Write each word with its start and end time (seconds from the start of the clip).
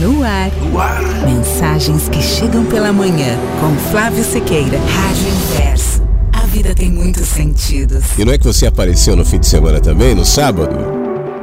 No 0.00 0.24
ar. 0.24 0.50
no 0.60 0.80
ar. 0.80 1.02
Mensagens 1.24 2.08
que 2.08 2.20
chegam 2.20 2.64
pela 2.64 2.92
manhã. 2.92 3.38
Com 3.60 3.76
Flávio 3.90 4.24
Sequeira. 4.24 4.78
Rádio 4.78 5.28
Inverso. 5.28 6.02
A 6.32 6.40
vida 6.46 6.74
tem 6.74 6.90
muitos 6.90 7.28
sentidos. 7.28 8.02
E 8.18 8.24
não 8.24 8.32
é 8.32 8.38
que 8.38 8.44
você 8.44 8.66
apareceu 8.66 9.14
no 9.14 9.24
fim 9.24 9.38
de 9.38 9.46
semana 9.46 9.80
também, 9.80 10.14
no 10.14 10.24
sábado? 10.24 10.76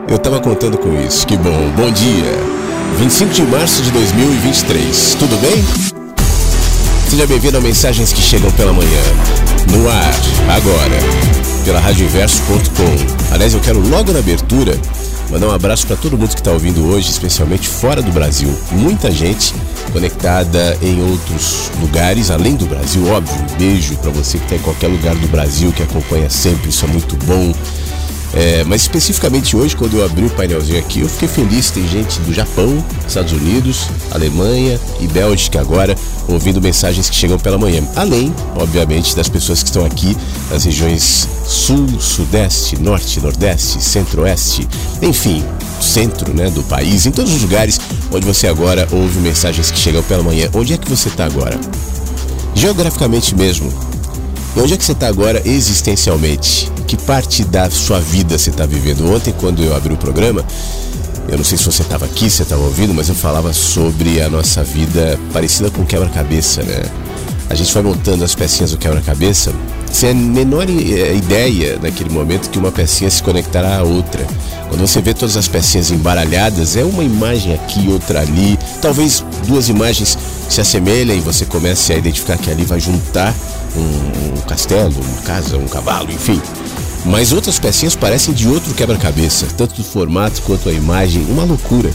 Eu 0.09 0.19
tava 0.19 0.41
contando 0.41 0.77
com 0.77 0.93
isso. 1.01 1.25
Que 1.25 1.37
bom. 1.37 1.71
Bom 1.77 1.89
dia. 1.91 2.33
25 2.99 3.33
de 3.33 3.41
março 3.43 3.81
de 3.83 3.91
2023. 3.91 5.15
Tudo 5.17 5.37
bem? 5.39 5.63
Seja 7.09 7.25
bem-vindo 7.25 7.57
a 7.57 7.61
Mensagens 7.61 8.11
que 8.11 8.21
chegam 8.21 8.51
pela 8.51 8.73
manhã. 8.73 9.01
No 9.71 9.87
ar. 9.89 10.13
Agora. 10.57 11.31
Pela 11.63 11.79
radioinverso.com. 11.79 13.33
Aliás, 13.33 13.53
eu 13.53 13.61
quero 13.61 13.79
logo 13.87 14.11
na 14.11 14.19
abertura 14.19 14.77
Mandar 15.31 15.47
um 15.47 15.51
abraço 15.51 15.87
para 15.87 15.95
todo 15.95 16.17
mundo 16.17 16.27
que 16.27 16.41
está 16.41 16.51
ouvindo 16.51 16.85
hoje, 16.85 17.09
especialmente 17.09 17.65
fora 17.65 18.01
do 18.01 18.11
Brasil. 18.11 18.53
Muita 18.73 19.09
gente 19.09 19.55
conectada 19.93 20.77
em 20.81 21.01
outros 21.01 21.71
lugares, 21.79 22.29
além 22.29 22.57
do 22.57 22.65
Brasil, 22.65 23.07
óbvio. 23.07 23.33
Um 23.53 23.57
beijo 23.57 23.95
para 23.95 24.11
você 24.11 24.37
que 24.37 24.43
está 24.43 24.57
em 24.57 24.59
qualquer 24.59 24.87
lugar 24.87 25.15
do 25.15 25.29
Brasil, 25.29 25.71
que 25.71 25.81
acompanha 25.81 26.29
sempre, 26.29 26.69
isso 26.69 26.83
é 26.83 26.89
muito 26.89 27.15
bom. 27.25 27.53
É, 28.33 28.63
mas 28.63 28.81
especificamente 28.81 29.55
hoje, 29.55 29.75
quando 29.75 29.97
eu 29.97 30.05
abri 30.05 30.25
o 30.25 30.29
painelzinho 30.29 30.79
aqui, 30.79 31.01
eu 31.01 31.09
fiquei 31.09 31.27
feliz. 31.27 31.69
Tem 31.69 31.87
gente 31.87 32.19
do 32.21 32.33
Japão, 32.33 32.83
Estados 33.07 33.33
Unidos, 33.33 33.87
Alemanha 34.11 34.79
e 34.99 35.07
Bélgica 35.07 35.59
agora 35.59 35.95
ouvindo 36.27 36.61
mensagens 36.61 37.09
que 37.09 37.15
chegam 37.15 37.37
pela 37.37 37.57
manhã. 37.57 37.83
Além, 37.95 38.33
obviamente, 38.55 39.15
das 39.15 39.27
pessoas 39.27 39.61
que 39.61 39.69
estão 39.69 39.85
aqui 39.85 40.15
nas 40.49 40.63
regiões 40.63 41.27
Sul, 41.45 41.87
Sudeste, 41.99 42.81
Norte, 42.81 43.19
Nordeste, 43.19 43.83
Centro-Oeste, 43.83 44.67
enfim, 45.01 45.43
centro 45.81 46.33
né, 46.33 46.49
do 46.49 46.63
país, 46.63 47.05
em 47.05 47.11
todos 47.11 47.33
os 47.33 47.41
lugares 47.41 47.79
onde 48.13 48.25
você 48.25 48.47
agora 48.47 48.87
ouve 48.91 49.19
mensagens 49.19 49.71
que 49.71 49.79
chegam 49.79 50.03
pela 50.03 50.23
manhã. 50.23 50.49
Onde 50.53 50.73
é 50.73 50.77
que 50.77 50.89
você 50.89 51.09
está 51.09 51.25
agora? 51.25 51.59
Geograficamente 52.55 53.35
mesmo. 53.35 53.90
E 54.55 54.59
onde 54.59 54.73
é 54.73 54.77
que 54.77 54.83
você 54.83 54.91
está 54.91 55.07
agora 55.07 55.41
existencialmente? 55.45 56.71
que 56.91 56.97
parte 56.97 57.45
da 57.45 57.69
sua 57.69 58.01
vida 58.01 58.37
você 58.37 58.49
está 58.49 58.65
vivendo. 58.65 59.09
Ontem, 59.09 59.33
quando 59.39 59.63
eu 59.63 59.73
abri 59.73 59.93
o 59.93 59.97
programa, 59.97 60.45
eu 61.29 61.37
não 61.37 61.43
sei 61.45 61.57
se 61.57 61.63
você 61.63 61.83
estava 61.83 62.03
aqui, 62.03 62.29
se 62.29 62.41
estava 62.41 62.61
ouvindo, 62.61 62.93
mas 62.93 63.07
eu 63.07 63.15
falava 63.15 63.53
sobre 63.53 64.21
a 64.21 64.27
nossa 64.29 64.61
vida 64.61 65.17
parecida 65.31 65.71
com 65.71 65.85
quebra-cabeça, 65.85 66.61
né? 66.63 66.83
A 67.49 67.55
gente 67.55 67.73
vai 67.73 67.81
montando 67.81 68.25
as 68.25 68.35
pecinhas 68.35 68.71
do 68.71 68.77
quebra-cabeça 68.77 69.53
sem 69.89 70.09
a 70.09 70.13
menor 70.13 70.69
eh, 70.69 71.15
ideia 71.15 71.79
naquele 71.81 72.09
momento 72.09 72.49
que 72.49 72.59
uma 72.59 72.73
pecinha 72.73 73.09
se 73.09 73.23
conectará 73.23 73.77
à 73.77 73.83
outra. 73.83 74.27
Quando 74.67 74.81
você 74.81 75.01
vê 75.01 75.13
todas 75.13 75.37
as 75.37 75.47
pecinhas 75.47 75.91
embaralhadas, 75.91 76.75
é 76.75 76.83
uma 76.83 77.05
imagem 77.05 77.53
aqui, 77.53 77.87
outra 77.87 78.19
ali, 78.19 78.59
talvez 78.81 79.23
duas 79.47 79.69
imagens 79.69 80.17
se 80.51 80.61
assemelhem 80.61 81.17
e 81.17 81.21
você 81.21 81.45
comece 81.45 81.93
a 81.93 81.97
identificar 81.97 82.37
que 82.37 82.51
ali 82.51 82.65
vai 82.65 82.79
juntar 82.79 83.33
um, 83.75 84.37
um 84.37 84.41
castelo, 84.41 84.93
uma 85.01 85.21
casa, 85.21 85.57
um 85.57 85.67
cavalo, 85.67 86.11
enfim. 86.11 86.41
Mas 87.05 87.31
outras 87.31 87.57
pecinhas 87.57 87.95
parecem 87.95 88.33
de 88.33 88.47
outro 88.47 88.73
quebra-cabeça, 88.73 89.47
tanto 89.57 89.75
do 89.75 89.83
formato 89.83 90.41
quanto 90.41 90.69
a 90.69 90.73
imagem, 90.73 91.25
uma 91.29 91.43
loucura. 91.43 91.89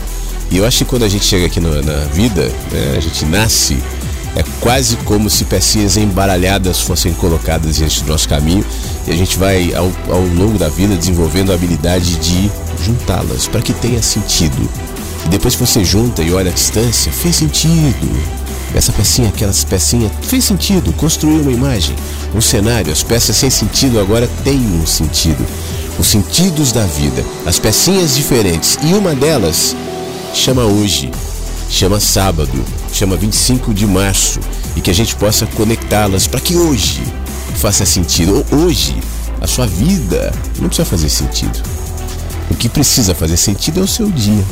E 0.51 0.57
eu 0.57 0.67
acho 0.67 0.79
que 0.79 0.85
quando 0.87 1.05
a 1.05 1.09
gente 1.09 1.25
chega 1.25 1.47
aqui 1.47 1.61
no, 1.61 1.83
na 1.83 2.05
vida, 2.07 2.43
né, 2.73 2.95
a 2.97 3.01
gente 3.01 3.25
nasce, 3.27 3.77
é 4.35 4.45
quase 4.61 4.97
como 4.99 5.29
se 5.29 5.45
pecinhas 5.45 5.97
embaralhadas 5.97 6.81
fossem 6.81 7.13
colocadas 7.15 7.77
diante 7.77 8.03
do 8.03 8.09
nosso 8.09 8.29
caminho 8.29 8.65
e 9.07 9.11
a 9.11 9.17
gente 9.17 9.39
vai, 9.39 9.75
ao, 9.75 9.91
ao 10.09 10.23
longo 10.23 10.59
da 10.59 10.69
vida, 10.69 10.97
desenvolvendo 10.97 11.53
a 11.53 11.55
habilidade 11.55 12.17
de 12.17 12.51
juntá-las 12.83 13.49
para 13.49 13.63
que 13.63 13.73
tenha 13.73 14.03
sentido. 14.03 14.69
E 15.25 15.29
depois 15.29 15.55
que 15.55 15.67
você 15.67 15.85
junta 15.85 16.23
e 16.23 16.33
olha 16.33 16.51
a 16.51 16.55
distância, 16.55 17.13
fez 17.13 17.37
sentido. 17.37 18.46
Essa 18.77 18.93
pecinha, 18.93 19.31
aquelas 19.31 19.65
pecinhas, 19.65 20.13
fez 20.21 20.45
sentido, 20.45 20.93
construiu 20.93 21.41
uma 21.41 21.51
imagem, 21.51 21.97
um 22.35 22.43
cenário. 22.43 22.93
As 22.93 23.03
peças 23.03 23.35
sem 23.35 23.49
sentido 23.49 23.99
agora 23.99 24.29
têm 24.45 24.61
um 24.61 24.87
sentido. 24.87 25.43
Os 25.99 26.07
sentidos 26.09 26.73
da 26.73 26.85
vida, 26.85 27.25
as 27.47 27.59
pecinhas 27.59 28.15
diferentes. 28.15 28.79
E 28.83 28.93
uma 28.93 29.15
delas 29.15 29.75
chama 30.35 30.63
hoje, 30.65 31.11
chama 31.71 31.99
sábado, 31.99 32.53
chama 32.93 33.17
25 33.17 33.73
de 33.73 33.87
março. 33.87 34.41
E 34.77 34.83
que 34.83 34.91
a 34.91 34.95
gente 34.95 35.17
possa 35.17 35.47
conectá-las 35.47 36.27
para 36.27 36.39
que 36.39 36.55
hoje 36.55 37.03
faça 37.55 37.87
sentido. 37.87 38.45
Hoje, 38.53 38.95
a 39.41 39.47
sua 39.47 39.67
vida 39.67 40.35
não 40.61 40.69
precisa 40.69 40.85
fazer 40.85 41.09
sentido. 41.09 41.63
O 42.51 42.55
que 42.55 42.69
precisa 42.69 43.15
fazer 43.15 43.39
sentido 43.39 43.81
é 43.81 43.83
o 43.83 43.89
seu 43.89 44.11
dia, 44.11 44.45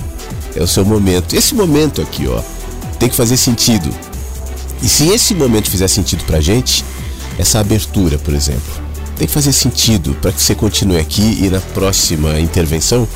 é 0.56 0.62
o 0.62 0.66
seu 0.66 0.82
momento. 0.82 1.36
Esse 1.36 1.54
momento 1.54 2.00
aqui, 2.00 2.26
ó, 2.26 2.40
tem 2.98 3.10
que 3.10 3.16
fazer 3.16 3.36
sentido. 3.36 3.94
E 4.84 4.88
se 4.88 5.08
esse 5.08 5.34
momento 5.34 5.70
fizer 5.70 5.88
sentido 5.88 6.24
pra 6.24 6.42
gente, 6.42 6.84
essa 7.38 7.58
abertura, 7.58 8.18
por 8.18 8.34
exemplo, 8.34 8.84
tem 9.16 9.26
que 9.26 9.32
fazer 9.32 9.50
sentido 9.50 10.14
para 10.20 10.30
que 10.30 10.42
você 10.42 10.54
continue 10.54 10.98
aqui 10.98 11.38
e 11.42 11.48
na 11.48 11.58
próxima 11.58 12.38
intervenção, 12.38 13.08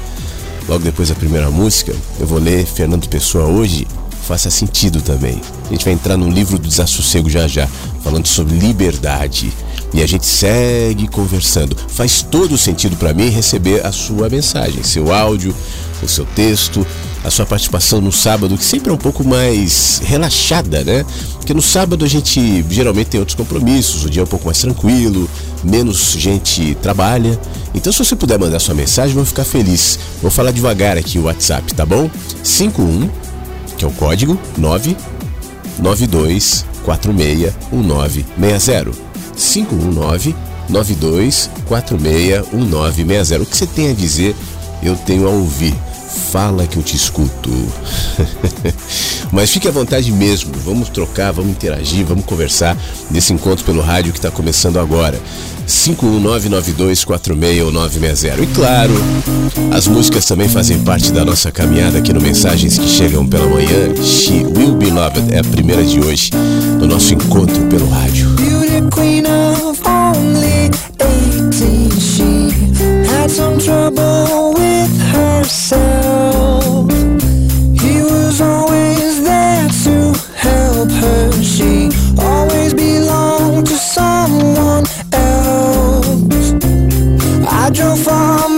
logo 0.66 0.82
depois 0.82 1.10
da 1.10 1.14
primeira 1.14 1.50
música, 1.50 1.94
eu 2.18 2.26
vou 2.26 2.38
ler 2.38 2.64
Fernando 2.64 3.06
Pessoa 3.06 3.44
hoje, 3.44 3.86
faça 4.26 4.50
sentido 4.50 5.02
também. 5.02 5.42
A 5.66 5.68
gente 5.68 5.84
vai 5.84 5.92
entrar 5.92 6.16
no 6.16 6.30
livro 6.30 6.58
do 6.58 6.66
Desassossego 6.66 7.28
já 7.28 7.46
já, 7.46 7.68
falando 8.02 8.26
sobre 8.26 8.58
liberdade. 8.58 9.52
E 9.92 10.02
a 10.02 10.06
gente 10.06 10.24
segue 10.24 11.06
conversando. 11.06 11.76
Faz 11.88 12.22
todo 12.22 12.56
sentido 12.56 12.96
para 12.96 13.12
mim 13.12 13.28
receber 13.28 13.84
a 13.86 13.92
sua 13.92 14.30
mensagem, 14.30 14.82
seu 14.82 15.12
áudio, 15.12 15.54
o 16.02 16.08
seu 16.08 16.24
texto, 16.24 16.86
a 17.28 17.30
sua 17.30 17.46
participação 17.46 18.00
no 18.00 18.10
sábado, 18.10 18.56
que 18.56 18.64
sempre 18.64 18.90
é 18.90 18.92
um 18.92 18.98
pouco 18.98 19.22
mais 19.22 20.00
relaxada, 20.04 20.82
né? 20.82 21.04
Porque 21.34 21.54
no 21.54 21.62
sábado 21.62 22.04
a 22.04 22.08
gente 22.08 22.64
geralmente 22.68 23.06
tem 23.08 23.20
outros 23.20 23.36
compromissos, 23.36 24.04
o 24.04 24.10
dia 24.10 24.22
é 24.22 24.24
um 24.24 24.28
pouco 24.28 24.46
mais 24.46 24.58
tranquilo, 24.58 25.30
menos 25.62 26.16
gente 26.18 26.76
trabalha. 26.82 27.38
Então, 27.74 27.92
se 27.92 27.98
você 27.98 28.16
puder 28.16 28.38
mandar 28.38 28.58
sua 28.58 28.74
mensagem, 28.74 29.14
vou 29.14 29.24
ficar 29.24 29.44
feliz. 29.44 29.98
Vou 30.20 30.30
falar 30.30 30.50
devagar 30.50 30.96
aqui 30.96 31.18
o 31.18 31.24
WhatsApp, 31.24 31.74
tá 31.74 31.86
bom? 31.86 32.10
51, 32.42 33.08
que 33.76 33.84
é 33.84 33.88
o 33.88 33.92
código 33.92 34.38
992 34.56 36.64
461960. 36.84 38.92
519 39.36 40.34
92461960. 40.70 43.42
O 43.42 43.46
que 43.46 43.56
você 43.56 43.66
tem 43.66 43.90
a 43.90 43.94
dizer, 43.94 44.36
eu 44.82 44.94
tenho 44.96 45.26
a 45.26 45.30
ouvir. 45.30 45.74
Fala 46.08 46.66
que 46.66 46.76
eu 46.76 46.82
te 46.82 46.96
escuto. 46.96 47.50
Mas 49.30 49.50
fique 49.50 49.68
à 49.68 49.70
vontade 49.70 50.10
mesmo. 50.10 50.52
Vamos 50.64 50.88
trocar, 50.88 51.32
vamos 51.32 51.50
interagir, 51.50 52.06
vamos 52.06 52.24
conversar 52.24 52.74
nesse 53.10 53.32
encontro 53.32 53.64
pelo 53.64 53.80
rádio 53.80 54.12
que 54.12 54.18
está 54.18 54.30
começando 54.30 54.78
agora. 54.78 55.20
51992461960. 55.66 58.42
E 58.42 58.46
claro, 58.48 58.92
as 59.70 59.86
músicas 59.86 60.24
também 60.24 60.48
fazem 60.48 60.80
parte 60.80 61.12
da 61.12 61.24
nossa 61.24 61.52
caminhada 61.52 61.98
aqui 61.98 62.12
no 62.12 62.20
Mensagens 62.20 62.78
que 62.78 62.88
Chegam 62.88 63.26
pela 63.26 63.46
Manhã. 63.46 63.94
She 64.02 64.44
Will 64.56 64.76
Be 64.76 64.90
Loved 64.90 65.34
é 65.34 65.40
a 65.40 65.44
primeira 65.44 65.84
de 65.84 66.00
hoje, 66.00 66.30
no 66.80 66.86
nosso 66.86 67.12
encontro 67.12 67.66
pelo 67.66 67.86
rádio. 67.88 68.28
some 73.28 73.60
trouble 73.60 74.54
with 74.54 74.67
herself. 75.38 76.90
He 77.80 78.02
was 78.02 78.40
always 78.40 79.22
there 79.22 79.68
to 79.84 79.96
help 80.34 80.90
her. 80.90 81.42
She 81.42 81.90
always 82.18 82.74
belonged 82.74 83.66
to 83.68 83.74
someone 83.74 84.84
else. 85.12 86.52
I 87.62 87.70
drove 87.72 88.00
for 88.02 88.48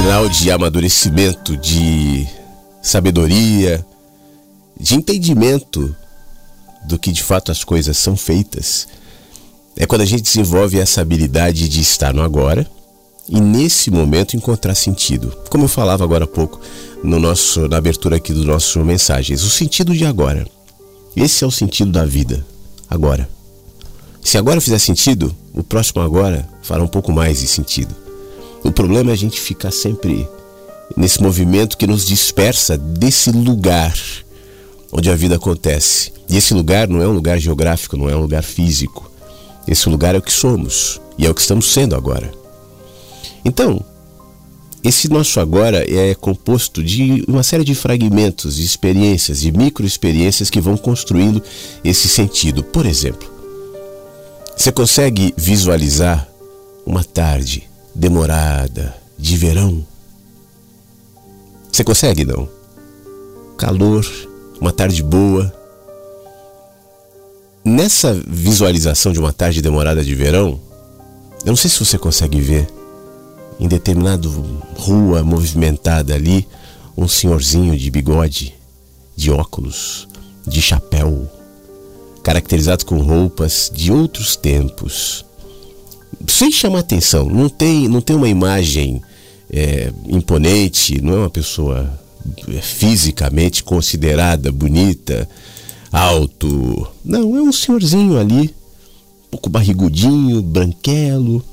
sinal 0.00 0.28
de 0.28 0.48
amadurecimento, 0.48 1.56
de 1.56 2.24
sabedoria, 2.80 3.84
de 4.78 4.94
entendimento 4.94 5.94
do 6.86 6.96
que 6.96 7.10
de 7.10 7.20
fato 7.20 7.50
as 7.50 7.64
coisas 7.64 7.98
são 7.98 8.16
feitas. 8.16 8.86
É 9.76 9.86
quando 9.86 10.02
a 10.02 10.04
gente 10.04 10.22
desenvolve 10.22 10.78
essa 10.78 11.00
habilidade 11.00 11.68
de 11.68 11.80
estar 11.80 12.14
no 12.14 12.22
agora 12.22 12.64
e 13.28 13.40
nesse 13.40 13.90
momento 13.90 14.36
encontrar 14.36 14.76
sentido. 14.76 15.36
Como 15.50 15.64
eu 15.64 15.68
falava 15.68 16.04
agora 16.04 16.24
há 16.24 16.28
pouco 16.28 16.60
no 17.02 17.18
nosso 17.18 17.66
na 17.66 17.76
abertura 17.76 18.18
aqui 18.18 18.32
do 18.32 18.44
nosso 18.44 18.78
mensagens, 18.84 19.42
o 19.42 19.50
sentido 19.50 19.92
de 19.92 20.06
agora. 20.06 20.46
Esse 21.16 21.42
é 21.42 21.46
o 21.46 21.50
sentido 21.50 21.90
da 21.90 22.06
vida, 22.06 22.46
agora. 22.88 23.28
Se 24.22 24.38
agora 24.38 24.60
fizer 24.60 24.78
sentido, 24.78 25.34
o 25.52 25.64
próximo 25.64 26.00
agora 26.02 26.48
fará 26.62 26.84
um 26.84 26.88
pouco 26.88 27.10
mais 27.10 27.40
de 27.40 27.48
sentido. 27.48 28.07
O 28.68 28.70
problema 28.70 29.10
é 29.10 29.14
a 29.14 29.16
gente 29.16 29.40
ficar 29.40 29.70
sempre 29.70 30.28
nesse 30.94 31.22
movimento 31.22 31.78
que 31.78 31.86
nos 31.86 32.04
dispersa 32.04 32.76
desse 32.76 33.30
lugar 33.30 33.98
onde 34.92 35.10
a 35.10 35.16
vida 35.16 35.36
acontece. 35.36 36.12
E 36.28 36.36
esse 36.36 36.52
lugar 36.52 36.86
não 36.86 37.00
é 37.00 37.08
um 37.08 37.12
lugar 37.12 37.38
geográfico, 37.38 37.96
não 37.96 38.10
é 38.10 38.14
um 38.14 38.20
lugar 38.20 38.42
físico. 38.42 39.10
Esse 39.66 39.88
lugar 39.88 40.14
é 40.14 40.18
o 40.18 40.22
que 40.22 40.30
somos 40.30 41.00
e 41.16 41.24
é 41.24 41.30
o 41.30 41.34
que 41.34 41.40
estamos 41.40 41.72
sendo 41.72 41.96
agora. 41.96 42.30
Então, 43.42 43.82
esse 44.84 45.08
nosso 45.08 45.40
agora 45.40 45.90
é 45.90 46.14
composto 46.14 46.84
de 46.84 47.24
uma 47.26 47.42
série 47.42 47.64
de 47.64 47.74
fragmentos, 47.74 48.56
de 48.56 48.66
experiências, 48.66 49.40
de 49.40 49.50
microexperiências 49.50 50.50
que 50.50 50.60
vão 50.60 50.76
construindo 50.76 51.42
esse 51.82 52.06
sentido. 52.06 52.62
Por 52.62 52.84
exemplo, 52.84 53.32
você 54.54 54.70
consegue 54.70 55.32
visualizar 55.38 56.28
uma 56.84 57.02
tarde 57.02 57.67
demorada 57.98 58.94
de 59.18 59.36
verão? 59.36 59.84
Você 61.72 61.82
consegue, 61.82 62.24
não? 62.24 62.48
Calor, 63.56 64.06
uma 64.60 64.72
tarde 64.72 65.02
boa. 65.02 65.52
Nessa 67.64 68.14
visualização 68.26 69.12
de 69.12 69.18
uma 69.18 69.32
tarde 69.32 69.60
demorada 69.60 70.04
de 70.04 70.14
verão, 70.14 70.60
eu 71.44 71.48
não 71.48 71.56
sei 71.56 71.68
se 71.68 71.84
você 71.84 71.98
consegue 71.98 72.40
ver 72.40 72.68
em 73.58 73.66
determinada 73.66 74.28
rua 74.76 75.24
movimentada 75.24 76.14
ali, 76.14 76.46
um 76.96 77.08
senhorzinho 77.08 77.76
de 77.76 77.90
bigode, 77.90 78.54
de 79.16 79.32
óculos, 79.32 80.06
de 80.46 80.62
chapéu, 80.62 81.28
caracterizado 82.22 82.86
com 82.86 82.98
roupas 82.98 83.70
de 83.74 83.90
outros 83.90 84.36
tempos, 84.36 85.24
sem 86.26 86.50
chamar 86.50 86.80
atenção. 86.80 87.28
Não 87.28 87.48
tem, 87.48 87.88
não 87.88 88.00
tem 88.00 88.16
uma 88.16 88.28
imagem 88.28 89.02
é, 89.50 89.92
imponente, 90.06 91.00
não 91.00 91.14
é 91.14 91.18
uma 91.18 91.30
pessoa 91.30 91.98
é, 92.48 92.60
fisicamente 92.60 93.62
considerada 93.62 94.52
bonita, 94.52 95.28
alto. 95.90 96.86
Não, 97.04 97.36
é 97.36 97.42
um 97.42 97.52
senhorzinho 97.52 98.18
ali, 98.18 98.54
um 99.26 99.30
pouco 99.30 99.48
barrigudinho, 99.48 100.42
branquelo, 100.42 101.44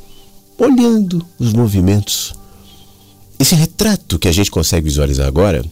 olhando 0.58 1.26
os 1.40 1.54
movimentos. 1.54 2.34
Esse 3.38 3.56
retrato 3.56 4.18
que 4.18 4.28
a 4.28 4.32
gente 4.32 4.50
consegue 4.50 4.86
visualizar 4.86 5.28
agora, 5.28 5.64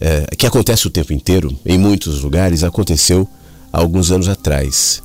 é, 0.00 0.26
que 0.36 0.46
acontece 0.46 0.86
o 0.86 0.90
tempo 0.90 1.12
inteiro, 1.12 1.58
em 1.64 1.78
muitos 1.78 2.22
lugares, 2.22 2.62
aconteceu 2.62 3.26
há 3.72 3.78
alguns 3.78 4.10
anos 4.10 4.28
atrás. 4.28 5.02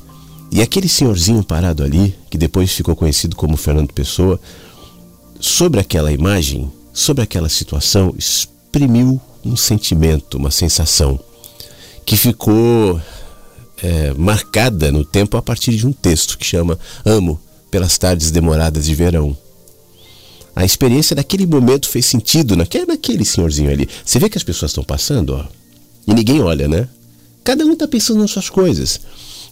E 0.54 0.62
aquele 0.62 0.88
senhorzinho 0.88 1.44
parado 1.44 1.84
ali, 1.84 2.14
que 2.30 2.38
depois 2.38 2.72
ficou 2.72 2.96
conhecido 2.96 3.36
como 3.36 3.58
Fernando 3.58 3.92
Pessoa, 3.92 4.40
sobre 5.40 5.80
aquela 5.80 6.12
imagem, 6.12 6.72
sobre 6.94 7.24
aquela 7.24 7.50
situação, 7.50 8.14
exprimiu 8.16 9.20
um 9.44 9.56
sentimento, 9.56 10.38
uma 10.38 10.52
sensação, 10.52 11.20
que 12.06 12.16
ficou 12.16 13.02
é, 13.82 14.14
marcada 14.14 14.92
no 14.92 15.04
tempo 15.04 15.38
a 15.38 15.42
partir 15.42 15.76
de 15.76 15.88
um 15.88 15.92
texto 15.92 16.38
que 16.38 16.46
chama 16.46 16.78
Amo 17.04 17.42
pelas 17.72 17.98
tardes 17.98 18.30
demoradas 18.30 18.86
de 18.86 18.94
verão. 18.94 19.36
A 20.56 20.64
experiência 20.64 21.16
daquele 21.16 21.48
momento 21.48 21.90
fez 21.90 22.06
sentido 22.06 22.56
naquele, 22.56 22.86
naquele 22.86 23.26
senhorzinho 23.26 23.72
ali. 23.72 23.90
Você 24.06 24.20
vê 24.20 24.30
que 24.30 24.38
as 24.38 24.44
pessoas 24.44 24.70
estão 24.70 24.84
passando, 24.84 25.34
ó, 25.34 25.48
e 26.06 26.14
ninguém 26.14 26.44
olha, 26.44 26.68
né? 26.68 26.88
Cada 27.44 27.66
um 27.66 27.74
está 27.74 27.88
pensando 27.88 28.20
nas 28.20 28.30
suas 28.30 28.52
coisas. 28.52 29.02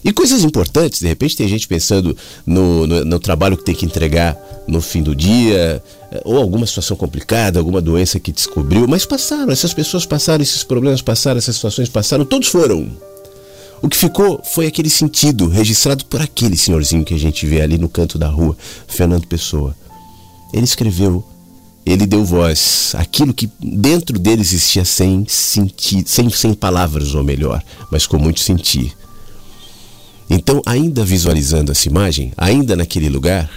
E 0.03 0.12
coisas 0.12 0.43
importantes, 0.43 1.00
de 1.00 1.08
repente 1.08 1.38
tem 1.38 1.48
gente 1.48 1.67
pensando 1.67 2.17
no, 2.46 2.88
no, 2.88 3.05
no, 3.05 3.20
trabalho 3.20 3.55
que 3.55 3.63
tem 3.63 3.75
que 3.75 3.86
entregar 3.86 4.36
no 4.67 4.81
fim 4.81 5.03
do 5.03 5.15
dia, 5.15 5.81
eh, 6.12 6.22
ou 6.25 6.38
alguma 6.38 6.65
situação 6.65 6.98
complicada, 6.98 7.60
alguma 7.60 7.79
doença 7.79 8.20
que 8.20 8.31
descobriu, 8.31 8.88
mas 8.88 9.05
passaram, 9.05 9.51
essas 9.51 9.74
pessoas 9.74 10.05
passaram, 10.05 10.41
esses 10.41 10.63
problemas 10.63 11.01
passaram, 11.03 11.38
essas 11.38 11.55
situações 11.55 11.88
passaram, 11.88 12.25
todos 12.25 12.48
foram. 12.48 12.89
O 13.79 13.88
que 13.88 13.98
ficou 13.98 14.41
foi 14.43 14.67
aquele 14.67 14.89
sentido 14.89 15.48
registrado 15.48 16.05
por 16.05 16.22
aquele 16.22 16.58
senhorzinho 16.58 17.03
que 17.03 17.13
a 17.13 17.20
gente 17.20 17.46
vê 17.46 17.62
ali 17.62 17.77
no 17.77 17.89
canto 17.89 18.17
da 18.17 18.27
rua, 18.27 18.55
Fernando 18.88 19.27
Pessoa. 19.27 19.75
Ele 20.53 20.63
escreveu, 20.63 21.24
ele 21.86 22.05
deu 22.05 22.24
voz 22.24 22.93
àquilo 22.96 23.34
que 23.34 23.50
dentro 23.60 24.20
dele 24.20 24.41
existia 24.41 24.86
sem 24.86 25.25
sentir, 25.27 26.03
sem, 26.08 26.29
sem 26.29 26.53
palavras 26.53 27.15
ou 27.15 27.24
melhor, 27.24 27.63
mas 27.91 28.05
com 28.05 28.17
muito 28.17 28.39
sentir. 28.39 28.96
Então, 30.34 30.62
ainda 30.66 31.04
visualizando 31.04 31.74
essa 31.74 31.90
imagem, 31.90 32.32
ainda 32.38 32.74
naquele 32.74 33.10
lugar, 33.10 33.52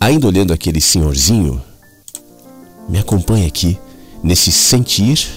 ainda 0.00 0.26
olhando 0.26 0.54
aquele 0.54 0.80
senhorzinho, 0.80 1.62
me 2.88 2.98
acompanhe 2.98 3.46
aqui 3.46 3.78
nesse 4.22 4.50
sentir 4.50 5.28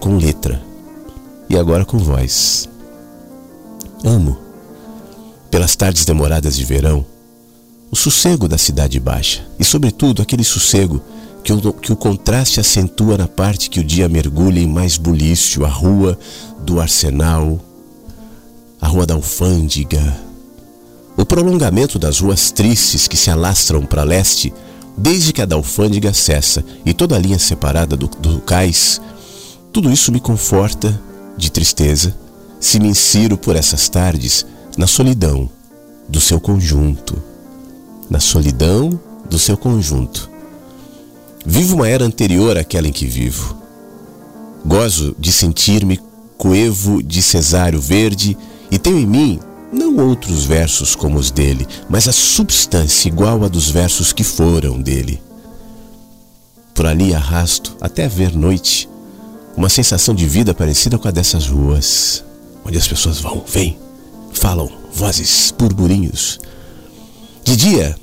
com 0.00 0.16
letra 0.16 0.58
e 1.50 1.58
agora 1.58 1.84
com 1.84 1.98
voz. 1.98 2.66
Amo, 4.02 4.38
pelas 5.50 5.76
tardes 5.76 6.06
demoradas 6.06 6.56
de 6.56 6.64
verão, 6.64 7.04
o 7.90 7.94
sossego 7.94 8.48
da 8.48 8.56
cidade 8.56 8.98
baixa 8.98 9.46
e, 9.58 9.64
sobretudo, 9.66 10.22
aquele 10.22 10.44
sossego 10.44 11.02
que 11.42 11.52
o, 11.52 11.72
que 11.74 11.92
o 11.92 11.96
contraste 11.96 12.58
acentua 12.58 13.18
na 13.18 13.28
parte 13.28 13.68
que 13.68 13.80
o 13.80 13.84
dia 13.84 14.08
mergulha 14.08 14.60
em 14.60 14.66
mais 14.66 14.96
bulício, 14.96 15.62
a 15.62 15.68
rua 15.68 16.18
do 16.62 16.80
arsenal, 16.80 17.60
a 18.84 18.86
Rua 18.86 19.06
da 19.06 19.14
Alfândega, 19.14 20.14
o 21.16 21.24
prolongamento 21.24 21.98
das 21.98 22.18
ruas 22.18 22.50
tristes 22.50 23.08
que 23.08 23.16
se 23.16 23.30
alastram 23.30 23.86
para 23.86 24.04
leste, 24.04 24.52
desde 24.94 25.32
que 25.32 25.40
a 25.40 25.46
da 25.46 25.56
Alfândega 25.56 26.12
cessa 26.12 26.62
e 26.84 26.92
toda 26.92 27.16
a 27.16 27.18
linha 27.18 27.38
separada 27.38 27.96
do, 27.96 28.06
do 28.06 28.42
cais, 28.42 29.00
tudo 29.72 29.90
isso 29.90 30.12
me 30.12 30.20
conforta 30.20 31.00
de 31.34 31.50
tristeza 31.50 32.14
se 32.60 32.78
me 32.78 32.88
insiro 32.88 33.38
por 33.38 33.56
essas 33.56 33.88
tardes 33.88 34.44
na 34.76 34.86
solidão 34.86 35.48
do 36.06 36.20
seu 36.20 36.38
conjunto. 36.38 37.16
Na 38.10 38.20
solidão 38.20 39.00
do 39.30 39.38
seu 39.38 39.56
conjunto. 39.56 40.28
Vivo 41.46 41.76
uma 41.76 41.88
era 41.88 42.04
anterior 42.04 42.58
àquela 42.58 42.86
em 42.86 42.92
que 42.92 43.06
vivo. 43.06 43.56
Gozo 44.62 45.16
de 45.18 45.32
sentir-me 45.32 45.98
coevo 46.36 47.02
de 47.02 47.22
cesário 47.22 47.80
verde 47.80 48.36
e 48.74 48.78
tenho 48.78 48.98
em 48.98 49.06
mim 49.06 49.40
não 49.72 49.96
outros 50.08 50.44
versos 50.44 50.96
como 50.96 51.16
os 51.16 51.30
dele, 51.30 51.64
mas 51.88 52.08
a 52.08 52.12
substância 52.12 53.06
igual 53.06 53.44
a 53.44 53.48
dos 53.48 53.70
versos 53.70 54.12
que 54.12 54.24
foram 54.24 54.82
dele. 54.82 55.22
Por 56.74 56.84
ali 56.84 57.14
arrasto, 57.14 57.76
até 57.80 58.08
ver 58.08 58.34
noite, 58.34 58.88
uma 59.56 59.68
sensação 59.68 60.12
de 60.12 60.26
vida 60.26 60.52
parecida 60.52 60.98
com 60.98 61.06
a 61.06 61.12
dessas 61.12 61.46
ruas, 61.46 62.24
onde 62.64 62.76
as 62.76 62.88
pessoas 62.88 63.20
vão, 63.20 63.44
vêm, 63.46 63.78
falam, 64.32 64.68
vozes, 64.92 65.54
burburinhos. 65.56 66.40
De 67.44 67.54
dia, 67.54 67.94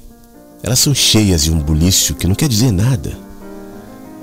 elas 0.64 0.80
são 0.80 0.96
cheias 0.96 1.44
de 1.44 1.52
um 1.52 1.60
bulício 1.60 2.16
que 2.16 2.28
não 2.28 2.36
quer 2.36 2.48
dizer 2.48 2.72
nada. 2.72 3.12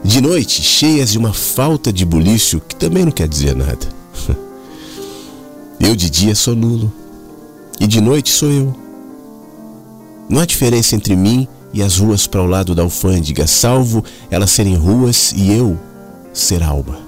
De 0.02 0.22
noite, 0.22 0.62
cheias 0.62 1.12
de 1.12 1.18
uma 1.18 1.34
falta 1.34 1.92
de 1.92 2.06
bulício 2.06 2.58
que 2.58 2.74
também 2.74 3.04
não 3.04 3.12
quer 3.12 3.28
dizer 3.28 3.54
nada. 3.54 3.86
Eu 5.80 5.94
de 5.94 6.10
dia 6.10 6.34
sou 6.34 6.56
nulo 6.56 6.92
e 7.78 7.86
de 7.86 8.00
noite 8.00 8.30
sou 8.30 8.50
eu. 8.50 8.74
Não 10.28 10.40
há 10.40 10.44
diferença 10.44 10.96
entre 10.96 11.14
mim 11.14 11.46
e 11.72 11.82
as 11.82 11.98
ruas 11.98 12.26
para 12.26 12.42
o 12.42 12.46
lado 12.46 12.74
da 12.74 12.82
alfândega, 12.82 13.46
salvo 13.46 14.02
elas 14.28 14.50
serem 14.50 14.74
ruas 14.74 15.32
e 15.36 15.52
eu 15.52 15.78
ser 16.34 16.64
alma. 16.64 16.98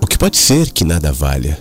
O 0.00 0.06
que 0.06 0.16
pode 0.16 0.36
ser 0.36 0.70
que 0.70 0.84
nada 0.84 1.12
valha, 1.12 1.58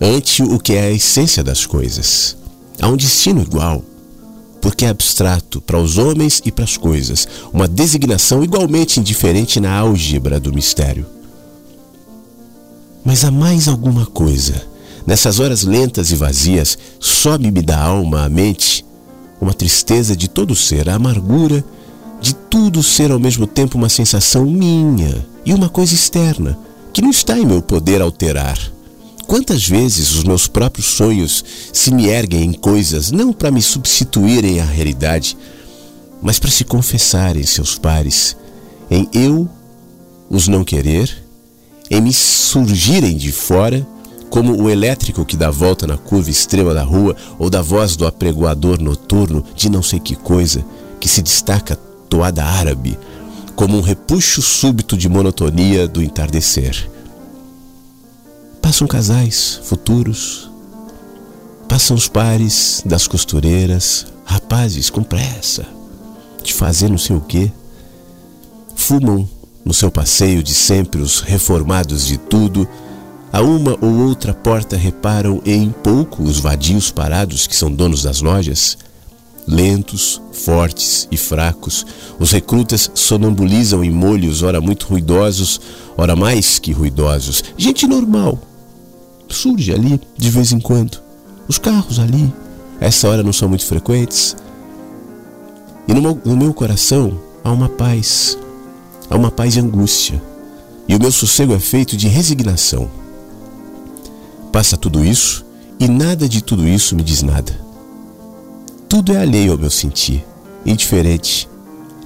ante 0.00 0.42
o 0.42 0.58
que 0.58 0.72
é 0.72 0.84
a 0.84 0.90
essência 0.90 1.44
das 1.44 1.66
coisas. 1.66 2.36
Há 2.80 2.88
um 2.88 2.96
destino 2.96 3.42
igual, 3.42 3.84
porque 4.62 4.86
é 4.86 4.88
abstrato 4.88 5.60
para 5.60 5.78
os 5.78 5.98
homens 5.98 6.40
e 6.44 6.50
para 6.50 6.64
as 6.64 6.78
coisas, 6.78 7.28
uma 7.52 7.68
designação 7.68 8.42
igualmente 8.42 8.98
indiferente 8.98 9.60
na 9.60 9.76
álgebra 9.76 10.40
do 10.40 10.54
mistério. 10.54 11.04
Mas 13.04 13.24
há 13.24 13.30
mais 13.30 13.68
alguma 13.68 14.06
coisa 14.06 14.69
Nessas 15.10 15.40
horas 15.40 15.64
lentas 15.64 16.12
e 16.12 16.14
vazias, 16.14 16.78
sobe-me 17.00 17.60
da 17.62 17.76
alma 17.76 18.26
à 18.26 18.28
mente 18.28 18.86
uma 19.40 19.52
tristeza 19.52 20.14
de 20.14 20.28
todo 20.28 20.54
ser, 20.54 20.88
a 20.88 20.94
amargura 20.94 21.64
de 22.20 22.32
tudo 22.32 22.80
ser 22.80 23.10
ao 23.10 23.18
mesmo 23.18 23.44
tempo 23.44 23.76
uma 23.76 23.88
sensação 23.88 24.46
minha 24.46 25.26
e 25.44 25.52
uma 25.52 25.68
coisa 25.68 25.94
externa, 25.94 26.56
que 26.92 27.02
não 27.02 27.10
está 27.10 27.36
em 27.36 27.44
meu 27.44 27.60
poder 27.60 28.00
alterar. 28.00 28.56
Quantas 29.26 29.66
vezes 29.66 30.14
os 30.14 30.22
meus 30.22 30.46
próprios 30.46 30.86
sonhos 30.86 31.44
se 31.72 31.92
me 31.92 32.06
erguem 32.06 32.44
em 32.44 32.52
coisas 32.52 33.10
não 33.10 33.32
para 33.32 33.50
me 33.50 33.60
substituírem 33.60 34.60
à 34.60 34.64
realidade, 34.64 35.36
mas 36.22 36.38
para 36.38 36.52
se 36.52 36.62
confessarem 36.62 37.42
seus 37.42 37.76
pares, 37.76 38.36
em 38.88 39.08
eu 39.12 39.48
os 40.30 40.46
não 40.46 40.62
querer, 40.62 41.12
em 41.90 42.00
me 42.00 42.12
surgirem 42.12 43.16
de 43.16 43.32
fora 43.32 43.84
como 44.30 44.62
o 44.62 44.70
elétrico 44.70 45.24
que 45.24 45.36
dá 45.36 45.50
volta 45.50 45.86
na 45.86 45.98
curva 45.98 46.30
extrema 46.30 46.72
da 46.72 46.82
rua 46.82 47.16
ou 47.38 47.50
da 47.50 47.60
voz 47.60 47.96
do 47.96 48.06
apregoador 48.06 48.80
noturno 48.80 49.44
de 49.54 49.68
não 49.68 49.82
sei 49.82 49.98
que 49.98 50.14
coisa 50.14 50.64
que 51.00 51.08
se 51.08 51.20
destaca 51.20 51.76
toada 52.08 52.44
árabe, 52.44 52.98
como 53.56 53.76
um 53.76 53.80
repuxo 53.80 54.40
súbito 54.40 54.96
de 54.96 55.08
monotonia 55.08 55.86
do 55.86 56.02
entardecer. 56.02 56.90
Passam 58.62 58.86
casais 58.86 59.60
futuros, 59.64 60.50
passam 61.68 61.96
os 61.96 62.08
pares 62.08 62.82
das 62.86 63.06
costureiras, 63.06 64.06
rapazes 64.24 64.88
com 64.90 65.02
pressa 65.02 65.66
de 66.42 66.54
fazer 66.54 66.88
não 66.88 66.98
sei 66.98 67.16
o 67.16 67.20
quê. 67.20 67.50
Fumam 68.74 69.28
no 69.64 69.74
seu 69.74 69.90
passeio 69.90 70.42
de 70.42 70.54
sempre 70.54 71.00
os 71.00 71.20
reformados 71.20 72.06
de 72.06 72.16
tudo. 72.16 72.68
A 73.32 73.40
uma 73.42 73.78
ou 73.80 74.06
outra 74.06 74.34
porta 74.34 74.76
reparam 74.76 75.40
em 75.46 75.70
pouco 75.70 76.22
os 76.22 76.40
vadios 76.40 76.90
parados 76.90 77.46
que 77.46 77.54
são 77.54 77.70
donos 77.70 78.02
das 78.02 78.20
lojas. 78.20 78.76
Lentos, 79.46 80.20
fortes 80.32 81.06
e 81.12 81.16
fracos, 81.16 81.86
os 82.18 82.32
recrutas 82.32 82.90
sonambulizam 82.92 83.84
em 83.84 83.90
molhos, 83.90 84.42
ora 84.42 84.60
muito 84.60 84.86
ruidosos, 84.86 85.60
ora 85.96 86.16
mais 86.16 86.58
que 86.58 86.72
ruidosos. 86.72 87.44
Gente 87.56 87.86
normal. 87.86 88.38
Surge 89.28 89.72
ali 89.72 90.00
de 90.16 90.28
vez 90.28 90.50
em 90.50 90.58
quando. 90.58 91.00
Os 91.46 91.56
carros 91.56 92.00
ali, 92.00 92.32
essa 92.80 93.08
hora 93.08 93.22
não 93.22 93.32
são 93.32 93.48
muito 93.48 93.64
frequentes. 93.64 94.36
E 95.86 95.94
no 95.94 96.02
meu, 96.02 96.20
no 96.24 96.36
meu 96.36 96.52
coração 96.52 97.18
há 97.44 97.50
uma 97.50 97.68
paz, 97.68 98.36
há 99.08 99.16
uma 99.16 99.30
paz 99.30 99.52
de 99.52 99.60
angústia. 99.60 100.20
E 100.88 100.96
o 100.96 101.00
meu 101.00 101.12
sossego 101.12 101.54
é 101.54 101.60
feito 101.60 101.96
de 101.96 102.08
resignação. 102.08 102.90
Passa 104.52 104.76
tudo 104.76 105.04
isso 105.04 105.44
e 105.78 105.86
nada 105.88 106.28
de 106.28 106.42
tudo 106.42 106.66
isso 106.66 106.96
me 106.96 107.02
diz 107.02 107.22
nada. 107.22 107.58
Tudo 108.88 109.12
é 109.12 109.18
alheio 109.18 109.52
ao 109.52 109.58
meu 109.58 109.70
sentir, 109.70 110.24
indiferente, 110.66 111.48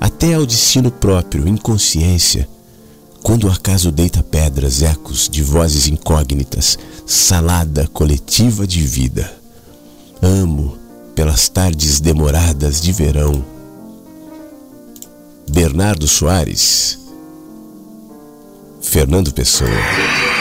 até 0.00 0.34
ao 0.34 0.44
destino 0.44 0.90
próprio, 0.90 1.48
inconsciência, 1.48 2.46
quando 3.22 3.44
o 3.44 3.50
acaso 3.50 3.90
deita 3.90 4.22
pedras, 4.22 4.82
ecos 4.82 5.30
de 5.30 5.42
vozes 5.42 5.88
incógnitas, 5.88 6.78
salada 7.06 7.88
coletiva 7.88 8.66
de 8.66 8.82
vida. 8.82 9.32
Amo 10.20 10.76
pelas 11.14 11.48
tardes 11.48 12.00
demoradas 12.00 12.82
de 12.82 12.92
verão. 12.92 13.42
Bernardo 15.50 16.06
Soares, 16.06 16.98
Fernando 18.82 19.32
Pessoa. 19.32 20.33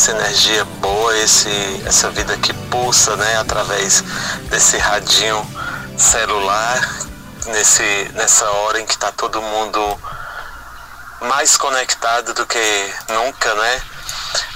Essa 0.00 0.12
energia 0.12 0.64
boa, 0.64 1.14
esse, 1.18 1.82
essa 1.84 2.08
vida 2.08 2.34
que 2.38 2.54
pulsa, 2.70 3.14
né, 3.16 3.36
através 3.36 4.02
desse 4.48 4.78
radinho 4.78 5.46
celular, 5.98 6.80
nesse, 7.48 8.10
nessa 8.14 8.50
hora 8.50 8.80
em 8.80 8.86
que 8.86 8.94
está 8.94 9.12
todo 9.12 9.42
mundo 9.42 10.00
mais 11.20 11.54
conectado 11.58 12.32
do 12.32 12.46
que 12.46 12.94
nunca, 13.10 13.54
né? 13.54 13.82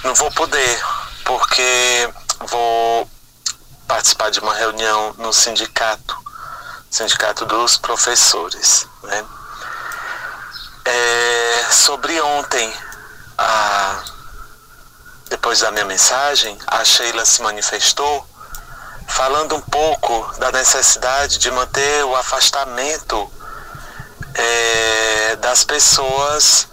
Não 0.05 0.15
vou 0.15 0.31
poder, 0.31 0.83
porque 1.27 2.09
vou 2.47 3.11
participar 3.87 4.31
de 4.31 4.41
uma 4.41 4.55
reunião 4.55 5.15
no 5.19 5.31
sindicato, 5.31 6.17
sindicato 6.91 7.45
dos 7.45 7.77
professores, 7.77 8.89
né? 9.03 9.23
É, 10.87 11.67
sobre 11.71 12.19
ontem, 12.19 12.75
a, 13.37 14.14
depois 15.45 15.61
da 15.61 15.71
minha 15.71 15.85
mensagem, 15.85 16.57
a 16.67 16.83
Sheila 16.83 17.23
se 17.27 17.43
manifestou 17.43 18.27
falando 19.07 19.55
um 19.55 19.61
pouco 19.61 20.35
da 20.39 20.51
necessidade 20.51 21.37
de 21.37 21.51
manter 21.51 22.03
o 22.07 22.17
afastamento 22.17 23.31
é, 24.35 25.37
das 25.37 25.63
pessoas 25.63 26.67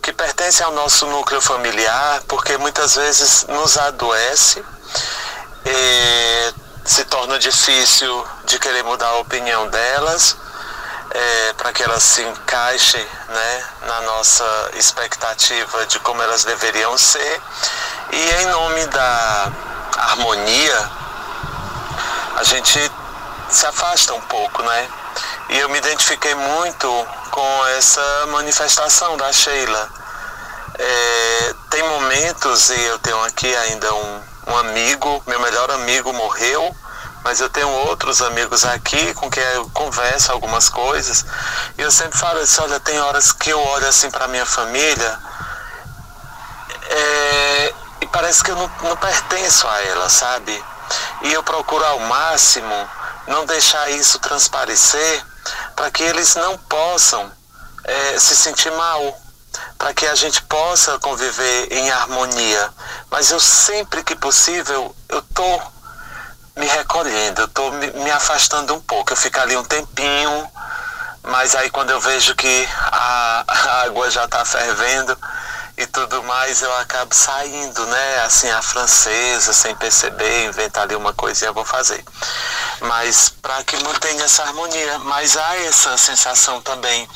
que 0.00 0.14
pertencem 0.14 0.64
ao 0.64 0.72
nosso 0.72 1.04
núcleo 1.08 1.42
familiar, 1.42 2.22
porque 2.26 2.56
muitas 2.56 2.94
vezes 2.94 3.44
nos 3.50 3.76
adoece, 3.76 4.64
é, 5.66 6.54
se 6.86 7.04
torna 7.04 7.38
difícil 7.38 8.26
de 8.46 8.58
querer 8.58 8.82
mudar 8.82 9.08
a 9.08 9.18
opinião 9.18 9.68
delas, 9.68 10.38
é, 11.10 11.52
para 11.52 11.70
que 11.70 11.82
elas 11.82 12.02
se 12.02 12.22
encaixem 12.22 13.06
né, 13.28 13.64
na 13.86 14.00
nossa 14.00 14.70
expectativa 14.74 15.84
de 15.84 15.98
como 16.00 16.22
elas 16.22 16.44
deveriam 16.44 16.96
ser. 16.96 17.42
E 18.12 18.42
em 18.42 18.46
nome 18.46 18.86
da 18.86 19.52
harmonia, 19.96 20.90
a 22.36 22.44
gente 22.44 22.92
se 23.50 23.66
afasta 23.66 24.14
um 24.14 24.20
pouco, 24.22 24.62
né? 24.62 24.88
E 25.50 25.58
eu 25.58 25.68
me 25.68 25.78
identifiquei 25.78 26.34
muito 26.34 27.06
com 27.30 27.66
essa 27.76 28.26
manifestação 28.28 29.16
da 29.16 29.32
Sheila. 29.32 29.88
É, 30.78 31.54
tem 31.70 31.82
momentos, 31.82 32.70
e 32.70 32.84
eu 32.84 32.98
tenho 32.98 33.22
aqui 33.24 33.54
ainda 33.56 33.92
um, 33.94 34.20
um 34.48 34.56
amigo, 34.58 35.22
meu 35.26 35.40
melhor 35.40 35.70
amigo 35.70 36.12
morreu, 36.12 36.74
mas 37.24 37.40
eu 37.40 37.48
tenho 37.48 37.68
outros 37.68 38.20
amigos 38.22 38.64
aqui 38.64 39.14
com 39.14 39.30
quem 39.30 39.42
eu 39.54 39.68
converso 39.70 40.32
algumas 40.32 40.68
coisas. 40.68 41.24
E 41.78 41.82
eu 41.82 41.90
sempre 41.90 42.18
falo 42.18 42.40
assim, 42.40 42.60
olha, 42.62 42.78
tem 42.80 43.00
horas 43.00 43.32
que 43.32 43.50
eu 43.50 43.60
olho 43.60 43.88
assim 43.88 44.10
para 44.10 44.28
minha 44.28 44.46
família 44.46 45.18
é, 46.88 47.74
e 48.06 48.08
parece 48.08 48.44
que 48.44 48.52
eu 48.52 48.56
não, 48.56 48.70
não 48.82 48.96
pertenço 48.96 49.66
a 49.66 49.82
ela, 49.82 50.08
sabe? 50.08 50.64
E 51.22 51.32
eu 51.32 51.42
procuro 51.42 51.84
ao 51.84 51.98
máximo 51.98 52.88
não 53.26 53.44
deixar 53.44 53.90
isso 53.90 54.20
transparecer 54.20 55.24
para 55.74 55.90
que 55.90 56.04
eles 56.04 56.36
não 56.36 56.56
possam 56.56 57.30
é, 57.82 58.18
se 58.18 58.36
sentir 58.36 58.70
mal, 58.70 59.20
para 59.76 59.92
que 59.92 60.06
a 60.06 60.14
gente 60.14 60.40
possa 60.42 60.98
conviver 61.00 61.72
em 61.72 61.90
harmonia. 61.90 62.72
Mas 63.10 63.32
eu 63.32 63.40
sempre 63.40 64.04
que 64.04 64.14
possível, 64.14 64.94
eu 65.08 65.22
tô 65.22 65.60
me 66.56 66.66
recolhendo, 66.66 67.42
eu 67.42 67.48
tô 67.48 67.72
me, 67.72 67.90
me 67.90 68.10
afastando 68.12 68.72
um 68.72 68.80
pouco. 68.80 69.12
Eu 69.12 69.16
fico 69.16 69.40
ali 69.40 69.56
um 69.56 69.64
tempinho, 69.64 70.50
mas 71.24 71.56
aí 71.56 71.70
quando 71.70 71.90
eu 71.90 72.00
vejo 72.00 72.36
que 72.36 72.68
a, 72.92 73.44
a 73.48 73.82
água 73.82 74.08
já 74.10 74.26
está 74.26 74.44
fervendo, 74.44 75.18
e 75.78 75.86
tudo 75.86 76.22
mais, 76.22 76.62
eu 76.62 76.74
acabo 76.78 77.14
saindo, 77.14 77.84
né? 77.86 78.22
Assim, 78.24 78.50
a 78.50 78.62
francesa, 78.62 79.52
sem 79.52 79.74
perceber, 79.76 80.46
inventar 80.46 80.84
ali 80.84 80.96
uma 80.96 81.12
coisinha, 81.12 81.52
vou 81.52 81.66
fazer. 81.66 82.02
Mas 82.80 83.28
para 83.28 83.62
que 83.62 83.76
mantenha 83.82 84.24
essa 84.24 84.42
harmonia. 84.44 84.98
Mas 85.00 85.36
há 85.36 85.56
essa 85.66 85.98
sensação 85.98 86.62
também. 86.62 87.06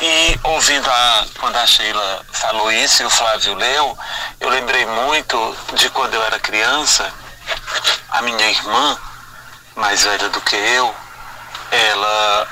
E 0.00 0.38
ouvindo 0.44 0.88
a, 0.88 1.26
quando 1.40 1.56
a 1.56 1.66
Sheila 1.66 2.24
falou 2.32 2.70
isso 2.70 3.02
e 3.02 3.06
o 3.06 3.10
Flávio 3.10 3.54
leu, 3.54 3.98
eu 4.38 4.48
lembrei 4.48 4.86
muito 4.86 5.56
de 5.72 5.90
quando 5.90 6.14
eu 6.14 6.22
era 6.22 6.38
criança, 6.38 7.12
a 8.10 8.22
minha 8.22 8.48
irmã, 8.48 8.96
mais 9.74 10.04
velha 10.04 10.28
do 10.28 10.40
que 10.40 10.54
eu, 10.54 10.94
ela. 11.70 12.48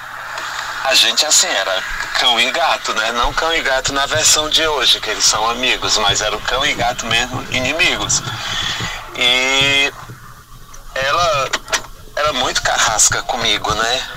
A 0.85 0.94
gente 0.94 1.25
assim 1.25 1.46
era 1.46 2.01
cão 2.22 2.38
e 2.38 2.52
gato, 2.52 2.94
né? 2.94 3.11
Não 3.11 3.32
cão 3.32 3.52
e 3.52 3.61
gato 3.62 3.92
na 3.92 4.06
versão 4.06 4.48
de 4.48 4.64
hoje, 4.64 5.00
que 5.00 5.11
eles 5.11 5.24
são 5.24 5.50
amigos, 5.50 5.98
mas 5.98 6.20
era 6.20 6.37
o 6.37 6.40
cão 6.40 6.64
e 6.64 6.72
gato 6.72 7.04
mesmo, 7.06 7.44
inimigos. 7.50 8.22
E 9.16 9.92
ela 10.94 11.50
era 12.14 12.32
muito 12.35 12.62
carrasca 12.62 13.24
comigo, 13.24 13.74
né? 13.74 14.08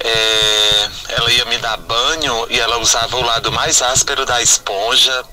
É, 0.00 0.90
ela 1.10 1.30
ia 1.30 1.44
me 1.44 1.58
dar 1.58 1.76
banho 1.76 2.44
e 2.50 2.58
ela 2.58 2.78
usava 2.78 3.16
o 3.16 3.22
lado 3.22 3.52
mais 3.52 3.80
áspero 3.80 4.26
da 4.26 4.42
esponja. 4.42 5.24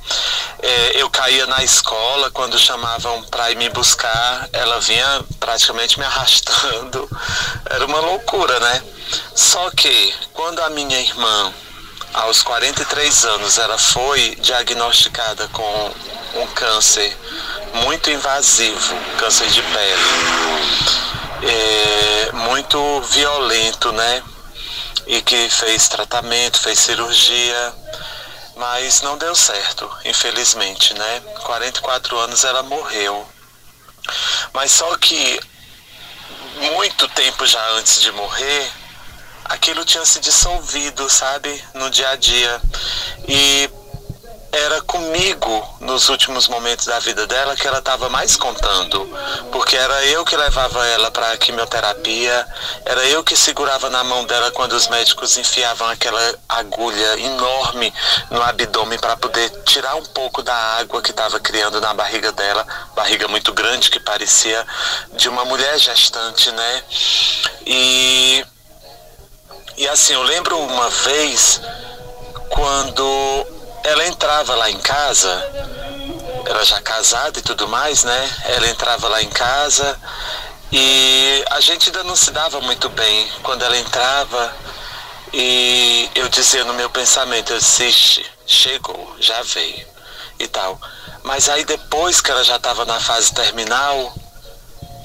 É, 0.62 0.92
eu 1.02 1.10
caía 1.10 1.48
na 1.48 1.64
escola 1.64 2.30
quando 2.30 2.60
chamavam 2.60 3.24
para 3.32 3.50
ir 3.50 3.56
me 3.56 3.68
buscar, 3.70 4.48
ela 4.54 4.80
vinha 4.80 5.26
praticamente 5.40 5.98
me 5.98 6.06
arrastando. 6.06 7.10
Era 7.68 7.84
uma 7.84 8.00
loucura, 8.00 8.60
né? 8.60 8.84
Só 9.34 9.72
que 9.72 10.14
quando 10.34 10.60
a 10.60 10.70
minha 10.70 11.00
irmã 11.00 11.52
aos 12.14 12.42
43 12.42 13.26
anos, 13.26 13.58
ela 13.58 13.78
foi 13.78 14.36
diagnosticada 14.36 15.48
com 15.50 15.92
um 16.36 16.48
câncer 16.48 17.16
muito 17.86 18.10
invasivo, 18.10 18.96
câncer 19.18 19.48
de 19.48 19.62
pele, 19.62 20.02
é, 21.44 22.32
muito 22.34 23.02
violento, 23.02 23.92
né? 23.92 24.24
E 25.08 25.22
que 25.22 25.50
fez 25.50 25.88
tratamento, 25.88 26.60
fez 26.60 26.80
cirurgia, 26.80 27.74
mas 28.56 29.02
não 29.02 29.18
deu 29.18 29.36
certo, 29.36 29.90
infelizmente, 30.06 30.94
né? 30.94 31.22
44 31.44 32.18
anos 32.20 32.44
ela 32.44 32.62
morreu. 32.64 33.28
Mas 34.54 34.72
só 34.72 34.98
que 34.98 35.40
muito 36.74 37.08
tempo 37.10 37.46
já 37.46 37.66
antes 37.72 38.02
de 38.02 38.12
morrer, 38.12 38.72
aquilo 39.50 39.84
tinha 39.84 40.06
se 40.06 40.20
dissolvido, 40.20 41.10
sabe, 41.10 41.64
no 41.74 41.90
dia 41.90 42.10
a 42.10 42.16
dia. 42.16 42.62
E 43.28 43.70
era 44.52 44.82
comigo 44.82 45.78
nos 45.80 46.10
últimos 46.10 46.48
momentos 46.48 46.86
da 46.86 47.00
vida 47.00 47.28
dela 47.28 47.56
que 47.56 47.68
ela 47.68 47.80
estava 47.80 48.10
mais 48.10 48.36
contando, 48.36 49.08
porque 49.52 49.76
era 49.76 50.06
eu 50.06 50.26
que 50.26 50.36
levava 50.36 50.88
ela 50.88 51.12
para 51.12 51.38
quimioterapia, 51.38 52.48
era 52.84 53.06
eu 53.06 53.24
que 53.24 53.36
segurava 53.36 53.90
na 53.90 54.04
mão 54.04 54.26
dela 54.26 54.50
quando 54.52 54.74
os 54.74 54.88
médicos 54.88 55.38
enfiavam 55.38 55.88
aquela 55.90 56.36
agulha 56.48 57.20
enorme 57.20 57.94
no 58.32 58.42
abdômen 58.42 58.98
para 58.98 59.16
poder 59.18 59.50
tirar 59.66 59.96
um 59.96 60.06
pouco 60.06 60.42
da 60.42 60.56
água 60.80 61.02
que 61.02 61.12
estava 61.12 61.40
criando 61.40 61.80
na 61.80 61.94
barriga 61.94 62.32
dela, 62.32 62.66
barriga 62.96 63.28
muito 63.28 63.54
grande 63.54 63.92
que 63.92 64.00
parecia 64.00 64.66
de 65.14 65.30
uma 65.30 65.46
mulher 65.46 65.78
gestante, 65.78 66.52
né? 66.52 66.84
E 67.68 68.44
e 69.80 69.88
assim, 69.88 70.12
eu 70.12 70.22
lembro 70.24 70.60
uma 70.60 70.90
vez 70.90 71.62
quando 72.50 73.48
ela 73.82 74.06
entrava 74.08 74.54
lá 74.54 74.70
em 74.70 74.78
casa, 74.78 75.30
ela 76.46 76.66
já 76.66 76.82
casada 76.82 77.40
e 77.40 77.42
tudo 77.42 77.66
mais, 77.66 78.04
né? 78.04 78.38
Ela 78.44 78.68
entrava 78.68 79.08
lá 79.08 79.24
em 79.24 79.30
casa 79.30 79.98
e 80.70 81.46
a 81.50 81.62
gente 81.62 81.88
ainda 81.88 82.04
não 82.04 82.14
se 82.14 82.30
dava 82.32 82.60
muito 82.60 82.90
bem. 82.90 83.32
Quando 83.42 83.64
ela 83.64 83.78
entrava 83.78 84.54
e 85.32 86.10
eu 86.14 86.28
dizia 86.28 86.66
no 86.66 86.74
meu 86.74 86.90
pensamento, 86.90 87.54
existe, 87.54 88.30
chegou, 88.46 89.16
já 89.18 89.42
veio 89.44 89.88
e 90.38 90.46
tal. 90.50 90.78
Mas 91.24 91.48
aí 91.48 91.64
depois 91.64 92.20
que 92.20 92.30
ela 92.30 92.44
já 92.44 92.58
estava 92.58 92.84
na 92.84 93.00
fase 93.00 93.34
terminal, 93.34 94.14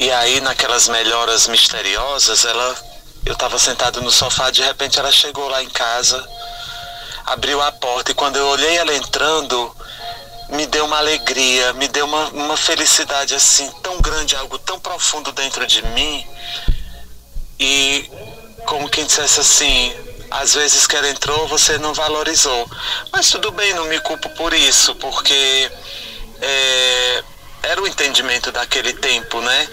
e 0.01 0.11
aí 0.11 0.41
naquelas 0.41 0.89
melhoras 0.89 1.47
misteriosas, 1.47 2.45
ela 2.45 2.93
eu 3.27 3.33
estava 3.33 3.59
sentado 3.59 4.03
no 4.03 4.11
sofá, 4.11 4.51
de 4.51 4.63
repente 4.63 4.99
ela 4.99 5.11
chegou 5.11 5.49
lá 5.49 5.63
em 5.63 5.71
casa, 5.71 6.23
abriu 7.27 7.61
a 7.63 7.73
porta 7.73 8.13
e 8.13 8.15
quando 8.15 8.37
eu 8.37 8.47
olhei 8.47 8.77
ela 8.77 8.95
entrando, 8.95 9.75
me 10.51 10.67
deu 10.67 10.85
uma 10.85 10.99
alegria, 10.99 11.73
me 11.73 11.89
deu 11.89 12.05
uma, 12.05 12.29
uma 12.29 12.57
felicidade 12.57 13.35
assim 13.35 13.71
tão 13.83 14.01
grande, 14.01 14.37
algo 14.37 14.59
tão 14.59 14.79
profundo 14.79 15.33
dentro 15.33 15.67
de 15.67 15.83
mim. 15.89 16.27
E 17.59 18.11
como 18.67 18.89
quem 18.89 19.07
dissesse 19.07 19.41
assim, 19.41 19.95
às 20.31 20.55
vezes 20.55 20.87
que 20.87 20.97
ela 20.97 21.09
entrou, 21.09 21.49
você 21.49 21.79
não 21.79 21.95
valorizou. 21.95 22.69
Mas 23.13 23.31
tudo 23.31 23.51
bem, 23.53 23.73
não 23.75 23.87
me 23.87 23.99
culpo 24.01 24.29
por 24.31 24.53
isso, 24.53 24.95
porque 24.97 25.71
é, 26.41 27.25
era 27.63 27.81
o 27.83 27.87
entendimento 27.87 28.53
daquele 28.53 28.93
tempo, 28.93 29.41
né? 29.41 29.69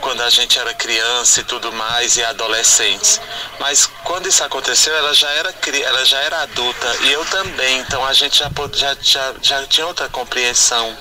Quando 0.00 0.22
a 0.22 0.30
gente 0.30 0.58
era 0.58 0.72
criança 0.74 1.40
e 1.40 1.44
tudo 1.44 1.72
mais 1.72 2.16
e 2.16 2.24
adolescentes. 2.24 3.20
Mas 3.58 3.86
quando 4.04 4.28
isso 4.28 4.42
aconteceu, 4.42 4.94
ela 4.94 5.14
já 5.14 5.30
era 5.30 5.54
ela 5.84 6.04
já 6.04 6.18
era 6.20 6.42
adulta 6.42 6.96
e 7.02 7.12
eu 7.12 7.24
também, 7.26 7.80
então 7.80 8.04
a 8.04 8.12
gente 8.12 8.38
já 8.38 8.50
já, 8.74 8.96
já, 9.00 9.34
já 9.40 9.66
tinha 9.66 9.86
outra 9.86 10.08
compreensão. 10.08 10.96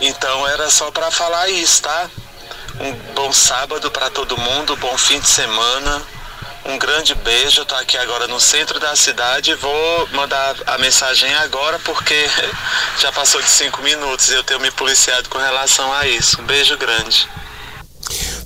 Então 0.00 0.46
era 0.46 0.70
só 0.70 0.90
para 0.90 1.10
falar 1.10 1.48
isso, 1.48 1.82
tá? 1.82 2.10
Um 2.80 2.92
bom 3.14 3.32
sábado 3.32 3.90
para 3.90 4.10
todo 4.10 4.38
mundo, 4.38 4.76
bom 4.76 4.96
fim 4.96 5.18
de 5.18 5.28
semana. 5.28 6.02
Um 6.68 6.78
grande 6.78 7.14
beijo. 7.14 7.62
Estou 7.62 7.78
aqui 7.78 7.96
agora 7.96 8.28
no 8.28 8.38
centro 8.38 8.78
da 8.78 8.94
cidade. 8.94 9.54
Vou 9.54 10.06
mandar 10.08 10.54
a 10.66 10.76
mensagem 10.76 11.34
agora 11.36 11.78
porque 11.78 12.14
já 13.00 13.10
passou 13.10 13.40
de 13.40 13.48
cinco 13.48 13.80
minutos 13.80 14.28
e 14.28 14.34
eu 14.34 14.44
tenho 14.44 14.60
me 14.60 14.70
policiado 14.70 15.30
com 15.30 15.38
relação 15.38 15.90
a 15.94 16.06
isso. 16.06 16.38
Um 16.42 16.44
beijo 16.44 16.76
grande. 16.76 17.26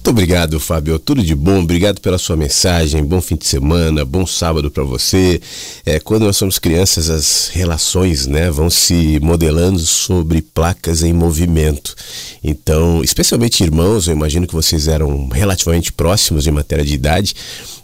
Muito 0.03 0.11
obrigado, 0.11 0.59
Fábio. 0.59 0.99
Tudo 0.99 1.23
de 1.23 1.33
bom. 1.33 1.61
Obrigado 1.61 2.01
pela 2.01 2.19
sua 2.19 2.37
mensagem. 2.37 3.05
Bom 3.05 3.21
fim 3.21 3.37
de 3.37 3.47
semana, 3.47 4.05
bom 4.05 4.27
sábado 4.27 4.69
para 4.69 4.83
você. 4.83 5.41
É, 5.87 6.01
quando 6.01 6.25
nós 6.25 6.37
somos 6.37 6.59
crianças, 6.59 7.09
as 7.09 7.47
relações 7.53 8.27
né, 8.27 8.51
vão 8.51 8.69
se 8.69 9.21
modelando 9.23 9.79
sobre 9.79 10.43
placas 10.43 11.05
em 11.05 11.13
movimento. 11.13 11.95
Então, 12.43 13.01
especialmente 13.05 13.63
irmãos, 13.63 14.09
eu 14.09 14.13
imagino 14.13 14.45
que 14.45 14.55
vocês 14.55 14.89
eram 14.89 15.29
relativamente 15.29 15.93
próximos 15.93 16.49
em 16.49 16.51
matéria 16.51 16.85
de 16.85 16.95
idade. 16.95 17.37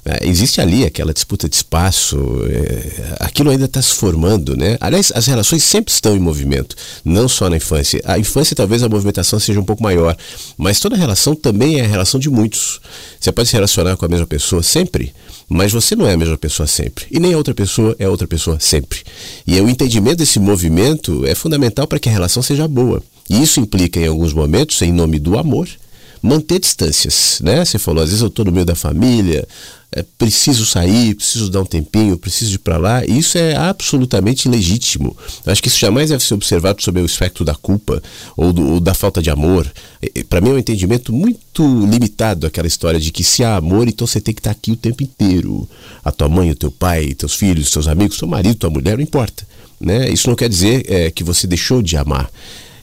É, 0.04 0.26
existe 0.26 0.60
ali 0.60 0.84
aquela 0.84 1.12
disputa 1.12 1.48
de 1.48 1.54
espaço, 1.54 2.16
é, 2.48 3.16
aquilo 3.20 3.50
ainda 3.50 3.66
está 3.66 3.82
se 3.82 3.94
formando, 3.94 4.56
né? 4.56 4.78
Aliás, 4.80 5.12
as 5.14 5.26
relações 5.26 5.62
sempre 5.62 5.92
estão 5.92 6.16
em 6.16 6.18
movimento, 6.18 6.74
não 7.04 7.28
só 7.28 7.50
na 7.50 7.58
infância. 7.58 8.00
A 8.04 8.18
infância 8.18 8.56
talvez 8.56 8.82
a 8.82 8.88
movimentação 8.88 9.38
seja 9.38 9.60
um 9.60 9.64
pouco 9.64 9.82
maior, 9.82 10.16
mas 10.56 10.80
toda 10.80 10.96
relação 10.96 11.34
também 11.34 11.78
é 11.78 11.84
a 11.84 11.86
relação 12.08 12.18
de 12.18 12.30
muitos. 12.30 12.80
Você 13.20 13.30
pode 13.30 13.48
se 13.48 13.54
relacionar 13.54 13.96
com 13.96 14.04
a 14.04 14.08
mesma 14.08 14.26
pessoa 14.26 14.62
sempre, 14.62 15.12
mas 15.48 15.72
você 15.72 15.94
não 15.94 16.06
é 16.06 16.14
a 16.14 16.16
mesma 16.16 16.38
pessoa 16.38 16.66
sempre. 16.66 17.06
E 17.10 17.20
nem 17.20 17.34
a 17.34 17.36
outra 17.36 17.54
pessoa 17.54 17.94
é 17.98 18.08
outra 18.08 18.26
pessoa 18.26 18.58
sempre. 18.58 19.00
E 19.46 19.60
o 19.60 19.68
entendimento 19.68 20.18
desse 20.18 20.38
movimento 20.38 21.26
é 21.26 21.34
fundamental 21.34 21.86
para 21.86 21.98
que 21.98 22.08
a 22.08 22.12
relação 22.12 22.42
seja 22.42 22.66
boa. 22.66 23.02
E 23.28 23.42
isso 23.42 23.60
implica, 23.60 24.00
em 24.00 24.06
alguns 24.06 24.32
momentos, 24.32 24.80
em 24.80 24.90
nome 24.90 25.18
do 25.18 25.38
amor, 25.38 25.68
manter 26.22 26.58
distâncias, 26.58 27.40
né? 27.42 27.64
Você 27.64 27.78
falou, 27.78 28.02
às 28.02 28.10
vezes 28.10 28.22
eu 28.22 28.28
estou 28.28 28.44
no 28.44 28.52
meio 28.52 28.66
da 28.66 28.74
família, 28.74 29.46
é, 29.90 30.04
preciso 30.18 30.66
sair, 30.66 31.14
preciso 31.14 31.50
dar 31.50 31.62
um 31.62 31.64
tempinho, 31.64 32.18
preciso 32.18 32.56
ir 32.56 32.58
para 32.58 32.76
lá. 32.76 33.04
E 33.06 33.18
isso 33.18 33.38
é 33.38 33.56
absolutamente 33.56 34.48
legítimo. 34.48 35.16
Acho 35.46 35.62
que 35.62 35.68
isso 35.68 35.78
jamais 35.78 36.10
deve 36.10 36.22
ser 36.22 36.34
observado 36.34 36.82
sob 36.82 37.00
o 37.00 37.06
espectro 37.06 37.44
da 37.44 37.54
culpa 37.54 38.02
ou, 38.36 38.52
do, 38.52 38.74
ou 38.74 38.80
da 38.80 38.92
falta 38.92 39.22
de 39.22 39.30
amor. 39.30 39.70
Para 40.28 40.40
mim 40.40 40.50
é 40.50 40.52
um 40.52 40.58
entendimento 40.58 41.12
muito 41.12 41.86
limitado 41.86 42.46
aquela 42.46 42.66
história 42.66 43.00
de 43.00 43.10
que 43.10 43.24
se 43.24 43.42
há 43.42 43.56
amor, 43.56 43.88
então 43.88 44.06
você 44.06 44.20
tem 44.20 44.34
que 44.34 44.40
estar 44.40 44.52
tá 44.52 44.58
aqui 44.58 44.72
o 44.72 44.76
tempo 44.76 45.02
inteiro. 45.02 45.68
A 46.04 46.12
tua 46.12 46.28
mãe, 46.28 46.50
o 46.50 46.56
teu 46.56 46.70
pai, 46.70 47.14
teus 47.14 47.34
filhos, 47.34 47.70
teus 47.70 47.88
amigos, 47.88 48.18
teu 48.18 48.28
marido, 48.28 48.56
tua 48.56 48.70
mulher, 48.70 48.96
não 48.96 49.02
importa. 49.02 49.46
Né? 49.80 50.10
Isso 50.10 50.28
não 50.28 50.36
quer 50.36 50.48
dizer 50.48 50.84
é, 50.86 51.10
que 51.10 51.24
você 51.24 51.46
deixou 51.46 51.80
de 51.80 51.96
amar. 51.96 52.30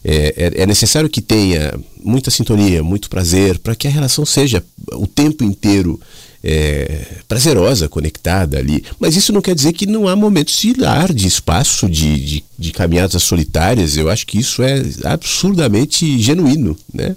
É, 0.07 0.35
é, 0.37 0.61
é, 0.61 0.65
necessário 0.67 1.09
que 1.09 1.19
tenha 1.19 1.73
muita 2.03 2.29
sintonia, 2.29 2.83
muito 2.83 3.09
prazer, 3.09 3.57
para 3.57 3.75
que 3.75 3.87
a 3.87 3.91
relação 3.91 4.23
seja 4.23 4.63
o 4.93 5.07
tempo 5.07 5.43
inteiro 5.43 5.99
é, 6.43 7.01
prazerosa, 7.27 7.89
conectada 7.89 8.59
ali. 8.59 8.83
Mas 8.99 9.15
isso 9.15 9.33
não 9.33 9.41
quer 9.41 9.55
dizer 9.55 9.73
que 9.73 9.87
não 9.87 10.07
há 10.07 10.15
momentos 10.15 10.59
de 10.59 10.73
lar, 10.79 11.11
de 11.11 11.25
espaço, 11.25 11.89
de, 11.89 12.23
de, 12.23 12.43
de 12.55 12.71
caminhadas 12.71 13.23
solitárias. 13.23 13.97
Eu 13.97 14.07
acho 14.07 14.27
que 14.27 14.37
isso 14.37 14.61
é 14.61 14.83
absurdamente 15.05 16.21
genuíno. 16.21 16.77
Né? 16.93 17.15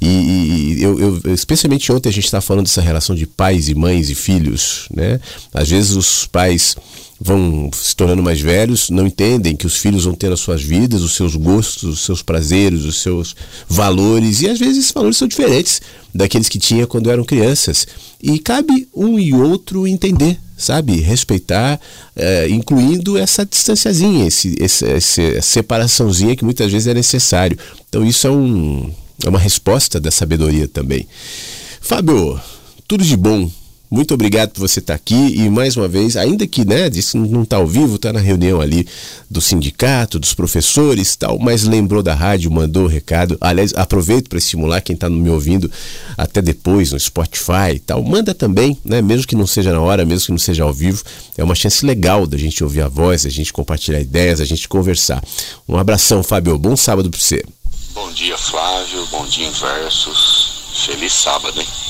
E, 0.00 0.06
e 0.06 0.76
eu, 0.80 1.20
eu, 1.24 1.34
especialmente 1.34 1.90
ontem 1.90 2.08
a 2.08 2.12
gente 2.12 2.26
estava 2.26 2.40
falando 2.40 2.66
dessa 2.66 2.80
relação 2.80 3.16
de 3.16 3.26
pais 3.26 3.68
e 3.68 3.74
mães 3.74 4.10
e 4.10 4.14
filhos. 4.14 4.86
Né? 4.94 5.18
Às 5.52 5.68
vezes 5.70 5.96
os 5.96 6.24
pais 6.26 6.76
vão 7.20 7.70
se 7.72 7.96
tornando 7.96 8.22
mais 8.22 8.40
velhos, 8.40 8.90
não 8.90 9.06
entendem 9.06 9.56
que 9.56 9.66
os 9.66 9.76
filhos 9.76 10.04
vão 10.04 10.14
ter 10.14 10.32
as 10.32 10.40
suas 10.40 10.62
vidas, 10.62 11.02
os 11.02 11.14
seus 11.14 11.34
gostos, 11.34 11.82
os 11.82 12.04
seus 12.04 12.22
prazeres, 12.22 12.84
os 12.84 13.02
seus 13.02 13.34
valores, 13.68 14.40
e 14.40 14.48
às 14.48 14.58
vezes 14.58 14.78
esses 14.78 14.92
valores 14.92 15.16
são 15.16 15.26
diferentes 15.26 15.80
daqueles 16.14 16.48
que 16.48 16.58
tinha 16.58 16.86
quando 16.86 17.10
eram 17.10 17.24
crianças. 17.24 17.86
E 18.22 18.38
cabe 18.38 18.88
um 18.94 19.18
e 19.18 19.32
outro 19.32 19.86
entender, 19.86 20.38
sabe? 20.56 21.00
Respeitar, 21.00 21.80
é, 22.14 22.48
incluindo 22.48 23.18
essa 23.18 23.44
distanciazinha, 23.44 24.26
esse, 24.26 24.54
esse, 24.60 24.84
essa 24.86 25.42
separaçãozinha 25.42 26.36
que 26.36 26.44
muitas 26.44 26.70
vezes 26.70 26.86
é 26.86 26.94
necessário. 26.94 27.58
Então 27.88 28.06
isso 28.06 28.26
é, 28.28 28.30
um, 28.30 28.92
é 29.24 29.28
uma 29.28 29.38
resposta 29.40 29.98
da 29.98 30.10
sabedoria 30.10 30.68
também. 30.68 31.06
Fábio, 31.80 32.40
tudo 32.86 33.04
de 33.04 33.16
bom 33.16 33.50
muito 33.90 34.12
obrigado 34.12 34.50
por 34.50 34.60
você 34.60 34.80
estar 34.80 34.94
aqui 34.94 35.14
e 35.14 35.48
mais 35.48 35.76
uma 35.76 35.88
vez, 35.88 36.16
ainda 36.16 36.46
que 36.46 36.64
né, 36.64 36.90
isso 36.92 37.16
não 37.16 37.42
está 37.42 37.56
ao 37.56 37.66
vivo, 37.66 37.96
está 37.96 38.12
na 38.12 38.20
reunião 38.20 38.60
ali 38.60 38.86
do 39.30 39.40
sindicato, 39.40 40.18
dos 40.18 40.34
professores 40.34 41.16
tal, 41.16 41.38
mas 41.38 41.64
lembrou 41.64 42.02
da 42.02 42.14
rádio, 42.14 42.50
mandou 42.50 42.84
o 42.84 42.88
recado. 42.88 43.38
Aliás, 43.40 43.72
aproveito 43.74 44.28
para 44.28 44.38
estimular 44.38 44.82
quem 44.82 44.94
está 44.94 45.08
me 45.08 45.30
ouvindo 45.30 45.70
até 46.18 46.42
depois 46.42 46.92
no 46.92 47.00
Spotify 47.00 47.76
e 47.76 47.78
tal. 47.78 48.02
Manda 48.02 48.34
também, 48.34 48.76
né, 48.84 49.00
mesmo 49.00 49.26
que 49.26 49.34
não 49.34 49.46
seja 49.46 49.72
na 49.72 49.80
hora, 49.80 50.04
mesmo 50.04 50.26
que 50.26 50.32
não 50.32 50.38
seja 50.38 50.64
ao 50.64 50.72
vivo, 50.72 51.02
é 51.36 51.42
uma 51.42 51.54
chance 51.54 51.84
legal 51.86 52.26
da 52.26 52.36
gente 52.36 52.62
ouvir 52.62 52.82
a 52.82 52.88
voz, 52.88 53.22
da 53.22 53.30
gente 53.30 53.52
compartilhar 53.52 54.00
ideias, 54.00 54.38
da 54.38 54.44
gente 54.44 54.68
conversar. 54.68 55.24
Um 55.66 55.76
abração, 55.76 56.22
Fábio. 56.22 56.58
Bom 56.58 56.76
sábado 56.76 57.08
para 57.08 57.18
você. 57.18 57.42
Bom 57.94 58.12
dia, 58.12 58.36
Flávio. 58.36 59.06
Bom 59.06 59.24
dia, 59.26 59.46
Inversos. 59.46 60.84
Feliz 60.84 61.12
sábado, 61.12 61.58
hein? 61.58 61.87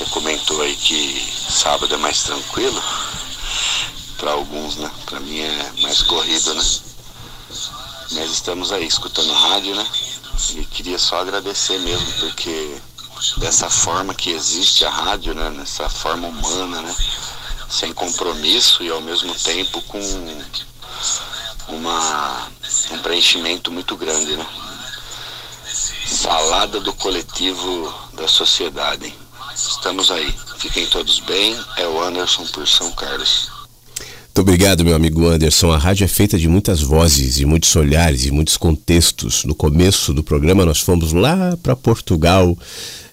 Você 0.00 0.06
comentou 0.12 0.62
aí 0.62 0.74
que 0.76 1.30
sábado 1.50 1.94
é 1.94 1.98
mais 1.98 2.22
tranquilo. 2.22 2.82
Para 4.16 4.32
alguns, 4.32 4.76
né? 4.76 4.90
Para 5.04 5.20
mim 5.20 5.40
é 5.40 5.72
mais 5.82 6.02
corrido, 6.02 6.54
né? 6.54 6.64
Mas 8.12 8.30
estamos 8.30 8.72
aí 8.72 8.86
escutando 8.86 9.30
rádio, 9.30 9.74
né? 9.74 9.86
E 10.54 10.64
queria 10.64 10.98
só 10.98 11.20
agradecer 11.20 11.78
mesmo, 11.80 12.10
porque 12.14 12.80
dessa 13.36 13.68
forma 13.68 14.14
que 14.14 14.30
existe 14.30 14.86
a 14.86 14.90
rádio, 14.90 15.34
né? 15.34 15.50
Nessa 15.50 15.86
forma 15.90 16.28
humana, 16.28 16.80
né? 16.80 16.96
Sem 17.68 17.92
compromisso 17.92 18.82
e 18.82 18.88
ao 18.88 19.02
mesmo 19.02 19.34
tempo 19.34 19.82
com 19.82 20.00
uma, 21.68 22.48
um 22.90 22.98
preenchimento 23.00 23.70
muito 23.70 23.94
grande, 23.98 24.34
né? 24.34 24.46
Salada 26.06 26.80
do 26.80 26.94
coletivo 26.94 27.94
da 28.14 28.26
sociedade. 28.26 29.08
Hein? 29.08 29.19
Estamos 29.54 30.10
aí. 30.10 30.34
Fiquem 30.58 30.86
todos 30.86 31.20
bem. 31.20 31.56
É 31.76 31.86
o 31.86 32.02
Anderson 32.02 32.46
por 32.46 32.66
São 32.66 32.90
Carlos. 32.92 33.48
Muito 34.30 34.48
obrigado, 34.48 34.84
meu 34.84 34.94
amigo 34.94 35.26
Anderson. 35.26 35.72
A 35.72 35.76
rádio 35.76 36.04
é 36.04 36.08
feita 36.08 36.38
de 36.38 36.48
muitas 36.48 36.80
vozes, 36.80 37.34
de 37.34 37.44
muitos 37.44 37.74
olhares, 37.74 38.24
e 38.24 38.30
muitos 38.30 38.56
contextos. 38.56 39.44
No 39.44 39.54
começo 39.54 40.14
do 40.14 40.22
programa, 40.22 40.64
nós 40.64 40.78
fomos 40.80 41.12
lá 41.12 41.58
para 41.62 41.74
Portugal, 41.74 42.56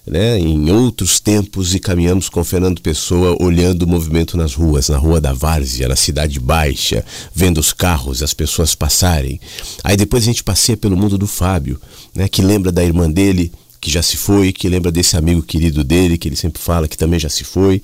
né, 0.06 0.38
em 0.38 0.70
outros 0.70 1.18
tempos, 1.18 1.74
e 1.74 1.80
caminhamos 1.80 2.28
com 2.28 2.42
Fernando 2.44 2.80
Pessoa, 2.80 3.36
olhando 3.40 3.82
o 3.82 3.86
movimento 3.86 4.36
nas 4.36 4.54
ruas, 4.54 4.88
na 4.88 4.96
Rua 4.96 5.20
da 5.20 5.32
Várzea, 5.32 5.88
na 5.88 5.96
Cidade 5.96 6.38
Baixa, 6.38 7.04
vendo 7.34 7.58
os 7.58 7.72
carros, 7.72 8.22
as 8.22 8.32
pessoas 8.32 8.74
passarem. 8.74 9.40
Aí 9.82 9.96
depois 9.96 10.22
a 10.22 10.26
gente 10.26 10.44
passeia 10.44 10.76
pelo 10.76 10.96
mundo 10.96 11.18
do 11.18 11.26
Fábio, 11.26 11.80
né, 12.14 12.28
que 12.28 12.40
lembra 12.40 12.70
da 12.72 12.82
irmã 12.82 13.10
dele, 13.10 13.52
que 13.80 13.90
já 13.90 14.02
se 14.02 14.16
foi, 14.16 14.52
que 14.52 14.68
lembra 14.68 14.90
desse 14.90 15.16
amigo 15.16 15.42
querido 15.42 15.84
dele, 15.84 16.18
que 16.18 16.28
ele 16.28 16.36
sempre 16.36 16.60
fala 16.60 16.88
que 16.88 16.96
também 16.96 17.18
já 17.18 17.28
se 17.28 17.44
foi, 17.44 17.82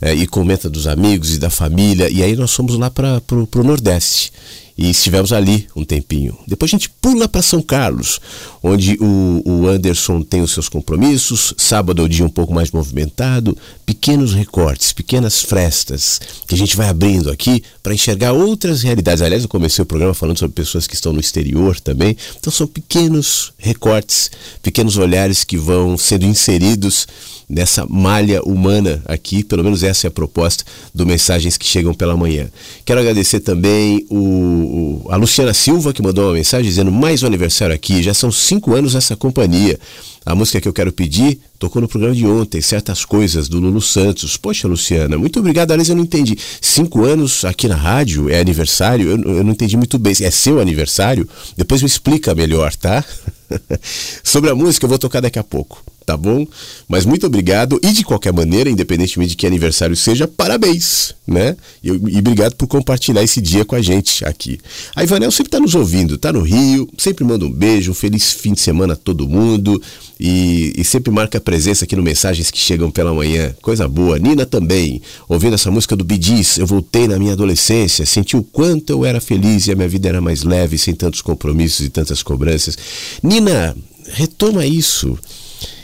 é, 0.00 0.14
e 0.14 0.26
comenta 0.26 0.68
dos 0.68 0.86
amigos 0.86 1.34
e 1.34 1.38
da 1.38 1.50
família. 1.50 2.08
E 2.10 2.22
aí 2.22 2.36
nós 2.36 2.52
fomos 2.52 2.76
lá 2.78 2.90
para 2.90 3.22
o 3.30 3.62
Nordeste 3.64 4.32
e 4.78 4.88
estivemos 4.90 5.32
ali 5.32 5.66
um 5.74 5.84
tempinho. 5.84 6.38
Depois 6.46 6.70
a 6.70 6.76
gente 6.76 6.88
pula 6.88 7.26
para 7.26 7.42
São 7.42 7.60
Carlos, 7.60 8.20
onde 8.62 8.96
o, 9.00 9.42
o, 9.44 9.66
Anderson 9.66 10.22
tem 10.22 10.40
os 10.40 10.52
seus 10.52 10.68
compromissos. 10.68 11.52
Sábado 11.58 12.00
é 12.00 12.04
o 12.04 12.08
dia 12.08 12.24
um 12.24 12.30
pouco 12.30 12.54
mais 12.54 12.70
movimentado, 12.70 13.58
pequenos 13.84 14.32
recortes, 14.32 14.92
pequenas 14.92 15.42
frestas 15.42 16.20
que 16.46 16.54
a 16.54 16.58
gente 16.58 16.76
vai 16.76 16.88
abrindo 16.88 17.28
aqui 17.28 17.64
para 17.82 17.92
enxergar 17.92 18.32
outras 18.32 18.82
realidades. 18.82 19.20
Aliás, 19.20 19.42
eu 19.42 19.48
comecei 19.48 19.82
o 19.82 19.86
programa 19.86 20.14
falando 20.14 20.38
sobre 20.38 20.54
pessoas 20.54 20.86
que 20.86 20.94
estão 20.94 21.12
no 21.12 21.18
exterior 21.18 21.80
também. 21.80 22.16
Então 22.38 22.52
são 22.52 22.66
pequenos 22.68 23.52
recortes, 23.58 24.30
pequenos 24.62 24.96
olhares 24.96 25.42
que 25.42 25.56
vão 25.56 25.98
sendo 25.98 26.24
inseridos 26.24 27.08
nessa 27.48 27.86
malha 27.88 28.42
humana 28.42 29.02
aqui, 29.06 29.42
pelo 29.42 29.64
menos 29.64 29.82
essa 29.82 30.06
é 30.06 30.08
a 30.08 30.10
proposta 30.10 30.64
do 30.94 31.06
Mensagens 31.06 31.56
que 31.56 31.64
Chegam 31.64 31.94
pela 31.94 32.16
Manhã. 32.16 32.48
Quero 32.84 33.00
agradecer 33.00 33.40
também 33.40 34.04
o, 34.10 35.04
o, 35.06 35.06
a 35.10 35.16
Luciana 35.16 35.54
Silva, 35.54 35.92
que 35.92 36.02
mandou 36.02 36.26
uma 36.26 36.34
mensagem 36.34 36.68
dizendo 36.68 36.92
mais 36.92 37.22
um 37.22 37.26
aniversário 37.26 37.74
aqui, 37.74 38.02
já 38.02 38.12
são 38.12 38.30
cinco 38.30 38.74
anos 38.74 38.94
nessa 38.94 39.16
companhia. 39.16 39.78
A 40.26 40.34
música 40.34 40.60
que 40.60 40.68
eu 40.68 40.74
quero 40.74 40.92
pedir 40.92 41.40
tocou 41.58 41.80
no 41.80 41.88
programa 41.88 42.14
de 42.14 42.26
ontem, 42.26 42.60
Certas 42.60 43.02
Coisas, 43.02 43.48
do 43.48 43.58
Lulu 43.58 43.80
Santos. 43.80 44.36
Poxa, 44.36 44.68
Luciana, 44.68 45.16
muito 45.16 45.38
obrigado. 45.38 45.70
Aliás, 45.70 45.88
eu 45.88 45.96
não 45.96 46.02
entendi. 46.02 46.36
Cinco 46.60 47.02
anos 47.02 47.46
aqui 47.46 47.66
na 47.66 47.76
rádio 47.76 48.28
é 48.28 48.38
aniversário? 48.38 49.08
Eu, 49.08 49.36
eu 49.36 49.44
não 49.44 49.52
entendi 49.52 49.74
muito 49.74 49.98
bem. 49.98 50.12
É 50.20 50.30
seu 50.30 50.60
aniversário? 50.60 51.26
Depois 51.56 51.80
me 51.80 51.88
explica 51.88 52.34
melhor, 52.34 52.74
tá? 52.76 53.02
Sobre 54.22 54.50
a 54.50 54.54
música, 54.54 54.84
eu 54.84 54.88
vou 54.90 54.98
tocar 54.98 55.20
daqui 55.20 55.38
a 55.38 55.44
pouco 55.44 55.82
tá 56.08 56.16
bom? 56.16 56.46
Mas 56.88 57.04
muito 57.04 57.26
obrigado 57.26 57.78
e 57.82 57.92
de 57.92 58.02
qualquer 58.02 58.32
maneira, 58.32 58.70
independentemente 58.70 59.32
de 59.32 59.36
que 59.36 59.46
aniversário 59.46 59.94
seja, 59.94 60.26
parabéns, 60.26 61.14
né? 61.26 61.54
E, 61.84 61.88
e 61.88 62.18
obrigado 62.18 62.54
por 62.54 62.66
compartilhar 62.66 63.22
esse 63.22 63.42
dia 63.42 63.62
com 63.62 63.76
a 63.76 63.82
gente 63.82 64.24
aqui. 64.24 64.58
A 64.96 65.04
Ivanel 65.04 65.30
sempre 65.30 65.50
tá 65.50 65.60
nos 65.60 65.74
ouvindo, 65.74 66.16
tá 66.16 66.32
no 66.32 66.40
Rio, 66.40 66.88
sempre 66.96 67.26
manda 67.26 67.44
um 67.44 67.52
beijo, 67.52 67.90
um 67.90 67.94
feliz 67.94 68.32
fim 68.32 68.54
de 68.54 68.60
semana 68.60 68.94
a 68.94 68.96
todo 68.96 69.28
mundo 69.28 69.82
e, 70.18 70.72
e 70.78 70.82
sempre 70.82 71.12
marca 71.12 71.38
presença 71.38 71.84
aqui 71.84 71.94
no 71.94 72.02
Mensagens 72.02 72.50
que 72.50 72.58
Chegam 72.58 72.90
pela 72.90 73.12
Manhã. 73.12 73.54
Coisa 73.60 73.86
boa. 73.86 74.18
Nina 74.18 74.46
também, 74.46 75.02
ouvindo 75.28 75.56
essa 75.56 75.70
música 75.70 75.94
do 75.94 76.04
Bidis, 76.04 76.56
eu 76.56 76.66
voltei 76.66 77.06
na 77.06 77.18
minha 77.18 77.34
adolescência, 77.34 78.06
senti 78.06 78.34
o 78.34 78.42
quanto 78.42 78.88
eu 78.94 79.04
era 79.04 79.20
feliz 79.20 79.66
e 79.66 79.72
a 79.72 79.76
minha 79.76 79.88
vida 79.88 80.08
era 80.08 80.22
mais 80.22 80.42
leve, 80.42 80.78
sem 80.78 80.94
tantos 80.94 81.20
compromissos 81.20 81.84
e 81.84 81.90
tantas 81.90 82.22
cobranças. 82.22 82.78
Nina, 83.22 83.76
retoma 84.12 84.64
isso. 84.64 85.18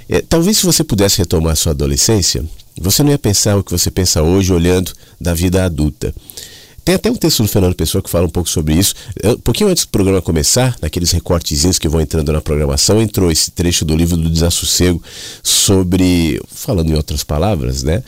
É, 0.09 0.21
talvez 0.21 0.59
se 0.59 0.67
você 0.67 0.85
pudesse 0.85 1.19
retomar 1.19 1.57
sua 1.57 1.73
adolescência, 1.73 2.45
você 2.81 3.03
não 3.03 3.11
ia 3.11 3.19
pensar 3.19 3.57
o 3.57 3.65
que 3.65 3.71
você 3.71 3.91
pensa 3.91 4.23
hoje 4.23 4.53
olhando 4.53 4.93
da 5.21 5.33
vida 5.33 5.65
adulta. 5.65 6.15
Tem 6.85 6.95
até 6.95 7.11
um 7.11 7.15
texto 7.15 7.43
do 7.43 7.49
Fernando 7.49 7.75
Pessoa 7.75 8.03
que 8.03 8.11
fala 8.11 8.27
um 8.27 8.31
pouco 8.31 8.49
sobre 8.49 8.75
isso. 8.75 8.95
Um 9.25 9.39
pouquinho 9.39 9.71
antes 9.71 9.87
do 9.87 9.89
programa 9.89 10.21
começar, 10.21 10.77
naqueles 10.83 11.11
recortezinhos 11.13 11.79
que 11.79 11.89
vão 11.89 12.01
entrando 12.01 12.31
na 12.31 12.43
programação, 12.43 13.01
entrou 13.01 13.31
esse 13.31 13.51
trecho 13.51 13.87
do 13.87 13.97
livro 13.97 14.19
do 14.19 14.29
Desassossego 14.29 15.03
sobre, 15.43 16.39
falando 16.47 16.91
em 16.91 16.95
outras 16.95 17.25
palavras, 17.25 17.83
né? 17.83 18.03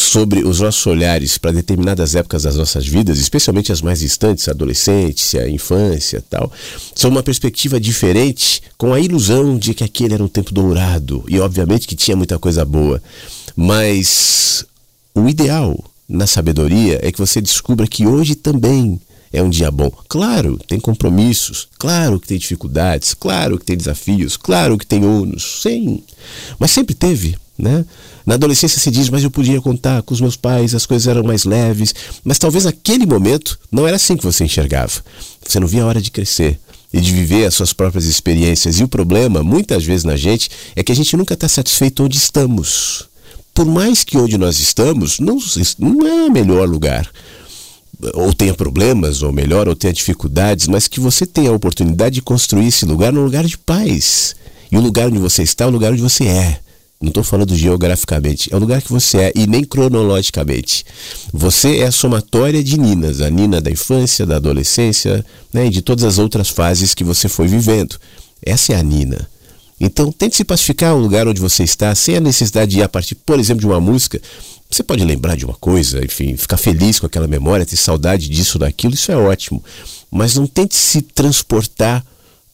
Sobre 0.00 0.44
os 0.44 0.60
nossos 0.60 0.86
olhares 0.86 1.36
para 1.38 1.50
determinadas 1.50 2.14
épocas 2.14 2.44
das 2.44 2.54
nossas 2.54 2.86
vidas, 2.86 3.18
especialmente 3.18 3.72
as 3.72 3.82
mais 3.82 3.98
distantes, 3.98 4.48
a 4.48 4.52
adolescência, 4.52 5.42
a 5.42 5.50
infância 5.50 6.24
tal, 6.30 6.52
são 6.94 7.10
uma 7.10 7.22
perspectiva 7.22 7.80
diferente, 7.80 8.62
com 8.78 8.94
a 8.94 9.00
ilusão 9.00 9.58
de 9.58 9.74
que 9.74 9.82
aquele 9.82 10.14
era 10.14 10.22
um 10.22 10.28
tempo 10.28 10.54
dourado 10.54 11.24
e, 11.28 11.40
obviamente, 11.40 11.88
que 11.88 11.96
tinha 11.96 12.16
muita 12.16 12.38
coisa 12.38 12.64
boa. 12.64 13.02
Mas 13.56 14.64
o 15.12 15.28
ideal 15.28 15.76
na 16.08 16.28
sabedoria 16.28 17.00
é 17.02 17.10
que 17.10 17.18
você 17.18 17.40
descubra 17.40 17.86
que 17.86 18.06
hoje 18.06 18.36
também 18.36 19.00
é 19.32 19.42
um 19.42 19.50
dia 19.50 19.70
bom. 19.70 19.90
Claro, 20.08 20.58
tem 20.68 20.78
compromissos, 20.78 21.68
claro 21.76 22.20
que 22.20 22.28
tem 22.28 22.38
dificuldades, 22.38 23.14
claro 23.14 23.58
que 23.58 23.64
tem 23.64 23.76
desafios, 23.76 24.36
claro 24.36 24.78
que 24.78 24.86
tem 24.86 25.04
ônus, 25.04 25.60
sim. 25.60 26.04
Mas 26.56 26.70
sempre 26.70 26.94
teve, 26.94 27.36
né? 27.58 27.84
Na 28.24 28.34
adolescência 28.34 28.78
se 28.78 28.90
diz, 28.90 29.08
mas 29.08 29.24
eu 29.24 29.30
podia 29.30 29.60
contar 29.60 30.02
com 30.02 30.14
os 30.14 30.20
meus 30.20 30.36
pais, 30.36 30.74
as 30.74 30.86
coisas 30.86 31.08
eram 31.08 31.22
mais 31.22 31.44
leves. 31.44 31.94
Mas 32.22 32.38
talvez 32.38 32.64
naquele 32.64 33.06
momento 33.06 33.58
não 33.70 33.86
era 33.86 33.96
assim 33.96 34.16
que 34.16 34.24
você 34.24 34.44
enxergava. 34.44 34.92
Você 35.46 35.58
não 35.58 35.66
via 35.66 35.82
a 35.82 35.86
hora 35.86 36.00
de 36.00 36.10
crescer 36.10 36.58
e 36.92 37.00
de 37.00 37.12
viver 37.12 37.46
as 37.46 37.54
suas 37.54 37.72
próprias 37.72 38.04
experiências. 38.04 38.78
E 38.78 38.84
o 38.84 38.88
problema, 38.88 39.42
muitas 39.42 39.84
vezes 39.84 40.04
na 40.04 40.16
gente, 40.16 40.50
é 40.76 40.82
que 40.82 40.92
a 40.92 40.94
gente 40.94 41.16
nunca 41.16 41.34
está 41.34 41.48
satisfeito 41.48 42.04
onde 42.04 42.16
estamos 42.16 43.08
por 43.58 43.66
mais 43.66 44.04
que 44.04 44.16
onde 44.16 44.38
nós 44.38 44.60
estamos 44.60 45.18
não, 45.18 45.36
não 45.80 46.06
é 46.06 46.26
o 46.26 46.30
melhor 46.30 46.68
lugar, 46.68 47.10
ou 48.14 48.32
tenha 48.32 48.54
problemas, 48.54 49.20
ou 49.20 49.32
melhor, 49.32 49.66
ou 49.66 49.74
tenha 49.74 49.92
dificuldades, 49.92 50.68
mas 50.68 50.86
que 50.86 51.00
você 51.00 51.26
tenha 51.26 51.50
a 51.50 51.54
oportunidade 51.54 52.14
de 52.14 52.22
construir 52.22 52.68
esse 52.68 52.84
lugar 52.86 53.12
num 53.12 53.24
lugar 53.24 53.44
de 53.44 53.58
paz. 53.58 54.36
E 54.70 54.76
o 54.76 54.80
lugar 54.80 55.08
onde 55.08 55.18
você 55.18 55.42
está 55.42 55.64
é 55.64 55.66
o 55.66 55.70
lugar 55.70 55.92
onde 55.92 56.00
você 56.00 56.24
é. 56.24 56.60
Não 57.00 57.10
estou 57.10 57.22
falando 57.22 57.54
geograficamente, 57.54 58.52
é 58.52 58.56
o 58.56 58.58
lugar 58.58 58.82
que 58.82 58.90
você 58.90 59.18
é 59.18 59.32
e 59.36 59.46
nem 59.46 59.62
cronologicamente. 59.62 60.84
Você 61.32 61.78
é 61.78 61.86
a 61.86 61.92
somatória 61.92 62.62
de 62.62 62.76
Ninas, 62.76 63.20
a 63.20 63.30
Nina 63.30 63.60
da 63.60 63.70
infância, 63.70 64.26
da 64.26 64.36
adolescência 64.36 65.24
né, 65.52 65.66
e 65.66 65.70
de 65.70 65.80
todas 65.80 66.02
as 66.02 66.18
outras 66.18 66.48
fases 66.48 66.94
que 66.94 67.04
você 67.04 67.28
foi 67.28 67.46
vivendo. 67.46 67.96
Essa 68.44 68.72
é 68.72 68.76
a 68.76 68.82
Nina. 68.82 69.28
Então, 69.80 70.10
tente 70.10 70.34
se 70.34 70.44
pacificar 70.44 70.96
o 70.96 70.98
lugar 70.98 71.28
onde 71.28 71.40
você 71.40 71.62
está, 71.62 71.94
sem 71.94 72.16
a 72.16 72.20
necessidade 72.20 72.72
de 72.72 72.78
ir 72.80 72.82
a 72.82 72.88
partir, 72.88 73.14
por 73.14 73.38
exemplo, 73.38 73.60
de 73.60 73.66
uma 73.66 73.80
música. 73.80 74.20
Você 74.68 74.82
pode 74.82 75.04
lembrar 75.04 75.36
de 75.36 75.44
uma 75.44 75.54
coisa, 75.54 76.04
enfim, 76.04 76.36
ficar 76.36 76.56
feliz 76.56 76.98
com 76.98 77.06
aquela 77.06 77.28
memória, 77.28 77.64
ter 77.64 77.76
saudade 77.76 78.28
disso, 78.28 78.58
daquilo, 78.58 78.94
isso 78.94 79.12
é 79.12 79.16
ótimo. 79.16 79.62
Mas 80.10 80.34
não 80.34 80.48
tente 80.48 80.74
se 80.74 81.00
transportar 81.00 82.04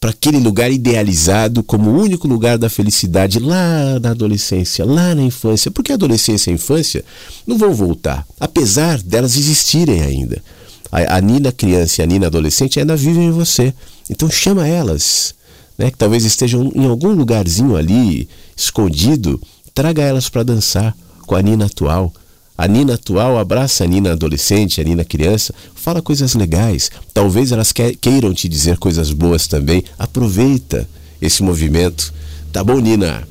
para 0.04 0.10
aquele 0.10 0.38
lugar 0.38 0.70
idealizado 0.70 1.62
como 1.62 1.88
o 1.88 1.98
único 1.98 2.28
lugar 2.28 2.58
da 2.58 2.68
felicidade 2.68 3.38
lá 3.38 3.98
na 3.98 4.10
adolescência, 4.10 4.84
lá 4.84 5.14
na 5.14 5.22
infância, 5.22 5.70
porque 5.70 5.92
a 5.92 5.94
adolescência 5.94 6.50
e 6.50 6.52
a 6.52 6.54
infância 6.56 7.02
não 7.46 7.56
vão 7.56 7.72
voltar, 7.72 8.26
apesar 8.38 9.00
delas 9.00 9.34
existirem 9.34 10.02
ainda. 10.02 10.42
A, 10.92 11.16
a 11.16 11.20
Nina 11.22 11.50
criança 11.50 12.02
e 12.02 12.04
a 12.04 12.06
Nina 12.06 12.26
adolescente 12.26 12.78
ainda 12.78 12.94
vivem 12.94 13.28
em 13.28 13.30
você. 13.30 13.72
Então 14.10 14.28
chama 14.28 14.68
elas 14.68 15.34
né, 15.78 15.90
que 15.90 15.96
talvez 15.96 16.22
estejam 16.26 16.70
em 16.74 16.84
algum 16.84 17.12
lugarzinho 17.12 17.74
ali, 17.74 18.28
escondido, 18.54 19.40
traga 19.72 20.02
elas 20.02 20.28
para 20.28 20.42
dançar 20.42 20.94
com 21.26 21.34
a 21.34 21.40
Nina 21.40 21.64
atual. 21.64 22.12
A 22.56 22.68
Nina 22.68 22.94
atual 22.94 23.36
abraça 23.36 23.82
a 23.82 23.86
Nina 23.86 24.12
adolescente, 24.12 24.80
a 24.80 24.84
Nina 24.84 25.04
criança, 25.04 25.52
fala 25.74 26.00
coisas 26.00 26.34
legais. 26.34 26.90
Talvez 27.12 27.50
elas 27.50 27.72
queiram 27.72 28.32
te 28.32 28.48
dizer 28.48 28.78
coisas 28.78 29.10
boas 29.10 29.48
também. 29.48 29.82
Aproveita 29.98 30.88
esse 31.20 31.42
movimento. 31.42 32.14
Tá 32.52 32.62
bom, 32.62 32.78
Nina? 32.78 33.26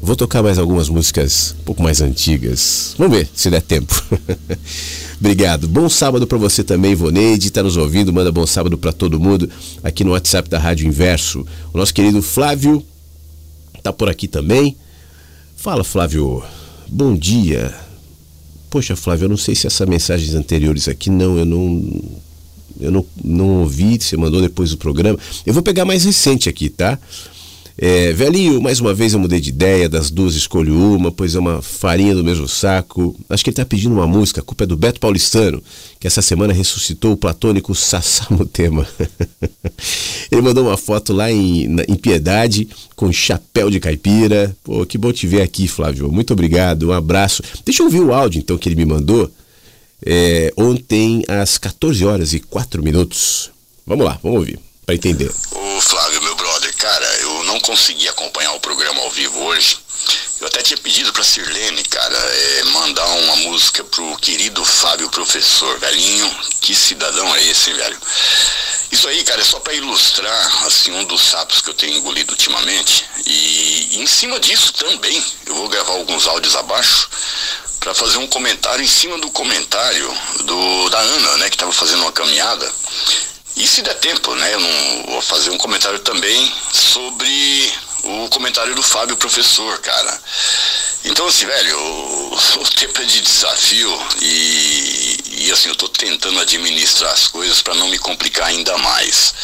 Vou 0.00 0.14
tocar 0.14 0.42
mais 0.42 0.56
algumas 0.56 0.88
músicas 0.88 1.54
um 1.60 1.64
pouco 1.64 1.82
mais 1.82 2.00
antigas. 2.00 2.94
Vamos 2.96 3.18
ver 3.18 3.28
se 3.34 3.50
der 3.50 3.60
tempo. 3.60 4.02
Obrigado. 5.18 5.68
Bom 5.68 5.88
sábado 5.88 6.26
para 6.26 6.38
você 6.38 6.64
também, 6.64 6.94
Voneide. 6.94 7.48
Está 7.48 7.62
nos 7.62 7.76
ouvindo. 7.76 8.12
Manda 8.12 8.32
bom 8.32 8.46
sábado 8.46 8.78
para 8.78 8.92
todo 8.92 9.20
mundo 9.20 9.50
aqui 9.82 10.04
no 10.04 10.12
WhatsApp 10.12 10.48
da 10.48 10.58
Rádio 10.58 10.86
Inverso. 10.86 11.44
O 11.72 11.76
nosso 11.76 11.92
querido 11.92 12.22
Flávio 12.22 12.82
está 13.76 13.92
por 13.92 14.08
aqui 14.08 14.28
também. 14.28 14.76
Fala, 15.56 15.84
Flávio. 15.84 16.42
Bom 16.88 17.14
dia. 17.14 17.89
Poxa, 18.70 18.94
Flávio, 18.94 19.24
eu 19.24 19.28
não 19.28 19.36
sei 19.36 19.54
se 19.54 19.66
essas 19.66 19.88
mensagens 19.88 20.34
anteriores 20.34 20.86
aqui 20.88 21.10
não, 21.10 21.36
eu 21.36 21.44
não 21.44 22.02
eu 22.80 22.90
não, 22.90 23.04
não 23.22 23.60
ouvi, 23.60 23.98
você 24.00 24.16
mandou 24.16 24.40
depois 24.40 24.70
do 24.70 24.78
programa. 24.78 25.18
Eu 25.44 25.52
vou 25.52 25.62
pegar 25.62 25.84
mais 25.84 26.04
recente 26.04 26.48
aqui, 26.48 26.70
tá? 26.70 26.98
É, 27.76 28.12
velhinho, 28.12 28.60
mais 28.60 28.78
uma 28.78 28.92
vez 28.92 29.14
eu 29.14 29.18
mudei 29.18 29.40
de 29.40 29.48
ideia, 29.48 29.88
das 29.88 30.10
duas 30.10 30.34
escolho 30.34 30.74
uma, 30.74 31.10
pois 31.10 31.34
é 31.34 31.38
uma 31.38 31.62
farinha 31.62 32.14
do 32.14 32.22
mesmo 32.22 32.46
saco. 32.46 33.18
Acho 33.28 33.42
que 33.42 33.50
ele 33.50 33.54
está 33.54 33.64
pedindo 33.64 33.94
uma 33.94 34.06
música, 34.06 34.40
a 34.40 34.44
culpa 34.44 34.64
é 34.64 34.66
do 34.66 34.76
Beto 34.76 35.00
Paulistano, 35.00 35.62
que 35.98 36.06
essa 36.06 36.20
semana 36.20 36.52
ressuscitou 36.52 37.12
o 37.12 37.16
platônico 37.16 37.74
Sassamutema. 37.74 38.86
ele 40.30 40.42
mandou 40.42 40.66
uma 40.66 40.76
foto 40.76 41.12
lá 41.12 41.32
em, 41.32 41.76
em 41.88 41.94
Piedade, 41.96 42.68
com 42.94 43.10
chapéu 43.12 43.70
de 43.70 43.80
caipira. 43.80 44.54
Pô, 44.62 44.84
que 44.84 44.98
bom 44.98 45.12
te 45.12 45.26
ver 45.26 45.42
aqui, 45.42 45.66
Flávio. 45.66 46.12
Muito 46.12 46.32
obrigado, 46.32 46.88
um 46.88 46.92
abraço. 46.92 47.42
Deixa 47.64 47.82
eu 47.82 47.86
ouvir 47.86 48.00
o 48.00 48.12
áudio 48.12 48.40
então 48.40 48.58
que 48.58 48.68
ele 48.68 48.76
me 48.76 48.84
mandou. 48.84 49.30
É, 50.04 50.52
ontem 50.56 51.22
às 51.28 51.58
14 51.58 52.04
horas 52.04 52.32
e 52.32 52.40
4 52.40 52.82
minutos. 52.82 53.50
Vamos 53.86 54.04
lá, 54.04 54.18
vamos 54.22 54.38
ouvir, 54.38 54.58
para 54.86 54.94
entender. 54.94 55.30
Ô 55.52 55.80
Flávio, 55.80 56.22
meu 56.22 56.29
cara, 56.80 57.06
eu 57.20 57.44
não 57.44 57.60
consegui 57.60 58.08
acompanhar 58.08 58.52
o 58.52 58.60
programa 58.60 59.00
ao 59.02 59.10
vivo 59.10 59.38
hoje. 59.44 59.78
Eu 60.40 60.46
até 60.46 60.62
tinha 60.62 60.78
pedido 60.78 61.12
pra 61.12 61.22
Sirlene, 61.22 61.82
cara, 61.84 62.16
é, 62.16 62.64
mandar 62.64 63.04
uma 63.04 63.36
música 63.36 63.84
pro 63.84 64.16
querido 64.16 64.64
Fábio 64.64 65.10
Professor, 65.10 65.78
velhinho. 65.78 66.28
Que 66.62 66.74
cidadão 66.74 67.36
é 67.36 67.44
esse, 67.44 67.70
velho? 67.74 67.98
Isso 68.90 69.06
aí, 69.08 69.22
cara, 69.24 69.42
é 69.42 69.44
só 69.44 69.60
para 69.60 69.74
ilustrar, 69.74 70.66
assim, 70.66 70.90
um 70.92 71.04
dos 71.04 71.20
sapos 71.20 71.60
que 71.60 71.68
eu 71.68 71.74
tenho 71.74 71.98
engolido 71.98 72.32
ultimamente. 72.32 73.04
E, 73.26 73.96
e 73.96 74.00
em 74.00 74.06
cima 74.06 74.40
disso 74.40 74.72
também, 74.72 75.22
eu 75.44 75.54
vou 75.54 75.68
gravar 75.68 75.92
alguns 75.92 76.26
áudios 76.26 76.56
abaixo 76.56 77.10
para 77.78 77.94
fazer 77.94 78.16
um 78.16 78.26
comentário 78.26 78.82
em 78.82 78.88
cima 78.88 79.18
do 79.18 79.30
comentário 79.30 80.18
do, 80.44 80.88
da 80.88 80.98
Ana, 80.98 81.36
né, 81.36 81.50
que 81.50 81.56
estava 81.56 81.72
fazendo 81.72 82.00
uma 82.00 82.12
caminhada. 82.12 82.72
E 83.60 83.68
se 83.68 83.82
der 83.82 83.94
tempo, 83.96 84.34
né, 84.36 84.54
eu 84.54 84.60
não 84.60 85.02
vou 85.12 85.20
fazer 85.20 85.50
um 85.50 85.58
comentário 85.58 85.98
também 85.98 86.50
sobre 86.72 87.70
o 88.02 88.26
comentário 88.30 88.74
do 88.74 88.82
Fábio 88.82 89.18
Professor, 89.18 89.78
cara. 89.80 90.18
Então, 91.04 91.26
assim, 91.26 91.44
velho, 91.44 91.78
o, 91.78 92.34
o 92.58 92.68
tempo 92.70 93.02
é 93.02 93.04
de 93.04 93.20
desafio 93.20 94.08
e, 94.22 95.18
e, 95.26 95.52
assim, 95.52 95.68
eu 95.68 95.76
tô 95.76 95.88
tentando 95.90 96.40
administrar 96.40 97.12
as 97.12 97.26
coisas 97.26 97.60
para 97.60 97.74
não 97.74 97.88
me 97.88 97.98
complicar 97.98 98.46
ainda 98.46 98.78
mais. 98.78 99.34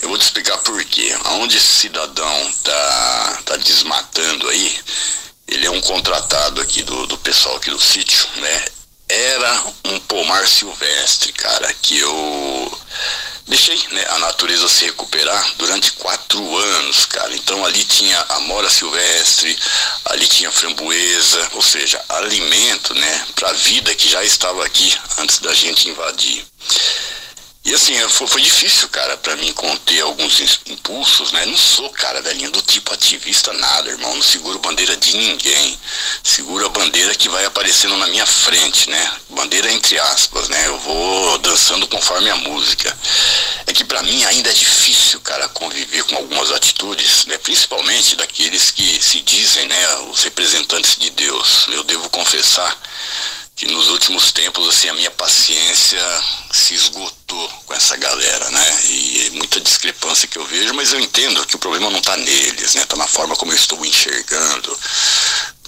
Eu 0.00 0.08
vou 0.08 0.16
te 0.16 0.22
explicar 0.22 0.56
por 0.58 0.82
quê. 0.86 1.14
Aonde 1.24 1.58
esse 1.58 1.74
cidadão 1.74 2.54
tá, 2.64 3.42
tá 3.44 3.56
desmatando 3.58 4.48
aí, 4.48 4.80
ele 5.46 5.66
é 5.66 5.70
um 5.70 5.80
contratado 5.82 6.58
aqui 6.58 6.82
do, 6.82 7.06
do 7.06 7.18
pessoal 7.18 7.56
aqui 7.56 7.68
do 7.68 7.78
sítio, 7.78 8.26
né? 8.36 8.64
Era 9.10 9.64
um 9.84 10.00
pomar 10.00 10.48
silvestre, 10.48 11.34
cara, 11.34 11.70
que 11.82 11.98
eu 11.98 12.78
deixei 13.46 13.78
né, 13.90 14.04
a 14.10 14.18
natureza 14.18 14.68
se 14.68 14.84
recuperar 14.84 15.52
durante 15.56 15.92
quatro 15.92 16.56
anos, 16.56 17.04
cara. 17.06 17.34
Então 17.34 17.64
ali 17.64 17.84
tinha 17.84 18.18
amora 18.30 18.70
silvestre, 18.70 19.56
ali 20.06 20.26
tinha 20.26 20.50
framboesa, 20.50 21.48
ou 21.52 21.62
seja, 21.62 22.02
alimento, 22.08 22.94
né, 22.94 23.26
para 23.34 23.50
a 23.50 23.54
vida 23.54 23.94
que 23.94 24.08
já 24.08 24.22
estava 24.24 24.64
aqui 24.64 24.96
antes 25.18 25.38
da 25.38 25.54
gente 25.54 25.88
invadir. 25.88 26.44
E 27.64 27.72
assim, 27.72 27.96
foi, 28.08 28.26
foi 28.26 28.42
difícil, 28.42 28.88
cara, 28.88 29.16
para 29.16 29.36
mim 29.36 29.52
conter 29.52 30.00
alguns 30.00 30.40
impulsos, 30.66 31.30
né? 31.30 31.46
Não 31.46 31.56
sou, 31.56 31.88
cara, 31.90 32.20
velhinho, 32.20 32.50
do 32.50 32.60
tipo 32.60 32.92
ativista, 32.92 33.52
nada, 33.52 33.88
irmão. 33.88 34.16
Não 34.16 34.22
seguro 34.22 34.58
bandeira 34.58 34.96
de 34.96 35.16
ninguém. 35.16 35.78
Seguro 36.24 36.66
a 36.66 36.68
bandeira 36.68 37.14
que 37.14 37.28
vai 37.28 37.44
aparecendo 37.44 37.96
na 37.98 38.08
minha 38.08 38.26
frente, 38.26 38.90
né? 38.90 39.12
Bandeira 39.28 39.70
entre 39.70 39.96
aspas, 39.96 40.48
né? 40.48 40.66
Eu 40.66 40.76
vou 40.80 41.38
dançando 41.38 41.86
conforme 41.86 42.30
a 42.30 42.36
música. 42.36 42.96
É 43.64 43.72
que 43.72 43.84
para 43.84 44.02
mim 44.02 44.24
ainda 44.24 44.50
é 44.50 44.54
difícil, 44.54 45.20
cara, 45.20 45.48
conviver 45.50 46.02
com 46.04 46.16
algumas 46.16 46.50
atitudes, 46.50 47.26
né? 47.26 47.38
Principalmente 47.38 48.16
daqueles 48.16 48.72
que 48.72 49.00
se 49.00 49.20
dizem, 49.20 49.68
né? 49.68 49.96
Os 50.10 50.24
representantes 50.24 50.96
de 50.96 51.10
Deus. 51.10 51.68
Eu 51.68 51.84
devo 51.84 52.10
confessar 52.10 52.76
que 53.54 53.66
nos 53.66 53.88
últimos 53.88 54.32
tempos 54.32 54.68
assim 54.68 54.88
a 54.88 54.94
minha 54.94 55.10
paciência 55.10 56.00
se 56.50 56.74
esgotou 56.74 57.48
com 57.66 57.74
essa 57.74 57.96
galera, 57.96 58.50
né? 58.50 58.80
E 58.84 59.30
muita 59.34 59.60
discrepância 59.60 60.28
que 60.28 60.38
eu 60.38 60.46
vejo, 60.46 60.74
mas 60.74 60.92
eu 60.92 61.00
entendo 61.00 61.46
que 61.46 61.56
o 61.56 61.58
problema 61.58 61.90
não 61.90 61.98
está 61.98 62.16
neles, 62.16 62.74
né? 62.74 62.82
Está 62.82 62.96
na 62.96 63.06
forma 63.06 63.36
como 63.36 63.52
eu 63.52 63.56
estou 63.56 63.84
enxergando, 63.84 64.78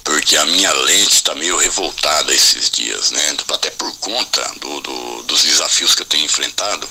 porque 0.03 0.37
a 0.37 0.47
minha 0.47 0.73
lente 0.73 1.15
está 1.15 1.35
meio 1.35 1.57
revoltada 1.57 2.35
esses 2.35 2.71
dias, 2.71 3.11
né? 3.11 3.37
Até 3.53 3.71
por 3.71 3.95
conta 3.99 4.43
do, 4.61 4.81
do, 4.81 5.23
dos 5.23 5.43
desafios 5.43 5.95
que 5.95 6.03
eu 6.03 6.07
tenho 6.07 6.25
enfrentado. 6.25 6.89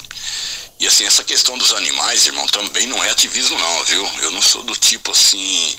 E 0.80 0.88
assim, 0.88 1.06
essa 1.06 1.24
questão 1.24 1.58
dos 1.58 1.72
animais, 1.74 2.26
irmão, 2.26 2.46
também 2.48 2.88
não 2.88 3.02
é 3.04 3.10
ativismo 3.10 3.58
não, 3.58 3.84
viu? 3.86 4.12
Eu 4.22 4.32
não 4.32 4.42
sou 4.42 4.64
do 4.64 4.76
tipo 4.76 5.12
assim, 5.12 5.78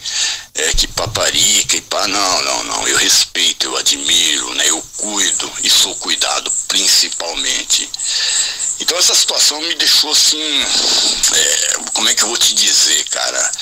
é 0.54 0.72
que 0.72 0.86
paparica 0.88 1.76
e 1.76 1.80
pá, 1.82 2.08
não, 2.08 2.42
não, 2.42 2.64
não. 2.64 2.88
Eu 2.88 2.96
respeito, 2.96 3.66
eu 3.66 3.76
admiro, 3.76 4.54
né? 4.54 4.68
Eu 4.68 4.82
cuido 4.96 5.52
e 5.62 5.68
sou 5.68 5.94
cuidado 5.96 6.50
principalmente. 6.68 7.88
Então 8.80 8.98
essa 8.98 9.14
situação 9.14 9.60
me 9.62 9.74
deixou 9.74 10.10
assim, 10.10 10.42
é, 11.32 11.74
como 11.92 12.08
é 12.08 12.14
que 12.14 12.22
eu 12.22 12.28
vou 12.28 12.36
te 12.36 12.54
dizer, 12.54 13.04
cara? 13.04 13.52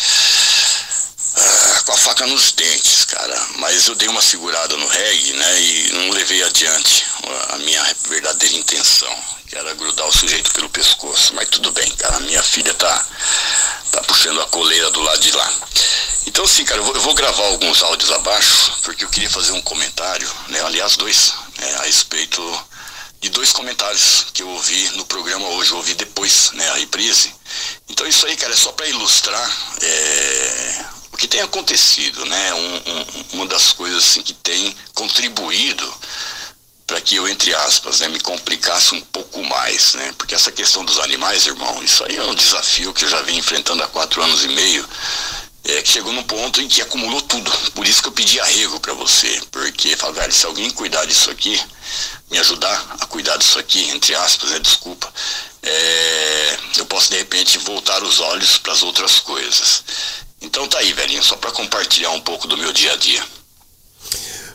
Com 1.85 1.93
a 1.93 1.97
faca 1.97 2.27
nos 2.27 2.53
dentes, 2.53 3.05
cara. 3.07 3.49
Mas 3.57 3.87
eu 3.87 3.95
dei 3.95 4.09
uma 4.09 4.21
segurada 4.21 4.77
no 4.77 4.87
reggae, 4.87 5.33
né? 5.33 5.61
E 5.63 5.93
não 5.93 6.11
levei 6.11 6.43
adiante 6.43 7.05
a 7.51 7.59
minha 7.59 7.83
verdadeira 8.09 8.55
intenção, 8.57 9.15
que 9.49 9.57
era 9.57 9.75
grudar 9.75 10.07
o 10.07 10.13
sujeito 10.13 10.53
pelo 10.53 10.69
pescoço. 10.69 11.35
Mas 11.35 11.49
tudo 11.49 11.73
bem, 11.73 11.91
cara. 11.97 12.21
Minha 12.21 12.43
filha 12.43 12.75
tá, 12.75 13.07
tá 13.91 14.03
puxando 14.03 14.41
a 14.41 14.47
coleira 14.47 14.91
do 14.91 15.01
lado 15.01 15.21
de 15.21 15.33
lá. 15.33 15.53
Então, 16.27 16.45
assim, 16.45 16.65
cara, 16.65 16.81
eu 16.81 16.85
vou, 16.85 16.95
eu 16.95 17.01
vou 17.01 17.15
gravar 17.15 17.47
alguns 17.47 17.83
áudios 17.83 18.13
abaixo, 18.13 18.73
porque 18.83 19.05
eu 19.05 19.09
queria 19.09 19.31
fazer 19.31 19.53
um 19.53 19.63
comentário, 19.63 20.31
né? 20.49 20.61
Aliás, 20.63 20.97
dois, 20.97 21.33
né? 21.59 21.75
a 21.77 21.83
respeito 21.85 22.43
de 23.23 23.29
dois 23.31 23.53
comentários 23.53 24.27
que 24.35 24.43
eu 24.43 24.49
ouvi 24.49 24.91
no 24.97 25.05
programa 25.07 25.47
hoje, 25.51 25.71
eu 25.71 25.77
ouvi 25.77 25.95
depois, 25.95 26.51
né, 26.55 26.69
a 26.71 26.75
reprise. 26.75 27.33
Então 27.89 28.05
isso 28.05 28.27
aí, 28.27 28.37
cara, 28.37 28.53
é 28.53 28.57
só 28.57 28.73
para 28.73 28.89
ilustrar 28.89 29.51
é, 29.81 30.85
o 31.13 31.17
que 31.17 31.29
tem 31.29 31.41
acontecido, 31.41 32.25
né? 32.25 32.55
Um, 32.55 32.77
um, 32.77 33.25
uma 33.35 33.47
das 33.47 33.73
coisas 33.73 34.05
assim 34.05 34.23
que 34.23 34.33
tem 34.33 34.75
contribuído 34.95 35.95
para 36.87 37.01
que 37.01 37.17
eu, 37.17 37.29
entre 37.29 37.55
aspas, 37.55 38.01
né, 38.01 38.09
me 38.09 38.21
complicasse 38.21 38.95
um 38.95 39.01
pouco 39.01 39.43
mais, 39.45 39.95
né? 39.95 40.13
Porque 40.19 40.35
essa 40.35 40.53
questão 40.53 40.85
dos 40.85 40.99
animais, 40.99 41.47
irmão, 41.47 41.83
isso 41.83 42.05
aí 42.05 42.17
é 42.17 42.23
um 42.23 42.35
desafio 42.35 42.93
que 42.93 43.05
eu 43.05 43.09
já 43.09 43.23
venho 43.23 43.39
enfrentando 43.39 43.83
há 43.83 43.89
quatro 43.89 44.23
anos 44.23 44.45
e 44.45 44.49
meio. 44.49 44.87
É, 45.65 45.81
que 45.81 45.93
chegou 45.93 46.13
num 46.13 46.25
ponto 46.25 46.61
em 46.61 46.67
que 46.67 46.83
acumulou 46.83 47.23
tudo. 47.23 47.51
Por 47.71 47.87
isso 47.87 48.03
que 48.03 48.09
eu 48.09 48.13
pedi 48.13 48.41
arrego 48.41 48.81
para 48.81 48.95
você. 48.95 49.41
Porque, 49.53 49.97
fala, 49.97 50.29
se 50.31 50.45
alguém 50.45 50.69
cuidar 50.71 51.05
disso 51.05 51.31
aqui, 51.31 51.59
me 52.31 52.39
ajudar 52.39 52.97
a 52.99 53.07
cuidar 53.07 53.37
disso 53.37 53.61
aqui, 53.61 53.89
entre 53.91 54.13
aspas, 54.15 54.51
né, 54.51 54.59
desculpa, 54.59 55.13
é, 55.63 56.59
eu 56.79 56.87
posso 56.87 57.11
de 57.11 57.19
repente 57.19 57.59
voltar 57.59 58.03
os 58.03 58.19
olhos 58.19 58.59
para 58.59 58.73
as 58.73 58.83
outras 58.83 59.21
coisas. 59.21 59.85
Então 60.43 60.67
tá 60.67 60.79
aí, 60.79 60.93
velhinho, 60.93 61.23
só 61.23 61.37
para 61.37 61.51
compartilhar 61.53 62.11
um 62.11 62.21
pouco 62.21 62.47
do 62.49 62.57
meu 62.59 62.73
dia 62.73 62.93
a 62.93 62.97
dia. 62.97 63.23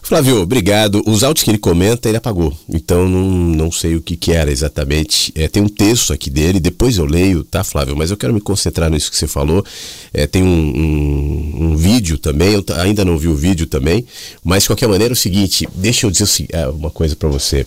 Flávio, 0.07 0.41
obrigado. 0.41 1.03
Os 1.05 1.21
áudios 1.21 1.43
que 1.43 1.51
ele 1.51 1.57
comenta, 1.57 2.07
ele 2.07 2.17
apagou. 2.17 2.57
Então 2.69 3.09
não, 3.09 3.29
não 3.29 3.69
sei 3.69 3.97
o 3.97 4.01
que, 4.01 4.15
que 4.15 4.31
era 4.31 4.49
exatamente. 4.49 5.33
É, 5.35 5.49
tem 5.49 5.61
um 5.61 5.67
texto 5.67 6.13
aqui 6.13 6.29
dele, 6.29 6.61
depois 6.61 6.97
eu 6.97 7.03
leio, 7.05 7.43
tá, 7.43 7.61
Flávio? 7.61 7.93
Mas 7.93 8.09
eu 8.09 8.15
quero 8.15 8.33
me 8.33 8.39
concentrar 8.39 8.89
nisso 8.89 9.11
que 9.11 9.17
você 9.17 9.27
falou. 9.27 9.65
É, 10.13 10.25
tem 10.25 10.43
um, 10.43 10.47
um, 10.47 11.57
um, 11.71 11.75
vídeo 11.75 12.17
também, 12.17 12.53
eu 12.53 12.63
ainda 12.77 13.03
não 13.03 13.17
vi 13.17 13.27
o 13.27 13.35
vídeo 13.35 13.67
também. 13.67 14.05
Mas 14.41 14.63
de 14.63 14.69
qualquer 14.69 14.87
maneira 14.87 15.11
é 15.11 15.15
o 15.15 15.17
seguinte, 15.17 15.67
deixa 15.75 16.05
eu 16.05 16.11
dizer 16.11 16.47
é, 16.53 16.67
uma 16.69 16.89
coisa 16.89 17.13
para 17.13 17.27
você. 17.27 17.65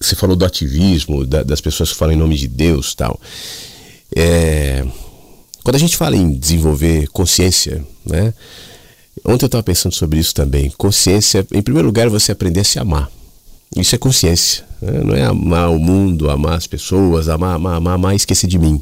Você 0.00 0.16
falou 0.16 0.34
do 0.34 0.46
ativismo, 0.46 1.26
da, 1.26 1.42
das 1.42 1.60
pessoas 1.60 1.90
que 1.90 1.98
falam 1.98 2.14
em 2.14 2.18
nome 2.18 2.36
de 2.36 2.48
Deus 2.48 2.94
tal. 2.94 3.20
É, 4.16 4.82
quando 5.68 5.76
a 5.76 5.80
gente 5.80 5.98
fala 5.98 6.16
em 6.16 6.30
desenvolver 6.30 7.08
consciência, 7.08 7.84
né? 8.06 8.32
Ontem 9.22 9.44
eu 9.44 9.48
estava 9.48 9.62
pensando 9.62 9.94
sobre 9.94 10.18
isso 10.18 10.34
também. 10.34 10.72
Consciência, 10.78 11.46
em 11.52 11.60
primeiro 11.60 11.86
lugar, 11.86 12.08
você 12.08 12.32
aprender 12.32 12.60
a 12.60 12.64
se 12.64 12.78
amar. 12.78 13.10
Isso 13.76 13.94
é 13.94 13.98
consciência. 13.98 14.64
Né? 14.80 15.02
Não 15.04 15.14
é 15.14 15.24
amar 15.24 15.70
o 15.70 15.78
mundo, 15.78 16.30
amar 16.30 16.54
as 16.54 16.66
pessoas, 16.66 17.28
amar, 17.28 17.56
amar, 17.56 17.74
amar, 17.74 17.94
amar 17.96 18.16
esquecer 18.16 18.46
de 18.46 18.58
mim. 18.58 18.80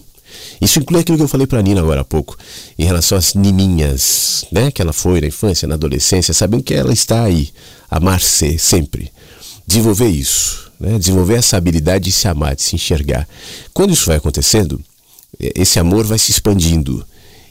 Isso 0.60 0.78
inclui 0.78 1.00
aquilo 1.00 1.18
que 1.18 1.24
eu 1.24 1.28
falei 1.28 1.48
para 1.48 1.60
Nina 1.60 1.80
agora 1.80 2.02
há 2.02 2.04
pouco, 2.04 2.38
em 2.78 2.84
relação 2.84 3.18
às 3.18 3.34
nininhas, 3.34 4.44
né? 4.52 4.70
Que 4.70 4.80
ela 4.80 4.92
foi 4.92 5.20
na 5.20 5.26
infância, 5.26 5.66
na 5.66 5.74
adolescência, 5.74 6.32
sabendo 6.32 6.62
que 6.62 6.72
ela 6.72 6.92
está 6.92 7.24
aí, 7.24 7.48
amar-se 7.90 8.60
sempre. 8.60 9.10
Desenvolver 9.66 10.06
isso, 10.06 10.70
né? 10.78 10.96
desenvolver 11.00 11.34
essa 11.34 11.56
habilidade 11.56 12.04
de 12.04 12.12
se 12.12 12.28
amar, 12.28 12.54
de 12.54 12.62
se 12.62 12.76
enxergar. 12.76 13.26
Quando 13.74 13.92
isso 13.92 14.06
vai 14.06 14.18
acontecendo, 14.18 14.80
esse 15.38 15.78
amor 15.78 16.04
vai 16.04 16.18
se 16.18 16.30
expandindo 16.30 17.04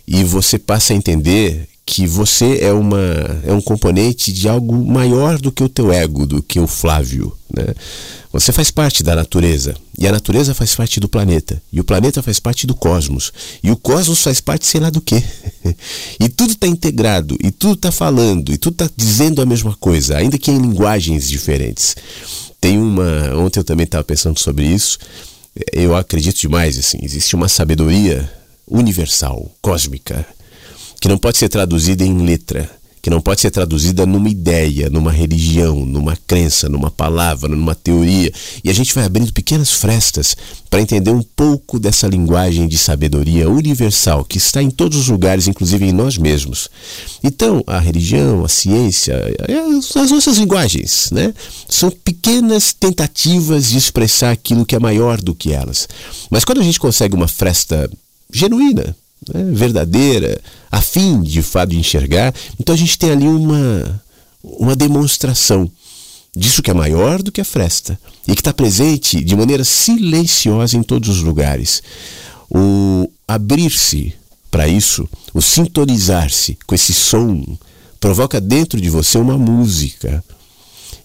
e 0.08 0.24
você 0.24 0.60
passa 0.60 0.94
a 0.94 0.96
entender 0.96 1.68
que 1.86 2.08
você 2.08 2.60
é, 2.62 2.74
uma, 2.74 3.00
é 3.46 3.54
um 3.54 3.62
componente 3.62 4.34
de 4.34 4.50
algo 4.50 4.74
maior 4.86 5.38
do 5.38 5.52
que 5.52 5.64
o 5.64 5.70
teu 5.70 5.92
ego, 5.92 6.26
do 6.26 6.42
que 6.42 6.60
o 6.60 6.66
Flávio. 6.66 7.32
Né? 7.56 7.76
Você 8.34 8.52
faz 8.52 8.72
parte 8.72 9.04
da 9.04 9.16
natureza, 9.16 9.76
e 9.98 10.08
a 10.08 10.12
natureza 10.12 10.56
faz 10.56 10.74
parte 10.74 11.00
do 11.00 11.08
planeta, 11.08 11.62
e 11.72 11.80
o 11.80 11.84
planeta 11.84 12.24
faz 12.24 12.40
parte 12.40 12.66
do 12.66 12.74
cosmos, 12.74 13.32
e 13.64 13.70
o 13.70 13.78
cosmos 13.78 14.22
faz 14.22 14.42
parte 14.42 14.66
sei 14.66 14.82
lá 14.82 14.90
do 14.90 15.00
que. 15.00 15.24
e 16.20 16.28
tudo 16.28 16.54
está 16.54 16.68
integrado, 16.68 17.38
e 17.42 17.52
tudo 17.52 17.76
está 17.76 17.92
falando, 17.92 18.52
e 18.52 18.58
tudo 18.58 18.74
está 18.74 18.90
dizendo 18.98 19.42
a 19.42 19.46
mesma 19.46 19.76
coisa, 19.80 20.18
ainda 20.18 20.40
que 20.40 20.50
em 20.50 20.58
linguagens 20.58 21.30
diferentes. 21.30 21.96
Tem 22.60 22.80
uma. 22.80 23.36
Ontem 23.38 23.60
eu 23.60 23.64
também 23.64 23.84
estava 23.86 24.04
pensando 24.04 24.40
sobre 24.40 24.66
isso. 24.66 24.98
Eu 25.72 25.96
acredito 25.96 26.42
demais, 26.42 26.78
assim, 26.78 27.00
existe 27.02 27.36
uma 27.36 27.48
sabedoria 27.48 28.30
universal, 28.68 29.50
cósmica, 29.62 30.26
que 31.00 31.08
não 31.08 31.18
pode 31.18 31.38
ser 31.38 31.48
traduzida 31.48 32.04
em 32.04 32.26
letra, 32.26 32.70
que 33.06 33.10
não 33.12 33.22
pode 33.22 33.40
ser 33.40 33.52
traduzida 33.52 34.04
numa 34.04 34.28
ideia, 34.28 34.90
numa 34.90 35.12
religião, 35.12 35.86
numa 35.86 36.18
crença, 36.26 36.68
numa 36.68 36.90
palavra, 36.90 37.48
numa 37.48 37.76
teoria. 37.76 38.34
E 38.64 38.70
a 38.72 38.74
gente 38.74 38.96
vai 38.96 39.06
abrindo 39.06 39.32
pequenas 39.32 39.70
frestas 39.70 40.36
para 40.72 40.82
entender 40.82 41.12
um 41.12 41.22
pouco 41.22 41.78
dessa 41.78 42.08
linguagem 42.08 42.68
de 42.68 42.80
sabedoria 42.80 43.48
universal 43.48 44.26
que 44.26 44.40
está 44.40 44.60
em 44.60 44.72
todos 44.72 44.98
os 44.98 45.08
lugares, 45.08 45.48
inclusive 45.48 45.86
em 45.86 45.92
nós 45.92 46.18
mesmos. 46.18 46.68
Então, 47.24 47.64
a 47.68 47.78
religião, 47.78 48.44
a 48.44 48.50
ciência, 48.50 49.16
as 49.96 50.10
nossas 50.10 50.40
linguagens, 50.40 51.12
né? 51.12 51.32
São 51.70 51.92
pequenas 51.92 52.74
tentativas 52.74 53.70
de 53.70 53.78
expressar 53.78 54.32
aquilo 54.32 54.66
que 54.66 54.76
é 54.76 54.80
maior 54.80 55.22
do 55.22 55.36
que 55.36 55.54
elas. 55.54 55.88
Mas 56.32 56.44
quando 56.44 56.60
a 56.60 56.64
gente 56.64 56.80
consegue 56.80 57.14
uma 57.14 57.28
fresta 57.28 57.88
genuína, 58.34 58.96
né, 59.34 59.44
verdadeira, 59.52 60.40
a 60.72 60.82
fim 60.82 61.22
de 61.22 61.42
fato 61.42 61.70
de 61.70 61.78
enxergar, 61.78 62.34
então 62.60 62.74
a 62.74 62.78
gente 62.78 62.98
tem 62.98 63.12
ali 63.12 63.28
uma, 63.28 64.02
uma 64.44 64.76
demonstração 64.76 65.70
disso 66.36 66.62
que 66.62 66.70
é 66.70 66.74
maior 66.74 67.24
do 67.24 67.32
que 67.32 67.42
a 67.42 67.46
fresta 67.46 67.98
e 68.28 68.36
que 68.36 68.42
está 68.42 68.54
presente 68.54 69.24
de 69.24 69.36
maneira 69.36 69.64
silenciosa 69.64 70.76
em 70.76 70.84
todos 70.84 71.10
os 71.10 71.22
lugares. 71.22 71.82
O 72.50 73.10
abrir-se 73.28 74.14
para 74.52 74.68
isso, 74.68 75.08
o 75.34 75.42
sintonizar-se 75.42 76.58
com 76.66 76.76
esse 76.76 76.94
som, 76.94 77.58
provoca 78.00 78.40
dentro 78.40 78.80
de 78.80 78.90
você 78.90 79.18
uma 79.18 79.38
música. 79.38 80.24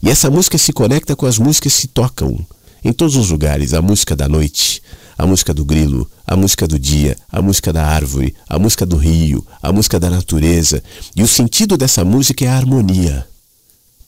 E 0.02 0.08
essa 0.08 0.30
música 0.30 0.56
se 0.56 0.72
conecta 0.72 1.16
com 1.16 1.26
as 1.26 1.38
músicas 1.38 1.74
que 1.74 1.80
se 1.80 1.88
tocam 1.88 2.38
em 2.84 2.92
todos 2.92 3.16
os 3.16 3.30
lugares 3.30 3.74
a 3.74 3.82
música 3.82 4.14
da 4.14 4.28
noite, 4.28 4.82
a 5.20 5.26
música 5.26 5.52
do 5.52 5.66
grilo, 5.66 6.10
a 6.26 6.34
música 6.34 6.66
do 6.66 6.78
dia, 6.78 7.14
a 7.30 7.42
música 7.42 7.70
da 7.74 7.84
árvore, 7.84 8.34
a 8.48 8.58
música 8.58 8.86
do 8.86 8.96
rio, 8.96 9.46
a 9.60 9.70
música 9.70 10.00
da 10.00 10.08
natureza. 10.08 10.82
E 11.14 11.22
o 11.22 11.28
sentido 11.28 11.76
dessa 11.76 12.02
música 12.02 12.46
é 12.46 12.48
a 12.48 12.56
harmonia, 12.56 13.28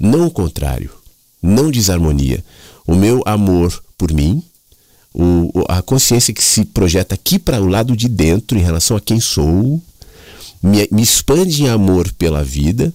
não 0.01 0.27
o 0.27 0.31
contrário, 0.31 0.91
não 1.43 1.71
desarmonia. 1.71 2.43
O 2.87 2.95
meu 2.95 3.23
amor 3.27 3.85
por 3.99 4.11
mim, 4.11 4.43
o, 5.13 5.51
a 5.69 5.83
consciência 5.83 6.33
que 6.33 6.43
se 6.43 6.65
projeta 6.65 7.15
aqui 7.15 7.39
para 7.39 7.61
o 7.61 7.69
lado 7.69 7.95
de 7.95 8.09
dentro 8.09 8.57
em 8.57 8.63
relação 8.63 8.97
a 8.97 9.01
quem 9.01 9.21
sou, 9.21 9.83
me, 10.63 10.89
me 10.91 11.03
expande 11.03 11.65
em 11.65 11.69
amor 11.69 12.11
pela 12.15 12.43
vida, 12.43 12.91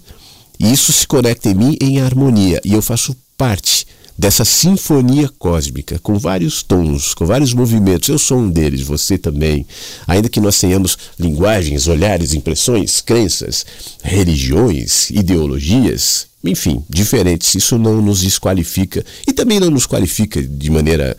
e 0.60 0.74
isso 0.74 0.92
se 0.92 1.06
conecta 1.06 1.50
em 1.50 1.54
mim 1.54 1.78
em 1.80 2.02
harmonia, 2.02 2.60
e 2.66 2.74
eu 2.74 2.82
faço 2.82 3.16
parte 3.38 3.86
dessa 4.18 4.44
sinfonia 4.44 5.30
cósmica, 5.38 6.00
com 6.00 6.18
vários 6.18 6.64
tons, 6.64 7.14
com 7.14 7.26
vários 7.26 7.54
movimentos. 7.54 8.10
Eu 8.10 8.18
sou 8.18 8.40
um 8.40 8.50
deles, 8.50 8.82
você 8.82 9.18
também. 9.18 9.66
Ainda 10.08 10.28
que 10.28 10.40
nós 10.40 10.60
tenhamos 10.60 10.98
linguagens, 11.20 11.88
olhares, 11.88 12.34
impressões, 12.34 13.00
crenças, 13.00 13.66
religiões, 14.02 15.10
ideologias, 15.12 16.28
enfim, 16.44 16.84
diferentes. 16.90 17.54
Isso 17.56 17.78
não 17.78 18.02
nos 18.02 18.22
desqualifica 18.22 19.06
e 19.28 19.34
também 19.34 19.60
não 19.60 19.70
nos 19.70 19.86
qualifica 19.86 20.42
de 20.42 20.72
maneira 20.72 21.16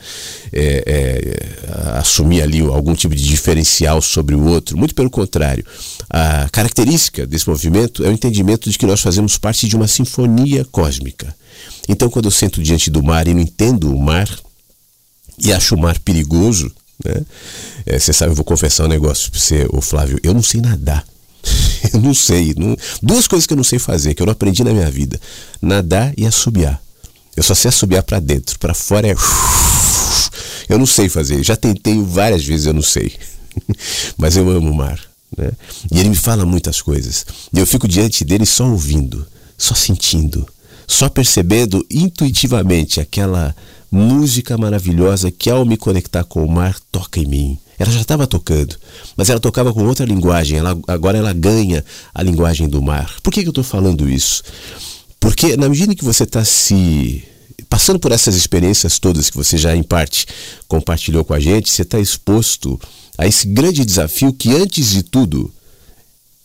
é, 0.53 0.83
é, 0.87 1.99
assumir 1.99 2.43
ali 2.43 2.61
algum 2.61 2.95
tipo 2.95 3.15
de 3.15 3.23
diferencial 3.23 4.03
sobre 4.03 4.35
o 4.35 4.45
outro. 4.45 4.77
Muito 4.77 4.95
pelo 4.95 5.11
contrário. 5.11 5.65
A 6.11 6.49
característica 6.51 7.27
desse 7.27 7.49
movimento 7.49 8.05
é 8.05 8.09
o 8.09 8.13
entendimento 8.13 8.71
de 8.71 8.79
que 8.79 8.87
nós 8.87 9.01
fazemos 9.01 9.39
parte 9.39 9.69
de 9.69 9.77
uma 9.77 9.87
sinfonia 9.87 10.65
cósmica. 10.65 11.35
Então, 11.89 12.11
quando 12.11 12.27
eu 12.27 12.31
sento 12.31 12.63
diante 12.63 12.91
do 12.91 13.03
mar 13.03 13.27
e 13.27 13.35
não 13.35 13.41
entendo 13.41 13.93
o 13.93 13.99
mar 13.99 14.29
e 15.39 15.53
acho 15.53 15.75
o 15.75 15.79
mar 15.79 15.99
perigoso, 16.01 16.71
né? 17.05 17.23
É, 17.87 17.99
você 17.99 18.13
sabe, 18.13 18.33
eu 18.33 18.37
vou 18.37 18.45
confessar 18.45 18.85
um 18.85 18.89
negócio 18.89 19.31
para 19.31 19.41
você, 19.41 19.67
ô 19.71 19.81
Flávio, 19.81 20.19
eu 20.23 20.35
não 20.35 20.43
sei 20.43 20.61
nadar. 20.61 21.07
eu 21.93 22.01
não 22.01 22.13
sei. 22.13 22.55
Não... 22.57 22.77
Duas 23.03 23.27
coisas 23.27 23.47
que 23.47 23.53
eu 23.53 23.57
não 23.57 23.65
sei 23.65 23.79
fazer, 23.79 24.15
que 24.15 24.23
eu 24.23 24.27
não 24.27 24.33
aprendi 24.33 24.65
na 24.65 24.73
minha 24.73 24.91
vida: 24.91 25.21
nadar 25.63 26.13
e 26.17 26.27
assobiar. 26.27 26.81
Eu 27.37 27.43
só 27.43 27.55
sei 27.55 27.69
assobiar 27.69 28.03
para 28.03 28.19
dentro, 28.19 28.59
para 28.59 28.75
fora 28.75 29.07
é. 29.09 29.15
Eu 30.69 30.77
não 30.79 30.85
sei 30.85 31.09
fazer. 31.09 31.43
Já 31.43 31.57
tentei 31.57 32.03
várias 32.03 32.45
vezes, 32.45 32.67
eu 32.67 32.75
não 32.75 32.83
sei. 32.83 33.17
Mas 34.19 34.37
eu 34.37 34.51
amo 34.51 34.71
o 34.71 34.75
mar. 34.75 35.01
Né? 35.35 35.51
E 35.91 35.99
ele 35.99 36.11
me 36.11 36.17
fala 36.17 36.45
muitas 36.45 36.83
coisas. 36.83 37.25
E 37.53 37.59
eu 37.59 37.67
fico 37.67 37.89
diante 37.89 38.23
dele 38.23 38.45
só 38.45 38.67
ouvindo, 38.67 39.27
só 39.57 39.75
sentindo, 39.75 40.47
só 40.89 41.09
percebendo 41.09 41.87
intuitivamente 41.91 42.99
aquela 42.99 43.55
música 43.93 44.57
maravilhosa 44.57 45.31
que, 45.31 45.51
ao 45.51 45.65
me 45.65 45.77
conectar 45.77 46.25
com 46.25 46.43
o 46.43 46.51
mar, 46.51 46.77
toca 46.91 47.21
em 47.21 47.27
mim. 47.27 47.59
Ela 47.79 47.93
já 47.93 48.01
estava 48.01 48.27
tocando, 48.27 48.75
mas 49.17 49.31
ela 49.31 49.39
tocava 49.39 49.73
com 49.73 49.87
outra 49.87 50.05
linguagem. 50.05 50.59
Ela, 50.59 50.77
agora 50.89 51.19
ela 51.19 51.33
ganha 51.33 51.85
a 52.13 52.23
linguagem 52.23 52.69
do 52.69 52.83
mar. 52.83 53.15
Por 53.23 53.33
que, 53.33 53.43
que 53.43 53.49
eu 53.49 53.53
estou 53.53 53.63
falando 53.63 54.09
isso? 54.09 54.43
Porque 55.21 55.57
na 55.57 55.69
medida 55.69 55.95
que 55.95 56.05
você 56.05 56.25
está 56.25 56.45
se 56.45 57.23
passando 57.69 57.99
por 57.99 58.11
essas 58.11 58.35
experiências 58.35 58.99
todas 58.99 59.29
que 59.29 59.37
você 59.37 59.59
já 59.59 59.77
em 59.77 59.83
parte 59.83 60.27
compartilhou 60.67 61.25
com 61.25 61.35
a 61.35 61.41
gente, 61.41 61.71
você 61.71 61.83
está 61.83 62.01
exposto 62.01 62.81
a 63.17 63.27
esse 63.27 63.47
grande 63.47 63.85
desafio 63.85 64.33
que 64.33 64.55
antes 64.55 64.91
de 64.91 65.03
tudo 65.03 65.53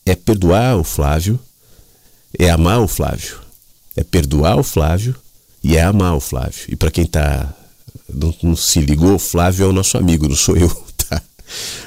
é 0.05 0.15
perdoar 0.15 0.77
o 0.77 0.83
Flávio, 0.83 1.39
é 2.37 2.49
amar 2.49 2.81
o 2.81 2.87
Flávio, 2.87 3.37
é 3.95 4.03
perdoar 4.03 4.57
o 4.57 4.63
Flávio 4.63 5.15
e 5.63 5.77
é 5.77 5.83
amar 5.83 6.15
o 6.15 6.19
Flávio. 6.19 6.65
E 6.67 6.75
para 6.75 6.91
quem 6.91 7.05
tá 7.05 7.53
não, 8.11 8.33
não 8.43 8.55
se 8.55 8.79
ligou, 8.79 9.17
Flávio 9.17 9.65
é 9.65 9.69
o 9.69 9.73
nosso 9.73 9.97
amigo, 9.97 10.27
não 10.27 10.35
sou 10.35 10.55
eu. 10.57 10.71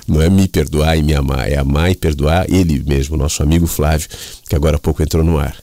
Não 0.07 0.23
é 0.23 0.31
me 0.31 0.47
perdoar 0.47 0.97
e 0.97 1.03
me 1.03 1.13
amar, 1.15 1.51
é 1.51 1.57
amar 1.57 1.91
e 1.91 1.95
perdoar 1.97 2.47
ele 2.49 2.81
mesmo, 2.87 3.17
nosso 3.17 3.43
amigo 3.43 3.67
Flávio, 3.67 4.09
que 4.49 4.55
agora 4.55 4.77
há 4.77 4.79
pouco 4.79 5.03
entrou 5.03 5.25
no 5.25 5.39
ar. 5.39 5.57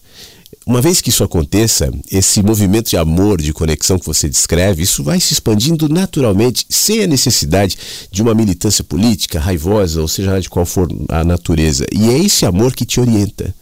Uma 0.66 0.82
vez 0.82 1.02
que 1.02 1.10
isso 1.10 1.24
aconteça, 1.24 1.92
esse 2.10 2.42
movimento 2.42 2.90
de 2.90 2.98
amor, 2.98 3.42
de 3.42 3.52
conexão 3.52 4.00
que 4.00 4.06
você 4.06 4.30
descreve, 4.30 4.84
isso 4.84 5.04
vai 5.04 5.20
se 5.20 5.34
expandindo 5.34 5.90
naturalmente, 5.90 6.66
sem 6.70 7.04
a 7.04 7.08
necessidade 7.08 7.78
de 8.10 8.22
uma 8.22 8.34
militância 8.34 8.84
política 8.84 9.40
raivosa, 9.40 10.02
ou 10.02 10.08
seja 10.08 10.40
de 10.40 10.50
qual 10.50 10.66
for 10.66 10.88
a 11.10 11.24
natureza. 11.24 11.86
E 11.92 12.10
é 12.10 12.18
esse 12.18 12.46
amor 12.46 12.74
que 12.74 12.86
te 12.86 13.00
orienta. 13.00 13.54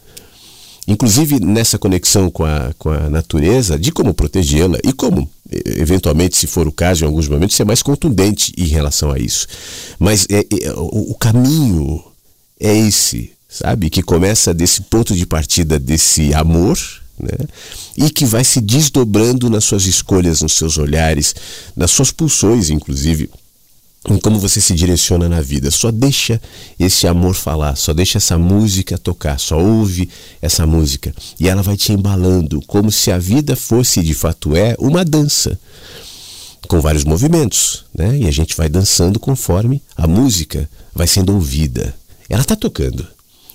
Inclusive 0.86 1.38
nessa 1.38 1.78
conexão 1.78 2.28
com 2.30 2.44
a, 2.44 2.72
com 2.78 2.90
a 2.90 3.08
natureza, 3.08 3.78
de 3.78 3.92
como 3.92 4.12
protegê-la 4.12 4.78
e 4.84 4.92
como 4.92 5.30
eventualmente, 5.66 6.36
se 6.36 6.46
for 6.46 6.66
o 6.66 6.72
caso, 6.72 7.04
em 7.04 7.06
alguns 7.06 7.28
momentos, 7.28 7.56
ser 7.56 7.64
mais 7.64 7.82
contundente 7.82 8.52
em 8.56 8.66
relação 8.66 9.10
a 9.10 9.18
isso. 9.18 9.46
Mas 9.98 10.26
é, 10.30 10.40
é, 10.40 10.72
o, 10.72 11.12
o 11.12 11.14
caminho 11.14 12.02
é 12.58 12.76
esse, 12.76 13.32
sabe? 13.48 13.90
Que 13.90 14.02
começa 14.02 14.54
desse 14.54 14.82
ponto 14.82 15.14
de 15.14 15.26
partida 15.26 15.78
desse 15.78 16.32
amor, 16.32 16.78
né? 17.18 17.46
E 17.96 18.08
que 18.10 18.24
vai 18.24 18.44
se 18.44 18.60
desdobrando 18.60 19.50
nas 19.50 19.64
suas 19.64 19.84
escolhas, 19.84 20.40
nos 20.40 20.54
seus 20.54 20.78
olhares, 20.78 21.34
nas 21.76 21.90
suas 21.90 22.10
pulsões, 22.10 22.70
inclusive, 22.70 23.28
em 24.08 24.18
como 24.18 24.38
você 24.38 24.60
se 24.60 24.74
direciona 24.74 25.28
na 25.28 25.40
vida. 25.40 25.70
Só 25.70 25.90
deixa 25.90 26.40
esse 26.78 27.06
amor 27.06 27.34
falar, 27.34 27.76
só 27.76 27.92
deixa 27.92 28.18
essa 28.18 28.36
música 28.36 28.98
tocar, 28.98 29.38
só 29.38 29.58
ouve 29.58 30.08
essa 30.40 30.66
música 30.66 31.14
e 31.38 31.48
ela 31.48 31.62
vai 31.62 31.76
te 31.76 31.92
embalando, 31.92 32.60
como 32.66 32.90
se 32.90 33.12
a 33.12 33.18
vida 33.18 33.54
fosse 33.54 34.02
de 34.02 34.14
fato 34.14 34.56
é 34.56 34.74
uma 34.78 35.04
dança 35.04 35.58
com 36.68 36.80
vários 36.80 37.04
movimentos, 37.04 37.84
né? 37.94 38.18
E 38.18 38.26
a 38.26 38.30
gente 38.30 38.56
vai 38.56 38.68
dançando 38.68 39.20
conforme 39.20 39.82
a 39.96 40.06
música 40.06 40.68
vai 40.94 41.06
sendo 41.06 41.34
ouvida. 41.34 41.94
Ela 42.28 42.42
está 42.42 42.56
tocando. 42.56 43.06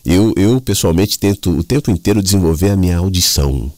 Eu, 0.05 0.33
eu 0.37 0.61
pessoalmente 0.61 1.19
tento 1.19 1.49
o 1.49 1.63
tempo 1.63 1.91
inteiro 1.91 2.21
desenvolver 2.21 2.69
a 2.69 2.77
minha 2.77 2.97
audição 2.97 3.71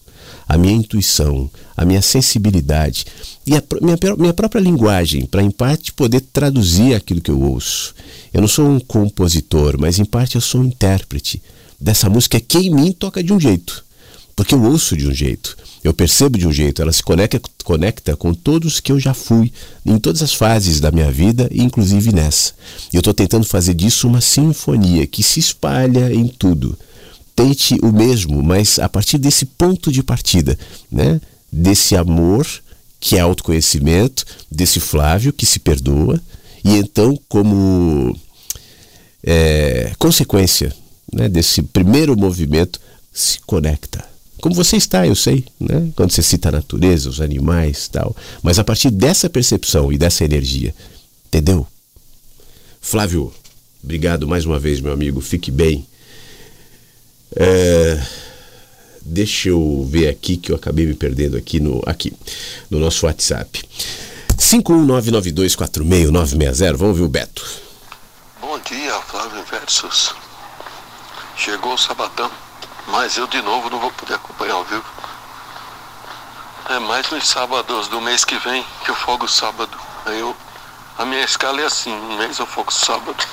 a 0.50 0.58
minha 0.58 0.74
intuição, 0.74 1.47
a 1.78 1.86
minha 1.86 2.02
sensibilidade 2.02 3.06
e 3.45 3.56
a 3.56 3.62
minha, 3.80 3.97
minha 4.18 4.34
própria 4.34 4.60
linguagem, 4.60 5.28
para 5.28 5.43
em 5.43 5.52
parte 5.52 5.93
poder 5.93 6.22
traduzir 6.22 6.95
aquilo 6.95 7.22
que 7.22 7.30
eu 7.30 7.39
ouço. 7.39 7.93
Eu 8.34 8.41
não 8.41 8.47
sou 8.47 8.68
um 8.68 8.80
compositor, 8.80 9.76
mas 9.80 10.00
em 10.00 10.06
parte 10.06 10.34
eu 10.34 10.41
sou 10.41 10.62
um 10.62 10.66
intérprete 10.66 11.39
dessa 11.80 12.10
música 12.10 12.39
que 12.39 12.58
em 12.58 12.72
mim 12.72 12.91
toca 12.91 13.24
de 13.24 13.32
um 13.32 13.39
jeito, 13.39 13.86
porque 14.36 14.56
eu 14.56 14.64
ouço 14.64 14.97
de 14.97 15.08
um 15.08 15.14
jeito, 15.14 15.56
eu 15.84 15.93
percebo 15.93 16.36
de 16.36 16.47
um 16.47 16.52
jeito, 16.52 16.82
ela 16.82 16.91
se 16.91 17.04
conecta, 17.04 17.39
conecta 17.64 18.16
com 18.18 18.34
todos 18.34 18.80
que 18.80 18.91
eu 18.91 19.00
já 19.00 19.14
fui, 19.14 19.54
em 19.86 20.00
todas 20.00 20.24
as 20.24 20.34
fases 20.34 20.80
da 20.80 20.91
minha 20.91 21.12
vida, 21.12 21.47
inclusive 21.54 22.12
nessa. 22.12 22.54
E 22.91 22.95
eu 22.95 23.02
estou 23.02 23.14
tentando 23.14 23.45
fazer 23.45 23.76
disso 23.76 24.08
uma 24.08 24.20
sinfonia 24.20 25.06
que 25.06 25.22
se 25.22 25.39
espalha 25.39 26.12
em 26.12 26.28
tudo 26.28 26.76
tente 27.40 27.78
o 27.82 27.90
mesmo, 27.90 28.44
mas 28.44 28.80
a 28.80 28.90
partir 28.90 29.18
desse 29.18 29.46
ponto 29.46 29.94
de 29.94 30.04
partida, 30.04 30.60
né? 30.92 31.22
Desse 31.50 31.96
amor 31.96 32.46
que 33.00 33.16
é 33.16 33.22
autoconhecimento, 33.22 34.26
desse 34.52 34.82
Flávio 34.82 35.32
que 35.32 35.46
se 35.46 35.58
perdoa, 35.58 36.22
e 36.66 36.76
então, 36.76 37.18
como 37.30 38.14
é, 39.24 39.94
consequência 39.98 40.76
né, 41.14 41.30
desse 41.30 41.62
primeiro 41.62 42.18
movimento, 42.18 42.78
se 43.14 43.40
conecta. 43.40 44.04
Como 44.42 44.54
você 44.54 44.76
está, 44.76 45.08
eu 45.08 45.16
sei, 45.16 45.46
né? 45.58 45.90
quando 45.96 46.12
você 46.12 46.22
cita 46.22 46.50
a 46.50 46.52
natureza, 46.52 47.10
os 47.10 47.22
animais 47.22 47.88
tal. 47.88 48.14
Mas 48.44 48.60
a 48.60 48.66
partir 48.66 48.92
dessa 48.92 49.30
percepção 49.30 49.94
e 49.94 49.98
dessa 49.98 50.26
energia, 50.26 50.76
entendeu? 51.28 51.66
Flávio, 52.82 53.34
obrigado 53.82 54.28
mais 54.28 54.46
uma 54.46 54.60
vez, 54.60 54.82
meu 54.82 54.92
amigo. 54.92 55.22
Fique 55.22 55.52
bem. 55.52 55.86
É, 57.36 58.01
deixa 59.01 59.49
eu 59.49 59.86
ver 59.89 60.09
aqui 60.09 60.38
que 60.38 60.51
eu 60.51 60.55
acabei 60.55 60.86
me 60.86 60.93
perdendo 60.93 61.36
aqui 61.38 61.59
no, 61.59 61.82
aqui, 61.86 62.13
no 62.69 62.80
nosso 62.80 63.05
WhatsApp. 63.05 63.61
51992469960. 64.38 66.77
Vamos 66.77 66.97
ver 66.97 67.03
o 67.03 67.09
Beto. 67.09 67.45
Bom 68.39 68.57
dia, 68.59 68.93
Flávio 69.01 69.43
Versus. 69.43 70.15
Chegou 71.36 71.73
o 71.73 71.77
sabadão, 71.77 72.32
mas 72.88 73.17
eu 73.17 73.27
de 73.27 73.41
novo 73.41 73.69
não 73.69 73.80
vou 73.80 73.91
poder 73.91 74.13
acompanhar 74.15 74.63
vivo. 74.63 74.86
É 76.69 76.80
mais 76.80 77.09
nos 77.09 77.27
sábados 77.27 77.88
do 77.88 77.99
mês 78.01 78.23
que 78.23 78.38
vem 78.39 78.63
que 78.84 78.91
eu 78.91 78.95
folgo 78.95 79.27
sábado. 79.27 79.75
Aí 80.05 80.19
eu, 80.19 80.36
a 80.97 81.05
minha 81.05 81.23
escala 81.23 81.61
é 81.61 81.65
assim, 81.65 81.91
um 81.91 82.17
mês 82.17 82.39
eu 82.39 82.45
folgo 82.45 82.73
sábado, 82.73 83.25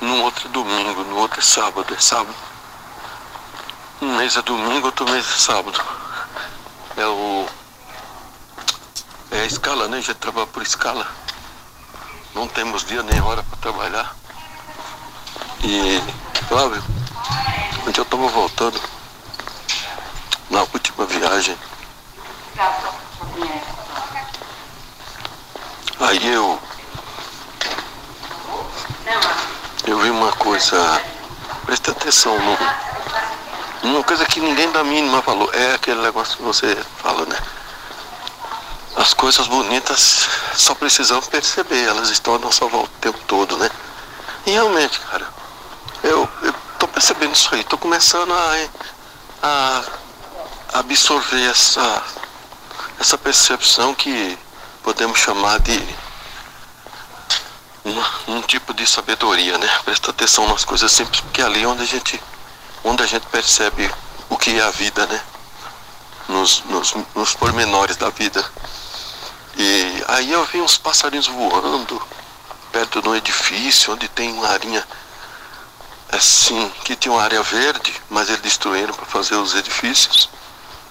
no 0.00 0.22
outro 0.22 0.48
domingo, 0.48 1.04
no 1.04 1.16
outro 1.16 1.40
é 1.40 1.42
sábado, 1.42 1.94
é 1.94 2.00
sábado. 2.00 2.34
Um 4.02 4.16
mês 4.16 4.36
é 4.36 4.42
domingo, 4.42 4.86
outro 4.86 5.08
mês 5.08 5.24
é 5.26 5.38
sábado. 5.38 5.80
É 6.96 7.06
o. 7.06 7.46
É 9.30 9.40
a 9.40 9.44
escala, 9.46 9.88
né? 9.88 9.98
A 9.98 10.00
gente 10.00 10.14
trabalha 10.14 10.46
por 10.48 10.62
escala. 10.62 11.06
Não 12.34 12.48
temos 12.48 12.84
dia 12.84 13.02
nem 13.02 13.20
hora 13.20 13.42
para 13.44 13.58
trabalhar. 13.58 14.16
E, 15.62 16.02
Flávio, 16.48 16.82
onde 17.86 17.98
eu 17.98 18.02
estava 18.04 18.28
voltando, 18.28 18.80
na 20.50 20.60
última 20.60 21.06
viagem, 21.06 21.56
aí 26.00 26.26
eu. 26.32 26.60
Eu 29.86 29.98
vi 30.00 30.10
uma 30.10 30.32
coisa. 30.32 31.00
Presta 31.64 31.92
atenção 31.92 32.38
no 32.38 32.56
uma 33.84 34.02
coisa 34.02 34.24
que 34.26 34.40
ninguém 34.40 34.70
da 34.72 34.82
mínima 34.82 35.22
falou 35.22 35.50
é 35.52 35.74
aquele 35.74 36.00
negócio 36.00 36.36
que 36.36 36.42
você 36.42 36.76
fala, 37.02 37.24
né? 37.26 37.38
As 38.96 39.12
coisas 39.12 39.46
bonitas 39.46 40.28
só 40.54 40.74
precisam 40.74 41.20
perceber, 41.22 41.84
elas 41.84 42.10
estão 42.10 42.36
à 42.36 42.38
nossa 42.38 42.66
volta 42.66 42.90
o 42.96 43.00
tempo 43.00 43.18
todo, 43.26 43.56
né? 43.56 43.70
E 44.46 44.50
realmente, 44.50 44.98
cara, 45.00 45.26
eu, 46.02 46.28
eu 46.42 46.54
tô 46.78 46.86
percebendo 46.88 47.34
isso 47.34 47.54
aí, 47.54 47.64
tô 47.64 47.76
começando 47.78 48.32
a, 48.32 48.68
a 49.42 49.84
absorver 50.74 51.50
essa, 51.50 52.02
essa 53.00 53.18
percepção 53.18 53.94
que 53.94 54.38
podemos 54.82 55.18
chamar 55.18 55.60
de 55.60 55.82
um, 57.84 58.36
um 58.36 58.42
tipo 58.42 58.72
de 58.74 58.86
sabedoria, 58.86 59.58
né? 59.58 59.68
Presta 59.84 60.10
atenção 60.10 60.48
nas 60.48 60.64
coisas 60.64 60.90
simples, 60.90 61.20
porque 61.20 61.40
é 61.40 61.44
ali 61.44 61.64
onde 61.66 61.82
a 61.82 61.86
gente, 61.86 62.20
onde 62.84 63.02
a 63.02 63.06
gente 63.06 63.26
percebe 63.26 63.90
o 64.28 64.36
que 64.36 64.58
é 64.58 64.62
a 64.62 64.70
vida, 64.70 65.06
né? 65.06 65.20
Nos, 66.28 66.62
nos, 66.66 66.94
nos 67.14 67.34
pormenores 67.34 67.96
da 67.96 68.10
vida. 68.10 68.44
E 69.56 70.04
aí 70.08 70.30
eu 70.30 70.44
vi 70.46 70.60
uns 70.60 70.76
passarinhos 70.76 71.26
voando 71.26 72.00
perto 72.70 73.00
de 73.00 73.08
um 73.08 73.14
edifício 73.14 73.92
onde 73.92 74.08
tem 74.08 74.32
uma 74.32 74.48
arinha 74.48 74.86
assim, 76.10 76.70
que 76.84 76.96
tinha 76.96 77.12
uma 77.12 77.22
área 77.22 77.42
verde, 77.42 77.94
mas 78.10 78.28
eles 78.28 78.40
destruíram 78.40 78.94
para 78.94 79.06
fazer 79.06 79.34
os 79.36 79.54
edifícios. 79.54 80.28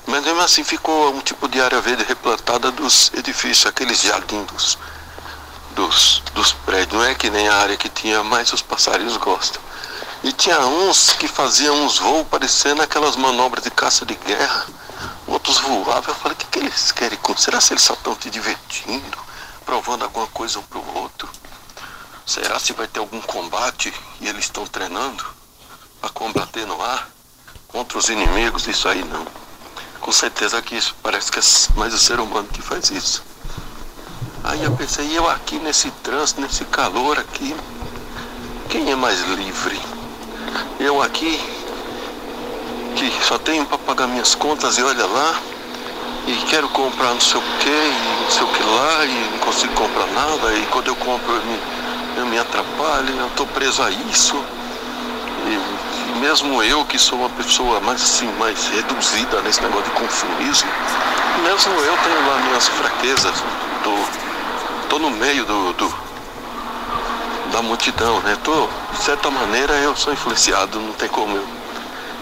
Mas 0.06 0.24
mesmo 0.24 0.42
assim 0.42 0.64
ficou 0.64 1.14
um 1.14 1.22
tipo 1.22 1.48
de 1.48 1.62
área 1.62 1.80
verde 1.80 2.04
replantada 2.04 2.72
dos 2.72 3.12
edifícios, 3.14 3.66
aqueles 3.66 4.02
jardins 4.02 4.46
dos, 4.52 4.78
dos, 5.72 6.24
dos 6.34 6.54
prédios. 6.54 6.94
Não 6.94 7.06
é 7.06 7.16
que 7.16 7.30
nem 7.30 7.48
a 7.48 7.56
área 7.56 7.78
que 7.78 7.90
tinha, 7.90 8.24
mas 8.24 8.52
os 8.52 8.62
passarinhos 8.62 9.18
gostam. 9.18 9.62
E 10.24 10.32
tinha 10.32 10.58
uns 10.60 11.12
que 11.12 11.28
faziam 11.28 11.84
uns 11.84 12.00
voos 12.00 12.26
parecendo 12.26 12.82
aquelas 12.82 13.18
manobras 13.18 13.62
de 13.62 13.70
caça 13.70 14.06
de 14.06 14.16
guerra. 14.16 14.66
Outros 15.28 15.58
voavam. 15.58 16.14
Eu 16.14 16.16
falei, 16.16 16.34
o 16.34 16.38
que, 16.38 16.46
que 16.46 16.60
eles 16.60 16.94
querem? 16.94 17.20
Será 17.36 17.60
que 17.60 17.74
eles 17.74 17.84
só 17.84 17.94
estão 17.94 18.16
te 18.16 18.30
divertindo? 18.30 19.18
Provando 19.66 20.04
alguma 20.04 20.28
coisa 20.28 20.60
um 20.60 20.64
para 20.64 20.80
o 20.80 20.98
outro? 20.98 21.30
Será 22.26 22.58
se 22.58 22.72
vai 22.72 22.88
ter 22.88 23.00
algum 23.00 23.20
combate 23.20 23.94
e 24.22 24.28
eles 24.30 24.46
estão 24.46 24.66
treinando 24.66 25.26
para 26.00 26.10
combater 26.12 26.66
no 26.66 26.82
ar 26.82 27.10
contra 27.68 27.98
os 27.98 28.08
inimigos? 28.08 28.66
Isso 28.66 28.88
aí 28.88 29.04
não. 29.04 29.28
Com 30.00 30.12
certeza 30.14 30.62
que 30.62 30.78
isso 30.78 30.96
parece 31.04 31.30
que 31.30 31.40
é 31.40 31.44
mais 31.76 31.94
o 31.94 32.00
ser 32.00 32.22
humano 32.22 32.48
que 32.48 32.62
faz 32.62 32.90
isso. 32.92 33.22
Aí 34.42 34.64
eu 34.64 34.72
pensei, 34.78 35.18
eu 35.18 35.30
aqui 35.30 35.60
nesse 35.60 35.92
trânsito, 35.92 36.40
nesse 36.40 36.64
calor 36.64 37.20
aqui, 37.20 37.54
quem 38.70 38.90
é 38.90 38.96
mais 38.96 39.20
livre? 39.22 39.82
Eu 40.80 41.02
aqui, 41.02 41.40
que 42.96 43.12
só 43.26 43.38
tenho 43.38 43.66
para 43.66 43.78
pagar 43.78 44.08
minhas 44.08 44.36
contas 44.36 44.78
e 44.78 44.84
olha 44.84 45.06
lá, 45.06 45.40
e 46.28 46.34
quero 46.50 46.68
comprar 46.70 47.14
não 47.14 47.22
sei 47.22 47.40
o 47.40 47.44
que, 47.60 47.70
e 47.70 48.22
não 48.24 48.32
sei 48.32 48.44
o 48.44 48.48
que 48.48 48.64
lá, 48.64 49.06
e 49.06 49.30
não 49.32 49.40
consigo 49.40 49.74
comprar 49.74 50.08
nada, 50.08 50.54
e 50.54 50.66
quando 50.72 50.88
eu 50.88 50.96
compro 50.96 51.34
eu 51.34 51.46
me, 51.46 51.60
eu 52.18 52.26
me 52.28 52.40
atrapalho, 52.40 53.10
eu 53.18 53.28
estou 53.28 53.48
preso 53.48 53.84
a 53.84 53.90
isso. 53.92 54.42
E, 55.46 56.16
e 56.16 56.20
mesmo 56.20 56.64
eu 56.64 56.86
que 56.86 56.98
sou 56.98 57.20
uma 57.20 57.30
pessoa 57.32 57.80
mais 57.82 58.02
assim, 58.02 58.32
mais 58.40 58.68
reduzida 58.68 59.42
nesse 59.42 59.62
negócio 59.62 59.86
de 59.86 59.92
consumismo, 59.92 60.70
mesmo 61.44 61.74
eu 61.74 61.98
tenho 61.98 62.28
lá 62.28 62.42
minhas 62.48 62.68
fraquezas, 62.68 63.44
do 63.84 64.24
tô 64.88 65.00
no 65.00 65.10
meio 65.10 65.44
do, 65.46 65.74
do, 65.74 65.94
da 67.54 67.62
multidão, 67.62 68.20
né? 68.22 68.36
Tô, 68.44 68.68
de 68.92 69.04
certa 69.04 69.30
maneira 69.30 69.76
eu 69.76 69.96
sou 69.96 70.12
influenciado, 70.12 70.80
não 70.80 70.92
tem 70.94 71.08
como 71.08 71.38
eu. 71.38 71.48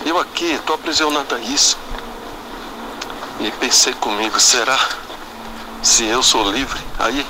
Eu 0.05 0.19
aqui 0.19 0.59
tô 0.65 0.73
aprisionado 0.73 1.33
a 1.33 1.39
isso. 1.39 1.77
E 3.39 3.49
pensei 3.51 3.93
comigo, 3.93 4.37
será 4.41 4.77
se 5.81 6.03
eu 6.03 6.21
sou 6.21 6.51
livre? 6.51 6.77
Aí 6.99 7.25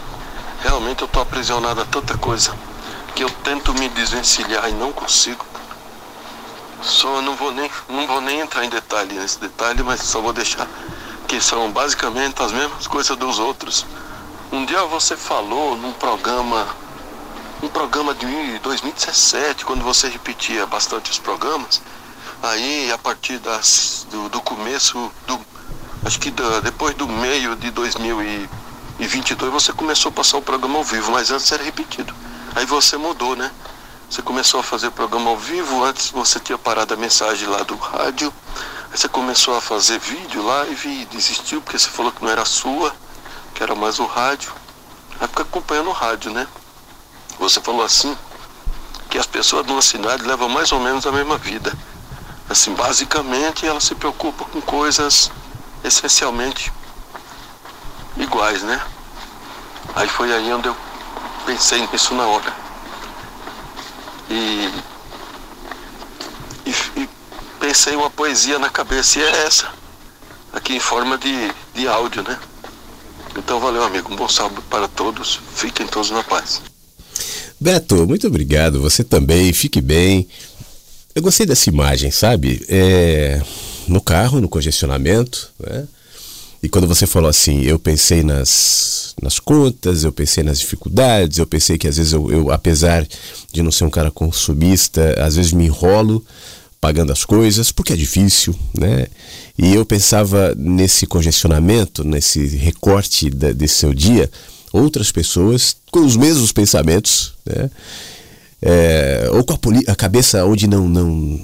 realmente 0.64 1.04
eu 1.04 1.08
tô 1.08 1.22
aprisionado 1.22 1.80
a 1.80 1.86
tanta 1.86 2.18
coisa 2.18 2.52
que 3.14 3.24
eu 3.24 3.30
tento 3.30 3.72
me 3.76 3.88
desvencilhar 3.90 4.68
e 4.68 4.74
não 4.74 4.92
consigo. 4.92 5.46
Só 6.82 7.22
não 7.22 7.36
vou 7.36 7.52
nem 7.52 7.70
não 7.88 8.08
vou 8.08 8.20
nem 8.20 8.40
entrar 8.40 8.66
em 8.66 8.70
detalhe 8.70 9.14
nesse 9.14 9.40
detalhe, 9.40 9.84
mas 9.84 10.02
só 10.02 10.20
vou 10.20 10.34
deixar 10.34 10.68
que 11.28 11.40
são 11.40 11.72
basicamente 11.72 12.42
as 12.42 12.52
mesmas 12.52 12.88
coisas 12.88 13.16
dos 13.16 13.38
outros. 13.38 13.86
Um 14.52 14.66
dia 14.66 14.84
você 14.86 15.16
falou 15.16 15.78
num 15.78 15.94
programa, 15.94 16.68
um 17.62 17.70
programa 17.70 18.14
de 18.16 18.60
2017, 18.60 19.66
quando 19.66 19.84
você 19.84 20.08
repetia 20.08 20.66
bastante 20.66 21.12
os 21.12 21.20
programas, 21.20 21.82
aí 22.42 22.92
a 22.92 22.98
partir 22.98 23.38
das, 23.38 24.08
do, 24.10 24.30
do 24.30 24.42
começo, 24.42 25.12
do, 25.28 25.40
acho 26.04 26.20
que 26.20 26.32
da, 26.32 26.60
depois 26.62 26.96
do 26.96 27.08
meio 27.08 27.56
de 27.56 27.70
2022 27.70 29.54
você 29.54 29.72
começou 29.72 30.10
a 30.10 30.14
passar 30.14 30.38
o 30.38 30.42
programa 30.42 30.80
ao 30.80 30.84
vivo, 30.84 31.12
mas 31.12 31.30
antes 31.30 31.52
era 31.52 31.64
repetido. 31.64 32.14
Aí 32.56 32.66
você 32.66 32.98
mudou, 32.98 33.36
né? 33.36 33.52
Você 34.10 34.24
começou 34.24 34.60
a 34.60 34.64
fazer 34.64 34.88
o 34.88 34.92
programa 34.92 35.30
ao 35.30 35.38
vivo, 35.38 35.84
antes 35.84 36.10
você 36.10 36.40
tinha 36.40 36.58
parado 36.58 36.96
a 36.96 36.98
mensagem 36.98 37.48
lá 37.48 37.62
do 37.64 37.76
rádio, 37.76 38.34
aí 38.92 38.98
você 38.98 39.08
começou 39.08 39.56
a 39.56 39.62
fazer 39.62 40.00
vídeo, 40.00 40.44
live 40.44 40.90
e 40.90 41.06
desistiu 41.06 41.62
porque 41.62 41.78
você 41.78 41.90
falou 41.90 42.12
que 42.12 42.24
não 42.24 42.32
era 42.32 42.44
sua 42.44 42.94
que 43.54 43.62
era 43.62 43.76
mais 43.76 44.00
o 44.00 44.06
rádio. 44.06 44.52
Aí 45.20 45.28
fica 45.28 45.44
acompanhando 45.44 45.90
o 45.90 45.94
rádio, 45.94 46.32
né? 46.32 46.48
Você 47.42 47.60
falou 47.60 47.84
assim, 47.84 48.16
que 49.10 49.18
as 49.18 49.26
pessoas 49.26 49.66
de 49.66 49.72
uma 49.72 49.82
cidade 49.82 50.22
levam 50.24 50.48
mais 50.48 50.72
ou 50.72 50.80
menos 50.80 51.08
a 51.08 51.12
mesma 51.12 51.40
vida. 51.40 51.74
Assim, 52.48 52.72
basicamente 52.76 53.66
elas 53.66 53.84
se 53.84 53.96
preocupam 53.96 54.46
com 54.46 54.62
coisas 54.62 55.32
essencialmente 55.84 56.72
iguais, 58.16 58.62
né? 58.62 58.80
Aí 59.96 60.08
foi 60.08 60.32
aí 60.32 60.54
onde 60.54 60.68
eu 60.68 60.78
pensei 61.44 61.86
nisso 61.88 62.14
na 62.14 62.28
hora. 62.28 62.54
E, 64.30 64.72
e, 66.68 66.70
e 66.70 67.10
pensei 67.60 67.96
uma 67.96 68.12
poesia 68.12 68.60
na 68.60 68.70
cabeça, 68.70 69.18
e 69.18 69.24
é 69.24 69.48
essa, 69.48 69.68
aqui 70.54 70.76
em 70.76 70.80
forma 70.80 71.18
de, 71.18 71.52
de 71.74 71.88
áudio, 71.88 72.22
né? 72.22 72.40
Então 73.36 73.60
valeu, 73.60 73.84
amigo. 73.84 74.14
Um 74.14 74.16
bom 74.16 74.30
sábado 74.30 74.62
para 74.70 74.88
todos. 74.88 75.40
Fiquem 75.56 75.88
todos 75.88 76.12
na 76.12 76.22
paz. 76.22 76.71
Beto, 77.62 78.08
muito 78.08 78.26
obrigado. 78.26 78.82
Você 78.82 79.04
também. 79.04 79.54
Fique 79.54 79.80
bem. 79.80 80.28
Eu 81.14 81.22
gostei 81.22 81.46
dessa 81.46 81.70
imagem, 81.70 82.10
sabe? 82.10 82.66
É... 82.68 83.40
No 83.88 84.02
carro, 84.02 84.42
no 84.42 84.50
congestionamento, 84.50 85.52
né? 85.60 85.88
E 86.64 86.70
quando 86.70 86.88
você 86.88 87.06
falou 87.06 87.30
assim, 87.30 87.62
eu 87.64 87.80
pensei 87.80 88.24
nas, 88.24 89.16
nas 89.22 89.40
contas, 89.40 90.04
eu 90.04 90.12
pensei 90.12 90.44
nas 90.44 90.60
dificuldades, 90.60 91.40
eu 91.40 91.48
pensei 91.48 91.76
que 91.76 91.88
às 91.88 91.98
vezes 91.98 92.14
eu, 92.14 92.32
eu, 92.32 92.52
apesar 92.52 93.08
de 93.52 93.64
não 93.64 93.72
ser 93.72 93.84
um 93.84 93.90
cara 93.90 94.12
consumista, 94.12 95.16
às 95.20 95.36
vezes 95.36 95.52
me 95.52 95.66
enrolo 95.66 96.24
pagando 96.80 97.12
as 97.12 97.26
coisas, 97.26 97.72
porque 97.72 97.94
é 97.94 97.96
difícil, 97.96 98.56
né? 98.76 99.08
E 99.58 99.74
eu 99.74 99.84
pensava 99.86 100.54
nesse 100.56 101.08
congestionamento, 101.08 102.04
nesse 102.04 102.46
recorte 102.58 103.30
da, 103.30 103.52
desse 103.52 103.76
seu 103.76 103.94
dia, 103.94 104.30
outras 104.72 105.12
pessoas 105.12 105.76
com 105.92 106.00
os 106.00 106.16
mesmos 106.16 106.52
pensamentos, 106.52 107.34
né? 107.46 107.70
É, 108.64 109.28
ou 109.32 109.44
com 109.44 109.54
a, 109.54 109.92
a, 109.92 109.96
cabeça 109.96 110.46
onde 110.46 110.68
não, 110.68 110.88
não, 110.88 111.42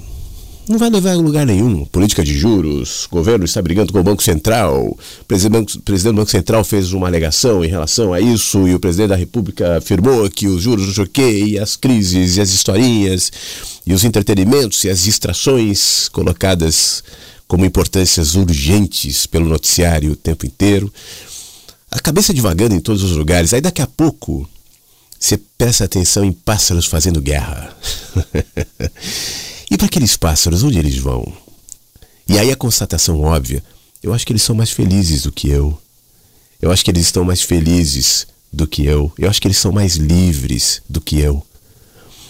não 0.69 0.78
vai 0.78 0.88
levar 0.88 1.13
a 1.13 1.15
lugar 1.15 1.47
nenhum. 1.47 1.84
Política 1.86 2.23
de 2.23 2.38
juros, 2.38 3.07
governo 3.09 3.43
está 3.43 3.59
brigando 3.59 3.91
com 3.91 3.99
o 3.99 4.03
Banco 4.03 4.21
Central, 4.21 4.95
o 5.21 5.25
presidente, 5.25 5.80
presidente 5.80 6.13
do 6.13 6.17
Banco 6.17 6.30
Central 6.30 6.63
fez 6.63 6.93
uma 6.93 7.07
alegação 7.07 7.65
em 7.65 7.67
relação 7.67 8.13
a 8.13 8.21
isso, 8.21 8.67
e 8.67 8.75
o 8.75 8.80
presidente 8.80 9.09
da 9.09 9.15
República 9.15 9.78
afirmou 9.78 10.30
que 10.30 10.47
os 10.47 10.61
juros 10.61 10.86
não 10.86 10.93
sei 10.93 11.05
o 11.05 11.47
e 11.47 11.57
as 11.57 11.75
crises, 11.75 12.38
e 12.38 12.41
as 12.41 12.51
historinhas, 12.51 13.32
e 13.86 13.93
os 13.93 14.03
entretenimentos, 14.03 14.84
e 14.84 14.89
as 14.89 15.01
distrações 15.01 16.07
colocadas 16.09 17.03
como 17.47 17.65
importâncias 17.65 18.36
urgentes 18.36 19.25
pelo 19.25 19.47
noticiário 19.47 20.11
o 20.11 20.15
tempo 20.15 20.45
inteiro. 20.45 20.91
A 21.91 21.99
cabeça 21.99 22.33
divagando 22.33 22.75
em 22.75 22.79
todos 22.79 23.03
os 23.03 23.11
lugares. 23.11 23.53
Aí 23.53 23.61
daqui 23.61 23.81
a 23.81 23.88
pouco 23.88 24.47
você 25.19 25.38
presta 25.57 25.85
atenção 25.85 26.23
em 26.23 26.31
pássaros 26.31 26.85
fazendo 26.85 27.21
guerra. 27.21 27.75
e 29.71 29.77
para 29.77 29.88
aqueles 29.88 30.15
pássaros, 30.15 30.63
onde 30.63 30.77
eles 30.77 30.97
vão? 30.97 31.31
E 32.27 32.38
aí 32.38 32.51
a 32.51 32.55
constatação 32.55 33.21
óbvia, 33.21 33.63
eu 34.03 34.13
acho 34.13 34.25
que 34.25 34.33
eles 34.33 34.43
são 34.43 34.55
mais 34.55 34.69
felizes 34.69 35.23
do 35.23 35.31
que 35.31 35.49
eu. 35.49 35.79
Eu 36.61 36.71
acho 36.71 36.83
que 36.83 36.91
eles 36.91 37.05
estão 37.05 37.23
mais 37.23 37.41
felizes 37.41 38.27
do 38.51 38.67
que 38.67 38.85
eu. 38.85 39.11
Eu 39.17 39.29
acho 39.29 39.41
que 39.41 39.47
eles 39.47 39.57
são 39.57 39.71
mais 39.71 39.95
livres 39.95 40.81
do 40.89 40.99
que 40.99 41.19
eu. 41.19 41.45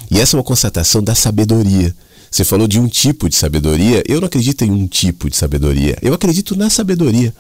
E 0.10 0.20
essa 0.20 0.36
é 0.36 0.38
uma 0.38 0.44
constatação 0.44 1.04
da 1.04 1.16
sabedoria. 1.16 1.96
Você 2.30 2.44
falou 2.46 2.68
de 2.68 2.80
um 2.80 2.88
tipo 2.88 3.30
de 3.30 3.36
sabedoria. 3.36 4.04
Eu 4.08 4.20
não 4.20 4.28
acredito 4.28 4.64
em 4.64 4.72
um 4.72 4.88
tipo 4.88 5.30
de 5.30 5.36
sabedoria. 5.36 5.98
Eu 6.02 6.14
acredito 6.14 6.56
na 6.56 6.70
sabedoria. 6.70 7.34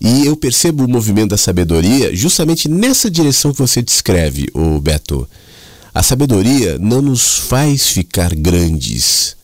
E 0.00 0.26
eu 0.26 0.36
percebo 0.36 0.84
o 0.84 0.88
movimento 0.88 1.30
da 1.30 1.36
sabedoria 1.36 2.14
justamente 2.14 2.68
nessa 2.68 3.10
direção 3.10 3.52
que 3.52 3.58
você 3.58 3.82
descreve, 3.82 4.48
o 4.54 4.80
Beto. 4.80 5.28
A 5.92 6.02
sabedoria 6.02 6.78
não 6.78 7.02
nos 7.02 7.36
faz 7.36 7.88
ficar 7.88 8.34
grandes, 8.34 9.36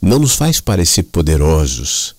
não 0.00 0.18
nos 0.18 0.34
faz 0.34 0.60
parecer 0.60 1.04
poderosos. 1.04 2.14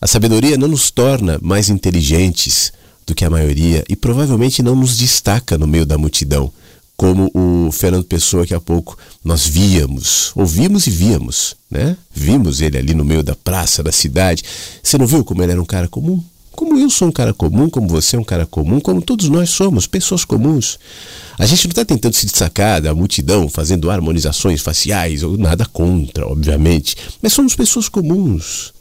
A 0.00 0.06
sabedoria 0.06 0.58
não 0.58 0.66
nos 0.66 0.90
torna 0.90 1.38
mais 1.40 1.68
inteligentes 1.68 2.72
do 3.06 3.14
que 3.14 3.24
a 3.24 3.30
maioria 3.30 3.84
e 3.88 3.94
provavelmente 3.94 4.62
não 4.62 4.74
nos 4.74 4.96
destaca 4.96 5.56
no 5.56 5.66
meio 5.66 5.86
da 5.86 5.96
multidão 5.96 6.52
como 6.96 7.30
o 7.34 7.72
Fernando 7.72 8.04
Pessoa 8.04 8.46
que 8.46 8.54
há 8.54 8.60
pouco 8.60 8.96
nós 9.24 9.44
víamos, 9.44 10.30
ouvimos 10.36 10.86
e 10.86 10.90
víamos, 10.90 11.56
né? 11.68 11.96
Vimos 12.14 12.60
ele 12.60 12.78
ali 12.78 12.94
no 12.94 13.04
meio 13.04 13.24
da 13.24 13.34
praça, 13.34 13.82
da 13.82 13.90
cidade. 13.90 14.44
Você 14.82 14.96
não 14.96 15.06
viu 15.06 15.24
como 15.24 15.42
ele 15.42 15.50
era 15.50 15.60
um 15.60 15.64
cara 15.64 15.88
comum? 15.88 16.22
Como 16.52 16.78
eu 16.78 16.90
sou 16.90 17.08
um 17.08 17.12
cara 17.12 17.32
comum, 17.32 17.68
como 17.68 17.88
você 17.88 18.16
é 18.16 18.18
um 18.18 18.24
cara 18.24 18.46
comum, 18.46 18.78
como 18.78 19.00
todos 19.00 19.28
nós 19.28 19.50
somos, 19.50 19.86
pessoas 19.86 20.24
comuns. 20.24 20.78
A 21.38 21.46
gente 21.46 21.64
não 21.64 21.70
está 21.70 21.84
tentando 21.84 22.14
se 22.14 22.26
destacar 22.26 22.80
da 22.80 22.94
multidão, 22.94 23.48
fazendo 23.48 23.90
harmonizações 23.90 24.60
faciais, 24.60 25.22
ou 25.22 25.36
nada 25.38 25.64
contra, 25.64 26.26
obviamente, 26.26 26.96
mas 27.22 27.32
somos 27.32 27.56
pessoas 27.56 27.88
comuns. 27.88 28.72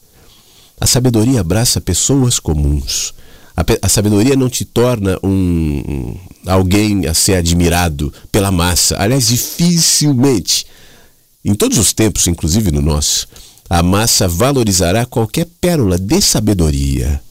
A 0.79 0.85
sabedoria 0.85 1.39
abraça 1.39 1.79
pessoas 1.79 2.39
comuns. 2.39 3.13
A, 3.55 3.63
a 3.81 3.89
sabedoria 3.89 4.35
não 4.35 4.49
te 4.49 4.65
torna 4.65 5.17
um, 5.23 5.29
um, 5.29 6.17
alguém 6.45 7.07
a 7.07 7.13
ser 7.13 7.35
admirado 7.35 8.13
pela 8.31 8.51
massa. 8.51 8.97
Aliás, 8.99 9.27
dificilmente, 9.27 10.65
em 11.43 11.53
todos 11.53 11.77
os 11.77 11.93
tempos, 11.93 12.27
inclusive 12.27 12.71
no 12.71 12.81
nosso, 12.81 13.27
a 13.69 13.81
massa 13.81 14.27
valorizará 14.27 15.05
qualquer 15.05 15.47
pérola 15.61 15.97
de 15.97 16.21
sabedoria 16.21 17.21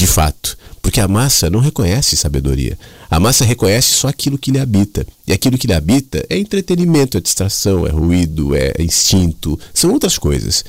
de 0.00 0.06
fato, 0.06 0.56
porque 0.80 0.98
a 0.98 1.06
massa 1.06 1.50
não 1.50 1.60
reconhece 1.60 2.16
sabedoria. 2.16 2.78
A 3.10 3.20
massa 3.20 3.44
reconhece 3.44 3.92
só 3.92 4.08
aquilo 4.08 4.38
que 4.38 4.50
lhe 4.50 4.58
habita. 4.58 5.06
E 5.26 5.32
aquilo 5.32 5.58
que 5.58 5.66
lhe 5.66 5.74
habita 5.74 6.24
é 6.30 6.38
entretenimento, 6.38 7.18
é 7.18 7.20
distração, 7.20 7.86
é 7.86 7.90
ruído, 7.90 8.56
é 8.56 8.72
instinto, 8.78 9.60
são 9.74 9.92
outras 9.92 10.16
coisas. 10.16 10.64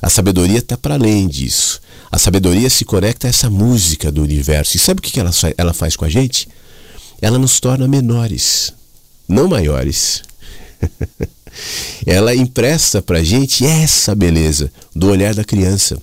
A 0.00 0.08
sabedoria 0.08 0.58
está 0.58 0.74
para 0.74 0.94
além 0.94 1.28
disso. 1.28 1.82
A 2.10 2.18
sabedoria 2.18 2.70
se 2.70 2.86
conecta 2.86 3.26
a 3.26 3.28
essa 3.28 3.50
música 3.50 4.10
do 4.10 4.22
universo. 4.22 4.74
E 4.78 4.80
sabe 4.80 5.00
o 5.00 5.02
que 5.02 5.20
ela, 5.20 5.30
ela 5.58 5.74
faz 5.74 5.94
com 5.94 6.06
a 6.06 6.08
gente? 6.08 6.48
Ela 7.20 7.38
nos 7.38 7.60
torna 7.60 7.86
menores, 7.86 8.72
não 9.28 9.48
maiores. 9.48 10.22
ela 12.06 12.34
empresta 12.34 13.02
para 13.02 13.18
a 13.18 13.22
gente 13.22 13.66
essa 13.66 14.14
beleza 14.14 14.72
do 14.96 15.10
olhar 15.10 15.34
da 15.34 15.44
criança. 15.44 16.00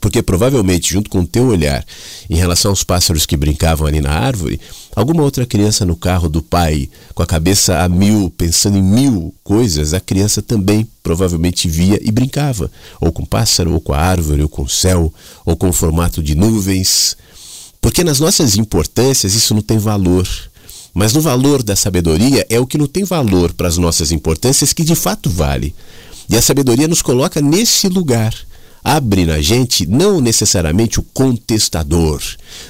Porque 0.00 0.22
provavelmente, 0.22 0.92
junto 0.92 1.08
com 1.08 1.20
o 1.20 1.26
teu 1.26 1.46
olhar 1.46 1.84
em 2.28 2.36
relação 2.36 2.70
aos 2.70 2.84
pássaros 2.84 3.24
que 3.24 3.38
brincavam 3.38 3.86
ali 3.86 4.02
na 4.02 4.10
árvore, 4.10 4.60
alguma 4.94 5.22
outra 5.22 5.46
criança 5.46 5.86
no 5.86 5.96
carro 5.96 6.28
do 6.28 6.42
pai, 6.42 6.90
com 7.14 7.22
a 7.22 7.26
cabeça 7.26 7.82
a 7.82 7.88
mil, 7.88 8.30
pensando 8.36 8.76
em 8.76 8.82
mil 8.82 9.34
coisas, 9.42 9.94
a 9.94 10.00
criança 10.00 10.42
também 10.42 10.86
provavelmente 11.02 11.66
via 11.68 11.98
e 12.02 12.12
brincava, 12.12 12.70
ou 13.00 13.10
com 13.10 13.24
pássaro, 13.24 13.72
ou 13.72 13.80
com 13.80 13.94
a 13.94 13.98
árvore, 13.98 14.42
ou 14.42 14.48
com 14.48 14.62
o 14.62 14.68
céu, 14.68 15.12
ou 15.44 15.56
com 15.56 15.70
o 15.70 15.72
formato 15.72 16.22
de 16.22 16.34
nuvens. 16.34 17.16
Porque 17.80 18.04
nas 18.04 18.20
nossas 18.20 18.58
importâncias 18.58 19.34
isso 19.34 19.54
não 19.54 19.62
tem 19.62 19.78
valor. 19.78 20.28
Mas 20.92 21.14
no 21.14 21.20
valor 21.22 21.62
da 21.62 21.74
sabedoria 21.74 22.46
é 22.50 22.60
o 22.60 22.66
que 22.66 22.76
não 22.76 22.86
tem 22.86 23.04
valor 23.04 23.54
para 23.54 23.68
as 23.68 23.78
nossas 23.78 24.12
importâncias 24.12 24.74
que 24.74 24.84
de 24.84 24.94
fato 24.94 25.30
vale. 25.30 25.74
E 26.28 26.36
a 26.36 26.42
sabedoria 26.42 26.86
nos 26.86 27.00
coloca 27.00 27.40
nesse 27.40 27.88
lugar 27.88 28.34
abre 28.88 29.26
na 29.26 29.38
gente 29.42 29.84
não 29.84 30.18
necessariamente 30.18 30.98
o 30.98 31.02
contestador, 31.02 32.22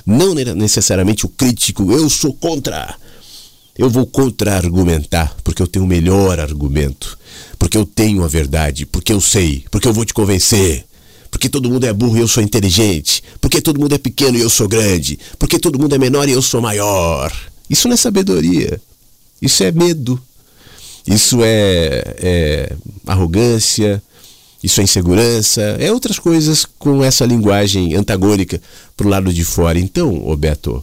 não 0.05 0.35
necessariamente 0.35 1.25
o 1.25 1.29
crítico, 1.29 1.93
eu 1.93 2.11
sou 2.11 2.35
contra. 2.35 2.97
Eu 3.77 3.89
vou 3.89 4.05
contra-argumentar, 4.05 5.37
porque 5.45 5.63
eu 5.63 5.67
tenho 5.69 5.85
o 5.85 5.89
melhor 5.89 6.41
argumento, 6.41 7.17
porque 7.57 7.79
eu 7.79 7.87
tenho 7.87 8.25
a 8.25 8.27
verdade, 8.27 8.85
porque 8.85 9.13
eu 9.13 9.21
sei, 9.21 9.65
porque 9.71 9.87
eu 9.87 9.93
vou 9.93 10.05
te 10.05 10.13
convencer, 10.13 10.85
porque 11.31 11.49
todo 11.49 11.71
mundo 11.71 11.87
é 11.87 11.93
burro 11.93 12.17
e 12.17 12.21
eu 12.21 12.27
sou 12.27 12.43
inteligente, 12.43 13.23
porque 13.41 13.61
todo 13.61 13.79
mundo 13.79 13.95
é 13.95 13.99
pequeno 13.99 14.37
e 14.37 14.41
eu 14.41 14.51
sou 14.51 14.67
grande, 14.67 15.21
porque 15.39 15.57
todo 15.57 15.79
mundo 15.79 15.95
é 15.95 15.99
menor 15.99 16.29
e 16.29 16.33
eu 16.33 16.43
sou 16.43 16.61
maior. 16.61 17.33
Isso 17.71 17.87
não 17.87 17.95
é 17.95 17.97
sabedoria, 17.97 18.81
isso 19.41 19.63
é 19.63 19.71
medo, 19.71 20.21
isso 21.07 21.39
é, 21.45 22.17
é 22.19 22.73
arrogância, 23.07 24.03
isso 24.63 24.81
é 24.81 24.85
insegurança, 24.85 25.61
é 25.79 25.93
outras 25.93 26.19
coisas 26.19 26.67
com 26.79 27.03
essa 27.03 27.25
linguagem 27.25 27.95
antagônica 27.95 28.61
para 28.97 29.07
o 29.07 29.11
lado 29.11 29.33
de 29.33 29.45
fora. 29.45 29.79
Então, 29.79 30.13
Roberto, 30.19 30.83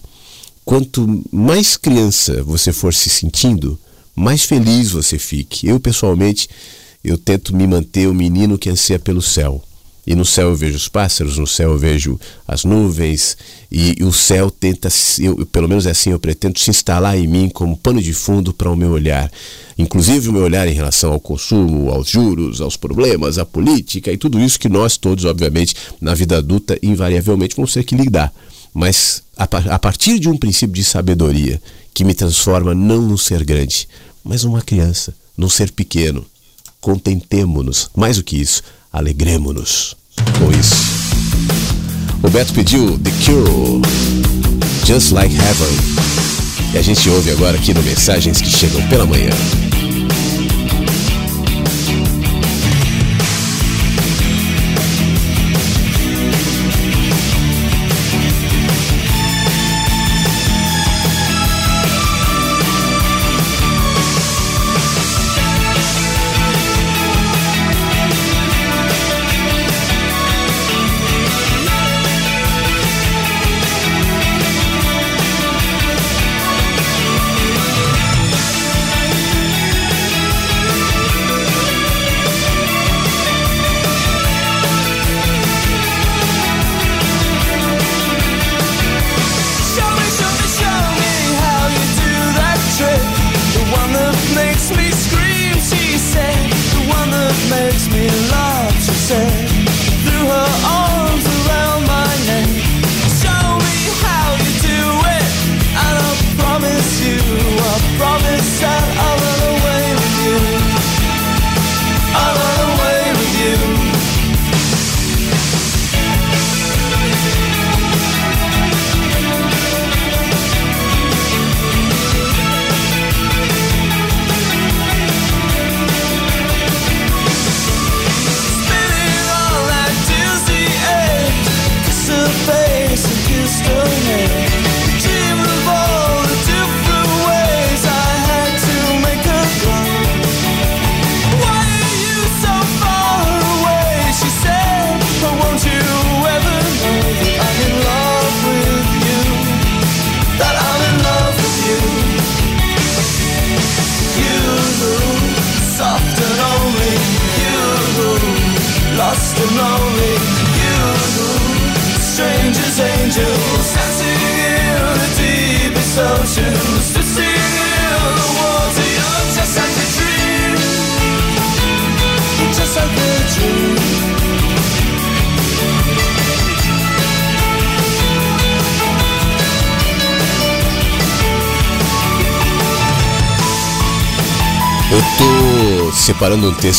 quanto 0.63 1.23
mais 1.31 1.75
criança 1.75 2.41
você 2.43 2.71
for 2.71 2.93
se 2.93 3.09
sentindo, 3.09 3.77
mais 4.15 4.43
feliz 4.43 4.91
você 4.91 5.19
fique. 5.19 5.67
Eu, 5.67 5.79
pessoalmente, 5.79 6.47
eu 7.03 7.17
tento 7.17 7.55
me 7.55 7.67
manter 7.67 8.07
o 8.07 8.13
menino 8.13 8.57
que 8.57 8.69
anseia 8.69 8.97
pelo 8.97 9.21
céu. 9.21 9.61
E 10.07 10.13
no 10.13 10.23
céu 10.23 10.49
eu 10.49 10.55
vejo 10.55 10.77
os 10.77 10.87
pássaros, 10.87 11.37
no 11.37 11.47
céu 11.47 11.71
eu 11.71 11.77
vejo 11.77 12.19
as 12.47 12.63
nuvens, 12.63 13.35
e, 13.71 13.95
e 13.99 14.03
o 14.03 14.13
céu 14.13 14.51
tenta, 14.51 14.87
eu, 15.19 15.45
pelo 15.47 15.67
menos 15.67 15.85
é 15.87 15.91
assim 15.91 16.11
eu 16.11 16.19
pretendo, 16.19 16.59
se 16.59 16.69
instalar 16.69 17.17
em 17.17 17.27
mim 17.27 17.49
como 17.49 17.75
pano 17.75 18.01
de 18.01 18.13
fundo 18.13 18.53
para 18.53 18.69
o 18.69 18.75
meu 18.75 18.91
olhar. 18.91 19.31
Inclusive 19.77 20.29
o 20.29 20.33
meu 20.33 20.43
olhar 20.43 20.67
em 20.67 20.73
relação 20.73 21.11
ao 21.11 21.19
consumo, 21.19 21.89
aos 21.89 22.09
juros, 22.09 22.61
aos 22.61 22.77
problemas, 22.77 23.37
à 23.37 23.45
política 23.45 24.11
e 24.11 24.17
tudo 24.17 24.39
isso 24.39 24.59
que 24.59 24.69
nós 24.69 24.95
todos, 24.95 25.25
obviamente, 25.25 25.75
na 25.99 26.13
vida 26.13 26.37
adulta, 26.37 26.77
invariavelmente 26.83 27.55
vamos 27.55 27.73
ter 27.73 27.83
que 27.83 27.95
lidar. 27.95 28.31
Mas 28.73 29.23
a, 29.35 29.43
a 29.43 29.79
partir 29.79 30.19
de 30.19 30.29
um 30.29 30.37
princípio 30.37 30.75
de 30.75 30.83
sabedoria 30.83 31.61
que 31.93 32.03
me 32.03 32.13
transforma 32.13 32.75
não 32.75 33.01
num 33.01 33.17
ser 33.17 33.43
grande, 33.43 33.87
mas 34.23 34.43
numa 34.43 34.61
criança, 34.61 35.15
num 35.37 35.49
ser 35.49 35.71
pequeno. 35.71 36.25
Contentemo-nos, 36.79 37.89
mais 37.95 38.17
do 38.17 38.23
que 38.23 38.37
isso, 38.37 38.61
alegremos-nos 38.95 39.97
com 40.39 40.49
isso. 40.57 40.75
Roberto 42.23 42.53
pediu 42.53 42.97
The 42.97 43.11
Cure, 43.25 43.81
Just 44.85 45.11
Like 45.11 45.35
Heaven. 45.35 46.73
E 46.73 46.77
a 46.77 46.81
gente 46.81 47.09
ouve 47.09 47.31
agora 47.31 47.57
aqui 47.57 47.73
no 47.73 47.83
Mensagens 47.83 48.39
que 48.39 48.49
Chegam 48.49 48.81
pela 48.87 49.05
Manhã. 49.05 49.31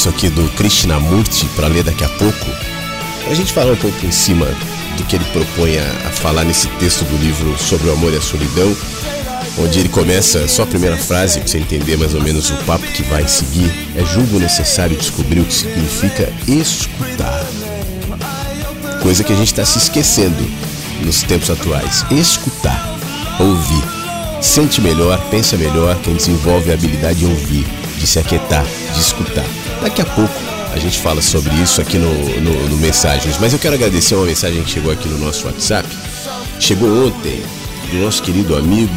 Texto 0.06 0.08
aqui 0.08 0.28
do 0.28 0.48
Krishnamurti 0.50 1.46
para 1.56 1.68
ler 1.68 1.82
daqui 1.82 2.04
a 2.04 2.08
pouco. 2.08 2.46
A 3.28 3.34
gente 3.34 3.52
falar 3.52 3.72
um 3.72 3.76
pouco 3.76 4.06
em 4.06 4.10
cima 4.10 4.46
do 4.96 5.04
que 5.04 5.16
ele 5.16 5.24
propõe 5.26 5.78
a, 5.78 6.08
a 6.08 6.10
falar 6.10 6.44
nesse 6.44 6.68
texto 6.78 7.04
do 7.04 7.16
livro 7.16 7.56
sobre 7.58 7.88
o 7.88 7.92
amor 7.92 8.12
e 8.12 8.16
a 8.16 8.20
solidão, 8.20 8.74
onde 9.58 9.80
ele 9.80 9.88
começa, 9.88 10.46
só 10.48 10.62
a 10.62 10.66
primeira 10.66 10.96
frase, 10.96 11.40
para 11.40 11.48
você 11.48 11.58
entender 11.58 11.96
mais 11.96 12.14
ou 12.14 12.20
menos 12.22 12.50
o 12.50 12.56
papo 12.64 12.86
que 12.88 13.02
vai 13.04 13.26
seguir, 13.26 13.70
é 13.96 14.04
julgo 14.04 14.38
necessário 14.38 14.96
descobrir 14.96 15.40
o 15.40 15.44
que 15.44 15.54
significa 15.54 16.32
escutar. 16.46 17.44
Coisa 19.02 19.24
que 19.24 19.32
a 19.32 19.36
gente 19.36 19.52
está 19.52 19.64
se 19.64 19.78
esquecendo 19.78 20.46
nos 21.02 21.22
tempos 21.22 21.50
atuais. 21.50 22.04
Escutar, 22.10 22.96
ouvir. 23.40 23.82
Sente 24.40 24.80
melhor, 24.80 25.18
pensa 25.30 25.56
melhor, 25.56 25.96
quem 26.02 26.14
desenvolve 26.14 26.70
a 26.70 26.74
habilidade 26.74 27.20
de 27.20 27.26
ouvir, 27.26 27.66
de 27.98 28.06
se 28.06 28.18
aquietar, 28.18 28.64
de 28.94 29.00
escutar. 29.00 29.65
Daqui 29.82 30.02
a 30.02 30.06
pouco 30.06 30.34
a 30.72 30.78
gente 30.78 30.98
fala 30.98 31.22
sobre 31.22 31.54
isso 31.54 31.80
aqui 31.80 31.98
no, 31.98 32.12
no, 32.40 32.68
no 32.68 32.76
Mensagens. 32.76 33.38
Mas 33.40 33.52
eu 33.52 33.58
quero 33.58 33.74
agradecer 33.74 34.14
uma 34.14 34.26
mensagem 34.26 34.62
que 34.62 34.70
chegou 34.70 34.92
aqui 34.92 35.08
no 35.08 35.18
nosso 35.18 35.46
WhatsApp. 35.46 35.88
Chegou 36.60 37.06
ontem 37.06 37.42
do 37.90 37.98
nosso 37.98 38.22
querido 38.22 38.56
amigo, 38.56 38.92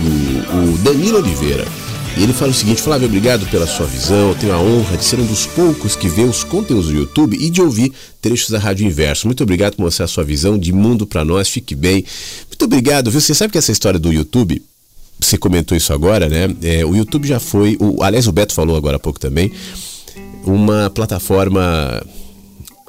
o 0.54 0.78
Danilo 0.80 1.20
Oliveira. 1.20 1.66
E 2.18 2.24
ele 2.24 2.34
fala 2.34 2.52
o 2.52 2.54
seguinte: 2.54 2.82
Flávio, 2.82 3.08
obrigado 3.08 3.46
pela 3.50 3.66
sua 3.66 3.86
visão. 3.86 4.30
Eu 4.30 4.36
tenho 4.36 4.54
a 4.54 4.60
honra 4.60 4.98
de 4.98 5.06
ser 5.06 5.20
um 5.20 5.26
dos 5.26 5.46
poucos 5.46 5.96
que 5.96 6.10
vê 6.10 6.24
os 6.24 6.44
conteúdos 6.44 6.88
do 6.88 6.94
YouTube 6.94 7.38
e 7.40 7.50
de 7.50 7.62
ouvir 7.62 7.94
trechos 8.22 8.50
da 8.50 8.60
Rádio 8.60 8.86
Inverso. 8.86 9.28
Muito 9.28 9.44
obrigado 9.44 9.76
por 9.76 9.84
mostrar 9.84 10.06
a 10.06 10.08
sua 10.08 10.24
visão 10.24 10.58
de 10.58 10.74
mundo 10.74 11.08
para 11.08 11.24
nós. 11.24 11.48
Fique 11.48 11.76
bem. 11.76 12.04
Muito 12.48 12.66
obrigado, 12.66 13.10
viu? 13.10 13.22
Você 13.22 13.34
sabe 13.34 13.54
que 13.54 13.58
essa 13.58 13.72
história 13.72 14.00
do 14.00 14.12
YouTube, 14.12 14.62
você 15.20 15.38
comentou 15.38 15.78
isso 15.78 15.94
agora, 15.94 16.28
né? 16.28 16.54
É, 16.62 16.84
o 16.84 16.94
YouTube 16.96 17.28
já 17.28 17.40
foi. 17.40 17.78
O, 17.80 18.04
aliás, 18.04 18.28
o 18.28 18.32
Beto 18.32 18.54
falou 18.54 18.76
agora 18.76 18.98
há 18.98 19.00
pouco 19.00 19.20
também. 19.20 19.52
Uma 20.50 20.90
plataforma 20.90 22.02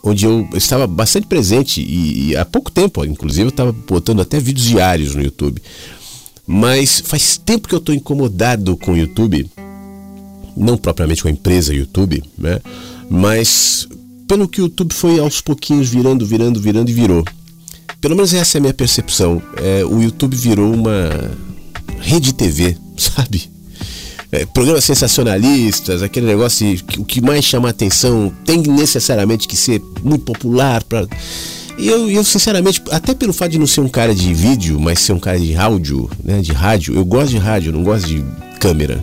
onde 0.02 0.24
eu 0.24 0.48
estava 0.54 0.86
bastante 0.86 1.26
presente 1.26 1.80
e, 1.80 2.30
e 2.30 2.36
há 2.36 2.44
pouco 2.44 2.70
tempo, 2.70 3.04
inclusive, 3.04 3.44
eu 3.44 3.50
estava 3.50 3.72
botando 3.72 4.20
até 4.20 4.40
vídeos 4.40 4.66
diários 4.66 5.14
no 5.14 5.22
YouTube. 5.22 5.62
Mas 6.46 7.00
faz 7.00 7.36
tempo 7.36 7.68
que 7.68 7.74
eu 7.74 7.78
estou 7.78 7.94
incomodado 7.94 8.76
com 8.76 8.92
o 8.92 8.96
YouTube, 8.96 9.48
não 10.56 10.76
propriamente 10.76 11.22
com 11.22 11.28
a 11.28 11.30
empresa 11.30 11.74
YouTube, 11.74 12.22
né? 12.36 12.60
Mas 13.08 13.86
pelo 14.26 14.48
que 14.48 14.60
o 14.60 14.64
YouTube 14.64 14.94
foi 14.94 15.18
aos 15.18 15.40
pouquinhos 15.40 15.88
virando, 15.88 16.24
virando, 16.24 16.60
virando 16.60 16.90
e 16.90 16.94
virou. 16.94 17.24
Pelo 18.00 18.16
menos 18.16 18.32
essa 18.32 18.56
é 18.56 18.58
a 18.58 18.62
minha 18.62 18.74
percepção. 18.74 19.42
É, 19.56 19.84
o 19.84 20.00
YouTube 20.00 20.34
virou 20.34 20.72
uma 20.72 21.30
rede 22.00 22.32
TV, 22.32 22.76
sabe? 22.96 23.50
É, 24.32 24.46
programas 24.46 24.84
sensacionalistas, 24.84 26.02
aquele 26.02 26.26
negócio 26.26 26.76
que 26.84 27.00
o 27.00 27.04
que 27.04 27.20
mais 27.20 27.44
chama 27.44 27.68
a 27.68 27.70
atenção 27.70 28.32
tem 28.44 28.58
necessariamente 28.62 29.48
que 29.48 29.56
ser 29.56 29.82
muito 30.02 30.24
popular 30.24 30.82
para 30.84 31.06
e 31.80 31.88
eu, 31.88 32.10
eu, 32.10 32.22
sinceramente, 32.22 32.82
até 32.90 33.14
pelo 33.14 33.32
fato 33.32 33.52
de 33.52 33.58
não 33.58 33.66
ser 33.66 33.80
um 33.80 33.88
cara 33.88 34.14
de 34.14 34.34
vídeo, 34.34 34.78
mas 34.78 35.00
ser 35.00 35.14
um 35.14 35.18
cara 35.18 35.40
de 35.40 35.56
áudio, 35.56 36.10
né, 36.22 36.42
de 36.42 36.52
rádio, 36.52 36.94
eu 36.94 37.02
gosto 37.06 37.30
de 37.30 37.38
rádio, 37.38 37.72
não 37.72 37.82
gosto 37.82 38.06
de 38.06 38.22
câmera. 38.60 39.02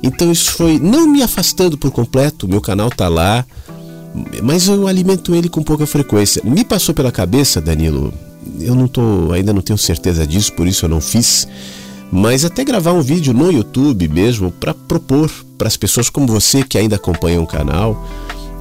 Então 0.00 0.30
isso 0.30 0.52
foi 0.52 0.78
não 0.78 1.08
me 1.08 1.20
afastando 1.20 1.76
por 1.76 1.90
completo, 1.90 2.46
meu 2.46 2.60
canal 2.60 2.90
tá 2.90 3.08
lá, 3.08 3.44
mas 4.40 4.68
eu 4.68 4.86
alimento 4.86 5.34
ele 5.34 5.48
com 5.48 5.64
pouca 5.64 5.84
frequência. 5.84 6.40
Me 6.44 6.64
passou 6.64 6.94
pela 6.94 7.10
cabeça, 7.10 7.60
Danilo, 7.60 8.14
eu 8.60 8.76
não 8.76 8.86
tô, 8.86 9.32
ainda 9.32 9.52
não 9.52 9.60
tenho 9.60 9.78
certeza 9.78 10.24
disso, 10.24 10.52
por 10.52 10.68
isso 10.68 10.84
eu 10.84 10.88
não 10.88 11.00
fiz 11.00 11.48
mas 12.10 12.44
até 12.44 12.64
gravar 12.64 12.92
um 12.92 13.02
vídeo 13.02 13.32
no 13.32 13.50
YouTube 13.50 14.08
mesmo 14.08 14.50
para 14.50 14.72
propor 14.72 15.30
para 15.58 15.68
as 15.68 15.76
pessoas 15.76 16.08
como 16.08 16.26
você 16.26 16.62
que 16.62 16.78
ainda 16.78 16.96
acompanham 16.96 17.42
o 17.42 17.46
canal 17.46 18.04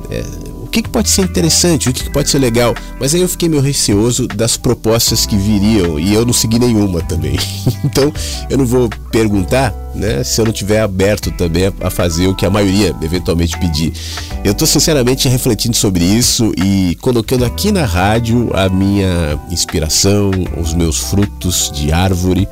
é, 0.09 0.23
o 0.61 0.67
que, 0.67 0.81
que, 0.81 0.89
pode 0.89 1.09
ser 1.09 1.21
interessante, 1.21 1.89
o 1.89 1.93
que, 1.93 2.03
que, 2.03 2.09
pode 2.09 2.29
ser 2.29 2.39
legal. 2.39 2.73
Mas 2.99 3.13
aí 3.13 3.21
eu 3.21 3.29
fiquei 3.29 3.47
meio 3.47 3.61
receoso 3.61 4.27
das 4.27 4.57
propostas 4.57 5.25
que 5.25 5.35
viriam 5.37 5.99
e 5.99 6.13
eu 6.13 6.25
não 6.25 6.33
segui 6.33 6.59
nenhuma 6.59 7.01
também. 7.01 7.37
então 7.83 8.11
eu 8.49 8.57
não 8.57 8.65
vou 8.65 8.89
perguntar 9.11 9.73
né, 9.93 10.23
se 10.23 10.41
eu 10.41 10.45
não 10.45 10.51
tiver 10.51 10.81
aberto 10.81 11.31
também 11.31 11.71
a 11.79 11.89
fazer 11.89 12.27
o 12.27 12.35
que 12.35 12.45
a 12.45 12.49
maioria 12.49 12.95
eventualmente 13.01 13.57
pedir. 13.59 13.93
Eu 14.43 14.51
estou 14.51 14.67
sinceramente 14.67 15.29
refletindo 15.29 15.75
sobre 15.75 16.03
isso 16.03 16.51
e 16.57 16.97
colocando 16.99 17.45
aqui 17.45 17.71
na 17.71 17.85
rádio 17.85 18.49
a 18.53 18.67
minha 18.67 19.39
inspiração, 19.49 20.31
os 20.61 20.73
meus 20.73 20.97
frutos 20.97 21.71
de 21.73 21.91
árvore 21.91 22.47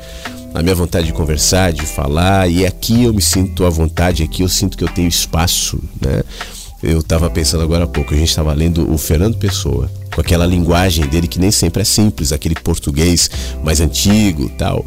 a 0.54 0.62
minha 0.62 0.74
vontade 0.74 1.06
de 1.06 1.12
conversar, 1.12 1.72
de 1.72 1.84
falar, 1.84 2.48
e 2.48 2.64
aqui 2.64 3.02
eu 3.02 3.12
me 3.12 3.20
sinto 3.20 3.66
à 3.66 3.70
vontade, 3.70 4.22
aqui 4.22 4.42
eu 4.42 4.48
sinto 4.48 4.78
que 4.78 4.84
eu 4.84 4.88
tenho 4.88 5.08
espaço, 5.08 5.82
né? 6.00 6.22
Eu 6.80 7.00
estava 7.00 7.28
pensando 7.28 7.64
agora 7.64 7.84
há 7.84 7.86
pouco, 7.88 8.14
a 8.14 8.16
gente 8.16 8.28
estava 8.28 8.52
lendo 8.52 8.88
o 8.92 8.96
Fernando 8.96 9.36
Pessoa, 9.36 9.90
com 10.14 10.20
aquela 10.20 10.46
linguagem 10.46 11.06
dele 11.08 11.26
que 11.26 11.40
nem 11.40 11.50
sempre 11.50 11.82
é 11.82 11.84
simples, 11.84 12.30
aquele 12.30 12.54
português 12.54 13.28
mais 13.64 13.80
antigo 13.80 14.48
tal. 14.50 14.86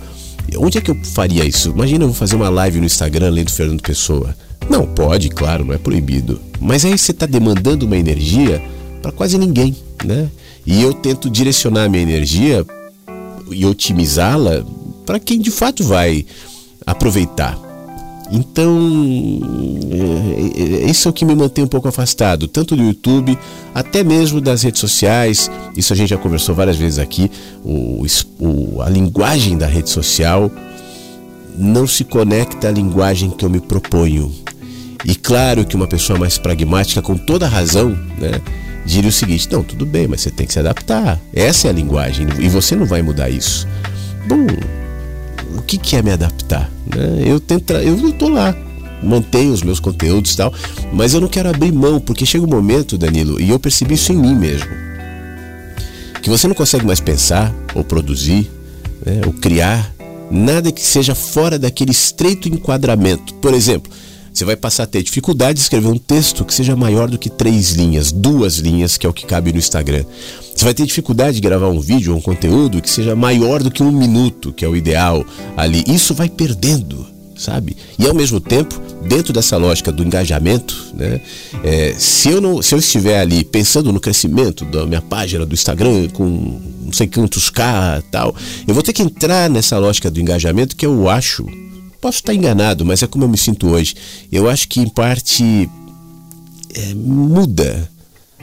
Onde 0.57 0.77
é 0.77 0.81
que 0.81 0.89
eu 0.89 0.97
faria 1.03 1.43
isso? 1.43 1.71
Imagina 1.71 2.05
eu 2.05 2.09
vou 2.09 2.15
fazer 2.15 2.37
uma 2.37 2.49
live 2.49 2.79
no 2.79 2.85
Instagram 2.85 3.29
lendo 3.29 3.51
Fernando 3.51 3.81
Pessoa. 3.81 4.33
Não, 4.69 4.85
pode, 4.85 5.27
claro, 5.27 5.65
não 5.65 5.73
é 5.73 5.77
proibido. 5.77 6.39
Mas 6.61 6.85
aí 6.85 6.97
você 6.97 7.11
está 7.11 7.25
demandando 7.25 7.85
uma 7.85 7.97
energia 7.97 8.63
para 9.01 9.11
quase 9.11 9.37
ninguém, 9.37 9.75
né? 10.05 10.29
E 10.65 10.81
eu 10.81 10.93
tento 10.93 11.29
direcionar 11.29 11.85
a 11.85 11.89
minha 11.89 12.03
energia 12.03 12.65
e 13.51 13.65
otimizá-la 13.65 14.63
para 15.07 15.19
quem 15.19 15.39
de 15.39 15.49
fato 15.49 15.85
vai 15.85 16.25
aproveitar. 16.85 17.57
Então, 18.29 18.77
é, 19.89 20.85
é, 20.85 20.91
isso 20.91 21.07
é 21.07 21.11
o 21.11 21.13
que 21.13 21.23
me 21.23 21.33
mantém 21.33 21.63
um 21.63 21.67
pouco 21.67 21.87
afastado, 21.87 22.45
tanto 22.45 22.75
do 22.75 22.83
YouTube, 22.83 23.39
até 23.73 24.03
mesmo 24.03 24.41
das 24.41 24.63
redes 24.63 24.81
sociais. 24.81 25.49
Isso 25.77 25.93
a 25.93 25.95
gente 25.95 26.09
já 26.09 26.17
conversou 26.17 26.53
várias 26.53 26.75
vezes 26.75 26.99
aqui. 26.99 27.31
O, 27.63 28.05
o, 28.37 28.81
a 28.81 28.89
linguagem 28.89 29.57
da 29.57 29.65
rede 29.65 29.89
social 29.89 30.51
não 31.57 31.87
se 31.87 32.03
conecta 32.03 32.67
à 32.67 32.71
linguagem 32.71 33.29
que 33.29 33.45
eu 33.45 33.49
me 33.49 33.61
proponho. 33.61 34.29
E 35.05 35.15
claro 35.15 35.63
que 35.63 35.77
uma 35.77 35.87
pessoa 35.87 36.19
mais 36.19 36.37
pragmática, 36.37 37.01
com 37.01 37.15
toda 37.15 37.47
razão, 37.47 37.91
né, 38.17 38.41
diria 38.85 39.09
o 39.09 39.13
seguinte: 39.13 39.47
não, 39.49 39.63
tudo 39.63 39.85
bem, 39.85 40.05
mas 40.05 40.19
você 40.19 40.31
tem 40.31 40.45
que 40.45 40.51
se 40.51 40.59
adaptar. 40.59 41.17
Essa 41.33 41.67
é 41.67 41.69
a 41.69 41.73
linguagem 41.73 42.27
e 42.39 42.49
você 42.49 42.75
não 42.75 42.85
vai 42.85 43.01
mudar 43.01 43.29
isso. 43.29 43.65
Bom, 44.27 44.45
o 45.55 45.61
que, 45.61 45.77
que 45.77 45.95
é 45.95 46.01
me 46.01 46.11
adaptar? 46.11 46.69
Né? 46.85 47.23
Eu 47.25 47.39
tento, 47.39 47.73
eu 47.73 48.09
estou 48.09 48.29
lá, 48.29 48.55
mantenho 49.03 49.51
os 49.51 49.61
meus 49.61 49.79
conteúdos 49.79 50.33
e 50.33 50.37
tal, 50.37 50.53
mas 50.91 51.13
eu 51.13 51.21
não 51.21 51.27
quero 51.27 51.49
abrir 51.49 51.71
mão, 51.71 51.99
porque 51.99 52.25
chega 52.25 52.45
um 52.45 52.49
momento, 52.49 52.97
Danilo, 52.97 53.39
e 53.39 53.49
eu 53.49 53.59
percebi 53.59 53.93
isso 53.95 54.11
em 54.11 54.17
mim 54.17 54.35
mesmo, 54.35 54.69
que 56.21 56.29
você 56.29 56.47
não 56.47 56.55
consegue 56.55 56.85
mais 56.85 56.99
pensar, 56.99 57.53
ou 57.73 57.83
produzir, 57.83 58.49
né, 59.05 59.21
ou 59.25 59.33
criar, 59.33 59.93
nada 60.29 60.71
que 60.71 60.81
seja 60.81 61.15
fora 61.15 61.57
daquele 61.57 61.91
estreito 61.91 62.49
enquadramento. 62.49 63.33
Por 63.35 63.53
exemplo, 63.53 63.91
você 64.37 64.45
vai 64.45 64.55
passar 64.55 64.83
a 64.83 64.85
ter 64.87 65.01
dificuldade 65.01 65.55
de 65.55 65.61
escrever 65.61 65.87
um 65.87 65.97
texto 65.97 66.45
que 66.45 66.53
seja 66.53 66.75
maior 66.75 67.09
do 67.09 67.17
que 67.17 67.27
três 67.27 67.71
linhas, 67.71 68.11
duas 68.11 68.57
linhas, 68.57 68.95
que 68.95 69.07
é 69.07 69.09
o 69.09 69.13
que 69.13 69.25
cabe 69.25 69.51
no 69.51 69.57
Instagram. 69.57 70.05
Você 70.55 70.63
vai 70.63 70.75
ter 70.75 70.85
dificuldade 70.85 71.37
de 71.37 71.41
gravar 71.41 71.69
um 71.69 71.79
vídeo 71.79 72.11
ou 72.13 72.19
um 72.19 72.21
conteúdo 72.21 72.79
que 72.79 72.89
seja 72.89 73.15
maior 73.15 73.63
do 73.63 73.71
que 73.71 73.81
um 73.81 73.91
minuto, 73.91 74.53
que 74.53 74.63
é 74.63 74.67
o 74.67 74.75
ideal 74.75 75.25
ali. 75.55 75.83
Isso 75.87 76.13
vai 76.13 76.29
perdendo, 76.29 77.07
sabe? 77.35 77.75
E 77.97 78.05
ao 78.05 78.13
mesmo 78.13 78.39
tempo, 78.39 78.79
dentro 79.07 79.33
dessa 79.33 79.57
lógica 79.57 79.91
do 79.91 80.03
engajamento, 80.03 80.75
né? 80.93 81.19
É, 81.63 81.95
se, 81.97 82.29
eu 82.29 82.39
não, 82.39 82.61
se 82.61 82.75
eu 82.75 82.79
estiver 82.79 83.19
ali 83.19 83.43
pensando 83.43 83.91
no 83.91 83.99
crescimento 83.99 84.65
da 84.65 84.85
minha 84.85 85.01
página 85.01 85.47
do 85.47 85.55
Instagram 85.55 86.09
com 86.09 86.61
não 86.85 86.93
sei 86.93 87.07
quantos 87.07 87.49
K 87.49 88.03
tal, 88.11 88.35
eu 88.67 88.73
vou 88.75 88.83
ter 88.83 88.93
que 88.93 89.01
entrar 89.01 89.49
nessa 89.49 89.79
lógica 89.79 90.11
do 90.11 90.19
engajamento 90.19 90.75
que 90.75 90.85
eu 90.85 91.09
acho 91.09 91.43
Posso 91.99 92.19
estar 92.19 92.33
enganado, 92.33 92.85
mas 92.85 93.01
é 93.01 93.07
como 93.07 93.23
eu 93.25 93.29
me 93.29 93.37
sinto 93.37 93.67
hoje. 93.67 93.95
Eu 94.31 94.49
acho 94.49 94.67
que, 94.67 94.79
em 94.79 94.87
parte, 94.87 95.69
é, 96.73 96.93
muda 96.93 97.89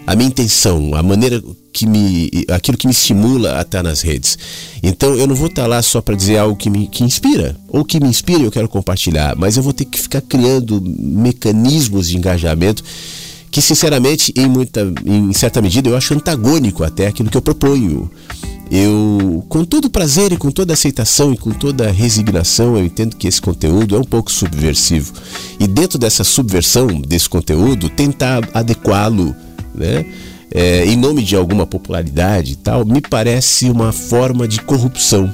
a 0.07 0.15
minha 0.15 0.29
intenção, 0.29 0.95
a 0.95 1.03
maneira 1.03 1.43
que 1.73 1.87
me. 1.87 2.31
aquilo 2.51 2.77
que 2.77 2.87
me 2.87 2.93
estimula 2.93 3.59
a 3.59 3.63
estar 3.63 3.83
nas 3.83 4.01
redes. 4.03 4.39
Então 4.83 5.15
eu 5.15 5.27
não 5.27 5.35
vou 5.35 5.47
estar 5.47 5.67
lá 5.67 5.81
só 5.83 6.01
para 6.01 6.15
dizer 6.15 6.39
algo 6.39 6.57
que 6.57 6.69
me 6.69 6.87
que 6.87 7.03
inspira, 7.03 7.57
ou 7.69 7.85
que 7.85 7.99
me 8.01 8.09
inspira 8.09 8.41
e 8.41 8.45
eu 8.45 8.51
quero 8.51 8.69
compartilhar, 8.69 9.35
mas 9.37 9.57
eu 9.57 9.63
vou 9.63 9.73
ter 9.73 9.85
que 9.85 9.99
ficar 9.99 10.21
criando 10.21 10.81
mecanismos 10.83 12.09
de 12.09 12.17
engajamento 12.17 12.85
que 13.51 13.63
sinceramente 13.63 14.33
em 14.37 14.49
muita 14.49 14.93
em 15.07 15.33
certa 15.33 15.63
medida 15.63 15.89
eu 15.89 15.97
acho 15.97 16.13
antagônico 16.13 16.85
até 16.85 17.07
aquilo 17.07 17.31
que 17.31 17.37
eu 17.37 17.43
proponho. 17.43 18.11
Eu, 18.71 19.45
com 19.49 19.65
todo 19.65 19.91
prazer 19.91 20.33
e 20.33 20.37
com 20.37 20.51
toda 20.51 20.73
aceitação 20.73 21.33
e 21.33 21.37
com 21.37 21.51
toda 21.51 21.91
resignação, 21.91 22.77
eu 22.77 22.85
entendo 22.85 23.17
que 23.17 23.29
esse 23.29 23.41
conteúdo 23.41 23.95
é 23.95 23.99
um 23.99 24.05
pouco 24.05 24.33
subversivo. 24.33 25.13
E 25.61 25.67
dentro 25.67 25.99
dessa 25.99 26.25
subversão 26.25 26.87
desse 26.87 27.29
conteúdo, 27.29 27.89
tentar 27.89 28.49
adequá-lo, 28.55 29.35
né? 29.75 30.07
É, 30.51 30.87
em 30.87 30.97
nome 30.97 31.23
de 31.23 31.35
alguma 31.35 31.67
popularidade 31.67 32.53
e 32.53 32.57
tal, 32.57 32.85
me 32.85 33.01
parece 33.01 33.69
uma 33.69 33.93
forma 33.93 34.47
de 34.47 34.61
corrupção. 34.61 35.33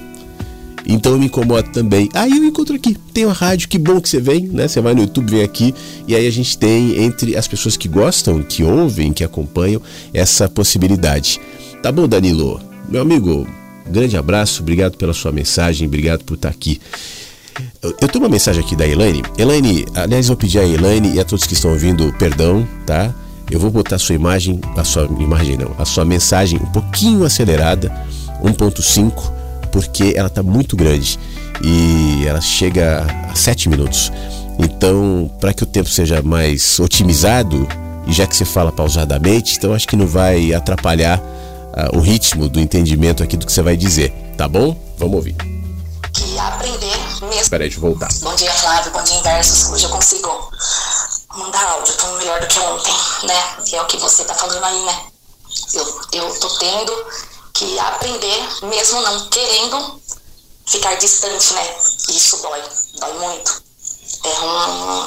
Então 0.86 1.18
me 1.18 1.26
incomoda 1.26 1.68
também. 1.68 2.08
Aí 2.14 2.30
eu 2.38 2.44
encontro 2.44 2.74
aqui, 2.74 2.96
tem 3.12 3.26
uma 3.26 3.34
rádio, 3.34 3.68
que 3.68 3.78
bom 3.78 4.00
que 4.00 4.08
você 4.08 4.20
vem, 4.20 4.48
né? 4.48 4.66
Você 4.66 4.80
vai 4.80 4.94
no 4.94 5.02
YouTube, 5.02 5.30
vem 5.30 5.42
aqui, 5.42 5.74
e 6.08 6.14
aí 6.14 6.26
a 6.26 6.32
gente 6.32 6.56
tem 6.56 7.04
entre 7.04 7.36
as 7.36 7.46
pessoas 7.46 7.76
que 7.76 7.86
gostam, 7.86 8.42
que 8.42 8.64
ouvem, 8.64 9.12
que 9.12 9.22
acompanham, 9.22 9.80
essa 10.12 10.48
possibilidade. 10.48 11.38
Tá 11.82 11.92
bom, 11.92 12.08
Danilo? 12.08 12.69
Meu 12.90 13.02
amigo, 13.02 13.46
grande 13.86 14.16
abraço, 14.16 14.62
obrigado 14.62 14.96
pela 14.96 15.14
sua 15.14 15.30
mensagem, 15.30 15.86
obrigado 15.86 16.24
por 16.24 16.34
estar 16.34 16.48
aqui. 16.48 16.80
Eu 17.82 17.92
tenho 18.08 18.24
uma 18.24 18.28
mensagem 18.28 18.64
aqui 18.64 18.74
da 18.74 18.84
Elaine. 18.84 19.22
Elaine, 19.38 19.86
aliás, 19.94 20.26
vou 20.26 20.36
pedir 20.36 20.58
a 20.58 20.66
Elaine 20.66 21.14
e 21.14 21.20
a 21.20 21.24
todos 21.24 21.46
que 21.46 21.54
estão 21.54 21.70
ouvindo 21.70 22.12
perdão, 22.14 22.66
tá? 22.84 23.14
Eu 23.48 23.60
vou 23.60 23.70
botar 23.70 23.94
a 23.94 23.98
sua 23.98 24.16
imagem, 24.16 24.60
a 24.76 24.82
sua 24.82 25.04
imagem 25.20 25.56
não, 25.56 25.72
a 25.78 25.84
sua 25.84 26.04
mensagem 26.04 26.58
um 26.58 26.66
pouquinho 26.66 27.24
acelerada, 27.24 27.92
1.5, 28.42 29.32
porque 29.70 30.14
ela 30.16 30.26
está 30.26 30.42
muito 30.42 30.74
grande 30.74 31.16
e 31.62 32.24
ela 32.26 32.40
chega 32.40 33.06
a 33.30 33.36
7 33.36 33.68
minutos. 33.68 34.10
Então, 34.58 35.30
para 35.40 35.54
que 35.54 35.62
o 35.62 35.66
tempo 35.66 35.88
seja 35.88 36.22
mais 36.22 36.80
otimizado, 36.80 37.68
e 38.08 38.12
já 38.12 38.26
que 38.26 38.34
você 38.34 38.44
fala 38.44 38.72
pausadamente, 38.72 39.56
então 39.56 39.74
acho 39.74 39.86
que 39.86 39.94
não 39.94 40.08
vai 40.08 40.52
atrapalhar 40.52 41.22
uh, 41.72 41.96
o 41.96 42.00
ritmo 42.00 42.48
do 42.48 42.60
entendimento 42.60 43.22
aqui 43.22 43.36
do 43.36 43.46
que 43.46 43.52
você 43.52 43.62
vai 43.62 43.76
dizer, 43.76 44.12
tá 44.36 44.48
bom? 44.48 44.76
Vamos 44.98 45.16
ouvir. 45.16 45.36
Que 46.12 46.38
aprender 46.38 46.96
mesmo. 47.22 47.50
Peraí, 47.50 47.68
deixa 47.68 47.76
eu 47.76 47.90
voltar. 47.90 48.08
Bom 48.20 48.34
dia, 48.34 48.52
Flávio. 48.52 48.92
Bom 48.92 49.02
dia, 49.02 49.16
Inversos. 49.16 49.70
Hoje 49.70 49.84
eu 49.84 49.90
consigo 49.90 50.50
mandar 51.36 51.64
áudio 51.70 51.94
tão 51.94 52.16
melhor 52.18 52.40
do 52.40 52.46
que 52.46 52.58
ontem, 52.58 52.94
né? 53.24 53.56
E 53.66 53.76
é 53.76 53.82
o 53.82 53.86
que 53.86 53.96
você 53.98 54.24
tá 54.24 54.34
falando 54.34 54.64
aí, 54.64 54.84
né? 54.84 55.00
Eu, 55.74 56.00
eu 56.12 56.40
tô 56.40 56.48
tendo 56.58 56.92
que 57.54 57.78
aprender, 57.78 58.48
mesmo 58.62 59.00
não 59.00 59.28
querendo, 59.28 60.00
ficar 60.66 60.94
distante, 60.96 61.52
né? 61.54 61.76
Isso 62.08 62.36
dói, 62.42 62.62
dói 62.98 63.12
muito. 63.18 63.62
É 64.24 64.40
um, 64.40 65.06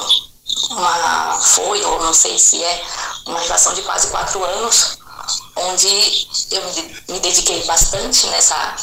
uma. 0.70 1.40
Foi, 1.40 1.82
ou 1.84 2.02
não 2.02 2.14
sei 2.14 2.38
se 2.38 2.62
é, 2.62 2.84
uma 3.26 3.40
relação 3.40 3.74
de 3.74 3.82
quase 3.82 4.08
quatro 4.08 4.42
anos, 4.44 4.98
onde 5.56 6.28
eu 6.50 6.62
me 7.08 7.20
dediquei 7.20 7.64
bastante 7.64 8.26
nessa 8.28 8.76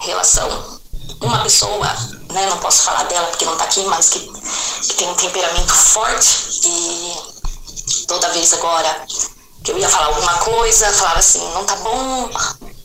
relação. 0.00 0.80
Uma 1.20 1.42
pessoa, 1.42 1.86
né, 2.32 2.46
não 2.46 2.58
posso 2.58 2.82
falar 2.82 3.04
dela 3.04 3.26
porque 3.28 3.44
não 3.44 3.56
tá 3.56 3.64
aqui, 3.64 3.82
mas 3.84 4.08
que, 4.08 4.20
que 4.20 4.94
tem 4.94 5.08
um 5.08 5.14
temperamento 5.14 5.72
forte 5.72 6.60
e 6.64 8.06
toda 8.06 8.30
vez 8.30 8.52
agora 8.54 9.06
que 9.62 9.70
eu 9.72 9.78
ia 9.78 9.88
falar 9.88 10.06
alguma 10.06 10.34
coisa, 10.38 10.92
falava 10.92 11.18
assim, 11.18 11.40
não 11.54 11.64
tá 11.64 11.76
bom, 11.76 12.30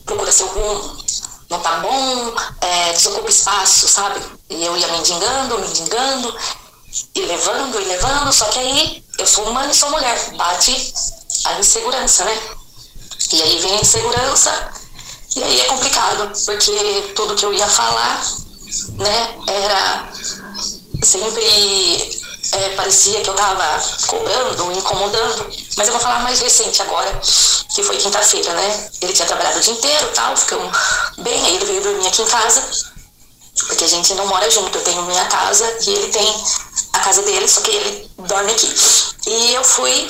procura 0.06 0.32
seu 0.32 0.46
rumo, 0.46 0.96
não 1.50 1.60
tá 1.60 1.76
bom, 1.76 2.34
é, 2.62 2.92
desocupa 2.94 3.28
espaço, 3.28 3.86
sabe? 3.86 4.20
E 4.48 4.64
eu 4.64 4.76
ia 4.76 4.88
mendigando, 4.88 5.58
mendigando, 5.58 6.34
e 7.14 7.20
levando, 7.20 7.80
e 7.80 7.84
levando, 7.84 8.32
só 8.32 8.46
que 8.46 8.58
aí 8.58 9.04
eu 9.18 9.26
sou 9.26 9.48
humana 9.48 9.70
e 9.70 9.74
sou 9.74 9.90
mulher, 9.90 10.36
bate 10.36 10.94
a 11.44 11.58
insegurança, 11.58 12.24
né? 12.24 12.40
E 13.32 13.42
aí 13.42 13.58
vem 13.60 13.76
a 13.76 13.80
insegurança, 13.80 14.72
e 15.36 15.42
aí 15.42 15.60
é 15.60 15.64
complicado, 15.64 16.32
porque 16.44 17.12
tudo 17.14 17.36
que 17.36 17.44
eu 17.44 17.52
ia 17.52 17.68
falar, 17.68 18.26
né, 18.98 19.34
era 19.46 20.12
sempre 21.02 22.20
é, 22.52 22.70
parecia 22.70 23.20
que 23.20 23.30
eu 23.30 23.34
tava 23.34 23.64
cobrando, 24.06 24.72
incomodando, 24.72 25.46
mas 25.76 25.86
eu 25.86 25.92
vou 25.92 26.02
falar 26.02 26.20
mais 26.20 26.40
recente 26.40 26.82
agora, 26.82 27.20
que 27.74 27.82
foi 27.82 27.96
quinta-feira, 27.96 28.52
né? 28.52 28.90
Ele 29.00 29.12
tinha 29.12 29.26
trabalhado 29.26 29.58
o 29.58 29.62
dia 29.62 29.72
inteiro 29.72 30.10
tal, 30.14 30.36
ficamos 30.36 30.76
bem, 31.18 31.46
aí 31.46 31.54
ele 31.56 31.64
veio 31.64 31.82
dormir 31.82 32.08
aqui 32.08 32.22
em 32.22 32.26
casa, 32.26 32.68
porque 33.68 33.84
a 33.84 33.88
gente 33.88 34.14
não 34.14 34.26
mora 34.26 34.50
junto, 34.50 34.76
eu 34.76 34.84
tenho 34.84 35.02
minha 35.02 35.24
casa 35.26 35.64
e 35.86 35.90
ele 35.90 36.08
tem 36.08 36.44
a 36.92 36.98
casa 37.00 37.22
dele, 37.22 37.46
só 37.46 37.60
que 37.60 37.70
ele 37.70 38.10
dorme 38.18 38.50
aqui. 38.50 38.74
E 39.26 39.54
eu 39.54 39.62
fui 39.62 40.08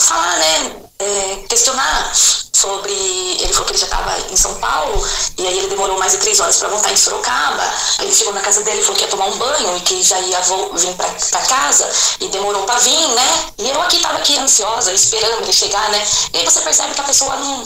falar, 0.00 0.38
né, 0.38 0.89
é, 1.00 1.44
questionar 1.48 2.12
sobre. 2.52 2.92
Ele 2.92 3.52
falou 3.52 3.66
que 3.66 3.72
ele 3.72 3.78
já 3.78 3.86
estava 3.86 4.18
em 4.30 4.36
São 4.36 4.54
Paulo, 4.56 5.08
e 5.38 5.46
aí 5.46 5.58
ele 5.58 5.68
demorou 5.68 5.98
mais 5.98 6.12
de 6.12 6.18
três 6.18 6.38
horas 6.40 6.58
para 6.58 6.68
voltar 6.68 6.92
em 6.92 6.96
Sorocaba. 6.96 7.74
Ele 8.00 8.14
chegou 8.14 8.34
na 8.34 8.40
casa 8.40 8.62
dele 8.62 8.82
falou 8.82 8.96
que 8.96 9.04
ia 9.04 9.10
tomar 9.10 9.26
um 9.26 9.38
banho 9.38 9.76
e 9.76 9.80
que 9.80 10.02
já 10.02 10.20
ia 10.20 10.40
vir 10.40 10.94
para 10.94 11.42
casa, 11.42 11.90
e 12.20 12.28
demorou 12.28 12.62
para 12.64 12.78
vir, 12.80 13.08
né? 13.08 13.52
E 13.58 13.70
eu 13.70 13.82
aqui 13.82 13.96
estava 13.96 14.18
aqui 14.18 14.36
ansiosa, 14.36 14.92
esperando 14.92 15.42
ele 15.42 15.52
chegar, 15.52 15.88
né? 15.90 16.06
E 16.34 16.38
aí 16.38 16.44
você 16.44 16.60
percebe 16.60 16.94
que 16.94 17.00
a 17.00 17.04
pessoa 17.04 17.34
não, 17.36 17.64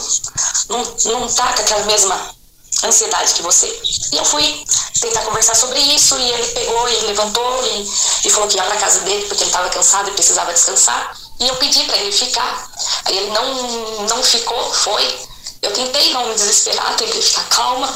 não, 0.69 0.95
não 1.05 1.27
tá 1.27 1.53
com 1.53 1.61
aquela 1.61 1.83
mesma 1.83 2.35
ansiedade 2.83 3.33
que 3.33 3.41
você. 3.41 3.67
E 4.13 4.17
eu 4.17 4.25
fui 4.25 4.65
tentar 5.01 5.21
conversar 5.23 5.55
sobre 5.55 5.79
isso, 5.79 6.17
e 6.17 6.31
ele 6.31 6.47
pegou 6.47 6.89
e 6.89 6.95
levantou 7.07 7.65
e, 7.65 7.91
e 8.25 8.29
falou 8.29 8.47
que 8.47 8.55
ia 8.55 8.63
para 8.63 8.77
casa 8.77 8.99
dele 9.01 9.25
porque 9.25 9.43
ele 9.43 9.49
estava 9.49 9.69
cansado 9.69 10.09
e 10.09 10.13
precisava 10.13 10.53
descansar. 10.53 11.24
E 11.39 11.47
eu 11.47 11.55
pedi 11.57 11.83
para 11.83 11.97
ele 11.97 12.11
ficar. 12.11 12.71
Aí 13.05 13.17
ele 13.17 13.31
não, 13.31 14.07
não 14.07 14.23
ficou, 14.23 14.73
foi. 14.73 15.19
Eu 15.61 15.71
tentei 15.73 16.13
não 16.13 16.27
me 16.27 16.35
desesperar, 16.35 16.95
tentei 16.95 17.21
ficar 17.21 17.43
calma, 17.49 17.93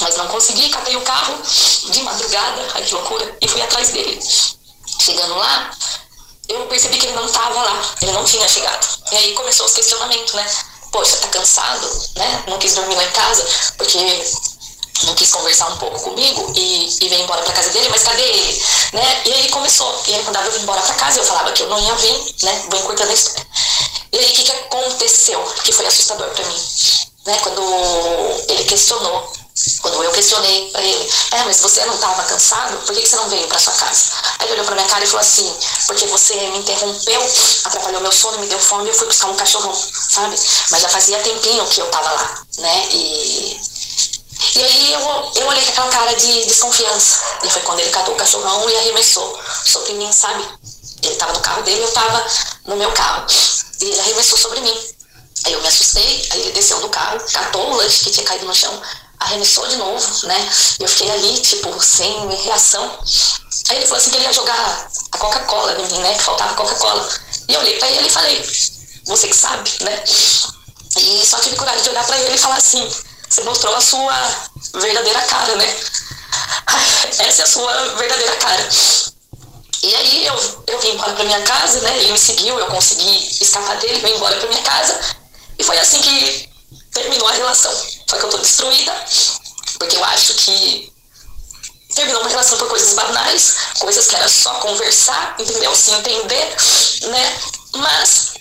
mas 0.00 0.16
não 0.16 0.28
consegui. 0.28 0.68
Catei 0.68 0.96
o 0.96 1.00
carro 1.02 1.36
de 1.90 2.02
madrugada, 2.02 2.68
ai 2.74 2.82
que 2.82 2.94
loucura, 2.94 3.36
e 3.40 3.48
fui 3.48 3.62
atrás 3.62 3.90
dele. 3.90 4.20
Chegando 5.00 5.34
lá, 5.34 5.70
eu 6.48 6.66
percebi 6.66 6.98
que 6.98 7.06
ele 7.06 7.16
não 7.16 7.26
estava 7.26 7.62
lá, 7.62 7.94
ele 8.00 8.12
não 8.12 8.24
tinha 8.24 8.46
chegado. 8.48 8.86
E 9.10 9.16
aí 9.16 9.32
começou 9.34 9.66
os 9.66 9.72
questionamentos, 9.72 10.34
né? 10.34 10.46
Poxa, 10.92 11.16
tá 11.16 11.28
cansado, 11.28 11.88
né? 12.16 12.44
Não 12.46 12.58
quis 12.58 12.74
dormir 12.74 12.94
lá 12.94 13.04
em 13.04 13.10
casa, 13.12 13.46
porque 13.78 13.98
não 15.04 15.14
quis 15.14 15.30
conversar 15.30 15.68
um 15.68 15.78
pouco 15.78 16.00
comigo 16.00 16.52
e, 16.54 16.98
e 17.00 17.08
veio 17.08 17.22
embora 17.22 17.42
para 17.42 17.54
casa 17.54 17.70
dele, 17.70 17.88
mas 17.88 18.02
cadê 18.02 18.22
ele? 18.22 18.62
Né? 18.92 19.22
E 19.26 19.32
aí 19.32 19.48
começou. 19.48 20.02
E 20.06 20.14
aí 20.14 20.22
quando 20.22 20.36
eu 20.36 20.52
vim 20.52 20.62
embora 20.62 20.80
para 20.82 20.94
casa, 20.94 21.20
eu 21.20 21.24
falava 21.24 21.52
que 21.52 21.62
eu 21.62 21.68
não 21.68 21.80
ia 21.80 21.94
vir, 21.94 22.34
né? 22.42 22.64
Vou 22.70 22.80
encurtando 22.80 23.10
a 23.10 23.14
história. 23.14 23.46
E 24.12 24.18
aí 24.18 24.24
o 24.24 24.32
que, 24.34 24.42
que 24.42 24.52
aconteceu? 24.52 25.42
Que 25.64 25.72
foi 25.72 25.86
assustador 25.86 26.28
para 26.28 26.44
mim. 26.44 26.62
Né? 27.26 27.38
Quando 27.42 27.62
ele 28.48 28.64
questionou, 28.64 29.32
quando 29.80 30.02
eu 30.02 30.10
questionei 30.12 30.70
para 30.70 30.82
ele, 30.82 31.10
é, 31.32 31.44
mas 31.44 31.60
você 31.60 31.84
não 31.84 31.94
estava 31.94 32.22
cansado? 32.24 32.76
Por 32.84 32.94
que, 32.94 33.02
que 33.02 33.08
você 33.08 33.16
não 33.16 33.28
veio 33.28 33.46
para 33.46 33.58
sua 33.58 33.72
casa? 33.74 34.12
Aí 34.38 34.46
ele 34.46 34.54
olhou 34.54 34.66
para 34.66 34.74
minha 34.74 34.88
cara 34.88 35.04
e 35.04 35.06
falou 35.06 35.20
assim, 35.20 35.54
porque 35.86 36.06
você 36.06 36.34
me 36.34 36.58
interrompeu, 36.58 37.32
atrapalhou 37.64 38.00
meu 38.00 38.12
sono, 38.12 38.38
me 38.38 38.46
deu 38.46 38.58
fome, 38.58 38.88
eu 38.88 38.94
fui 38.94 39.06
buscar 39.06 39.28
um 39.28 39.36
cachorrão, 39.36 39.74
sabe? 40.10 40.36
Mas 40.70 40.82
já 40.82 40.88
fazia 40.88 41.18
tempinho 41.20 41.66
que 41.66 41.80
eu 41.80 41.86
tava 41.90 42.10
lá, 42.10 42.42
né? 42.58 42.88
E 42.90 43.60
e 44.54 44.62
aí 44.62 44.92
eu, 44.92 45.32
eu 45.36 45.46
olhei 45.46 45.64
com 45.64 45.70
aquela 45.70 45.88
cara 45.88 46.14
de 46.14 46.46
desconfiança. 46.46 47.20
E 47.44 47.50
foi 47.50 47.62
quando 47.62 47.80
ele 47.80 47.90
catou 47.90 48.14
o 48.14 48.16
cachorrão 48.16 48.68
e 48.68 48.76
arremessou 48.76 49.40
sobre 49.64 49.94
mim, 49.94 50.12
sabe? 50.12 50.46
Ele 51.02 51.16
tava 51.16 51.32
no 51.32 51.40
carro 51.40 51.62
dele, 51.62 51.82
eu 51.82 51.92
tava 51.92 52.26
no 52.66 52.76
meu 52.76 52.92
carro. 52.92 53.26
E 53.80 53.84
ele 53.84 54.00
arremessou 54.00 54.38
sobre 54.38 54.60
mim. 54.60 54.78
Aí 55.44 55.52
eu 55.52 55.60
me 55.60 55.68
assustei, 55.68 56.28
aí 56.30 56.40
ele 56.40 56.52
desceu 56.52 56.80
do 56.80 56.88
carro, 56.88 57.18
catou 57.32 57.70
o 57.70 57.76
lanche 57.76 58.04
que 58.04 58.10
tinha 58.10 58.24
caído 58.24 58.46
no 58.46 58.54
chão, 58.54 58.80
arremessou 59.18 59.66
de 59.66 59.76
novo, 59.76 60.26
né? 60.26 60.50
E 60.78 60.82
eu 60.82 60.88
fiquei 60.88 61.10
ali, 61.10 61.40
tipo, 61.40 61.82
sem 61.82 62.28
reação. 62.44 62.98
Aí 63.70 63.76
ele 63.76 63.86
falou 63.86 64.00
assim 64.00 64.10
que 64.10 64.16
ele 64.16 64.24
ia 64.24 64.32
jogar 64.32 64.90
a 65.12 65.18
Coca-Cola 65.18 65.72
em 65.80 65.86
mim, 65.86 65.98
né? 65.98 66.14
Que 66.14 66.22
faltava 66.22 66.54
Coca-Cola. 66.54 67.08
E 67.48 67.54
eu 67.54 67.60
olhei 67.60 67.78
pra 67.78 67.90
ele 67.90 68.06
e 68.06 68.10
falei, 68.10 68.44
você 69.06 69.26
que 69.26 69.36
sabe, 69.36 69.70
né? 69.80 70.04
E 70.96 71.26
só 71.26 71.38
tive 71.38 71.56
coragem 71.56 71.82
de 71.82 71.90
olhar 71.90 72.06
pra 72.06 72.18
ele 72.18 72.34
e 72.34 72.38
falar 72.38 72.56
assim, 72.56 72.88
você 73.32 73.42
mostrou 73.44 73.74
a 73.74 73.80
sua 73.80 74.14
verdadeira 74.74 75.22
cara, 75.22 75.56
né? 75.56 75.76
Essa 77.18 77.40
é 77.40 77.44
a 77.44 77.48
sua 77.48 77.94
verdadeira 77.94 78.36
cara. 78.36 78.68
E 79.82 79.94
aí 79.94 80.26
eu, 80.26 80.62
eu 80.66 80.78
vim 80.80 80.90
embora 80.90 81.14
pra 81.14 81.24
minha 81.24 81.40
casa, 81.40 81.80
né? 81.80 81.96
Ele 81.98 82.12
me 82.12 82.18
seguiu, 82.18 82.58
eu 82.58 82.66
consegui 82.66 83.38
escapar 83.40 83.78
dele, 83.78 84.00
vim 84.00 84.16
embora 84.16 84.36
pra 84.36 84.50
minha 84.50 84.62
casa. 84.62 85.00
E 85.58 85.64
foi 85.64 85.78
assim 85.78 85.98
que 86.02 86.48
terminou 86.92 87.26
a 87.26 87.32
relação. 87.32 87.72
Só 88.06 88.18
que 88.18 88.24
eu 88.24 88.28
tô 88.28 88.36
destruída, 88.36 89.04
porque 89.78 89.96
eu 89.96 90.04
acho 90.04 90.34
que 90.34 90.92
terminou 91.94 92.20
uma 92.20 92.30
relação 92.30 92.58
por 92.58 92.68
coisas 92.68 92.92
banais, 92.92 93.56
coisas 93.78 94.08
que 94.08 94.14
era 94.14 94.28
só 94.28 94.52
conversar, 94.56 95.36
entendeu? 95.38 95.74
Se 95.74 95.90
entender, 95.92 96.56
né? 97.08 97.40
Mas 97.76 98.34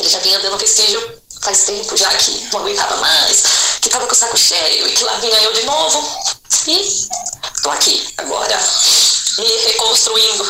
ele 0.00 0.08
já 0.08 0.18
vinha 0.18 0.40
dando 0.40 0.58
vestígio 0.58 1.21
faz 1.42 1.64
tempo 1.64 1.96
já 1.96 2.08
que 2.14 2.48
não 2.52 2.60
aguentava 2.60 2.96
mais, 2.96 3.42
que 3.80 3.88
tava 3.88 4.06
com 4.06 4.12
o 4.12 4.16
saco 4.16 4.38
cheio 4.38 4.88
e 4.88 4.92
que 4.92 5.04
lá 5.04 5.14
vinha 5.18 5.42
eu 5.42 5.52
de 5.52 5.64
novo. 5.64 6.22
E 6.68 7.08
tô 7.62 7.70
aqui 7.70 8.06
agora, 8.18 8.58
me 9.38 9.56
reconstruindo. 9.66 10.46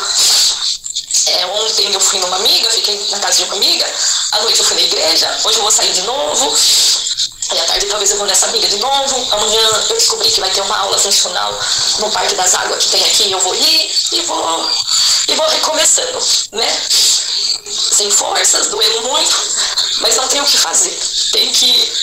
É, 1.25 1.45
ontem 1.47 1.91
eu 1.91 1.99
fui 1.99 2.19
numa 2.19 2.35
amiga, 2.35 2.69
fiquei 2.69 3.07
na 3.09 3.19
casa 3.19 3.37
de 3.37 3.43
uma 3.45 3.55
amiga, 3.55 3.91
à 4.33 4.41
noite 4.41 4.59
eu 4.59 4.65
fui 4.65 4.75
na 4.75 4.81
igreja, 4.81 5.39
hoje 5.43 5.57
eu 5.57 5.63
vou 5.63 5.71
sair 5.71 5.93
de 5.93 6.01
novo. 6.01 6.55
E 7.53 7.59
à 7.59 7.65
tarde 7.65 7.85
talvez 7.85 8.09
eu 8.09 8.17
vou 8.17 8.25
nessa 8.25 8.47
amiga 8.47 8.67
de 8.67 8.77
novo. 8.77 9.27
Amanhã 9.31 9.61
eu 9.89 9.95
descobri 9.95 10.29
que 10.29 10.41
vai 10.41 10.49
ter 10.49 10.61
uma 10.61 10.75
aula 10.75 10.97
funcional 10.97 11.59
no 11.99 12.11
Parque 12.11 12.33
das 12.35 12.55
Águas 12.55 12.83
que 12.83 12.89
tem 12.89 13.03
aqui, 13.05 13.31
eu 13.31 13.39
vou 13.39 13.53
ir 13.53 13.95
e 14.11 14.21
vou, 14.21 14.71
e 15.27 15.35
vou 15.35 15.47
recomeçando, 15.47 16.19
né? 16.53 16.81
Sem 17.91 18.09
forças, 18.09 18.67
doendo 18.67 19.01
muito, 19.03 19.37
mas 20.01 20.15
não 20.15 20.27
tenho 20.27 20.43
o 20.43 20.47
que 20.47 20.57
fazer. 20.57 20.97
Tem 21.31 21.51
que, 21.51 21.93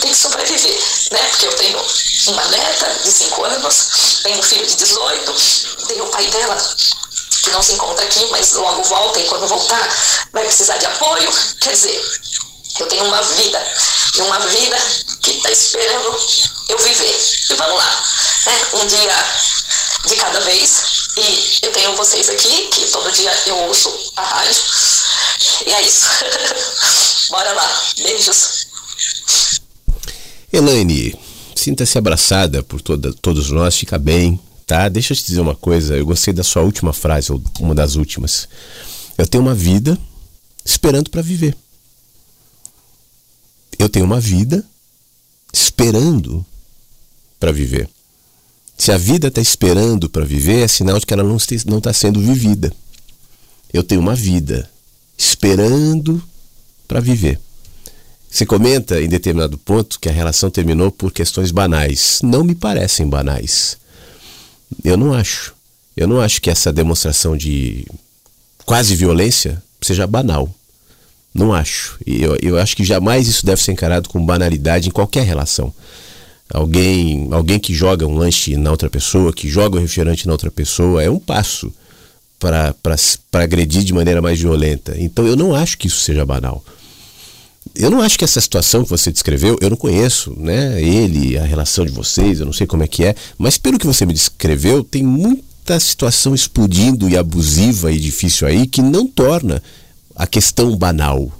tem 0.00 0.10
que 0.10 0.16
sobreviver, 0.16 0.78
né? 1.12 1.22
Porque 1.30 1.46
eu 1.46 1.56
tenho 1.56 1.86
uma 2.26 2.44
neta 2.46 2.94
de 3.04 3.12
5 3.12 3.44
anos, 3.44 4.20
tenho 4.24 4.38
um 4.38 4.42
filho 4.42 4.66
de 4.66 4.74
18, 4.74 5.34
tenho 5.86 6.04
o 6.04 6.08
pai 6.08 6.26
dela 6.26 6.76
que 7.42 7.50
não 7.50 7.62
se 7.62 7.74
encontra 7.74 8.04
aqui, 8.04 8.26
mas 8.32 8.54
logo 8.54 8.82
volta 8.82 9.20
e 9.20 9.24
quando 9.24 9.46
voltar 9.46 9.88
vai 10.32 10.44
precisar 10.44 10.78
de 10.78 10.86
apoio. 10.86 11.32
Quer 11.60 11.70
dizer, 11.70 12.02
eu 12.80 12.86
tenho 12.86 13.04
uma 13.04 13.22
vida, 13.22 13.66
e 14.16 14.20
uma 14.22 14.38
vida 14.40 14.76
que 15.22 15.30
está 15.30 15.50
esperando 15.50 16.16
eu 16.68 16.78
viver. 16.78 17.16
E 17.50 17.54
vamos 17.54 17.76
lá, 17.76 18.04
né? 18.46 18.52
um 18.74 18.86
dia 18.86 19.24
de 20.06 20.16
cada 20.16 20.40
vez. 20.40 20.82
E 21.16 21.66
eu 21.66 21.72
tenho 21.72 21.96
vocês 21.96 22.28
aqui, 22.28 22.68
que 22.68 22.86
todo 22.86 23.10
dia 23.12 23.32
eu 23.46 23.56
ouço 23.68 23.90
a 24.16 24.22
rádio. 24.22 24.62
E 25.66 25.72
é 25.72 25.82
isso. 25.82 26.06
Bora 27.30 27.52
lá. 27.52 27.82
Beijos. 27.98 28.66
Elaine, 30.52 31.18
sinta-se 31.54 31.98
abraçada 31.98 32.62
por 32.62 32.80
toda, 32.80 33.12
todos 33.14 33.50
nós, 33.50 33.76
fica 33.76 33.98
bem, 33.98 34.40
tá? 34.66 34.88
Deixa 34.88 35.12
eu 35.12 35.16
te 35.16 35.26
dizer 35.26 35.40
uma 35.40 35.54
coisa, 35.54 35.96
eu 35.96 36.06
gostei 36.06 36.32
da 36.32 36.44
sua 36.44 36.62
última 36.62 36.92
frase, 36.92 37.32
ou 37.32 37.42
uma 37.60 37.74
das 37.74 37.96
últimas. 37.96 38.48
Eu 39.18 39.26
tenho 39.26 39.42
uma 39.42 39.54
vida 39.54 39.98
esperando 40.64 41.10
para 41.10 41.22
viver. 41.22 41.56
Eu 43.78 43.88
tenho 43.88 44.04
uma 44.04 44.20
vida 44.20 44.64
esperando 45.52 46.44
para 47.38 47.52
viver. 47.52 47.88
Se 48.76 48.92
a 48.92 48.98
vida 48.98 49.28
está 49.28 49.40
esperando 49.40 50.08
para 50.08 50.24
viver, 50.24 50.64
é 50.64 50.68
sinal 50.68 50.98
de 50.98 51.06
que 51.06 51.14
ela 51.14 51.22
não 51.22 51.36
está 51.78 51.92
sendo 51.92 52.20
vivida. 52.20 52.72
Eu 53.72 53.82
tenho 53.82 54.00
uma 54.00 54.14
vida 54.14 54.70
esperando 55.16 56.22
para 56.86 57.00
viver. 57.00 57.40
Você 58.30 58.44
comenta 58.44 59.00
em 59.00 59.08
determinado 59.08 59.56
ponto 59.56 59.98
que 59.98 60.08
a 60.08 60.12
relação 60.12 60.50
terminou 60.50 60.90
por 60.90 61.10
questões 61.10 61.50
banais. 61.50 62.20
Não 62.22 62.44
me 62.44 62.54
parecem 62.54 63.08
banais. 63.08 63.78
Eu 64.84 64.96
não 64.96 65.14
acho. 65.14 65.54
Eu 65.96 66.06
não 66.06 66.20
acho 66.20 66.42
que 66.42 66.50
essa 66.50 66.72
demonstração 66.72 67.36
de 67.36 67.86
quase 68.66 68.94
violência 68.94 69.62
seja 69.80 70.06
banal. 70.06 70.54
Não 71.36 71.52
acho. 71.52 71.98
Eu, 72.06 72.36
eu 72.40 72.58
acho 72.58 72.76
que 72.76 72.84
jamais 72.84 73.28
isso 73.28 73.44
deve 73.44 73.62
ser 73.62 73.72
encarado 73.72 74.08
com 74.08 74.24
banalidade 74.24 74.88
em 74.88 74.92
qualquer 74.92 75.24
relação. 75.24 75.72
Alguém, 76.48 77.28
alguém 77.32 77.58
que 77.58 77.74
joga 77.74 78.06
um 78.06 78.16
lanche 78.16 78.56
na 78.56 78.70
outra 78.70 78.88
pessoa, 78.88 79.32
que 79.32 79.48
joga 79.48 79.76
um 79.76 79.80
refrigerante 79.80 80.26
na 80.26 80.32
outra 80.32 80.50
pessoa, 80.50 81.02
é 81.02 81.10
um 81.10 81.18
passo 81.18 81.72
para 82.38 82.74
agredir 83.32 83.82
de 83.82 83.92
maneira 83.92 84.22
mais 84.22 84.40
violenta. 84.40 84.94
Então 84.98 85.26
eu 85.26 85.36
não 85.36 85.54
acho 85.54 85.76
que 85.76 85.88
isso 85.88 86.00
seja 86.00 86.24
banal. 86.24 86.64
Eu 87.74 87.90
não 87.90 88.00
acho 88.00 88.16
que 88.16 88.24
essa 88.24 88.40
situação 88.40 88.84
que 88.84 88.90
você 88.90 89.10
descreveu, 89.10 89.58
eu 89.60 89.68
não 89.68 89.76
conheço, 89.76 90.32
né? 90.38 90.80
Ele, 90.80 91.36
a 91.36 91.44
relação 91.44 91.84
de 91.84 91.92
vocês, 91.92 92.38
eu 92.38 92.46
não 92.46 92.52
sei 92.52 92.66
como 92.66 92.82
é 92.82 92.88
que 92.88 93.04
é, 93.04 93.14
mas 93.36 93.58
pelo 93.58 93.78
que 93.78 93.86
você 93.86 94.06
me 94.06 94.14
descreveu, 94.14 94.84
tem 94.84 95.02
muita 95.02 95.78
situação 95.80 96.34
explodindo 96.34 97.08
e 97.08 97.16
abusiva 97.16 97.92
e 97.92 97.98
difícil 97.98 98.46
aí 98.46 98.66
que 98.66 98.80
não 98.80 99.06
torna 99.06 99.62
a 100.16 100.26
questão 100.26 100.74
banal. 100.76 101.30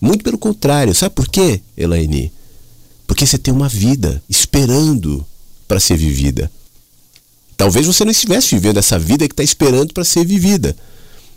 Muito 0.00 0.22
pelo 0.22 0.38
contrário. 0.38 0.94
Sabe 0.94 1.14
por 1.14 1.28
quê, 1.28 1.60
Elaine? 1.76 2.32
Porque 3.06 3.26
você 3.26 3.36
tem 3.36 3.52
uma 3.52 3.68
vida 3.68 4.22
esperando 4.28 5.26
para 5.66 5.80
ser 5.80 5.96
vivida. 5.96 6.50
Talvez 7.56 7.86
você 7.86 8.04
não 8.04 8.12
estivesse 8.12 8.54
vivendo 8.54 8.78
essa 8.78 8.98
vida 8.98 9.26
que 9.26 9.32
está 9.32 9.42
esperando 9.42 9.92
para 9.92 10.04
ser 10.04 10.24
vivida. 10.24 10.76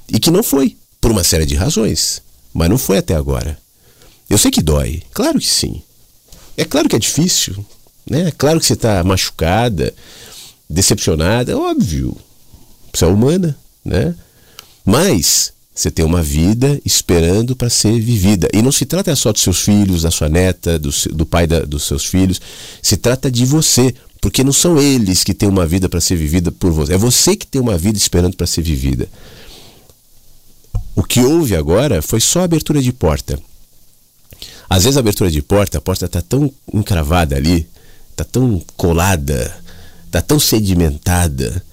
E 0.07 0.19
que 0.19 0.31
não 0.31 0.43
foi, 0.43 0.77
por 1.01 1.11
uma 1.11 1.23
série 1.23 1.45
de 1.45 1.55
razões. 1.55 2.21
Mas 2.53 2.69
não 2.69 2.77
foi 2.77 2.97
até 2.97 3.15
agora. 3.15 3.57
Eu 4.29 4.37
sei 4.37 4.51
que 4.51 4.61
dói, 4.61 5.03
claro 5.13 5.39
que 5.39 5.47
sim. 5.47 5.81
É 6.55 6.65
claro 6.65 6.89
que 6.89 6.95
é 6.95 6.99
difícil, 6.99 7.65
né? 8.09 8.27
É 8.27 8.31
claro 8.31 8.59
que 8.59 8.65
você 8.65 8.73
está 8.73 9.03
machucada, 9.03 9.93
decepcionada, 10.69 11.51
é 11.51 11.55
óbvio. 11.55 12.17
Você 12.93 13.05
é 13.05 13.07
humana, 13.07 13.57
né? 13.85 14.15
Mas 14.83 15.53
você 15.77 15.91
tem 15.91 16.03
uma 16.03 16.23
vida 16.23 16.81
esperando 16.83 17.55
para 17.55 17.69
ser 17.69 18.01
vivida. 18.01 18.47
E 18.51 18.63
não 18.63 18.71
se 18.71 18.83
trata 18.83 19.15
só 19.15 19.31
dos 19.31 19.43
seus 19.43 19.61
filhos, 19.61 20.01
da 20.01 20.09
sua 20.09 20.27
neta, 20.27 20.79
do, 20.79 20.89
do 21.13 21.23
pai 21.23 21.45
da, 21.45 21.59
dos 21.59 21.83
seus 21.83 22.03
filhos. 22.03 22.41
Se 22.81 22.97
trata 22.97 23.29
de 23.29 23.45
você. 23.45 23.93
Porque 24.19 24.43
não 24.43 24.51
são 24.51 24.79
eles 24.79 25.23
que 25.23 25.35
têm 25.35 25.47
uma 25.47 25.67
vida 25.67 25.87
para 25.87 26.01
ser 26.01 26.15
vivida 26.15 26.51
por 26.51 26.71
você. 26.71 26.95
É 26.95 26.97
você 26.97 27.35
que 27.35 27.45
tem 27.45 27.61
uma 27.61 27.77
vida 27.77 27.95
esperando 27.95 28.35
para 28.35 28.47
ser 28.47 28.63
vivida. 28.63 29.07
O 30.95 31.03
que 31.03 31.19
houve 31.19 31.55
agora 31.55 32.01
foi 32.01 32.19
só 32.19 32.41
abertura 32.41 32.81
de 32.81 32.91
porta. 32.91 33.39
Às 34.67 34.83
vezes 34.83 34.97
a 34.97 35.01
abertura 35.01 35.29
de 35.29 35.43
porta, 35.43 35.77
a 35.77 35.81
porta 35.81 36.07
está 36.07 36.23
tão 36.23 36.51
encravada 36.73 37.35
ali, 37.35 37.67
está 38.09 38.23
tão 38.23 38.59
colada, 38.75 39.55
está 40.07 40.23
tão 40.23 40.39
sedimentada, 40.39 41.63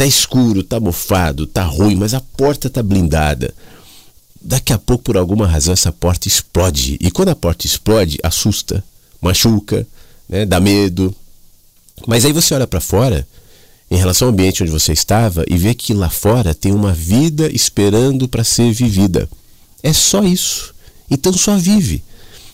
Tá 0.00 0.06
escuro, 0.06 0.62
tá 0.62 0.80
mofado, 0.80 1.46
tá 1.46 1.62
ruim, 1.62 1.94
mas 1.94 2.14
a 2.14 2.22
porta 2.22 2.70
tá 2.70 2.82
blindada. 2.82 3.52
Daqui 4.40 4.72
a 4.72 4.78
pouco, 4.78 5.04
por 5.04 5.18
alguma 5.18 5.46
razão, 5.46 5.74
essa 5.74 5.92
porta 5.92 6.26
explode. 6.26 6.96
E 6.98 7.10
quando 7.10 7.28
a 7.28 7.36
porta 7.36 7.66
explode, 7.66 8.16
assusta, 8.22 8.82
machuca, 9.20 9.86
né, 10.26 10.46
dá 10.46 10.58
medo. 10.58 11.14
Mas 12.06 12.24
aí 12.24 12.32
você 12.32 12.54
olha 12.54 12.66
para 12.66 12.80
fora, 12.80 13.28
em 13.90 13.96
relação 13.98 14.28
ao 14.28 14.32
ambiente 14.32 14.62
onde 14.62 14.72
você 14.72 14.94
estava, 14.94 15.44
e 15.46 15.58
vê 15.58 15.74
que 15.74 15.92
lá 15.92 16.08
fora 16.08 16.54
tem 16.54 16.72
uma 16.72 16.94
vida 16.94 17.54
esperando 17.54 18.26
para 18.26 18.42
ser 18.42 18.72
vivida. 18.72 19.28
É 19.82 19.92
só 19.92 20.24
isso. 20.24 20.74
Então 21.10 21.30
só 21.34 21.58
vive. 21.58 22.02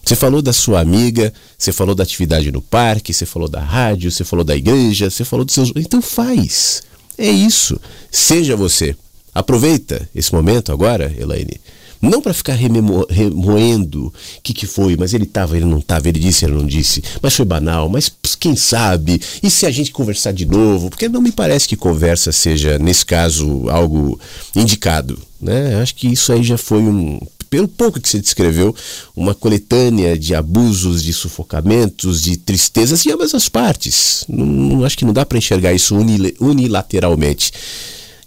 Você 0.04 0.16
falou 0.16 0.42
da 0.42 0.52
sua 0.52 0.80
amiga, 0.80 1.32
você 1.56 1.70
falou 1.70 1.94
da 1.94 2.02
atividade 2.02 2.50
no 2.50 2.60
parque, 2.60 3.14
você 3.14 3.24
falou 3.24 3.48
da 3.48 3.60
rádio, 3.60 4.10
você 4.10 4.24
falou 4.24 4.44
da 4.44 4.56
igreja, 4.56 5.08
você 5.08 5.24
falou 5.24 5.44
dos 5.44 5.54
seus. 5.54 5.70
Então 5.76 6.02
faz. 6.02 6.82
É 7.18 7.28
isso. 7.30 7.78
Seja 8.10 8.56
você. 8.56 8.96
Aproveita 9.34 10.08
esse 10.14 10.34
momento 10.34 10.72
agora, 10.72 11.14
Elaine. 11.18 11.60
Não 12.00 12.20
para 12.20 12.34
ficar 12.34 12.54
remoendo 12.54 14.06
o 14.06 14.12
que, 14.42 14.52
que 14.52 14.66
foi, 14.66 14.96
mas 14.96 15.14
ele 15.14 15.24
estava, 15.24 15.56
ele 15.56 15.64
não 15.64 15.78
estava, 15.78 16.08
ele 16.08 16.18
disse, 16.18 16.44
ele 16.44 16.54
não 16.54 16.66
disse, 16.66 17.02
mas 17.22 17.34
foi 17.34 17.44
banal, 17.44 17.88
mas 17.88 18.12
quem 18.38 18.54
sabe? 18.54 19.20
E 19.42 19.50
se 19.50 19.66
a 19.66 19.70
gente 19.70 19.90
conversar 19.92 20.32
de 20.32 20.44
novo? 20.44 20.90
Porque 20.90 21.08
não 21.08 21.22
me 21.22 21.32
parece 21.32 21.66
que 21.66 21.76
conversa 21.76 22.32
seja, 22.32 22.78
nesse 22.78 23.04
caso, 23.04 23.68
algo 23.70 24.20
indicado. 24.54 25.18
Né? 25.40 25.80
Acho 25.80 25.94
que 25.94 26.08
isso 26.08 26.32
aí 26.32 26.42
já 26.42 26.58
foi 26.58 26.80
um, 26.80 27.18
pelo 27.56 27.68
pouco 27.68 27.98
que 27.98 28.06
você 28.06 28.18
descreveu, 28.18 28.76
uma 29.16 29.34
coletânea 29.34 30.18
de 30.18 30.34
abusos, 30.34 31.02
de 31.02 31.10
sufocamentos, 31.14 32.20
de 32.20 32.36
tristezas 32.36 33.02
de 33.02 33.10
ambas 33.10 33.34
as 33.34 33.48
partes. 33.48 34.26
Não, 34.28 34.44
não 34.44 34.84
acho 34.84 34.98
que 34.98 35.06
não 35.06 35.12
dá 35.14 35.24
para 35.24 35.38
enxergar 35.38 35.72
isso 35.72 35.96
unilateralmente. 36.38 37.50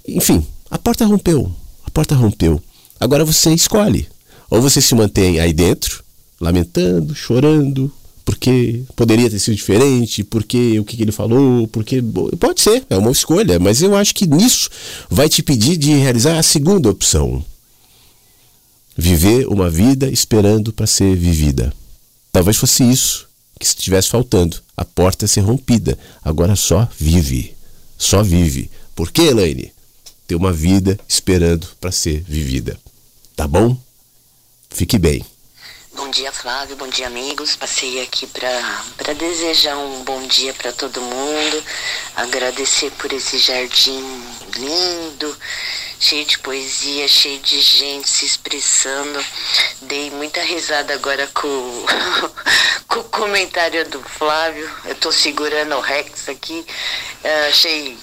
Enfim, 0.08 0.44
a 0.72 0.80
porta 0.80 1.06
rompeu. 1.06 1.52
A 1.86 1.92
porta 1.92 2.16
rompeu. 2.16 2.60
Agora 3.00 3.24
você 3.24 3.54
escolhe. 3.54 4.08
Ou 4.50 4.64
você 4.64 4.82
se 4.82 4.96
mantém 4.96 5.40
aí 5.40 5.54
dentro, 5.54 6.04
lamentando, 6.42 7.14
chorando, 7.14 7.92
porque 8.26 8.82
poderia 8.96 9.30
ter 9.30 9.38
sido 9.38 9.54
diferente, 9.54 10.24
porque 10.24 10.80
o 10.80 10.84
que, 10.84 10.98
que 10.98 11.04
ele 11.04 11.12
falou, 11.12 11.68
porque. 11.68 12.02
Pode 12.40 12.62
ser, 12.62 12.84
é 12.90 12.98
uma 12.98 13.12
escolha, 13.12 13.60
mas 13.60 13.84
eu 13.84 13.96
acho 13.96 14.16
que 14.16 14.26
nisso 14.26 14.72
vai 15.08 15.30
te 15.30 15.44
pedir 15.44 15.78
de 15.78 15.94
realizar 15.94 16.40
a 16.40 16.42
segunda 16.42 16.90
opção 16.90 17.46
viver 19.00 19.48
uma 19.48 19.70
vida 19.70 20.10
esperando 20.10 20.74
para 20.74 20.86
ser 20.86 21.16
vivida. 21.16 21.74
Talvez 22.32 22.58
fosse 22.58 22.84
isso 22.84 23.28
que 23.58 23.66
estivesse 23.66 24.10
faltando, 24.10 24.62
a 24.76 24.84
porta 24.84 25.26
ser 25.26 25.42
rompida. 25.42 25.98
Agora 26.24 26.56
só 26.56 26.88
vive, 26.98 27.56
só 27.98 28.22
vive. 28.22 28.70
Por 28.94 29.12
que, 29.12 29.22
Elaine? 29.22 29.74
Ter 30.28 30.36
uma 30.36 30.52
vida 30.52 31.00
esperando 31.08 31.68
para 31.80 31.92
ser 31.92 32.22
vivida. 32.28 32.78
Tá 33.36 33.48
bom? 33.48 33.78
Fique 34.70 34.98
bem. 34.98 35.26
Bom 35.96 36.12
dia, 36.12 36.32
Flávio. 36.32 36.76
Bom 36.76 36.88
dia, 36.88 37.08
amigos. 37.08 37.56
Passei 37.56 38.02
aqui 38.02 38.28
para 38.28 39.14
desejar 39.14 39.78
um 39.78 40.04
bom 40.04 40.28
dia 40.28 40.54
para 40.54 40.72
todo 40.72 41.02
mundo, 41.02 41.64
agradecer 42.16 42.92
por 42.92 43.12
esse 43.12 43.38
jardim 43.40 44.04
lindo 44.58 45.38
cheio 46.00 46.26
de 46.26 46.40
poesia, 46.40 47.08
cheio 47.08 47.40
de 47.40 47.60
gente 47.60 48.10
se 48.10 48.26
expressando. 48.26 49.24
Dei 49.82 50.10
muita 50.12 50.42
risada 50.42 50.94
agora 50.94 51.28
com, 51.34 51.86
com 52.88 53.00
o 53.02 53.04
comentário 53.06 53.88
do 53.90 54.02
Flávio. 54.02 54.70
Eu 54.86 54.96
tô 54.96 55.12
segurando 55.12 55.76
o 55.76 55.82
Rex 55.82 56.30
aqui. 56.30 56.66
Eu 57.24 57.50
achei, 57.50 57.98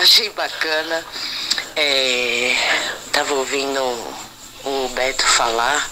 achei 0.00 0.30
bacana. 0.30 1.04
É, 1.76 2.56
tava 3.12 3.34
ouvindo 3.34 3.80
o 4.64 4.88
Beto 4.94 5.24
falar. 5.26 5.90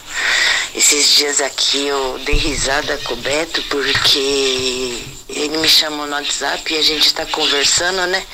Esses 0.74 1.10
dias 1.10 1.40
aqui 1.42 1.86
eu 1.86 2.18
dei 2.20 2.36
risada 2.36 2.96
com 3.04 3.12
o 3.12 3.18
Beto 3.18 3.62
porque 3.64 5.11
ele 5.34 5.56
me 5.58 5.68
chamou 5.68 6.06
no 6.06 6.12
WhatsApp 6.12 6.72
e 6.72 6.78
a 6.78 6.82
gente 6.82 7.06
está 7.06 7.26
conversando, 7.26 8.06
né? 8.06 8.24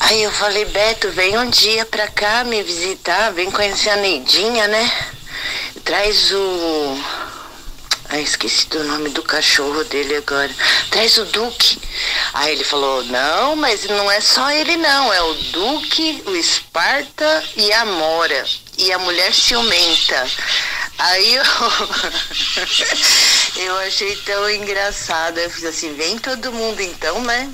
Aí 0.00 0.22
eu 0.22 0.32
falei, 0.32 0.64
Beto, 0.64 1.10
vem 1.10 1.36
um 1.38 1.50
dia 1.50 1.84
pra 1.84 2.08
cá 2.08 2.44
me 2.44 2.62
visitar, 2.62 3.30
vem 3.32 3.50
conhecer 3.50 3.90
a 3.90 3.96
Neidinha, 3.96 4.66
né? 4.66 4.90
Traz 5.84 6.32
o. 6.32 6.98
Ai, 8.12 8.22
esqueci 8.22 8.66
do 8.66 8.82
nome 8.82 9.10
do 9.10 9.22
cachorro 9.22 9.84
dele 9.84 10.16
agora. 10.16 10.50
Traz 10.90 11.16
o 11.16 11.24
Duque. 11.26 11.80
Aí 12.34 12.54
ele 12.54 12.64
falou, 12.64 13.04
não, 13.04 13.54
mas 13.54 13.84
não 13.84 14.10
é 14.10 14.20
só 14.20 14.50
ele 14.50 14.76
não, 14.76 15.12
é 15.12 15.22
o 15.22 15.34
Duque, 15.34 16.20
o 16.26 16.34
Esparta 16.34 17.44
e 17.56 17.72
a 17.72 17.84
Mora. 17.84 18.44
E 18.76 18.90
a 18.90 18.98
mulher 18.98 19.32
ciumenta. 19.32 20.28
Aí 20.98 21.36
eu, 21.36 21.44
eu 23.64 23.76
achei 23.78 24.16
tão 24.16 24.50
engraçado. 24.50 25.38
Eu 25.38 25.48
fiz 25.48 25.64
assim, 25.64 25.94
vem 25.94 26.18
todo 26.18 26.52
mundo 26.52 26.80
então, 26.80 27.22
né? 27.22 27.48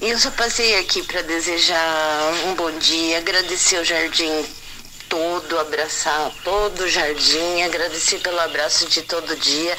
E 0.00 0.10
eu 0.10 0.18
só 0.18 0.32
passei 0.32 0.76
aqui 0.78 1.04
para 1.04 1.22
desejar 1.22 2.32
um 2.46 2.54
bom 2.56 2.72
dia, 2.78 3.18
agradecer 3.18 3.78
o 3.78 3.84
jardim 3.84 4.44
todo, 5.08 5.58
abraçar 5.58 6.30
todo 6.44 6.80
o 6.80 6.88
jardim, 6.88 7.62
agradecer 7.62 8.18
pelo 8.18 8.40
abraço 8.40 8.86
de 8.86 9.02
todo 9.02 9.36
dia. 9.36 9.76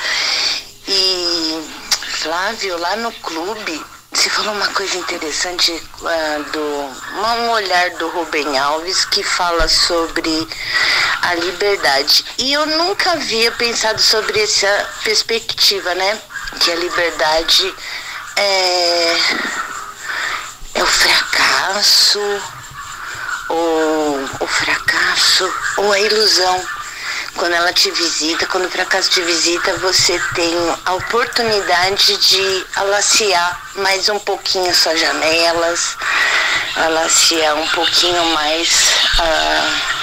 E 0.88 1.64
Flávio, 2.22 2.77
lá 2.77 2.95
no 2.97 3.11
clube, 3.11 3.85
você 4.11 4.30
falou 4.30 4.53
uma 4.53 4.68
coisa 4.73 4.97
interessante 4.97 5.72
uh, 5.72 6.43
do 6.51 7.10
um 7.39 7.49
olhar 7.51 7.91
do 7.91 8.10
Rubem 8.10 8.57
Alves 8.57 9.06
que 9.06 9.23
fala 9.23 9.68
sobre 9.68 10.47
a 11.22 11.35
liberdade. 11.35 12.26
E 12.38 12.51
eu 12.51 12.65
nunca 12.65 13.11
havia 13.11 13.51
pensado 13.51 14.01
sobre 14.01 14.41
essa 14.41 14.89
perspectiva, 15.03 15.93
né? 15.93 16.19
Que 16.60 16.72
a 16.72 16.76
liberdade 16.76 17.73
é, 18.35 19.18
é 20.76 20.84
o 20.84 20.88
fracasso 20.88 22.19
ou 23.49 24.30
o 24.39 24.47
fracasso 24.47 25.51
ou 25.77 25.91
a 25.91 25.99
ilusão. 25.99 26.65
Quando 27.35 27.53
ela 27.53 27.71
te 27.71 27.89
visita, 27.91 28.45
quando 28.47 28.65
o 28.65 28.69
fracasso 28.69 29.09
te 29.11 29.21
visita, 29.21 29.77
você 29.77 30.19
tem 30.35 30.53
a 30.85 30.93
oportunidade 30.93 32.17
de 32.17 32.65
alaciar 32.76 33.61
mais 33.76 34.09
um 34.09 34.19
pouquinho 34.19 34.73
suas 34.73 34.99
janelas, 34.99 35.95
alaciar 36.76 37.55
um 37.55 37.67
pouquinho 37.67 38.26
mais. 38.34 38.69
Uh, 39.19 39.98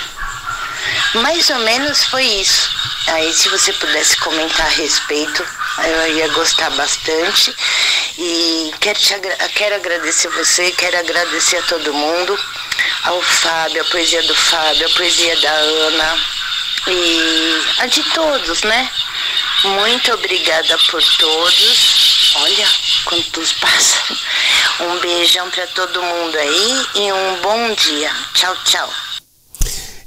mais 1.15 1.49
ou 1.51 1.59
menos 1.61 2.05
foi 2.05 2.25
isso. 2.25 2.71
Aí, 3.09 3.33
se 3.33 3.49
você 3.49 3.73
pudesse 3.75 4.17
comentar 4.17 4.67
a 4.67 4.71
respeito, 4.71 5.47
eu 5.85 6.17
ia 6.17 6.29
gostar 6.29 6.71
bastante. 6.71 7.55
E 8.19 8.75
quero, 8.81 8.99
te, 8.99 9.15
quero 9.55 9.77
agradecer 9.77 10.29
você, 10.29 10.73
quero 10.73 10.99
agradecer 10.99 11.59
a 11.59 11.63
todo 11.63 11.95
mundo 11.95 12.39
ao 13.05 13.23
Fábio, 13.23 13.83
a 13.83 13.85
poesia 13.87 14.23
do 14.25 14.35
Fábio, 14.35 14.87
a 14.87 14.91
poesia 14.91 15.37
da 15.41 15.53
Ana 15.53 16.19
e 16.89 17.63
a 17.79 17.87
de 17.87 18.03
todos, 18.11 18.63
né? 18.63 18.91
Muito 19.65 20.13
obrigada 20.13 20.79
por 20.91 21.03
todos. 21.19 22.35
Olha 22.37 22.69
quantos 23.05 23.53
passa. 23.55 23.99
Um 24.81 24.99
beijão 24.99 25.49
para 25.51 25.67
todo 25.69 26.03
mundo 26.03 26.37
aí 26.37 26.87
e 26.97 27.13
um 27.13 27.41
bom 27.41 27.75
dia. 27.75 28.13
Tchau, 28.35 28.57
tchau. 28.65 29.06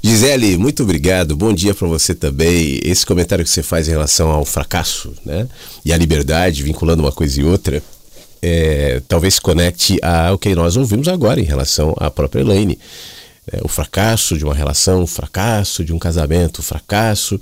Gisele, 0.02 0.56
muito 0.56 0.82
obrigado. 0.82 1.36
Bom 1.36 1.52
dia 1.52 1.74
para 1.74 1.86
você 1.86 2.14
também. 2.14 2.80
Esse 2.82 3.04
comentário 3.04 3.44
que 3.44 3.50
você 3.50 3.62
faz 3.62 3.86
em 3.86 3.90
relação 3.90 4.30
ao 4.30 4.46
fracasso, 4.46 5.12
né? 5.24 5.46
E 5.84 5.92
à 5.92 5.96
liberdade, 5.96 6.62
vinculando 6.62 7.02
uma 7.02 7.12
coisa 7.12 7.38
e 7.38 7.44
outra, 7.44 7.82
é, 8.40 9.02
talvez 9.06 9.34
se 9.34 9.40
conecte 9.42 9.98
ao 10.02 10.38
que 10.38 10.54
nós 10.54 10.76
ouvimos 10.76 11.06
agora 11.06 11.38
em 11.38 11.44
relação 11.44 11.94
à 11.98 12.10
própria 12.10 12.40
Elaine. 12.40 12.78
É, 13.52 13.60
o 13.62 13.68
fracasso 13.68 14.38
de 14.38 14.44
uma 14.44 14.54
relação, 14.54 15.02
o 15.02 15.06
fracasso 15.06 15.84
de 15.84 15.92
um 15.92 15.98
casamento, 15.98 16.60
o 16.60 16.62
fracasso. 16.62 17.38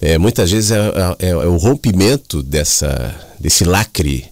É, 0.00 0.16
muitas 0.16 0.50
vezes 0.50 0.70
é, 0.70 0.78
é, 1.18 1.28
é, 1.28 1.36
o 1.36 1.58
rompimento 1.58 2.42
dessa, 2.42 3.14
desse 3.38 3.64
lacre 3.64 4.24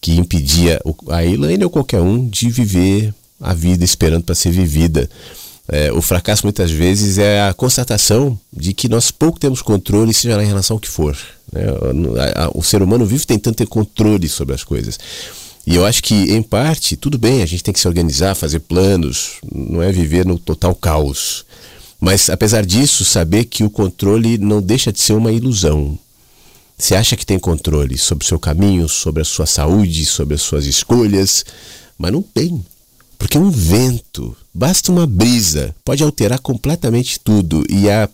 que 0.00 0.12
impedia 0.12 0.80
a 1.08 1.24
Elaine 1.24 1.64
ou 1.64 1.70
qualquer 1.70 2.00
um 2.00 2.28
de 2.28 2.48
viver 2.48 3.12
a 3.40 3.52
vida 3.54 3.84
esperando 3.84 4.22
para 4.22 4.36
ser 4.36 4.52
vivida. 4.52 5.10
É, 5.70 5.92
o 5.92 6.00
fracasso 6.00 6.46
muitas 6.46 6.70
vezes 6.70 7.18
é 7.18 7.42
a 7.46 7.52
constatação 7.52 8.38
de 8.50 8.72
que 8.72 8.88
nós 8.88 9.10
pouco 9.10 9.38
temos 9.38 9.60
controle, 9.60 10.14
seja 10.14 10.36
lá 10.36 10.42
em 10.42 10.46
relação 10.46 10.76
ao 10.76 10.80
que 10.80 10.88
for. 10.88 11.16
Né? 11.52 11.62
O 12.54 12.62
ser 12.62 12.82
humano 12.82 13.04
vive 13.04 13.26
tentando 13.26 13.56
ter 13.56 13.66
controle 13.66 14.28
sobre 14.28 14.54
as 14.54 14.64
coisas. 14.64 14.98
E 15.66 15.74
eu 15.74 15.84
acho 15.84 16.02
que, 16.02 16.14
em 16.32 16.42
parte, 16.42 16.96
tudo 16.96 17.18
bem, 17.18 17.42
a 17.42 17.46
gente 17.46 17.62
tem 17.62 17.74
que 17.74 17.80
se 17.80 17.86
organizar, 17.86 18.34
fazer 18.34 18.60
planos, 18.60 19.32
não 19.54 19.82
é 19.82 19.92
viver 19.92 20.24
no 20.24 20.38
total 20.38 20.74
caos. 20.74 21.44
Mas, 22.00 22.30
apesar 22.30 22.64
disso, 22.64 23.04
saber 23.04 23.44
que 23.44 23.62
o 23.62 23.68
controle 23.68 24.38
não 24.38 24.62
deixa 24.62 24.90
de 24.90 25.00
ser 25.00 25.12
uma 25.12 25.30
ilusão. 25.30 25.98
Você 26.78 26.94
acha 26.94 27.16
que 27.16 27.26
tem 27.26 27.38
controle 27.38 27.98
sobre 27.98 28.24
o 28.24 28.26
seu 28.26 28.38
caminho, 28.38 28.88
sobre 28.88 29.20
a 29.20 29.24
sua 29.24 29.44
saúde, 29.44 30.06
sobre 30.06 30.36
as 30.36 30.40
suas 30.42 30.64
escolhas, 30.64 31.44
mas 31.98 32.12
não 32.12 32.22
tem. 32.22 32.64
Porque 33.18 33.36
um 33.36 33.50
vento, 33.50 34.34
basta 34.58 34.90
uma 34.90 35.06
brisa, 35.06 35.72
pode 35.84 36.02
alterar 36.02 36.40
completamente 36.40 37.20
tudo 37.20 37.64
e 37.70 37.88
a 37.88 38.08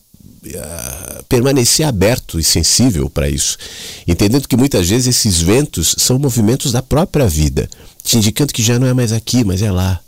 permanecer 1.27 1.87
aberto 1.87 2.39
e 2.39 2.45
sensível 2.45 3.09
para 3.09 3.31
isso, 3.31 3.57
entendendo 4.07 4.47
que 4.47 4.55
muitas 4.55 4.91
vezes 4.91 5.07
esses 5.07 5.41
ventos 5.41 5.95
são 5.97 6.19
movimentos 6.19 6.71
da 6.71 6.83
própria 6.83 7.27
vida, 7.27 7.67
te 8.03 8.19
indicando 8.19 8.53
que 8.53 8.63
já 8.63 8.79
não 8.79 8.87
é 8.87 8.93
mais 8.93 9.11
aqui, 9.11 9.43
mas 9.43 9.63
é 9.63 9.73
lá, 9.73 9.99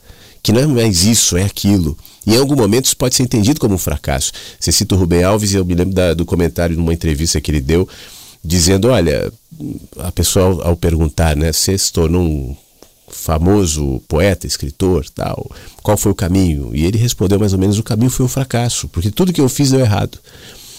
que 0.42 0.52
não 0.52 0.60
é 0.60 0.66
mais 0.66 1.04
isso, 1.04 1.38
é 1.38 1.42
aquilo. 1.42 1.96
E 2.26 2.34
em 2.34 2.36
algum 2.36 2.54
momento 2.54 2.84
isso 2.84 2.96
pode 2.98 3.14
ser 3.14 3.22
entendido 3.22 3.58
como 3.58 3.76
um 3.76 3.78
fracasso. 3.78 4.30
Você 4.60 4.70
cita 4.70 4.94
o 4.94 4.98
Rubem 4.98 5.22
Alves 5.22 5.52
e 5.52 5.56
eu 5.56 5.64
me 5.64 5.74
lembro 5.74 5.94
da, 5.94 6.12
do 6.12 6.26
comentário 6.26 6.76
numa 6.76 6.92
entrevista 6.92 7.40
que 7.40 7.50
ele 7.50 7.60
deu, 7.60 7.88
dizendo: 8.44 8.88
olha, 8.88 9.32
a 10.00 10.12
pessoa 10.12 10.66
ao, 10.66 10.76
perguntar, 10.76 11.34
né, 11.34 11.50
você 11.50 11.78
se 11.78 11.90
tornou 11.90 12.22
um 12.22 12.56
famoso 13.16 14.00
poeta, 14.06 14.46
escritor, 14.46 15.08
tal, 15.10 15.50
qual 15.82 15.96
foi 15.96 16.12
o 16.12 16.14
caminho? 16.14 16.70
E 16.74 16.84
ele 16.84 16.98
respondeu 16.98 17.38
mais 17.38 17.52
ou 17.52 17.58
menos: 17.58 17.78
o 17.78 17.82
caminho 17.82 18.10
foi 18.10 18.26
o 18.26 18.28
fracasso, 18.28 18.88
porque 18.88 19.10
tudo 19.10 19.32
que 19.32 19.40
eu 19.40 19.48
fiz 19.48 19.70
deu 19.70 19.80
errado. 19.80 20.18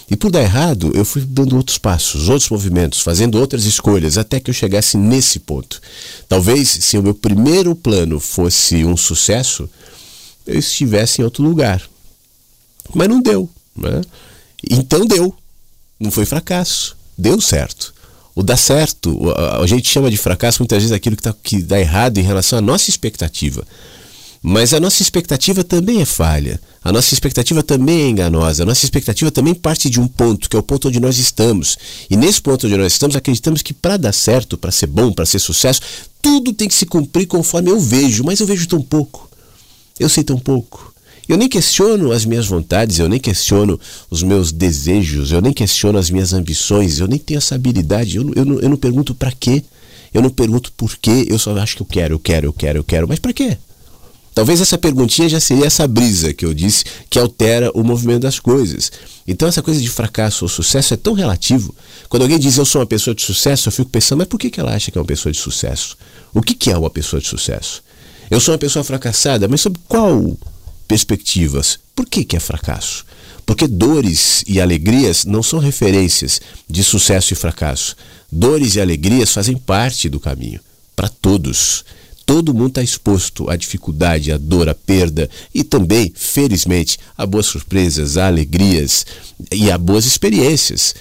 E 0.09 0.15
por 0.15 0.31
dar 0.31 0.41
errado, 0.41 0.91
eu 0.95 1.03
fui 1.03 1.21
dando 1.21 1.57
outros 1.57 1.77
passos, 1.77 2.29
outros 2.29 2.49
movimentos, 2.49 3.01
fazendo 3.01 3.37
outras 3.37 3.65
escolhas, 3.65 4.17
até 4.17 4.39
que 4.39 4.49
eu 4.49 4.53
chegasse 4.53 4.95
nesse 4.95 5.39
ponto. 5.39 5.81
Talvez 6.29 6.69
se 6.69 6.97
o 6.97 7.03
meu 7.03 7.13
primeiro 7.13 7.75
plano 7.75 8.17
fosse 8.17 8.85
um 8.85 8.95
sucesso, 8.95 9.69
eu 10.45 10.57
estivesse 10.57 11.21
em 11.21 11.25
outro 11.25 11.43
lugar. 11.43 11.83
Mas 12.95 13.09
não 13.09 13.21
deu. 13.21 13.49
Né? 13.75 14.01
Então 14.71 15.05
deu. 15.05 15.35
Não 15.99 16.09
foi 16.09 16.25
fracasso. 16.25 16.95
Deu 17.17 17.41
certo. 17.41 17.93
O 18.37 18.43
dar 18.43 18.55
certo, 18.55 19.19
a, 19.59 19.65
gente 19.65 19.89
chama 19.89 20.11
de 20.11 20.15
fracasso 20.15 20.61
muitas 20.61 20.77
vezes 20.77 20.91
aquilo 20.91 21.15
que, 21.15 21.23
tá, 21.23 21.33
que 21.41 21.59
dá 21.59 21.79
errado 21.79 22.19
em 22.19 22.21
relação 22.21 22.59
à 22.59 22.61
nossa 22.61 22.87
expectativa. 22.87 23.65
Mas 24.43 24.75
a 24.75 24.79
nossa 24.79 25.01
expectativa 25.01 25.63
também 25.63 26.03
é 26.03 26.05
falha. 26.05 26.61
A 26.83 26.91
nossa 26.91 27.15
expectativa 27.15 27.63
também 27.63 28.03
é 28.03 28.09
enganosa. 28.09 28.61
A 28.61 28.65
nossa 28.67 28.85
expectativa 28.85 29.31
também 29.31 29.55
parte 29.55 29.89
de 29.89 29.99
um 29.99 30.07
ponto, 30.07 30.47
que 30.47 30.55
é 30.55 30.59
o 30.59 30.61
ponto 30.61 30.87
onde 30.87 30.99
nós 30.99 31.17
estamos. 31.17 31.79
E 32.11 32.15
nesse 32.15 32.39
ponto 32.39 32.67
onde 32.67 32.77
nós 32.77 32.93
estamos, 32.93 33.15
acreditamos 33.15 33.63
que 33.63 33.73
para 33.73 33.97
dar 33.97 34.13
certo, 34.13 34.55
para 34.55 34.69
ser 34.71 34.85
bom, 34.85 35.11
para 35.11 35.25
ser 35.25 35.39
sucesso, 35.39 35.81
tudo 36.21 36.53
tem 36.53 36.67
que 36.67 36.75
se 36.75 36.85
cumprir 36.85 37.25
conforme 37.25 37.71
eu 37.71 37.79
vejo. 37.79 38.23
Mas 38.23 38.39
eu 38.39 38.45
vejo 38.45 38.67
tão 38.67 38.83
pouco. 38.83 39.27
Eu 39.99 40.09
sei 40.09 40.23
tão 40.23 40.37
pouco. 40.37 40.93
Eu 41.27 41.37
nem 41.37 41.49
questiono 41.49 42.11
as 42.11 42.25
minhas 42.25 42.47
vontades, 42.47 42.99
eu 42.99 43.09
nem 43.09 43.19
questiono 43.19 43.79
os 44.09 44.23
meus 44.23 44.51
desejos, 44.51 45.31
eu 45.31 45.41
nem 45.41 45.51
questiono 45.51 45.97
as 45.97 46.09
minhas 46.09 46.31
ambições, 46.31 46.99
eu 46.99 47.07
nem 47.07 47.19
tenho 47.19 47.37
essa 47.37 47.55
habilidade, 47.55 48.15
eu, 48.15 48.31
eu, 48.33 48.45
não, 48.45 48.59
eu 48.59 48.69
não 48.69 48.77
pergunto 48.77 49.13
para 49.13 49.31
quê, 49.31 49.61
eu 50.13 50.21
não 50.21 50.29
pergunto 50.29 50.71
por 50.71 50.95
quê, 50.97 51.25
eu 51.27 51.37
só 51.37 51.55
acho 51.57 51.75
que 51.75 51.81
eu 51.81 51.85
quero, 51.85 52.13
eu 52.15 52.19
quero, 52.19 52.47
eu 52.47 52.53
quero, 52.53 52.79
eu 52.79 52.83
quero, 52.83 53.07
mas 53.07 53.19
para 53.19 53.33
quê? 53.33 53.57
Talvez 54.37 54.61
essa 54.61 54.77
perguntinha 54.77 55.27
já 55.27 55.39
seria 55.39 55.65
essa 55.65 55.87
brisa 55.87 56.31
que 56.31 56.45
eu 56.45 56.53
disse 56.53 56.85
que 57.09 57.17
altera 57.17 57.71
o 57.73 57.83
movimento 57.83 58.21
das 58.21 58.39
coisas. 58.39 58.91
Então 59.27 59.47
essa 59.49 59.63
coisa 59.63 59.81
de 59.81 59.89
fracasso 59.89 60.45
ou 60.45 60.49
sucesso 60.49 60.93
é 60.93 60.97
tão 60.97 61.13
relativo. 61.13 61.73
Quando 62.07 62.21
alguém 62.21 62.37
diz 62.37 62.55
eu 62.55 62.63
sou 62.63 62.81
uma 62.81 62.85
pessoa 62.85 63.15
de 63.15 63.23
sucesso, 63.23 63.67
eu 63.67 63.71
fico 63.71 63.89
pensando, 63.89 64.19
mas 64.19 64.27
por 64.27 64.37
que, 64.37 64.51
ela 64.59 64.75
acha 64.75 64.91
que 64.91 64.97
é 64.97 65.01
uma 65.01 65.07
pessoa 65.07 65.33
de 65.33 65.39
sucesso? 65.39 65.97
O 66.35 66.41
que 66.43 66.69
é 66.69 66.77
uma 66.77 66.91
pessoa 66.91 67.19
de 67.19 67.27
sucesso? 67.27 67.83
Eu 68.29 68.39
sou 68.39 68.53
uma 68.53 68.59
pessoa 68.59 68.83
fracassada, 68.83 69.47
mas 69.47 69.59
sobre 69.59 69.81
qual 69.87 70.37
perspectivas. 70.87 71.79
Por 71.95 72.05
que, 72.05 72.23
que 72.23 72.35
é 72.35 72.39
fracasso? 72.39 73.05
Porque 73.45 73.67
dores 73.67 74.43
e 74.47 74.59
alegrias 74.59 75.25
não 75.25 75.41
são 75.41 75.59
referências 75.59 76.41
de 76.69 76.83
sucesso 76.83 77.33
e 77.33 77.35
fracasso. 77.35 77.95
Dores 78.31 78.75
e 78.75 78.81
alegrias 78.81 79.31
fazem 79.31 79.57
parte 79.57 80.09
do 80.09 80.19
caminho, 80.19 80.59
para 80.95 81.07
todos. 81.07 81.85
Todo 82.25 82.53
mundo 82.53 82.67
está 82.67 82.83
exposto 82.83 83.49
à 83.49 83.55
dificuldade, 83.55 84.33
à 84.33 84.37
dor, 84.37 84.67
à 84.67 84.75
perda 84.75 85.29
e 85.55 85.63
também, 85.63 86.11
felizmente, 86.13 86.99
a 87.17 87.25
boas 87.25 87.45
surpresas, 87.45 88.17
a 88.17 88.27
alegrias 88.27 89.05
e 89.49 89.71
a 89.71 89.77
boas 89.77 90.05
experiências. 90.05 90.93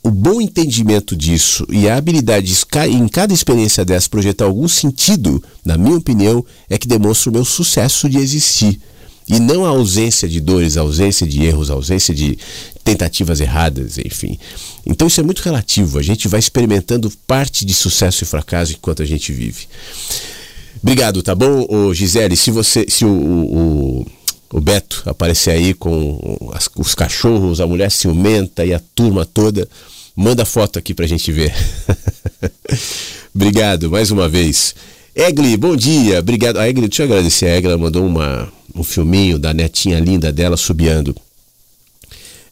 O 0.00 0.10
bom 0.10 0.40
entendimento 0.40 1.16
disso 1.16 1.66
e 1.68 1.88
a 1.88 1.96
habilidade 1.96 2.46
de, 2.46 2.88
em 2.88 3.08
cada 3.08 3.34
experiência 3.34 3.84
dessa 3.84 4.08
projetar 4.08 4.44
algum 4.44 4.68
sentido, 4.68 5.42
na 5.64 5.76
minha 5.76 5.96
opinião, 5.96 6.44
é 6.70 6.78
que 6.78 6.86
demonstra 6.86 7.30
o 7.30 7.32
meu 7.32 7.44
sucesso 7.44 8.08
de 8.08 8.18
existir. 8.18 8.78
E 9.28 9.40
não 9.40 9.64
a 9.64 9.70
ausência 9.70 10.28
de 10.28 10.40
dores, 10.40 10.76
a 10.76 10.82
ausência 10.82 11.26
de 11.26 11.42
erros, 11.42 11.70
a 11.70 11.74
ausência 11.74 12.14
de 12.14 12.38
tentativas 12.84 13.40
erradas, 13.40 13.96
enfim. 13.98 14.38
Então 14.84 15.08
isso 15.08 15.20
é 15.20 15.24
muito 15.24 15.40
relativo. 15.40 15.98
A 15.98 16.02
gente 16.02 16.28
vai 16.28 16.38
experimentando 16.38 17.10
parte 17.26 17.64
de 17.64 17.72
sucesso 17.72 18.22
e 18.22 18.26
fracasso 18.26 18.72
enquanto 18.72 19.02
a 19.02 19.06
gente 19.06 19.32
vive. 19.32 19.66
Obrigado, 20.82 21.22
tá 21.22 21.34
bom, 21.34 21.66
Ô, 21.68 21.94
Gisele? 21.94 22.36
Se 22.36 22.50
você, 22.50 22.84
se 22.88 23.06
o, 23.06 23.08
o, 23.10 24.06
o 24.52 24.60
Beto 24.60 25.02
aparecer 25.06 25.52
aí 25.52 25.72
com 25.72 26.50
as, 26.52 26.68
os 26.76 26.94
cachorros, 26.94 27.60
a 27.60 27.66
mulher 27.66 27.90
ciumenta 27.90 28.66
e 28.66 28.74
a 28.74 28.80
turma 28.94 29.24
toda, 29.24 29.66
manda 30.14 30.44
foto 30.44 30.78
aqui 30.78 30.92
pra 30.92 31.06
gente 31.06 31.32
ver. 31.32 31.54
Obrigado 33.34 33.90
mais 33.90 34.10
uma 34.10 34.28
vez. 34.28 34.74
Egli, 35.14 35.56
bom 35.56 35.76
dia. 35.76 36.18
Obrigado. 36.18 36.58
A 36.58 36.68
Egli, 36.68 36.88
deixa 36.88 37.02
eu 37.02 37.06
agradecer. 37.06 37.46
A 37.46 37.56
Egli 37.56 37.68
ela 37.68 37.78
mandou 37.78 38.04
uma, 38.04 38.52
um 38.74 38.82
filminho 38.82 39.38
da 39.38 39.54
netinha 39.54 40.00
linda 40.00 40.32
dela 40.32 40.56
subiando. 40.56 41.14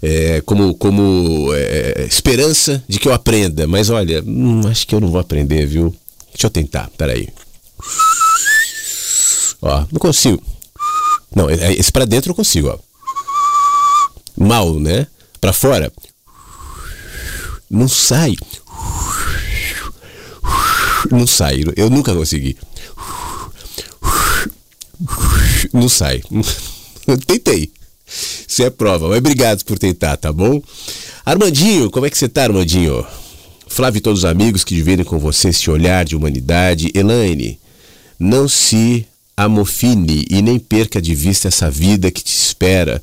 É, 0.01 0.41
como 0.43 0.75
como 0.75 1.53
é, 1.55 2.05
esperança 2.09 2.83
de 2.89 3.01
que 3.01 3.09
eu 3.09 3.13
aprenda. 3.13 3.67
Mas 3.67 3.91
olha, 3.91 4.23
hum, 4.25 4.61
acho 4.69 4.87
que 4.87 4.95
eu 4.95 5.01
não 5.01 5.09
vou 5.09 5.21
aprender, 5.21 5.67
viu? 5.67 5.95
Deixa 6.33 6.47
eu 6.47 6.51
tentar, 6.51 6.89
peraí. 6.97 7.29
Ó, 9.61 9.85
não 9.91 9.99
consigo. 9.99 10.41
Não, 11.35 11.51
é, 11.51 11.73
esse 11.75 11.91
para 11.91 12.05
dentro 12.05 12.31
eu 12.31 12.35
consigo, 12.35 12.69
ó. 12.69 12.79
Mal, 14.37 14.79
né? 14.79 15.09
Para 15.41 15.53
fora. 15.53 15.93
Não 17.69 17.89
sai. 17.89 18.37
Não 21.11 21.27
sai. 21.27 21.65
Eu 21.77 21.91
nunca 21.91 22.15
consegui. 22.15 22.57
Não 25.73 25.89
sai. 25.89 26.23
Tentei. 27.27 27.71
Isso 28.47 28.63
é 28.63 28.71
prova. 28.71 29.09
Mas 29.09 29.19
obrigado 29.19 29.65
por 29.65 29.79
tentar, 29.79 30.17
tá 30.17 30.33
bom? 30.33 30.63
Armandinho, 31.25 31.91
como 31.91 32.07
é 32.07 32.11
que 32.11 32.19
você 32.19 32.29
tá, 32.29 32.45
Armandinho? 32.45 33.07
Flávio 33.69 33.99
e 33.99 34.03
todos 34.03 34.21
os 34.21 34.25
amigos 34.25 34.65
que 34.65 34.75
dividem 34.75 35.05
com 35.05 35.19
você 35.19 35.49
esse 35.49 35.71
olhar 35.71 36.05
de 36.05 36.15
humanidade. 36.15 36.91
Elaine, 36.95 37.59
não 38.19 38.49
se 38.49 39.07
amofine 39.37 40.27
e 40.29 40.43
nem 40.43 40.59
perca 40.59 41.01
de 41.01 41.15
vista 41.15 41.49
essa 41.49 41.71
vida 41.71 42.11
que 42.11 42.23
te 42.23 42.35
espera. 42.35 43.03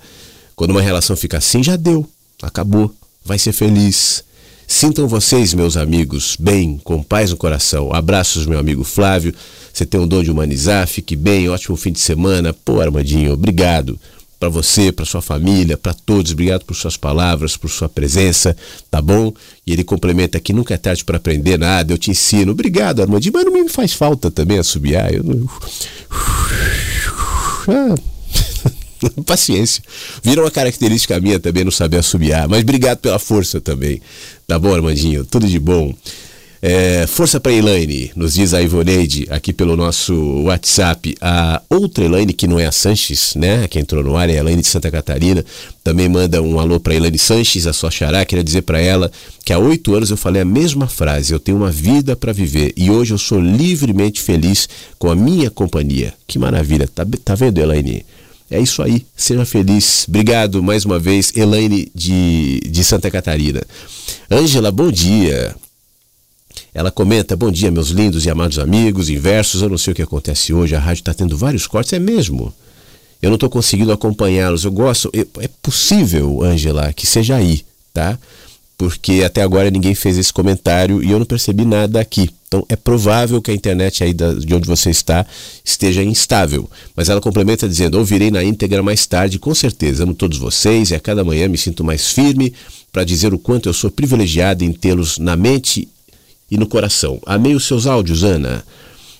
Quando 0.55 0.71
uma 0.71 0.81
relação 0.81 1.15
fica 1.15 1.37
assim, 1.37 1.63
já 1.63 1.75
deu, 1.75 2.07
acabou, 2.41 2.93
vai 3.25 3.39
ser 3.39 3.53
feliz. 3.53 4.23
Sintam 4.71 5.07
vocês, 5.07 5.51
meus 5.55 5.75
amigos, 5.75 6.37
bem, 6.39 6.79
com 6.83 7.01
paz 7.01 7.31
no 7.31 7.37
coração. 7.37 7.91
Abraços, 7.91 8.45
meu 8.45 8.59
amigo 8.59 8.83
Flávio. 8.83 9.33
Você 9.73 9.83
tem 9.83 9.99
um 9.99 10.07
dom 10.07 10.21
de 10.21 10.29
humanizar, 10.29 10.87
fique 10.87 11.15
bem, 11.15 11.49
ótimo 11.49 11.75
fim 11.75 11.91
de 11.91 11.99
semana. 11.99 12.53
Pô, 12.53 12.79
Armandinho, 12.79 13.33
obrigado 13.33 13.99
para 14.39 14.47
você, 14.47 14.91
para 14.91 15.05
sua 15.05 15.23
família, 15.23 15.75
para 15.75 15.95
todos. 15.95 16.31
Obrigado 16.31 16.65
por 16.65 16.75
suas 16.75 16.95
palavras, 16.95 17.57
por 17.57 17.67
sua 17.67 17.89
presença, 17.89 18.55
tá 18.91 19.01
bom? 19.01 19.33
E 19.65 19.73
ele 19.73 19.83
complementa 19.83 20.37
aqui: 20.37 20.53
nunca 20.53 20.75
é 20.75 20.77
tarde 20.77 21.03
para 21.03 21.17
aprender 21.17 21.57
nada, 21.57 21.91
eu 21.91 21.97
te 21.97 22.11
ensino. 22.11 22.51
Obrigado, 22.51 23.01
Armandinho, 23.01 23.33
mas 23.33 23.45
não 23.45 23.51
me 23.51 23.69
faz 23.69 23.93
falta 23.93 24.29
também 24.29 24.59
assobiar. 24.59 25.11
Eu 25.11 25.23
não. 25.23 25.49
Ah. 27.67 28.18
Paciência. 29.25 29.83
Vira 30.23 30.41
uma 30.41 30.51
característica 30.51 31.19
minha 31.19 31.39
também 31.39 31.63
não 31.63 31.71
saber 31.71 31.97
assobiar. 31.97 32.47
Mas 32.47 32.61
obrigado 32.61 32.99
pela 32.99 33.19
força 33.19 33.59
também. 33.61 34.01
Tá 34.47 34.57
bom, 34.57 34.73
Armandinho? 34.73 35.25
Tudo 35.25 35.47
de 35.47 35.59
bom. 35.59 35.93
É, 36.61 37.07
força 37.07 37.39
para 37.39 37.53
Elaine, 37.53 38.11
nos 38.17 38.33
diz 38.33 38.53
a 38.53 38.61
Ivoneide 38.61 39.25
aqui 39.29 39.53
pelo 39.53 39.77
nosso 39.77 40.43
WhatsApp. 40.43 41.15
A 41.21 41.61
outra 41.69 42.03
Elaine, 42.03 42.33
que 42.33 42.47
não 42.47 42.59
é 42.59 42.65
a 42.65 42.71
Sanches, 42.71 43.33
né? 43.35 43.65
Que 43.69 43.79
entrou 43.79 44.03
no 44.03 44.17
ar, 44.17 44.29
é 44.29 44.33
a 44.33 44.39
Elaine 44.39 44.61
de 44.61 44.67
Santa 44.67 44.91
Catarina. 44.91 45.43
Também 45.83 46.09
manda 46.09 46.41
um 46.41 46.59
alô 46.59 46.77
para 46.77 46.93
Elaine 46.93 47.17
Sanches, 47.17 47.65
a 47.65 47.71
sua 47.71 47.89
xará. 47.89 48.25
Queria 48.25 48.43
dizer 48.43 48.63
para 48.63 48.81
ela 48.81 49.09
que 49.45 49.53
há 49.53 49.57
oito 49.57 49.95
anos 49.95 50.09
eu 50.09 50.17
falei 50.17 50.41
a 50.41 50.45
mesma 50.45 50.87
frase: 50.87 51.31
eu 51.31 51.39
tenho 51.39 51.57
uma 51.57 51.71
vida 51.71 52.13
para 52.13 52.33
viver 52.33 52.73
e 52.75 52.91
hoje 52.91 53.13
eu 53.13 53.17
sou 53.17 53.39
livremente 53.39 54.21
feliz 54.21 54.67
com 54.97 55.09
a 55.09 55.15
minha 55.15 55.49
companhia. 55.49 56.13
Que 56.27 56.37
maravilha, 56.37 56.89
tá, 56.93 57.05
tá 57.23 57.35
vendo, 57.35 57.59
Elaine? 57.59 58.05
É 58.51 58.59
isso 58.59 58.81
aí, 58.81 59.05
seja 59.15 59.45
feliz. 59.45 60.05
Obrigado 60.07 60.63
mais 60.63 60.83
uma 60.83 60.97
vez, 60.97 61.31
Elaine 61.35 61.91
de, 61.93 62.59
de 62.61 62.83
Santa 62.83 63.11
Catarina. 63.11 63.61
Ângela, 64.29 64.71
bom 64.71 64.91
dia. 64.91 65.55
Ela 66.73 66.89
comenta: 66.89 67.35
Bom 67.35 67.51
dia, 67.51 67.69
meus 67.69 67.89
lindos 67.89 68.25
e 68.25 68.29
amados 68.29 68.57
amigos, 68.57 69.09
inversos. 69.09 69.61
Eu 69.61 69.69
não 69.69 69.77
sei 69.77 69.93
o 69.93 69.95
que 69.95 70.01
acontece 70.01 70.51
hoje, 70.53 70.75
a 70.75 70.79
rádio 70.79 71.01
está 71.01 71.13
tendo 71.13 71.37
vários 71.37 71.67
cortes, 71.67 71.93
é 71.93 71.99
mesmo. 71.99 72.51
Eu 73.21 73.29
não 73.29 73.35
estou 73.35 73.49
conseguindo 73.49 73.91
acompanhá-los. 73.91 74.63
Eu 74.63 74.71
gosto. 74.71 75.11
É 75.13 75.47
possível, 75.61 76.41
Ângela, 76.41 76.91
que 76.93 77.05
seja 77.05 77.35
aí, 77.35 77.63
tá? 77.93 78.17
Porque 78.79 79.23
até 79.25 79.41
agora 79.41 79.69
ninguém 79.69 79.93
fez 79.93 80.17
esse 80.17 80.31
comentário 80.31 81.03
e 81.03 81.11
eu 81.11 81.19
não 81.19 81.25
percebi 81.25 81.65
nada 81.65 81.99
aqui. 81.99 82.29
Então 82.47 82.65
é 82.69 82.77
provável 82.77 83.41
que 83.41 83.51
a 83.51 83.53
internet 83.53 84.05
aí 84.05 84.13
de 84.13 84.55
onde 84.55 84.65
você 84.65 84.89
está 84.89 85.25
esteja 85.65 86.01
instável. 86.01 86.67
Mas 86.95 87.09
ela 87.09 87.19
complementa 87.19 87.67
dizendo: 87.67 87.97
ouvirei 87.97 88.31
na 88.31 88.41
íntegra 88.41 88.81
mais 88.81 89.05
tarde, 89.05 89.37
com 89.37 89.53
certeza. 89.53 90.03
Amo 90.03 90.13
todos 90.13 90.37
vocês 90.37 90.91
e 90.91 90.95
a 90.95 90.99
cada 90.99 91.25
manhã 91.25 91.49
me 91.49 91.57
sinto 91.57 91.83
mais 91.83 92.13
firme 92.13 92.53
para 92.89 93.03
dizer 93.03 93.33
o 93.33 93.37
quanto 93.37 93.67
eu 93.67 93.73
sou 93.73 93.91
privilegiado 93.91 94.63
em 94.63 94.71
tê-los 94.71 95.17
na 95.17 95.35
mente 95.35 95.85
e 96.49 96.57
no 96.57 96.65
coração. 96.65 97.19
Amei 97.25 97.55
os 97.55 97.67
seus 97.67 97.85
áudios, 97.85 98.23
Ana. 98.23 98.63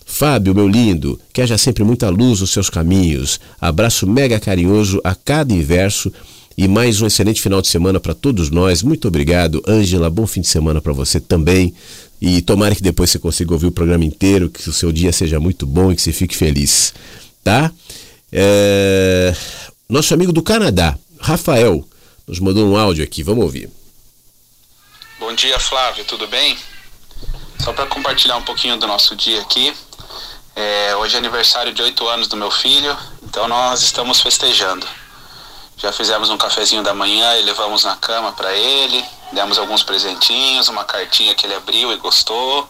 Fábio, 0.06 0.56
meu 0.56 0.70
lindo, 0.70 1.20
que 1.34 1.42
haja 1.42 1.58
sempre 1.58 1.84
muita 1.84 2.10
luz 2.10 2.40
nos 2.40 2.52
seus 2.52 2.70
caminhos. 2.70 3.42
Abraço 3.60 4.08
mega 4.08 4.40
carinhoso 4.40 5.02
a 5.04 5.14
cada 5.14 5.54
inverso 5.54 6.12
e 6.60 6.68
mais 6.68 7.00
um 7.00 7.08
excelente 7.08 7.42
final 7.42 7.62
de 7.62 7.70
semana 7.70 8.02
para 8.02 8.14
todos 8.14 8.50
nós. 8.50 8.84
Muito 8.84 9.08
obrigado, 9.08 9.64
Ângela. 9.66 10.10
Bom 10.10 10.28
fim 10.28 10.42
de 10.42 10.50
semana 10.50 10.82
para 10.82 10.92
você 10.92 11.18
também. 11.18 11.74
E 12.20 12.42
tomara 12.42 12.76
que 12.76 12.84
depois 12.84 13.10
você 13.10 13.18
consiga 13.18 13.54
ouvir 13.54 13.68
o 13.68 13.72
programa 13.72 14.04
inteiro, 14.04 14.50
que 14.50 14.70
o 14.70 14.74
seu 14.74 14.92
dia 14.92 15.14
seja 15.14 15.40
muito 15.40 15.66
bom 15.66 15.90
e 15.90 15.96
que 15.96 16.02
você 16.02 16.12
fique 16.12 16.36
feliz. 16.36 16.94
Tá? 17.46 17.72
É... 18.30 19.34
Nosso 19.88 20.14
amigo 20.14 20.34
do 20.34 20.44
Canadá, 20.44 21.00
Rafael, 21.22 21.82
nos 22.28 22.42
mandou 22.42 22.68
um 22.68 22.76
áudio 22.76 23.06
aqui. 23.06 23.24
Vamos 23.24 23.46
ouvir. 23.46 23.70
Bom 25.18 25.34
dia, 25.34 25.58
Flávio. 25.62 26.04
Tudo 26.04 26.28
bem? 26.28 26.58
Só 27.64 27.72
para 27.72 27.86
compartilhar 27.86 28.36
um 28.36 28.44
pouquinho 28.44 28.76
do 28.76 28.86
nosso 28.86 29.16
dia 29.16 29.40
aqui. 29.40 29.74
É, 30.58 30.94
hoje 30.98 31.16
é 31.16 31.20
aniversário 31.20 31.74
de 31.74 31.82
oito 31.82 32.06
anos 32.06 32.28
do 32.28 32.36
meu 32.36 32.52
filho, 32.52 32.98
então 33.24 33.48
nós 33.48 33.82
estamos 33.82 34.20
festejando. 34.20 34.86
Já 35.82 35.94
fizemos 35.94 36.30
um 36.30 36.38
cafezinho 36.38 36.84
da 36.84 36.94
manhã 36.94 37.38
e 37.38 37.44
levamos 37.44 37.86
na 37.86 37.96
cama 37.96 38.34
para 38.34 38.52
ele, 38.54 39.04
demos 39.32 39.58
alguns 39.58 39.82
presentinhos, 39.82 40.68
uma 40.68 40.84
cartinha 40.84 41.34
que 41.34 41.46
ele 41.46 41.56
abriu 41.56 41.94
e 41.94 41.96
gostou. 41.96 42.68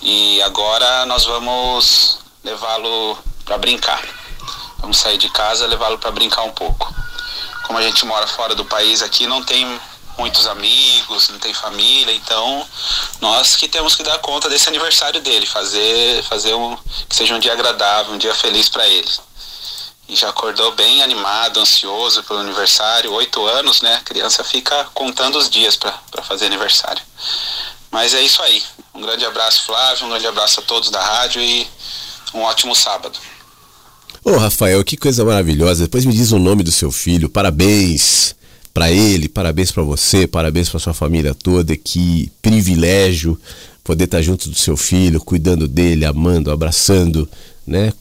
E 0.00 0.40
agora 0.40 1.04
nós 1.04 1.26
vamos 1.26 2.18
levá-lo 2.42 3.18
para 3.44 3.58
brincar. 3.58 4.02
Vamos 4.78 4.96
sair 4.96 5.18
de 5.18 5.28
casa, 5.28 5.66
levá-lo 5.66 5.98
para 5.98 6.10
brincar 6.12 6.44
um 6.44 6.52
pouco. 6.52 6.94
Como 7.66 7.78
a 7.78 7.82
gente 7.82 8.06
mora 8.06 8.26
fora 8.26 8.54
do 8.54 8.64
país 8.64 9.02
aqui, 9.02 9.26
não 9.26 9.42
tem 9.42 9.78
muitos 10.16 10.46
amigos, 10.46 11.28
não 11.28 11.38
tem 11.38 11.52
família, 11.52 12.14
então 12.14 12.66
nós 13.20 13.54
que 13.54 13.68
temos 13.68 13.96
que 13.96 14.02
dar 14.02 14.18
conta 14.20 14.48
desse 14.48 14.68
aniversário 14.68 15.20
dele, 15.20 15.44
fazer, 15.44 16.22
fazer 16.22 16.54
um 16.54 16.74
que 17.06 17.16
seja 17.16 17.34
um 17.34 17.38
dia 17.38 17.52
agradável, 17.52 18.14
um 18.14 18.18
dia 18.18 18.34
feliz 18.34 18.70
para 18.70 18.86
ele. 18.86 19.10
E 20.08 20.14
já 20.14 20.28
acordou 20.28 20.72
bem 20.74 21.02
animado, 21.02 21.60
ansioso 21.60 22.22
pelo 22.24 22.40
aniversário, 22.40 23.12
oito 23.12 23.44
anos, 23.46 23.80
né? 23.80 23.94
A 23.94 24.00
criança 24.00 24.44
fica 24.44 24.84
contando 24.92 25.38
os 25.38 25.48
dias 25.48 25.76
para 25.76 26.22
fazer 26.22 26.46
aniversário. 26.46 27.02
Mas 27.90 28.12
é 28.12 28.20
isso 28.20 28.42
aí. 28.42 28.62
Um 28.94 29.00
grande 29.00 29.24
abraço, 29.24 29.64
Flávio, 29.64 30.06
um 30.06 30.10
grande 30.10 30.26
abraço 30.26 30.60
a 30.60 30.62
todos 30.62 30.90
da 30.90 31.02
rádio 31.02 31.40
e 31.40 31.66
um 32.34 32.40
ótimo 32.40 32.74
sábado. 32.74 33.18
Ô, 34.24 34.36
Rafael, 34.36 34.82
que 34.82 34.96
coisa 34.96 35.24
maravilhosa. 35.24 35.84
Depois 35.84 36.04
me 36.04 36.12
diz 36.12 36.32
o 36.32 36.38
nome 36.38 36.62
do 36.62 36.72
seu 36.72 36.90
filho. 36.90 37.28
Parabéns 37.28 38.34
para 38.72 38.90
ele, 38.90 39.28
parabéns 39.28 39.70
para 39.70 39.82
você, 39.82 40.26
parabéns 40.26 40.68
para 40.68 40.80
sua 40.80 40.94
família 40.94 41.34
toda. 41.34 41.76
Que 41.76 42.32
privilégio 42.42 43.38
poder 43.84 44.04
estar 44.04 44.22
junto 44.22 44.48
do 44.48 44.56
seu 44.56 44.76
filho, 44.76 45.20
cuidando 45.20 45.68
dele, 45.68 46.04
amando, 46.04 46.50
abraçando, 46.50 47.28
né? 47.66 47.92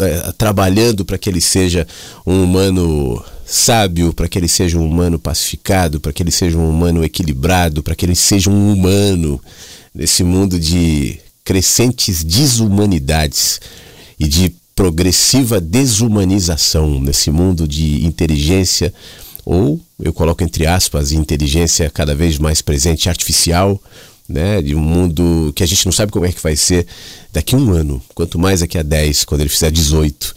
É, 0.00 0.32
trabalhando 0.32 1.04
para 1.04 1.16
que 1.16 1.30
ele 1.30 1.40
seja 1.40 1.86
um 2.26 2.42
humano 2.42 3.22
sábio, 3.44 4.12
para 4.12 4.26
que 4.26 4.36
ele 4.38 4.48
seja 4.48 4.76
um 4.78 4.86
humano 4.86 5.18
pacificado, 5.18 6.00
para 6.00 6.12
que 6.12 6.22
ele 6.22 6.32
seja 6.32 6.58
um 6.58 6.68
humano 6.68 7.04
equilibrado, 7.04 7.82
para 7.82 7.94
que 7.94 8.04
ele 8.04 8.16
seja 8.16 8.50
um 8.50 8.72
humano 8.72 9.40
nesse 9.94 10.24
mundo 10.24 10.58
de 10.58 11.18
crescentes 11.44 12.24
desumanidades 12.24 13.60
e 14.18 14.26
de 14.26 14.52
progressiva 14.74 15.60
desumanização, 15.60 17.00
nesse 17.00 17.30
mundo 17.30 17.68
de 17.68 18.04
inteligência 18.04 18.92
ou 19.46 19.80
eu 20.02 20.12
coloco 20.12 20.42
entre 20.42 20.66
aspas 20.66 21.12
inteligência 21.12 21.88
cada 21.88 22.14
vez 22.14 22.36
mais 22.36 22.60
presente 22.60 23.08
artificial, 23.08 23.80
né? 24.28 24.60
De 24.62 24.74
um 24.74 24.80
mundo 24.80 25.52
que 25.54 25.62
a 25.62 25.66
gente 25.66 25.84
não 25.84 25.92
sabe 25.92 26.12
como 26.12 26.26
é 26.26 26.32
que 26.32 26.42
vai 26.42 26.56
ser 26.56 26.86
daqui 27.32 27.54
a 27.54 27.58
um 27.58 27.72
ano, 27.72 28.02
quanto 28.14 28.38
mais 28.38 28.60
daqui 28.60 28.78
a 28.78 28.82
10, 28.82 29.24
quando 29.24 29.42
ele 29.42 29.50
fizer 29.50 29.70
18. 29.70 30.34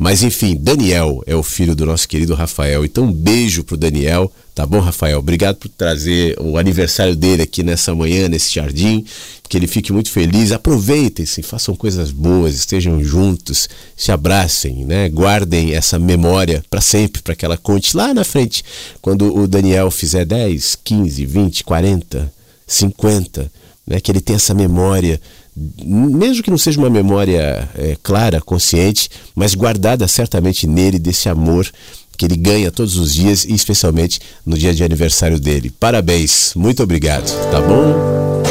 Mas 0.00 0.22
enfim, 0.22 0.56
Daniel 0.58 1.22
é 1.26 1.36
o 1.36 1.42
filho 1.42 1.76
do 1.76 1.84
nosso 1.84 2.08
querido 2.08 2.34
Rafael. 2.34 2.86
Então 2.86 3.04
um 3.04 3.12
beijo 3.12 3.62
pro 3.62 3.76
Daniel, 3.76 4.32
tá 4.54 4.64
bom, 4.64 4.80
Rafael? 4.80 5.18
Obrigado 5.18 5.56
por 5.56 5.68
trazer 5.68 6.34
o 6.40 6.56
aniversário 6.56 7.14
dele 7.14 7.42
aqui 7.42 7.62
nessa 7.62 7.94
manhã, 7.94 8.26
nesse 8.26 8.54
jardim. 8.54 9.04
Que 9.46 9.58
ele 9.58 9.66
fique 9.66 9.92
muito 9.92 10.10
feliz. 10.10 10.52
Aproveitem-se, 10.52 11.42
façam 11.42 11.76
coisas 11.76 12.10
boas, 12.10 12.54
estejam 12.54 13.04
juntos, 13.04 13.68
se 13.94 14.10
abracem, 14.10 14.86
né? 14.86 15.06
Guardem 15.10 15.74
essa 15.74 15.98
memória 15.98 16.64
para 16.70 16.80
sempre, 16.80 17.20
para 17.20 17.36
que 17.36 17.44
ela 17.44 17.58
conte 17.58 17.94
lá 17.94 18.14
na 18.14 18.24
frente, 18.24 18.64
quando 19.02 19.36
o 19.36 19.46
Daniel 19.46 19.90
fizer 19.90 20.24
10, 20.24 20.78
15, 20.82 21.26
20, 21.26 21.62
40, 21.62 22.39
50, 22.72 23.50
né? 23.86 24.00
Que 24.00 24.10
ele 24.10 24.20
tenha 24.20 24.36
essa 24.36 24.54
memória 24.54 25.20
mesmo 25.56 26.42
que 26.42 26.50
não 26.50 26.56
seja 26.56 26.78
uma 26.78 26.88
memória 26.88 27.68
é, 27.76 27.96
clara, 28.02 28.40
consciente, 28.40 29.10
mas 29.34 29.54
guardada 29.54 30.06
certamente 30.08 30.66
nele 30.66 30.98
desse 30.98 31.28
amor 31.28 31.70
que 32.16 32.24
ele 32.24 32.36
ganha 32.36 32.70
todos 32.70 32.96
os 32.96 33.14
dias 33.14 33.44
e 33.44 33.54
especialmente 33.54 34.20
no 34.44 34.56
dia 34.56 34.74
de 34.74 34.84
aniversário 34.84 35.40
dele. 35.40 35.72
Parabéns, 35.80 36.52
muito 36.54 36.82
obrigado, 36.82 37.30
tá 37.50 37.60
bom? 37.60 38.42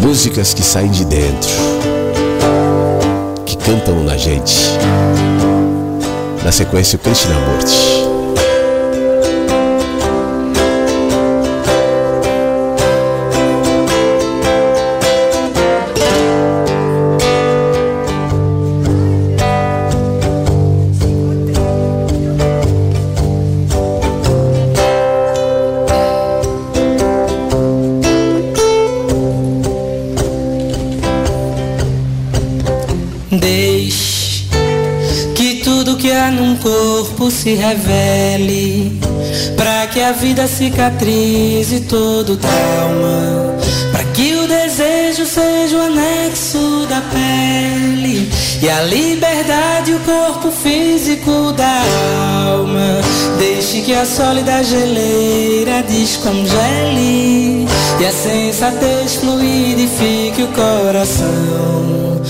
Músicas 0.00 0.54
que 0.54 0.62
saem 0.62 0.90
de 0.90 1.04
dentro, 1.04 1.50
que 3.44 3.56
cantam 3.56 4.02
na 4.04 4.16
gente. 4.16 4.54
Na 6.44 6.52
sequência, 6.52 6.96
o 6.96 7.00
Krishnamurti. 7.00 8.13
Se 37.44 37.56
revele, 37.56 38.98
para 39.54 39.86
que 39.88 40.00
a 40.00 40.12
vida 40.12 40.46
cicatrize 40.46 41.80
todo 41.80 42.38
trauma, 42.38 43.54
para 43.92 44.02
que 44.14 44.34
o 44.36 44.48
desejo 44.48 45.26
seja 45.26 45.76
o 45.76 45.82
anexo 45.82 46.86
da 46.88 47.02
pele 47.12 48.30
e 48.62 48.70
a 48.70 48.80
liberdade 48.84 49.92
o 49.92 50.00
corpo 50.00 50.50
físico 50.50 51.52
da 51.52 51.82
alma. 52.48 53.02
Deixe 53.38 53.82
que 53.82 53.92
a 53.92 54.06
sólida 54.06 54.64
geleira 54.64 55.82
descongele 55.82 57.66
e 58.00 58.06
a 58.06 58.10
sensatez 58.10 59.16
fluidifique 59.16 60.44
o 60.44 60.48
coração. 60.48 62.22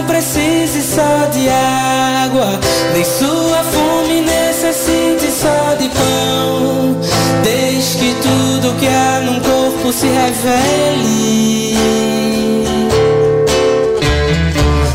Não 0.00 0.06
precise 0.06 0.80
só 0.80 1.26
de 1.30 1.46
água 1.50 2.58
nem 2.94 3.04
sua 3.04 3.62
fome 3.64 4.22
necessite 4.22 5.30
só 5.30 5.74
de 5.74 5.90
pão. 5.90 6.96
Desde 7.44 7.98
que 7.98 8.14
tudo 8.14 8.74
que 8.78 8.86
há 8.86 9.20
num 9.20 9.38
corpo 9.40 9.92
se 9.92 10.06
revele. 10.06 11.76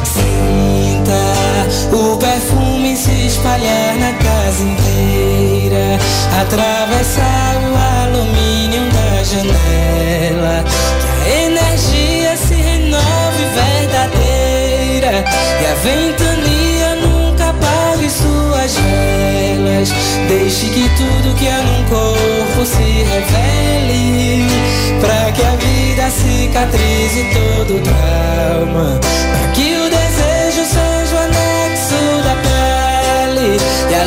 Sinta 0.04 1.96
o 1.96 2.18
perfume 2.18 2.98
se 2.98 3.28
espalhar 3.28 3.96
na 3.98 4.12
casa 4.14 4.64
inteira. 4.64 6.00
Atravessar 6.42 7.58
o 7.62 8.08
alumínio 8.08 8.82
da 8.90 9.24
janela. 9.24 10.64
E 15.26 15.66
a 15.66 15.76
ventania 15.76 16.36
suas 18.10 18.76
velas. 18.78 19.90
Deixe 20.28 20.68
que 20.68 20.90
tudo 20.98 21.36
que 21.38 21.48
há 21.48 21.62
num 21.62 21.84
corpo 21.86 22.66
se 22.66 23.04
revele. 23.04 24.48
Pra 25.00 25.32
que 25.32 25.44
a 25.44 25.56
vida 25.56 26.10
cicatrize 26.10 27.24
todo 27.34 27.82
trauma. 27.82 29.00
Pra 29.00 29.52
que 29.54 29.76
o 29.76 29.90
desejo 29.90 30.66
seja 30.66 31.16
o 31.16 31.20
anexo 31.20 32.02
da 32.24 32.36
pele. 32.46 33.58
E 33.90 33.96
a 33.96 34.04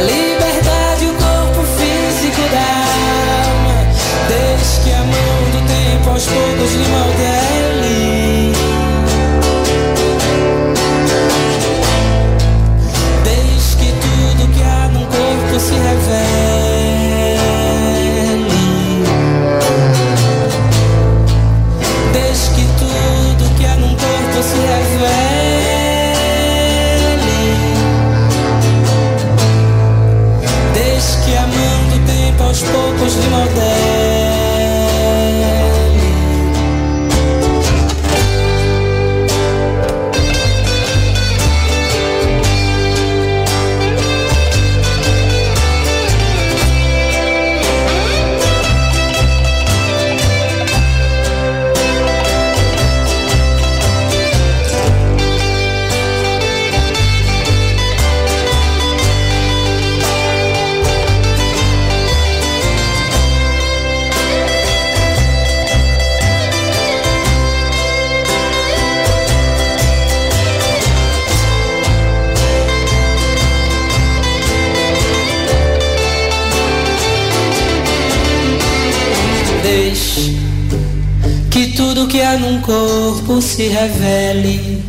num 82.37 82.61
corpo 82.61 83.41
se 83.41 83.69
revele, 83.69 84.85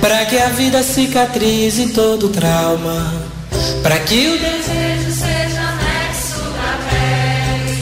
para 0.00 0.24
que 0.26 0.38
a 0.38 0.48
vida 0.48 0.82
cicatrize 0.82 1.88
todo 1.88 2.28
trauma, 2.28 3.12
para 3.82 3.98
que 4.00 4.28
o 4.28 4.38
desejo 4.38 5.10
seja 5.10 5.60
anexo 5.60 6.42
da 6.56 6.78
pele. 6.90 7.78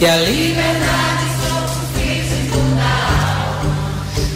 E 0.00 0.06
a 0.06 0.16
liberdade 0.16 1.26
corpo 1.48 1.80
físico 1.94 2.58
da 2.76 2.94
alma. 3.50 3.74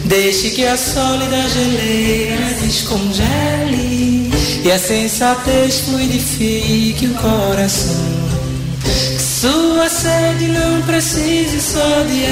Deixe 0.05 0.51
que 0.51 0.65
a 0.65 0.77
sólida 0.77 1.49
geleira 1.49 2.53
descongele. 2.61 4.31
E 4.63 4.71
a 4.71 4.77
sensatez 4.77 5.79
fluidifique 5.81 7.07
o 7.07 7.13
coração. 7.15 8.19
Sua 9.17 9.87
sede 9.87 10.47
não 10.47 10.81
precise 10.81 11.61
só 11.61 12.03
de 12.03 12.25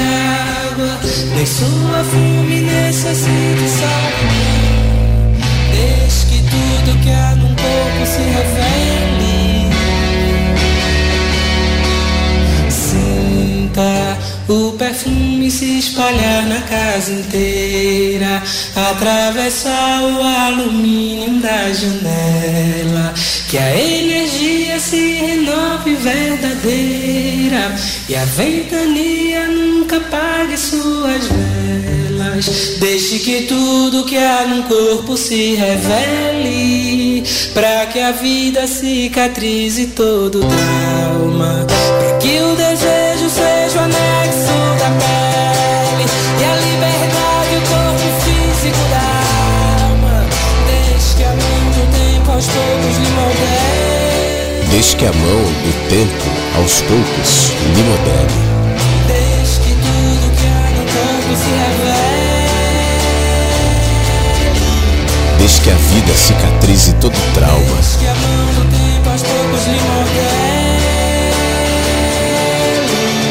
água, 0.78 1.00
nem 1.34 1.46
sua 1.46 2.04
fome 2.04 2.60
necessite 2.60 3.68
só 3.68 3.86
de 4.18 4.68
Deixe 5.72 6.26
que 6.26 6.38
tudo 6.42 6.98
que 7.02 7.10
há 7.10 7.34
num 7.36 7.54
corpo 7.54 8.06
se 8.06 8.22
revele. 8.22 9.68
Sinta 12.70 14.18
o 14.48 14.72
perfume 14.72 15.50
se 15.50 15.78
espalhar 15.78 16.46
na 16.46 16.60
casa 16.62 17.12
inteira, 17.12 18.42
atravessar 18.74 20.02
o 20.02 20.22
alumínio 20.22 21.40
da 21.40 21.72
janela 21.72 23.14
Que 23.48 23.58
a 23.58 23.76
energia 23.76 24.80
se 24.80 25.14
renove 25.14 25.94
verdadeira 25.94 27.74
e 28.08 28.16
a 28.16 28.24
ventania 28.24 29.48
nunca 29.48 29.98
apague 29.98 30.56
suas 30.56 31.26
velas. 31.26 32.78
Deixe 32.80 33.18
que 33.18 33.42
tudo 33.42 34.04
que 34.04 34.16
há 34.16 34.46
no 34.46 34.62
corpo 34.62 35.16
se 35.16 35.54
revele, 35.56 37.22
para 37.52 37.86
que 37.86 38.00
a 38.00 38.12
vida 38.12 38.66
cicatrize 38.66 39.88
todo 39.88 40.40
trauma, 40.40 41.66
para 41.68 42.18
que 42.18 42.40
o 42.40 42.56
desejo 42.56 43.28
seja 43.28 43.78
o 43.78 43.84
anexo 43.84 44.56
da 44.78 44.90
pele 44.96 46.06
e 46.40 46.44
a 46.44 46.56
liberdade 46.56 47.56
o 47.56 47.60
corpo 47.68 48.08
físico 48.24 48.82
da 48.88 49.04
alma. 49.84 50.26
Deixe 50.66 51.16
que 51.16 51.24
a 51.24 51.28
mão 51.28 51.70
do 51.74 51.82
tempo 51.92 52.30
aos 52.30 52.46
poucos 52.46 52.96
lhe 52.96 53.10
modele. 53.10 54.68
Deixe 54.70 54.96
que 54.96 55.04
a 55.04 55.12
mão 55.12 55.42
do 55.42 55.88
tempo, 55.90 56.37
aos 56.58 56.80
poucos, 56.82 57.52
lhe 57.74 57.82
modele. 57.82 58.32
Deixe 59.06 59.60
que 59.60 59.72
tudo 59.74 60.30
que 60.36 60.46
há 60.46 60.70
no 60.70 60.84
corpo 60.92 61.36
se 61.36 61.50
revele. 61.50 62.48
Deixe 65.38 65.60
que 65.60 65.70
a 65.70 65.74
vida 65.74 66.12
cicatrize 66.14 66.92
todo 66.94 67.14
trauma. 67.34 67.74
Deixe 67.76 67.98
que 67.98 68.06
a 68.06 68.14
mão 68.14 68.46
do 68.54 68.64
tempo 68.70 69.10
aos 69.10 69.22
poucos 69.22 69.66
lhe 69.66 69.80
modele. 69.80 70.48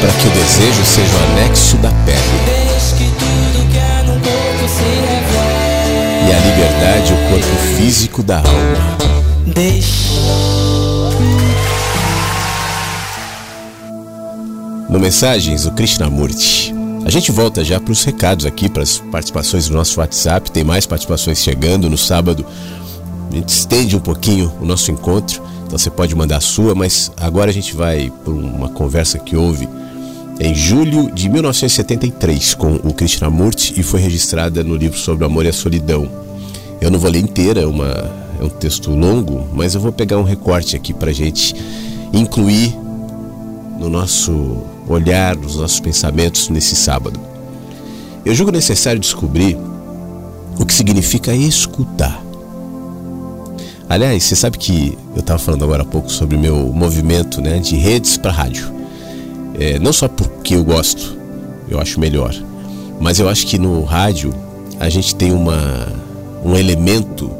Para 0.00 0.12
que 0.12 0.26
o 0.26 0.30
desejo 0.30 0.84
seja 0.84 1.12
o 1.12 1.32
anexo 1.32 1.76
da 1.78 1.90
pele 2.06 2.18
Deixe 2.46 2.94
que 2.96 3.10
tudo 3.18 3.68
que 3.70 3.78
há 3.78 4.02
no 4.04 4.12
corpo 4.20 4.68
se 4.68 4.84
revele. 4.84 6.28
e 6.28 6.32
a 6.32 6.38
liberdade 6.38 7.12
o 7.12 7.16
corpo 7.30 7.56
físico 7.76 8.22
da 8.22 8.38
alma. 8.38 8.98
Deixe. 9.46 10.08
No 14.98 15.02
Mensagens, 15.02 15.64
o 15.64 15.70
Krishnamurti. 15.70 16.74
A 17.04 17.08
gente 17.08 17.30
volta 17.30 17.62
já 17.62 17.78
para 17.78 17.92
os 17.92 18.02
recados 18.02 18.44
aqui, 18.44 18.68
para 18.68 18.82
as 18.82 18.98
participações 18.98 19.68
do 19.68 19.74
nosso 19.74 20.00
WhatsApp. 20.00 20.50
Tem 20.50 20.64
mais 20.64 20.86
participações 20.86 21.38
chegando 21.38 21.88
no 21.88 21.96
sábado. 21.96 22.44
A 23.30 23.32
gente 23.36 23.48
estende 23.48 23.94
um 23.94 24.00
pouquinho 24.00 24.52
o 24.60 24.64
nosso 24.64 24.90
encontro, 24.90 25.40
então 25.64 25.78
você 25.78 25.88
pode 25.88 26.16
mandar 26.16 26.38
a 26.38 26.40
sua, 26.40 26.74
mas 26.74 27.12
agora 27.16 27.48
a 27.48 27.54
gente 27.54 27.76
vai 27.76 28.12
por 28.24 28.34
uma 28.34 28.70
conversa 28.70 29.20
que 29.20 29.36
houve 29.36 29.68
em 30.40 30.52
julho 30.52 31.12
de 31.12 31.28
1973 31.28 32.54
com 32.54 32.72
o 32.74 32.92
Krishnamurti 32.92 33.78
e 33.78 33.84
foi 33.84 34.00
registrada 34.00 34.64
no 34.64 34.74
livro 34.74 34.98
sobre 34.98 35.22
o 35.22 35.28
amor 35.28 35.46
e 35.46 35.48
a 35.48 35.52
solidão. 35.52 36.10
Eu 36.80 36.90
não 36.90 36.98
vou 36.98 37.08
ler 37.08 37.20
inteira, 37.20 37.60
é, 37.60 37.66
uma, 37.66 38.10
é 38.40 38.42
um 38.42 38.48
texto 38.48 38.90
longo, 38.90 39.46
mas 39.54 39.76
eu 39.76 39.80
vou 39.80 39.92
pegar 39.92 40.18
um 40.18 40.24
recorte 40.24 40.74
aqui 40.74 40.92
para 40.92 41.12
gente 41.12 41.54
incluir 42.12 42.76
no 43.78 43.88
nosso 43.88 44.62
olhar, 44.88 45.36
nos 45.36 45.56
nossos 45.56 45.80
pensamentos 45.80 46.48
nesse 46.48 46.74
sábado. 46.74 47.18
Eu 48.24 48.34
julgo 48.34 48.50
necessário 48.50 49.00
descobrir 49.00 49.56
o 50.58 50.66
que 50.66 50.74
significa 50.74 51.34
escutar. 51.34 52.22
Aliás, 53.88 54.24
você 54.24 54.36
sabe 54.36 54.58
que 54.58 54.98
eu 55.14 55.20
estava 55.20 55.38
falando 55.38 55.64
agora 55.64 55.82
há 55.82 55.86
pouco 55.86 56.10
sobre 56.10 56.36
o 56.36 56.38
meu 56.38 56.56
movimento 56.72 57.40
né, 57.40 57.58
de 57.58 57.76
redes 57.76 58.16
para 58.18 58.30
rádio. 58.30 58.70
É, 59.58 59.78
não 59.78 59.92
só 59.92 60.08
porque 60.08 60.54
eu 60.54 60.64
gosto, 60.64 61.16
eu 61.68 61.80
acho 61.80 61.98
melhor, 61.98 62.34
mas 63.00 63.18
eu 63.18 63.28
acho 63.28 63.46
que 63.46 63.58
no 63.58 63.82
rádio 63.82 64.34
a 64.78 64.88
gente 64.88 65.14
tem 65.14 65.32
uma, 65.32 65.88
um 66.44 66.54
elemento 66.54 67.30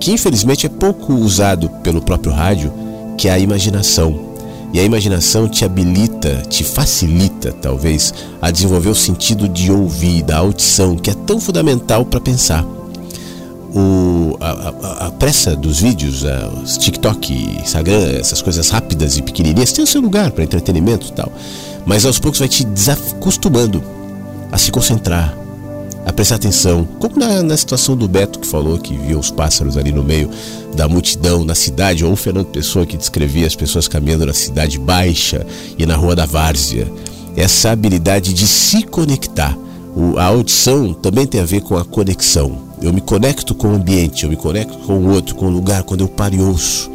que 0.00 0.12
infelizmente 0.12 0.66
é 0.66 0.68
pouco 0.68 1.14
usado 1.14 1.68
pelo 1.82 2.02
próprio 2.02 2.32
rádio, 2.32 2.72
que 3.16 3.28
é 3.28 3.32
a 3.32 3.38
imaginação. 3.38 4.33
E 4.74 4.80
a 4.80 4.82
imaginação 4.82 5.48
te 5.48 5.64
habilita, 5.64 6.42
te 6.48 6.64
facilita, 6.64 7.52
talvez, 7.52 8.12
a 8.42 8.50
desenvolver 8.50 8.88
o 8.88 8.94
sentido 8.94 9.48
de 9.48 9.70
ouvir, 9.70 10.24
da 10.24 10.38
audição, 10.38 10.96
que 10.96 11.10
é 11.10 11.14
tão 11.14 11.38
fundamental 11.38 12.04
para 12.04 12.20
pensar. 12.20 12.64
O, 13.72 14.36
a, 14.40 14.50
a, 14.50 15.06
a, 15.06 15.10
pressa 15.12 15.54
dos 15.54 15.78
vídeos, 15.78 16.24
os 16.60 16.76
TikTok, 16.76 17.32
Instagram, 17.62 18.18
essas 18.18 18.42
coisas 18.42 18.68
rápidas 18.68 19.16
e 19.16 19.22
pequenininhas, 19.22 19.72
tem 19.72 19.84
o 19.84 19.86
seu 19.86 20.00
lugar 20.00 20.32
para 20.32 20.42
entretenimento 20.42 21.06
e 21.06 21.12
tal. 21.12 21.30
Mas 21.86 22.04
aos 22.04 22.18
poucos 22.18 22.40
vai 22.40 22.48
te 22.48 22.64
desacostumando 22.64 23.80
a 24.50 24.58
se 24.58 24.72
concentrar, 24.72 25.36
a 26.04 26.12
prestar 26.12 26.36
atenção. 26.36 26.86
Como 26.98 27.18
na, 27.18 27.42
na 27.42 27.56
situação 27.56 27.96
do 27.96 28.06
Beto 28.06 28.38
que 28.38 28.46
falou 28.46 28.78
que 28.78 28.96
viu 28.96 29.18
os 29.18 29.30
pássaros 29.30 29.76
ali 29.76 29.90
no 29.90 30.02
meio 30.02 30.30
da 30.74 30.88
multidão 30.88 31.44
na 31.44 31.54
cidade, 31.54 32.04
ou 32.04 32.12
o 32.12 32.16
Fernando 32.16 32.46
Pessoa 32.46 32.84
que 32.84 32.96
descrevia 32.96 33.46
as 33.46 33.54
pessoas 33.54 33.88
caminhando 33.88 34.26
na 34.26 34.34
cidade 34.34 34.78
baixa 34.78 35.46
e 35.78 35.86
na 35.86 35.96
rua 35.96 36.14
da 36.14 36.26
Várzea. 36.26 36.90
Essa 37.36 37.70
habilidade 37.70 38.32
de 38.32 38.46
se 38.46 38.82
conectar. 38.82 39.56
O, 39.96 40.18
a 40.18 40.24
audição 40.24 40.92
também 40.92 41.26
tem 41.26 41.40
a 41.40 41.44
ver 41.44 41.62
com 41.62 41.76
a 41.76 41.84
conexão. 41.84 42.58
Eu 42.82 42.92
me 42.92 43.00
conecto 43.00 43.54
com 43.54 43.68
o 43.68 43.74
ambiente, 43.74 44.24
eu 44.24 44.30
me 44.30 44.36
conecto 44.36 44.76
com 44.78 44.98
o 44.98 45.10
outro, 45.10 45.34
com 45.34 45.46
o 45.46 45.50
lugar, 45.50 45.84
quando 45.84 46.02
eu 46.02 46.08
paro 46.08 46.34
e 46.34 46.40
ouço. 46.40 46.90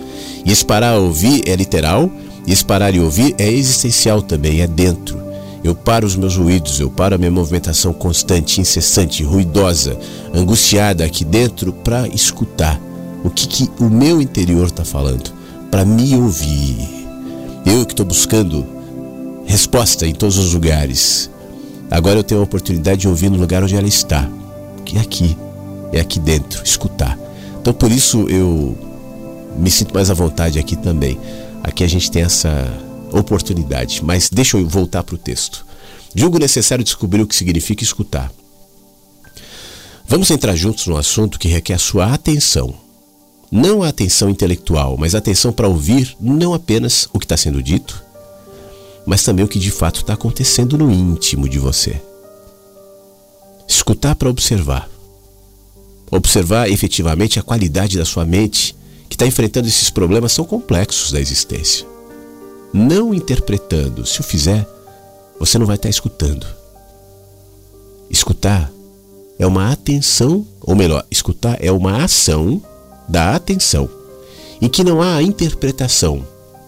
E 0.46 0.52
esse 0.52 0.64
parar 0.64 0.92
a 0.92 1.00
ouvir 1.00 1.44
é 1.48 1.56
literal, 1.56 2.12
e 2.46 2.52
esse 2.52 2.64
parar 2.64 2.94
e 2.94 3.00
ouvir 3.00 3.34
é 3.38 3.50
existencial 3.50 4.22
também, 4.22 4.62
é 4.62 4.68
dentro. 4.68 5.29
Eu 5.64 5.76
paro 5.76 6.08
os 6.08 6.16
meus 6.16 6.38
ruídos, 6.38 6.80
eu 6.80 6.90
paro 6.90 7.16
a 7.16 7.18
minha 7.18 7.32
movimentação 7.32 7.92
constante, 7.92 8.62
incessante, 8.62 9.24
ruidosa, 9.24 9.98
angustiada 10.34 11.04
aqui 11.04 11.26
dentro 11.26 11.74
para 11.74 12.08
escutar 12.08 12.80
o 13.24 13.30
que, 13.30 13.48
que 13.48 13.70
o 13.80 13.90
meu 13.90 14.22
interior 14.22 14.68
está 14.68 14.86
falando, 14.86 15.32
para 15.70 15.84
me 15.84 16.16
ouvir. 16.16 16.88
Eu 17.66 17.86
que 17.86 17.94
estou 17.94 18.06
buscando 18.06 18.66
resposta 19.46 20.08
em 20.08 20.14
todos 20.14 20.38
os 20.38 20.54
lugares. 20.54 21.30
Agora 21.92 22.20
eu 22.20 22.24
tenho 22.24 22.40
a 22.40 22.44
oportunidade 22.44 23.02
de 23.02 23.08
ouvir 23.08 23.30
no 23.30 23.38
lugar 23.38 23.64
onde 23.64 23.76
ela 23.76 23.88
está, 23.88 24.30
que 24.86 24.98
é 24.98 25.02
aqui, 25.02 25.38
é 25.92 26.00
aqui 26.00 26.20
dentro, 26.20 26.64
escutar. 26.64 27.18
Então 27.60 27.74
por 27.74 27.92
isso 27.92 28.28
eu 28.30 28.78
me 29.58 29.70
sinto 29.70 29.94
mais 29.94 30.10
à 30.10 30.14
vontade 30.14 30.58
aqui 30.58 30.76
também. 30.76 31.20
Aqui 31.64 31.84
a 31.84 31.88
gente 31.88 32.10
tem 32.10 32.22
essa 32.22 32.72
oportunidade. 33.12 34.04
Mas 34.04 34.30
deixa 34.30 34.58
eu 34.58 34.68
voltar 34.68 35.04
para 35.04 35.16
o 35.16 35.18
texto. 35.18 35.66
Julgo 36.14 36.40
necessário 36.40 36.84
descobrir 36.84 37.22
o 37.22 37.28
que 37.28 37.36
significa 37.36 37.84
escutar. 37.84 38.32
Vamos 40.08 40.32
entrar 40.32 40.56
juntos 40.56 40.88
num 40.88 40.98
assunto 40.98 41.38
que 41.38 41.48
requer 41.48 41.78
sua 41.78 42.14
atenção. 42.14 42.74
Não 43.52 43.84
a 43.84 43.90
atenção 43.90 44.30
intelectual, 44.30 44.98
mas 44.98 45.14
a 45.14 45.20
atenção 45.20 45.52
para 45.52 45.68
ouvir 45.68 46.16
não 46.20 46.54
apenas 46.54 47.08
o 47.14 47.20
que 47.20 47.26
está 47.26 47.38
sendo 47.38 47.62
dito, 47.62 48.04
mas 49.06 49.24
também 49.24 49.46
o 49.46 49.48
que 49.48 49.60
de 49.60 49.72
fato 49.72 50.02
está 50.02 50.14
acontecendo 50.14 50.78
no 50.78 50.92
íntimo 50.92 51.48
de 51.48 51.60
você. 51.60 52.02
Escutar 53.68 54.16
para 54.16 54.30
observar. 54.30 54.90
Observar 56.12 56.70
efetivamente 56.70 57.40
a 57.40 57.44
qualidade 57.44 57.98
da 57.98 58.06
sua 58.06 58.26
mente 58.26 58.76
que 59.08 59.16
está 59.16 59.28
enfrentando 59.28 59.68
esses 59.68 59.92
problemas 59.92 60.36
tão 60.36 60.46
complexos 60.46 61.12
da 61.12 61.20
existência. 61.20 61.88
Não 62.74 63.14
interpretando. 63.14 64.06
Se 64.06 64.20
o 64.20 64.24
fizer, 64.24 64.68
você 65.40 65.58
não 65.58 65.66
vai 65.66 65.76
estar 65.76 65.90
escutando. 65.90 66.46
Escutar 68.10 68.72
é 69.38 69.48
uma 69.48 69.72
atenção, 69.72 70.46
ou 70.62 70.76
melhor, 70.76 71.06
escutar 71.10 71.58
é 71.64 71.72
uma 71.72 72.04
ação 72.04 72.62
da 73.08 73.36
atenção, 73.36 73.90
em 74.62 74.68
que 74.68 74.84
não 74.84 75.02
há 75.02 75.24
interpretação, 75.24 76.26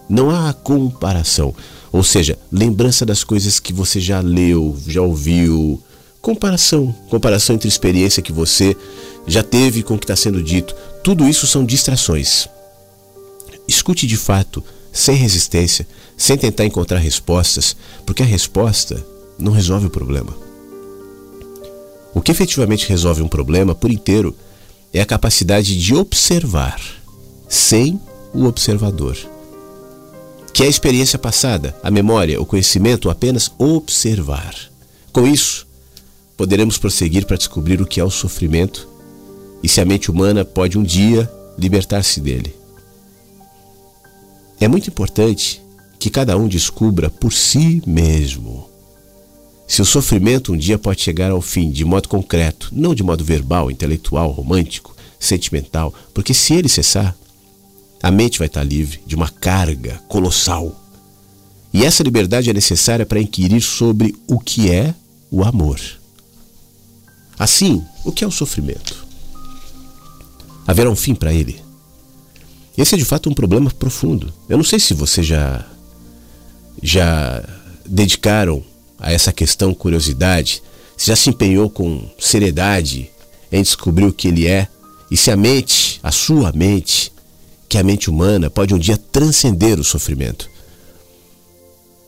não 0.08 0.30
há 0.30 0.52
comparação, 0.52 1.54
ou 1.92 2.02
seja, 2.02 2.38
lembrança 2.50 3.04
das 3.04 3.22
coisas 3.22 3.60
que 3.60 3.72
você 3.72 4.00
já 4.00 4.20
leu, 4.20 4.76
já 4.86 5.02
ouviu, 5.02 5.82
comparação, 6.22 6.94
comparação 7.10 7.54
entre 7.56 7.68
experiência 7.68 8.22
que 8.22 8.32
você 8.32 8.74
já 9.26 9.42
teve 9.42 9.82
com 9.82 9.94
o 9.94 9.98
que 9.98 10.04
está 10.04 10.16
sendo 10.16 10.42
dito. 10.42 10.74
Tudo 11.04 11.28
isso 11.28 11.46
são 11.46 11.64
distrações. 11.64 12.48
Escute 13.68 14.06
de 14.06 14.16
fato, 14.16 14.64
sem 14.92 15.16
resistência, 15.16 15.86
sem 16.16 16.36
tentar 16.36 16.66
encontrar 16.66 16.98
respostas, 16.98 17.74
porque 18.04 18.22
a 18.22 18.26
resposta 18.26 19.04
não 19.38 19.52
resolve 19.52 19.86
o 19.86 19.90
problema. 19.90 20.36
O 22.14 22.20
que 22.20 22.30
efetivamente 22.30 22.88
resolve 22.88 23.22
um 23.22 23.28
problema 23.28 23.74
por 23.74 23.90
inteiro 23.90 24.36
é 24.92 25.00
a 25.00 25.06
capacidade 25.06 25.78
de 25.80 25.94
observar, 25.94 26.80
sem 27.48 27.98
o 28.34 28.44
observador. 28.44 29.16
Que 30.52 30.64
é 30.64 30.66
a 30.66 30.70
experiência 30.70 31.18
passada, 31.18 31.74
a 31.82 31.90
memória, 31.90 32.40
o 32.40 32.44
conhecimento, 32.44 33.08
apenas 33.08 33.50
observar. 33.56 34.54
Com 35.10 35.26
isso, 35.26 35.66
poderemos 36.36 36.76
prosseguir 36.76 37.24
para 37.24 37.38
descobrir 37.38 37.80
o 37.80 37.86
que 37.86 37.98
é 37.98 38.04
o 38.04 38.10
sofrimento 38.10 38.86
e 39.62 39.68
se 39.68 39.80
a 39.80 39.84
mente 39.84 40.10
humana 40.10 40.44
pode 40.44 40.76
um 40.76 40.82
dia 40.82 41.30
libertar-se 41.58 42.20
dele. 42.20 42.61
É 44.62 44.68
muito 44.68 44.88
importante 44.88 45.60
que 45.98 46.08
cada 46.08 46.36
um 46.36 46.46
descubra 46.46 47.10
por 47.10 47.32
si 47.32 47.82
mesmo. 47.84 48.70
Se 49.66 49.82
o 49.82 49.84
sofrimento 49.84 50.52
um 50.52 50.56
dia 50.56 50.78
pode 50.78 51.02
chegar 51.02 51.32
ao 51.32 51.42
fim 51.42 51.68
de 51.68 51.84
modo 51.84 52.08
concreto, 52.08 52.68
não 52.70 52.94
de 52.94 53.02
modo 53.02 53.24
verbal, 53.24 53.72
intelectual, 53.72 54.30
romântico, 54.30 54.94
sentimental, 55.18 55.92
porque 56.14 56.32
se 56.32 56.54
ele 56.54 56.68
cessar, 56.68 57.16
A 58.04 58.10
mente 58.10 58.38
vai 58.38 58.48
estar 58.48 58.64
livre 58.64 59.00
de 59.06 59.14
uma 59.14 59.28
carga 59.28 60.00
colossal. 60.08 60.74
E 61.72 61.84
essa 61.84 62.02
liberdade 62.02 62.50
é 62.50 62.52
necessária 62.52 63.06
para 63.06 63.20
inquirir 63.20 63.62
sobre 63.62 64.14
o 64.26 64.40
que 64.40 64.70
é 64.70 64.92
o 65.30 65.44
amor. 65.44 65.80
Assim, 67.38 67.80
o 68.04 68.10
que 68.10 68.24
é 68.24 68.26
o 68.26 68.32
sofrimento? 68.32 69.06
Haverá 70.66 70.90
um 70.90 70.96
fim 70.96 71.14
para 71.14 71.32
ele? 71.32 71.61
Esse 72.82 72.96
é 72.96 72.98
de 72.98 73.04
fato 73.04 73.30
um 73.30 73.32
problema 73.32 73.70
profundo. 73.70 74.32
Eu 74.48 74.56
não 74.56 74.64
sei 74.64 74.80
se 74.80 74.92
você 74.92 75.22
já 75.22 75.64
já 76.82 77.44
dedicaram 77.86 78.60
a 78.98 79.12
essa 79.12 79.32
questão 79.32 79.72
curiosidade, 79.72 80.60
se 80.96 81.06
já 81.06 81.14
se 81.14 81.30
empenhou 81.30 81.70
com 81.70 82.10
seriedade 82.18 83.08
em 83.52 83.62
descobrir 83.62 84.06
o 84.06 84.12
que 84.12 84.26
ele 84.26 84.48
é 84.48 84.66
e 85.08 85.16
se 85.16 85.30
a 85.30 85.36
mente, 85.36 86.00
a 86.02 86.10
sua 86.10 86.50
mente, 86.50 87.12
que 87.68 87.76
é 87.76 87.82
a 87.82 87.84
mente 87.84 88.10
humana, 88.10 88.50
pode 88.50 88.74
um 88.74 88.78
dia 88.78 88.96
transcender 88.96 89.78
o 89.78 89.84
sofrimento. 89.84 90.50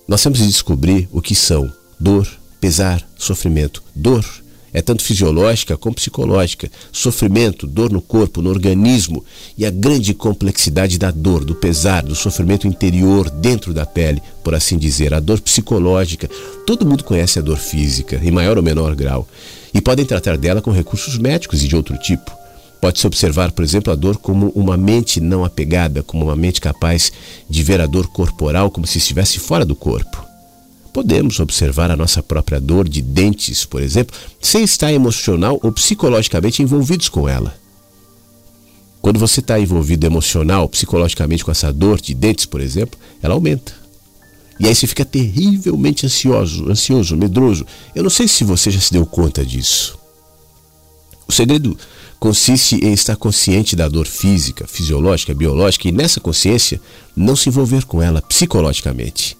Nós 0.08 0.24
temos 0.24 0.40
de 0.40 0.46
descobrir 0.48 1.08
o 1.12 1.22
que 1.22 1.36
são 1.36 1.72
dor, 2.00 2.26
pesar, 2.60 3.06
sofrimento. 3.16 3.80
Dor 3.94 4.24
é 4.74 4.82
tanto 4.82 5.04
fisiológica 5.04 5.76
como 5.76 5.94
psicológica. 5.94 6.68
Sofrimento, 6.90 7.64
dor 7.64 7.92
no 7.92 8.02
corpo, 8.02 8.42
no 8.42 8.50
organismo 8.50 9.24
e 9.56 9.64
a 9.64 9.70
grande 9.70 10.12
complexidade 10.12 10.98
da 10.98 11.12
dor, 11.12 11.44
do 11.44 11.54
pesar, 11.54 12.02
do 12.02 12.16
sofrimento 12.16 12.66
interior 12.66 13.30
dentro 13.30 13.72
da 13.72 13.86
pele, 13.86 14.20
por 14.42 14.52
assim 14.52 14.76
dizer, 14.76 15.14
a 15.14 15.20
dor 15.20 15.40
psicológica. 15.40 16.28
Todo 16.66 16.84
mundo 16.84 17.04
conhece 17.04 17.38
a 17.38 17.42
dor 17.42 17.56
física, 17.56 18.20
em 18.22 18.32
maior 18.32 18.56
ou 18.56 18.64
menor 18.64 18.96
grau, 18.96 19.28
e 19.72 19.80
podem 19.80 20.04
tratar 20.04 20.36
dela 20.36 20.60
com 20.60 20.72
recursos 20.72 21.16
médicos 21.16 21.62
e 21.62 21.68
de 21.68 21.76
outro 21.76 21.96
tipo. 21.96 22.32
Pode-se 22.80 23.06
observar, 23.06 23.52
por 23.52 23.64
exemplo, 23.64 23.92
a 23.92 23.96
dor 23.96 24.18
como 24.18 24.48
uma 24.54 24.76
mente 24.76 25.20
não 25.20 25.44
apegada, 25.44 26.02
como 26.02 26.24
uma 26.24 26.36
mente 26.36 26.60
capaz 26.60 27.12
de 27.48 27.62
ver 27.62 27.80
a 27.80 27.86
dor 27.86 28.08
corporal 28.08 28.70
como 28.70 28.86
se 28.86 28.98
estivesse 28.98 29.38
fora 29.38 29.64
do 29.64 29.76
corpo. 29.76 30.33
Podemos 30.94 31.40
observar 31.40 31.90
a 31.90 31.96
nossa 31.96 32.22
própria 32.22 32.60
dor 32.60 32.88
de 32.88 33.02
dentes, 33.02 33.64
por 33.64 33.82
exemplo, 33.82 34.16
sem 34.40 34.62
estar 34.62 34.92
emocional 34.92 35.58
ou 35.60 35.72
psicologicamente 35.72 36.62
envolvidos 36.62 37.08
com 37.08 37.28
ela. 37.28 37.52
Quando 39.02 39.18
você 39.18 39.40
está 39.40 39.58
envolvido 39.58 40.06
emocional, 40.06 40.68
psicologicamente 40.68 41.44
com 41.44 41.50
essa 41.50 41.72
dor 41.72 42.00
de 42.00 42.14
dentes, 42.14 42.46
por 42.46 42.60
exemplo, 42.60 42.96
ela 43.20 43.34
aumenta. 43.34 43.74
E 44.60 44.68
aí 44.68 44.74
você 44.74 44.86
fica 44.86 45.04
terrivelmente 45.04 46.06
ansioso, 46.06 46.70
ansioso, 46.70 47.16
medroso. 47.16 47.66
Eu 47.92 48.04
não 48.04 48.10
sei 48.10 48.28
se 48.28 48.44
você 48.44 48.70
já 48.70 48.78
se 48.78 48.92
deu 48.92 49.04
conta 49.04 49.44
disso. 49.44 49.98
O 51.26 51.32
segredo 51.32 51.76
consiste 52.20 52.76
em 52.76 52.92
estar 52.92 53.16
consciente 53.16 53.74
da 53.74 53.88
dor 53.88 54.06
física, 54.06 54.64
fisiológica, 54.68 55.34
biológica 55.34 55.88
e 55.88 55.92
nessa 55.92 56.20
consciência 56.20 56.80
não 57.16 57.34
se 57.34 57.48
envolver 57.48 57.84
com 57.84 58.00
ela 58.00 58.22
psicologicamente 58.22 59.36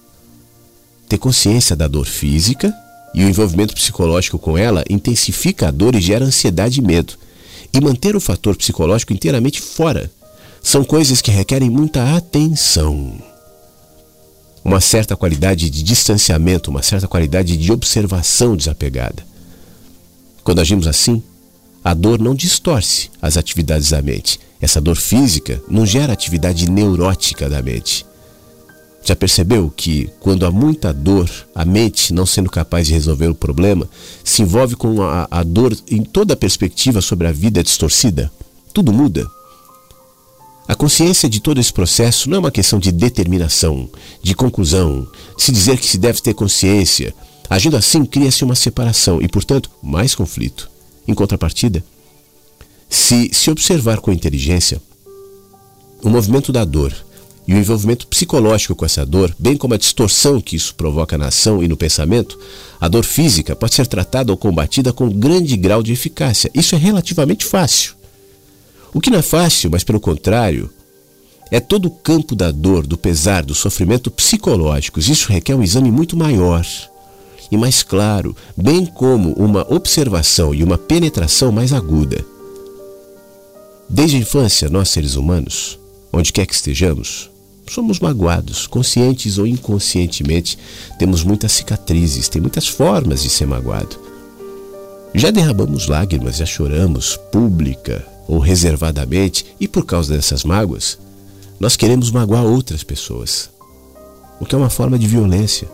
ter 1.08 1.18
consciência 1.18 1.76
da 1.76 1.86
dor 1.86 2.06
física 2.06 2.72
e 3.14 3.24
o 3.24 3.28
envolvimento 3.28 3.74
psicológico 3.74 4.38
com 4.38 4.58
ela 4.58 4.84
intensifica 4.90 5.68
a 5.68 5.70
dor 5.70 5.94
e 5.94 6.00
gera 6.00 6.24
ansiedade 6.24 6.80
e 6.80 6.82
medo. 6.82 7.14
E 7.72 7.80
manter 7.80 8.16
o 8.16 8.20
fator 8.20 8.56
psicológico 8.56 9.12
inteiramente 9.12 9.60
fora 9.60 10.10
são 10.62 10.82
coisas 10.84 11.20
que 11.20 11.30
requerem 11.30 11.70
muita 11.70 12.16
atenção. 12.16 13.14
Uma 14.64 14.80
certa 14.80 15.14
qualidade 15.14 15.68
de 15.68 15.82
distanciamento, 15.82 16.70
uma 16.70 16.82
certa 16.82 17.06
qualidade 17.06 17.56
de 17.56 17.70
observação 17.70 18.56
desapegada. 18.56 19.24
Quando 20.42 20.60
agimos 20.60 20.86
assim, 20.86 21.22
a 21.84 21.92
dor 21.92 22.18
não 22.18 22.34
distorce 22.34 23.10
as 23.20 23.36
atividades 23.36 23.90
da 23.90 24.00
mente. 24.00 24.40
Essa 24.60 24.80
dor 24.80 24.96
física 24.96 25.62
não 25.68 25.84
gera 25.84 26.14
atividade 26.14 26.70
neurótica 26.70 27.48
da 27.48 27.60
mente. 27.60 28.06
Já 29.04 29.14
percebeu 29.14 29.70
que, 29.76 30.08
quando 30.18 30.46
há 30.46 30.50
muita 30.50 30.90
dor, 30.90 31.30
a 31.54 31.62
mente, 31.62 32.14
não 32.14 32.24
sendo 32.24 32.48
capaz 32.48 32.86
de 32.86 32.94
resolver 32.94 33.28
o 33.28 33.34
problema, 33.34 33.86
se 34.24 34.40
envolve 34.40 34.74
com 34.76 35.02
a, 35.02 35.28
a 35.30 35.42
dor 35.42 35.76
em 35.90 36.02
toda 36.02 36.32
a 36.32 36.36
perspectiva 36.36 37.02
sobre 37.02 37.26
a 37.26 37.32
vida 37.32 37.62
distorcida? 37.62 38.32
Tudo 38.72 38.94
muda. 38.94 39.30
A 40.66 40.74
consciência 40.74 41.28
de 41.28 41.40
todo 41.40 41.60
esse 41.60 41.70
processo 41.70 42.30
não 42.30 42.36
é 42.36 42.40
uma 42.40 42.50
questão 42.50 42.78
de 42.78 42.90
determinação, 42.90 43.90
de 44.22 44.34
conclusão, 44.34 45.06
se 45.36 45.52
dizer 45.52 45.76
que 45.76 45.86
se 45.86 45.98
deve 45.98 46.22
ter 46.22 46.32
consciência. 46.32 47.14
Agindo 47.50 47.76
assim, 47.76 48.06
cria-se 48.06 48.42
uma 48.42 48.54
separação 48.54 49.20
e, 49.20 49.28
portanto, 49.28 49.70
mais 49.82 50.14
conflito. 50.14 50.70
Em 51.06 51.12
contrapartida, 51.12 51.84
se 52.88 53.28
se 53.34 53.50
observar 53.50 53.98
com 53.98 54.10
inteligência, 54.10 54.80
o 56.02 56.08
movimento 56.08 56.50
da 56.50 56.64
dor 56.64 56.94
e 57.46 57.54
o 57.54 57.58
envolvimento 57.58 58.06
psicológico 58.06 58.74
com 58.74 58.84
essa 58.84 59.04
dor, 59.04 59.34
bem 59.38 59.56
como 59.56 59.74
a 59.74 59.78
distorção 59.78 60.40
que 60.40 60.56
isso 60.56 60.74
provoca 60.74 61.18
na 61.18 61.28
ação 61.28 61.62
e 61.62 61.68
no 61.68 61.76
pensamento, 61.76 62.38
a 62.80 62.88
dor 62.88 63.04
física 63.04 63.54
pode 63.54 63.74
ser 63.74 63.86
tratada 63.86 64.32
ou 64.32 64.36
combatida 64.36 64.92
com 64.92 65.08
grande 65.10 65.56
grau 65.56 65.82
de 65.82 65.92
eficácia. 65.92 66.50
Isso 66.54 66.74
é 66.74 66.78
relativamente 66.78 67.44
fácil. 67.44 67.94
O 68.92 69.00
que 69.00 69.10
não 69.10 69.18
é 69.18 69.22
fácil, 69.22 69.70
mas 69.70 69.84
pelo 69.84 70.00
contrário, 70.00 70.70
é 71.50 71.60
todo 71.60 71.86
o 71.86 71.90
campo 71.90 72.34
da 72.34 72.50
dor, 72.50 72.86
do 72.86 72.96
pesar, 72.96 73.44
do 73.44 73.54
sofrimento 73.54 74.10
psicológicos. 74.10 75.08
Isso 75.08 75.30
requer 75.30 75.54
um 75.54 75.62
exame 75.62 75.90
muito 75.90 76.16
maior 76.16 76.64
e 77.50 77.56
mais 77.56 77.82
claro, 77.82 78.34
bem 78.56 78.86
como 78.86 79.32
uma 79.34 79.66
observação 79.72 80.54
e 80.54 80.62
uma 80.62 80.78
penetração 80.78 81.52
mais 81.52 81.72
aguda. 81.72 82.24
Desde 83.88 84.16
a 84.16 84.20
infância, 84.20 84.68
nós 84.68 84.88
seres 84.88 85.14
humanos, 85.14 85.78
onde 86.12 86.32
quer 86.32 86.46
que 86.46 86.54
estejamos, 86.54 87.30
somos 87.66 87.98
magoados, 87.98 88.66
conscientes 88.66 89.38
ou 89.38 89.46
inconscientemente, 89.46 90.58
temos 90.98 91.24
muitas 91.24 91.52
cicatrizes, 91.52 92.28
tem 92.28 92.40
muitas 92.40 92.68
formas 92.68 93.22
de 93.22 93.30
ser 93.30 93.46
magoado. 93.46 93.96
Já 95.14 95.30
derramamos 95.30 95.86
lágrimas, 95.86 96.36
já 96.36 96.46
choramos, 96.46 97.16
pública 97.30 98.04
ou 98.26 98.38
reservadamente, 98.38 99.46
e 99.60 99.68
por 99.68 99.84
causa 99.84 100.14
dessas 100.14 100.44
mágoas, 100.44 100.98
nós 101.60 101.76
queremos 101.76 102.10
magoar 102.10 102.44
outras 102.44 102.82
pessoas, 102.82 103.50
o 104.40 104.46
que 104.46 104.54
é 104.54 104.58
uma 104.58 104.70
forma 104.70 104.98
de 104.98 105.06
violência. 105.06 105.68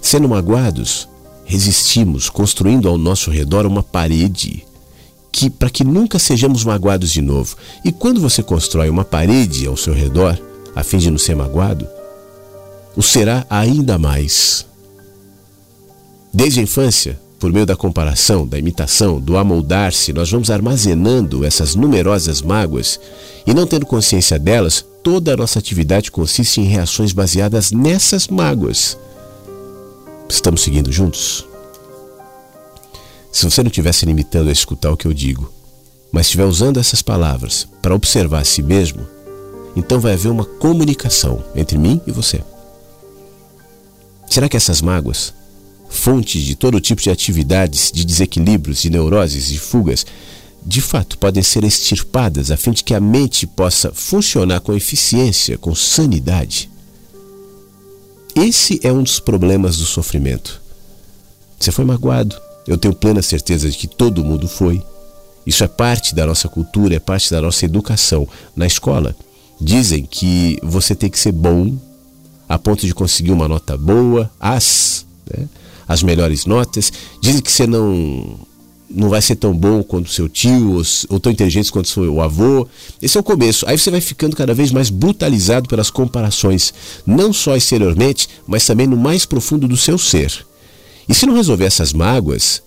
Sendo 0.00 0.28
magoados, 0.28 1.08
resistimos, 1.44 2.30
construindo 2.30 2.88
ao 2.88 2.96
nosso 2.96 3.30
redor 3.30 3.66
uma 3.66 3.82
parede 3.82 4.67
que 5.38 5.48
para 5.48 5.70
que 5.70 5.84
nunca 5.84 6.18
sejamos 6.18 6.64
magoados 6.64 7.12
de 7.12 7.22
novo. 7.22 7.56
E 7.84 7.92
quando 7.92 8.20
você 8.20 8.42
constrói 8.42 8.90
uma 8.90 9.04
parede 9.04 9.68
ao 9.68 9.76
seu 9.76 9.94
redor, 9.94 10.36
a 10.74 10.82
fim 10.82 10.98
de 10.98 11.12
não 11.12 11.18
ser 11.18 11.36
magoado, 11.36 11.86
o 12.96 13.02
será 13.04 13.46
ainda 13.48 13.96
mais. 13.96 14.66
Desde 16.34 16.58
a 16.58 16.62
infância, 16.64 17.20
por 17.38 17.52
meio 17.52 17.64
da 17.64 17.76
comparação, 17.76 18.48
da 18.48 18.58
imitação, 18.58 19.20
do 19.20 19.36
amoldar-se, 19.36 20.12
nós 20.12 20.28
vamos 20.28 20.50
armazenando 20.50 21.44
essas 21.44 21.76
numerosas 21.76 22.42
mágoas 22.42 22.98
e 23.46 23.54
não 23.54 23.64
tendo 23.64 23.86
consciência 23.86 24.40
delas, 24.40 24.84
toda 25.04 25.34
a 25.34 25.36
nossa 25.36 25.60
atividade 25.60 26.10
consiste 26.10 26.60
em 26.60 26.64
reações 26.64 27.12
baseadas 27.12 27.70
nessas 27.70 28.26
mágoas. 28.26 28.98
Estamos 30.28 30.62
seguindo 30.62 30.90
juntos? 30.90 31.46
Se 33.38 33.44
você 33.44 33.62
não 33.62 33.68
estiver 33.68 33.92
se 33.92 34.04
limitando 34.04 34.48
a 34.48 34.52
escutar 34.52 34.90
o 34.90 34.96
que 34.96 35.06
eu 35.06 35.14
digo, 35.14 35.48
mas 36.10 36.26
estiver 36.26 36.44
usando 36.44 36.80
essas 36.80 37.02
palavras 37.02 37.68
para 37.80 37.94
observar 37.94 38.40
a 38.40 38.44
si 38.44 38.60
mesmo, 38.64 39.06
então 39.76 40.00
vai 40.00 40.14
haver 40.14 40.28
uma 40.28 40.44
comunicação 40.44 41.44
entre 41.54 41.78
mim 41.78 42.00
e 42.04 42.10
você. 42.10 42.42
Será 44.28 44.48
que 44.48 44.56
essas 44.56 44.82
mágoas, 44.82 45.32
fontes 45.88 46.42
de 46.42 46.56
todo 46.56 46.80
tipo 46.80 47.00
de 47.00 47.10
atividades, 47.10 47.92
de 47.94 48.04
desequilíbrios, 48.04 48.82
de 48.82 48.90
neuroses, 48.90 49.46
de 49.46 49.60
fugas, 49.60 50.04
de 50.66 50.80
fato 50.80 51.16
podem 51.16 51.44
ser 51.44 51.62
extirpadas 51.62 52.50
a 52.50 52.56
fim 52.56 52.72
de 52.72 52.82
que 52.82 52.92
a 52.92 53.00
mente 53.00 53.46
possa 53.46 53.92
funcionar 53.92 54.58
com 54.58 54.74
eficiência, 54.74 55.56
com 55.56 55.76
sanidade? 55.76 56.68
Esse 58.34 58.80
é 58.82 58.92
um 58.92 59.04
dos 59.04 59.20
problemas 59.20 59.76
do 59.76 59.86
sofrimento. 59.86 60.60
Você 61.56 61.70
foi 61.70 61.84
magoado, 61.84 62.47
eu 62.68 62.76
tenho 62.76 62.94
plena 62.94 63.22
certeza 63.22 63.70
de 63.70 63.76
que 63.78 63.86
todo 63.86 64.22
mundo 64.22 64.46
foi. 64.46 64.82
Isso 65.46 65.64
é 65.64 65.68
parte 65.68 66.14
da 66.14 66.26
nossa 66.26 66.48
cultura, 66.48 66.94
é 66.94 66.98
parte 66.98 67.30
da 67.30 67.40
nossa 67.40 67.64
educação. 67.64 68.28
Na 68.54 68.66
escola, 68.66 69.16
dizem 69.58 70.04
que 70.04 70.58
você 70.62 70.94
tem 70.94 71.08
que 71.08 71.18
ser 71.18 71.32
bom 71.32 71.74
a 72.46 72.58
ponto 72.58 72.86
de 72.86 72.92
conseguir 72.92 73.32
uma 73.32 73.48
nota 73.48 73.74
boa, 73.74 74.30
as, 74.38 75.06
né, 75.34 75.48
as 75.88 76.02
melhores 76.02 76.44
notas. 76.44 76.92
Dizem 77.22 77.40
que 77.40 77.50
você 77.50 77.66
não 77.66 78.38
não 78.90 79.10
vai 79.10 79.20
ser 79.20 79.36
tão 79.36 79.54
bom 79.54 79.82
quanto 79.82 80.10
seu 80.10 80.30
tio 80.30 80.76
ou, 80.76 80.82
ou 81.10 81.20
tão 81.20 81.30
inteligente 81.30 81.70
quanto 81.70 81.88
seu 81.88 82.20
avô. 82.22 82.66
Esse 83.00 83.16
é 83.16 83.20
o 83.20 83.24
começo. 83.24 83.66
Aí 83.68 83.78
você 83.78 83.90
vai 83.90 84.00
ficando 84.00 84.36
cada 84.36 84.54
vez 84.54 84.72
mais 84.72 84.88
brutalizado 84.88 85.68
pelas 85.68 85.90
comparações, 85.90 86.72
não 87.06 87.32
só 87.32 87.54
exteriormente, 87.54 88.28
mas 88.46 88.66
também 88.66 88.86
no 88.86 88.96
mais 88.96 89.26
profundo 89.26 89.68
do 89.68 89.76
seu 89.76 89.98
ser. 89.98 90.47
E 91.08 91.14
se 91.14 91.24
não 91.24 91.34
resolver 91.34 91.64
essas 91.64 91.92
mágoas, 91.92 92.62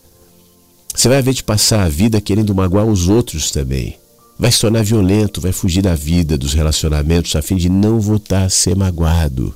você 0.94 1.08
vai 1.08 1.22
ver 1.22 1.34
de 1.34 1.44
passar 1.44 1.84
a 1.84 1.90
vida 1.90 2.20
querendo 2.20 2.56
magoar 2.56 2.86
os 2.86 3.08
outros 3.08 3.52
também. 3.52 4.00
vai 4.40 4.52
se 4.52 4.60
tornar 4.60 4.84
violento, 4.84 5.40
vai 5.40 5.52
fugir 5.52 5.84
da 5.84 5.94
vida, 5.94 6.36
dos 6.36 6.54
relacionamentos, 6.54 7.36
a 7.36 7.44
fim 7.44 7.56
de 7.56 7.70
não 7.70 8.00
voltar 8.00 8.44
a 8.44 8.50
ser 8.50 8.76
magoado. 8.76 9.54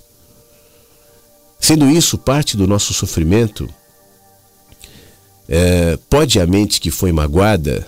Sendo 1.59 1.89
isso 1.89 2.19
parte 2.19 2.55
do 2.55 2.67
nosso 2.67 2.93
sofrimento, 2.93 3.67
é, 5.49 5.97
pode 6.07 6.39
a 6.39 6.45
mente 6.45 6.79
que 6.79 6.91
foi 6.91 7.11
magoada 7.11 7.87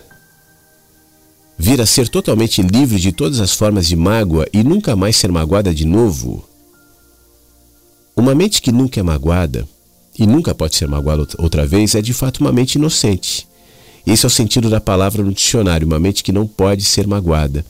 vir 1.56 1.80
a 1.80 1.86
ser 1.86 2.10
totalmente 2.10 2.64
livre 2.64 3.00
de 3.00 3.12
todas 3.12 3.40
as 3.40 3.54
formas 3.54 3.88
de 3.88 3.96
mágoa 3.96 4.48
e 4.52 4.64
nunca 4.64 4.96
mais 4.96 5.18
ser 5.18 5.32
magoada 5.32 5.72
de 5.72 5.86
novo? 5.86 6.50
Uma 8.16 8.34
mente 8.34 8.60
que 8.60 8.72
nunca 8.72 9.00
é 9.00 9.04
magoada 9.04 9.68
e 10.18 10.26
nunca 10.26 10.56
pode 10.56 10.76
ser 10.76 10.88
magoada 10.88 11.28
outra 11.38 11.66
vez 11.68 11.96
é 11.96 12.02
de 12.02 12.14
fato 12.14 12.40
uma 12.40 12.52
mente 12.52 12.76
inocente. 12.76 13.48
Esse 14.06 14.26
é 14.26 14.28
o 14.28 14.32
sentido 14.32 14.70
da 14.70 14.80
palavra 14.80 15.22
no 15.22 15.34
dicionário, 15.34 15.86
uma 15.86 16.00
mente 16.00 16.24
que 16.24 16.32
não 16.32 16.48
pode 16.48 16.84
ser 16.84 17.06
magoada, 17.06 17.66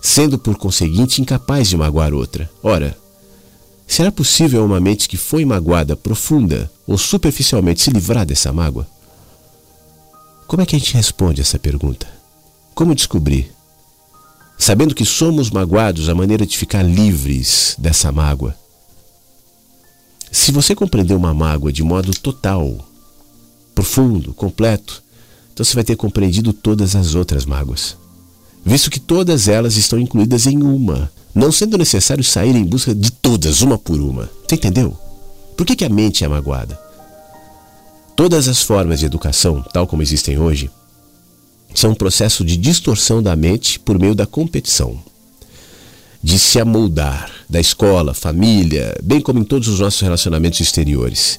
sendo 0.00 0.38
por 0.38 0.56
conseguinte 0.56 1.20
incapaz 1.20 1.68
de 1.68 1.76
magoar 1.76 2.14
outra. 2.14 2.48
Ora, 2.62 2.96
será 3.86 4.10
possível 4.12 4.64
uma 4.64 4.80
mente 4.80 5.08
que 5.08 5.16
foi 5.16 5.44
magoada 5.44 5.96
profunda 5.96 6.70
ou 6.86 6.96
superficialmente 6.96 7.82
se 7.82 7.90
livrar 7.90 8.24
dessa 8.24 8.52
mágoa? 8.52 8.86
Como 10.46 10.62
é 10.62 10.66
que 10.66 10.76
a 10.76 10.78
gente 10.78 10.94
responde 10.94 11.40
essa 11.40 11.58
pergunta? 11.58 12.06
Como 12.74 12.94
descobrir? 12.94 13.50
Sabendo 14.56 14.94
que 14.94 15.04
somos 15.04 15.50
magoados, 15.50 16.08
a 16.08 16.14
maneira 16.14 16.46
de 16.46 16.56
ficar 16.56 16.82
livres 16.82 17.74
dessa 17.78 18.12
mágoa. 18.12 18.54
Se 20.32 20.50
você 20.50 20.74
compreender 20.74 21.12
uma 21.12 21.34
mágoa 21.34 21.70
de 21.70 21.82
modo 21.82 22.10
total, 22.18 22.88
profundo, 23.74 24.32
completo, 24.32 25.02
então 25.52 25.62
você 25.62 25.74
vai 25.74 25.84
ter 25.84 25.94
compreendido 25.94 26.54
todas 26.54 26.96
as 26.96 27.14
outras 27.14 27.44
mágoas, 27.44 27.98
visto 28.64 28.90
que 28.90 28.98
todas 28.98 29.46
elas 29.46 29.76
estão 29.76 29.98
incluídas 29.98 30.46
em 30.46 30.62
uma, 30.62 31.12
não 31.34 31.52
sendo 31.52 31.76
necessário 31.76 32.24
sair 32.24 32.56
em 32.56 32.64
busca 32.64 32.94
de 32.94 33.12
todas, 33.12 33.60
uma 33.60 33.76
por 33.76 34.00
uma. 34.00 34.30
Você 34.48 34.54
entendeu? 34.54 34.96
Por 35.54 35.66
que, 35.66 35.76
que 35.76 35.84
a 35.84 35.90
mente 35.90 36.24
é 36.24 36.28
magoada? 36.28 36.80
Todas 38.16 38.48
as 38.48 38.62
formas 38.62 39.00
de 39.00 39.06
educação, 39.06 39.62
tal 39.70 39.86
como 39.86 40.00
existem 40.00 40.38
hoje, 40.38 40.70
são 41.74 41.90
um 41.90 41.94
processo 41.94 42.42
de 42.42 42.56
distorção 42.56 43.22
da 43.22 43.36
mente 43.36 43.78
por 43.78 43.98
meio 43.98 44.14
da 44.14 44.26
competição, 44.26 44.98
de 46.22 46.38
se 46.38 46.58
amoldar 46.58 47.30
da 47.52 47.60
escola, 47.60 48.14
família, 48.14 48.96
bem 49.02 49.20
como 49.20 49.38
em 49.38 49.44
todos 49.44 49.68
os 49.68 49.78
nossos 49.78 50.00
relacionamentos 50.00 50.58
exteriores. 50.58 51.38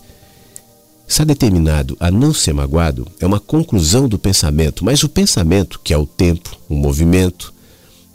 Estar 1.07 1.25
determinado 1.25 1.97
a 1.99 2.11
não 2.11 2.31
ser 2.31 2.53
magoado 2.53 3.07
é 3.19 3.25
uma 3.25 3.39
conclusão 3.39 4.07
do 4.07 4.19
pensamento, 4.19 4.85
mas 4.85 5.01
o 5.01 5.09
pensamento, 5.09 5.79
que 5.83 5.91
é 5.91 5.97
o 5.97 6.05
tempo, 6.05 6.55
o 6.69 6.75
movimento, 6.75 7.51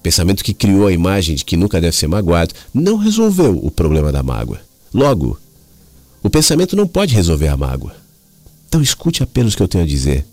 pensamento 0.00 0.44
que 0.44 0.54
criou 0.54 0.86
a 0.86 0.92
imagem 0.92 1.34
de 1.34 1.44
que 1.44 1.56
nunca 1.56 1.80
deve 1.80 1.96
ser 1.96 2.06
magoado, 2.06 2.54
não 2.72 2.96
resolveu 2.98 3.58
o 3.60 3.68
problema 3.68 4.12
da 4.12 4.22
mágoa. 4.22 4.60
Logo, 4.94 5.36
o 6.22 6.30
pensamento 6.30 6.76
não 6.76 6.86
pode 6.86 7.16
resolver 7.16 7.48
a 7.48 7.56
mágoa. 7.56 7.96
Então 8.68 8.80
escute 8.80 9.24
apenas 9.24 9.54
o 9.54 9.56
que 9.56 9.62
eu 9.64 9.68
tenho 9.68 9.82
a 9.82 9.88
dizer. 9.88 10.24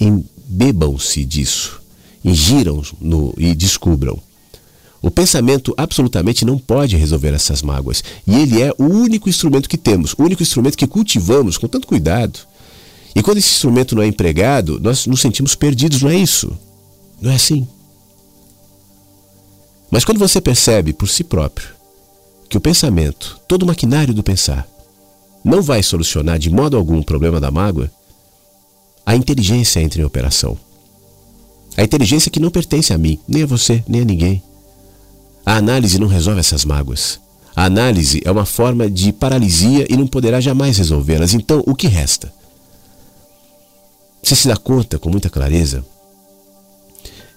Embebam-se 0.00 1.26
disso, 1.26 1.78
ingiram 2.24 2.82
no 2.98 3.34
e 3.36 3.54
descubram. 3.54 4.18
O 5.06 5.10
pensamento 5.12 5.72
absolutamente 5.76 6.44
não 6.44 6.58
pode 6.58 6.96
resolver 6.96 7.32
essas 7.32 7.62
mágoas. 7.62 8.02
E 8.26 8.34
ele 8.34 8.60
é 8.60 8.72
o 8.76 8.82
único 8.82 9.28
instrumento 9.28 9.68
que 9.68 9.78
temos, 9.78 10.12
o 10.18 10.24
único 10.24 10.42
instrumento 10.42 10.76
que 10.76 10.84
cultivamos 10.84 11.56
com 11.56 11.68
tanto 11.68 11.86
cuidado. 11.86 12.40
E 13.14 13.22
quando 13.22 13.38
esse 13.38 13.52
instrumento 13.52 13.94
não 13.94 14.02
é 14.02 14.08
empregado, 14.08 14.80
nós 14.80 15.06
nos 15.06 15.20
sentimos 15.20 15.54
perdidos, 15.54 16.02
não 16.02 16.10
é 16.10 16.16
isso? 16.16 16.50
Não 17.22 17.30
é 17.30 17.36
assim? 17.36 17.68
Mas 19.92 20.04
quando 20.04 20.18
você 20.18 20.40
percebe 20.40 20.92
por 20.92 21.08
si 21.08 21.22
próprio 21.22 21.68
que 22.48 22.56
o 22.56 22.60
pensamento, 22.60 23.38
todo 23.46 23.62
o 23.62 23.66
maquinário 23.66 24.12
do 24.12 24.24
pensar, 24.24 24.66
não 25.44 25.62
vai 25.62 25.84
solucionar 25.84 26.36
de 26.36 26.50
modo 26.50 26.76
algum 26.76 26.98
o 26.98 27.04
problema 27.04 27.38
da 27.38 27.52
mágoa, 27.52 27.88
a 29.06 29.14
inteligência 29.14 29.78
entra 29.78 30.02
em 30.02 30.04
operação. 30.04 30.58
A 31.76 31.84
inteligência 31.84 32.28
que 32.28 32.40
não 32.40 32.50
pertence 32.50 32.92
a 32.92 32.98
mim, 32.98 33.20
nem 33.28 33.44
a 33.44 33.46
você, 33.46 33.84
nem 33.86 34.00
a 34.00 34.04
ninguém. 34.04 34.42
A 35.46 35.56
análise 35.58 35.96
não 36.00 36.08
resolve 36.08 36.40
essas 36.40 36.64
mágoas. 36.64 37.20
A 37.54 37.64
análise 37.64 38.20
é 38.24 38.30
uma 38.30 38.44
forma 38.44 38.90
de 38.90 39.12
paralisia 39.12 39.86
e 39.88 39.96
não 39.96 40.08
poderá 40.08 40.40
jamais 40.40 40.76
resolvê-las. 40.76 41.34
Então, 41.34 41.62
o 41.64 41.74
que 41.74 41.86
resta? 41.86 42.32
Você 44.20 44.34
se 44.34 44.48
dá 44.48 44.56
conta 44.56 44.98
com 44.98 45.08
muita 45.08 45.30
clareza 45.30 45.84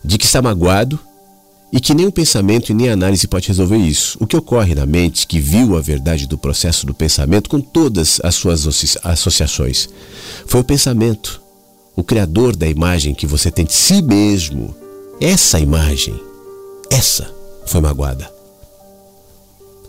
de 0.04 0.18
que 0.18 0.26
está 0.26 0.42
magoado 0.42 1.00
e 1.72 1.80
que 1.80 1.94
nem 1.94 2.08
o 2.08 2.12
pensamento 2.12 2.72
e 2.72 2.74
nem 2.74 2.90
a 2.90 2.94
análise 2.94 3.28
pode 3.28 3.48
resolver 3.48 3.78
isso. 3.78 4.18
O 4.20 4.26
que 4.26 4.36
ocorre 4.36 4.74
na 4.74 4.88
mente 4.88 5.28
que 5.28 5.40
viu 5.40 5.78
a 5.78 5.82
verdade 5.82 6.26
do 6.26 6.38
processo 6.38 6.88
do 6.88 6.96
pensamento 6.96 7.48
com 7.48 7.62
todas 7.62 8.20
as 8.24 8.34
suas 8.34 8.66
associações 9.04 9.88
foi 10.48 10.62
o 10.62 10.64
pensamento, 10.64 11.40
o 11.96 12.04
criador 12.04 12.56
da 12.56 12.68
imagem 12.68 13.14
que 13.14 13.28
você 13.28 13.52
tem 13.52 13.66
de 13.66 13.74
si 13.74 14.02
mesmo. 14.02 14.76
Essa 15.22 15.60
imagem, 15.60 16.20
essa 16.90 17.39
foi 17.70 17.82
magoada. 17.82 18.30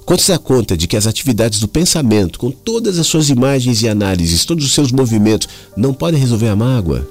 Quando 0.05 0.21
se 0.21 0.33
dá 0.33 0.39
conta 0.39 0.77
de 0.77 0.87
que 0.87 0.97
as 0.97 1.07
atividades 1.07 1.61
do 1.61 1.69
pensamento, 1.69 2.39
com 2.39 2.51
todas 2.51 2.99
as 2.99 3.07
suas 3.07 3.31
imagens 3.31 3.81
e 3.81 3.89
análises, 3.89 4.45
todos 4.45 4.65
os 4.65 4.73
seus 4.73 4.91
movimentos, 4.91 5.49
não 5.77 5.95
podem 5.95 6.21
resolver 6.21 6.49
a 6.49 6.57
mágoa, 6.57 7.07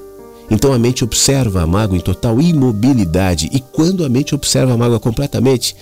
então 0.52 0.74
a 0.74 0.80
mente 0.80 1.04
observa 1.04 1.62
a 1.62 1.68
mágoa 1.68 1.98
em 1.98 2.02
total 2.02 2.42
imobilidade. 2.42 3.50
E 3.54 3.60
quando 3.60 4.04
a 4.04 4.10
mente 4.10 4.36
observa 4.36 4.74
a 4.74 4.78
mágoa 4.78 5.00
completamente, 5.00 5.76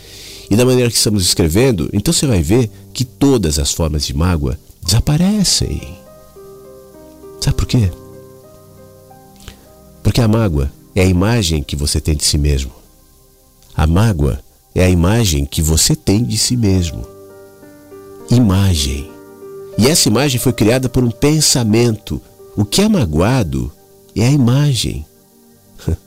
e 0.50 0.56
da 0.56 0.66
maneira 0.66 0.90
que 0.90 0.98
estamos 0.98 1.24
escrevendo, 1.24 1.90
então 1.92 2.14
você 2.14 2.28
vai 2.28 2.42
ver 2.42 2.70
que 2.94 3.04
todas 3.04 3.60
as 3.60 3.74
formas 3.74 4.06
de 4.06 4.14
mágoa 4.14 4.58
desaparecem. 4.84 5.98
Sabe 7.42 7.58
por 7.58 7.66
quê? 7.66 7.92
Porque 10.04 10.22
a 10.22 10.28
mágoa 10.28 10.72
é 10.96 11.02
a 11.02 11.06
imagem 11.06 11.64
que 11.64 11.76
você 11.76 12.00
tem 12.00 12.16
de 12.16 12.24
si 12.24 12.38
mesmo. 12.38 12.72
A 13.76 13.86
mágoa 13.86 14.40
é 14.78 14.86
a 14.86 14.90
imagem 14.92 15.44
que 15.44 15.60
você 15.60 15.96
tem 15.96 16.24
de 16.24 16.38
si 16.38 16.56
mesmo. 16.56 17.04
Imagem. 18.30 19.10
E 19.76 19.88
essa 19.88 20.08
imagem 20.08 20.40
foi 20.40 20.54
criada 20.54 20.88
por 20.88 21.04
um 21.04 21.10
pensamento. 21.10 22.22
O 22.56 22.64
que 22.64 22.84
é 22.84 22.88
magoado 22.88 23.72
é 24.16 24.24
a 24.28 24.32
imagem. 24.32 25.04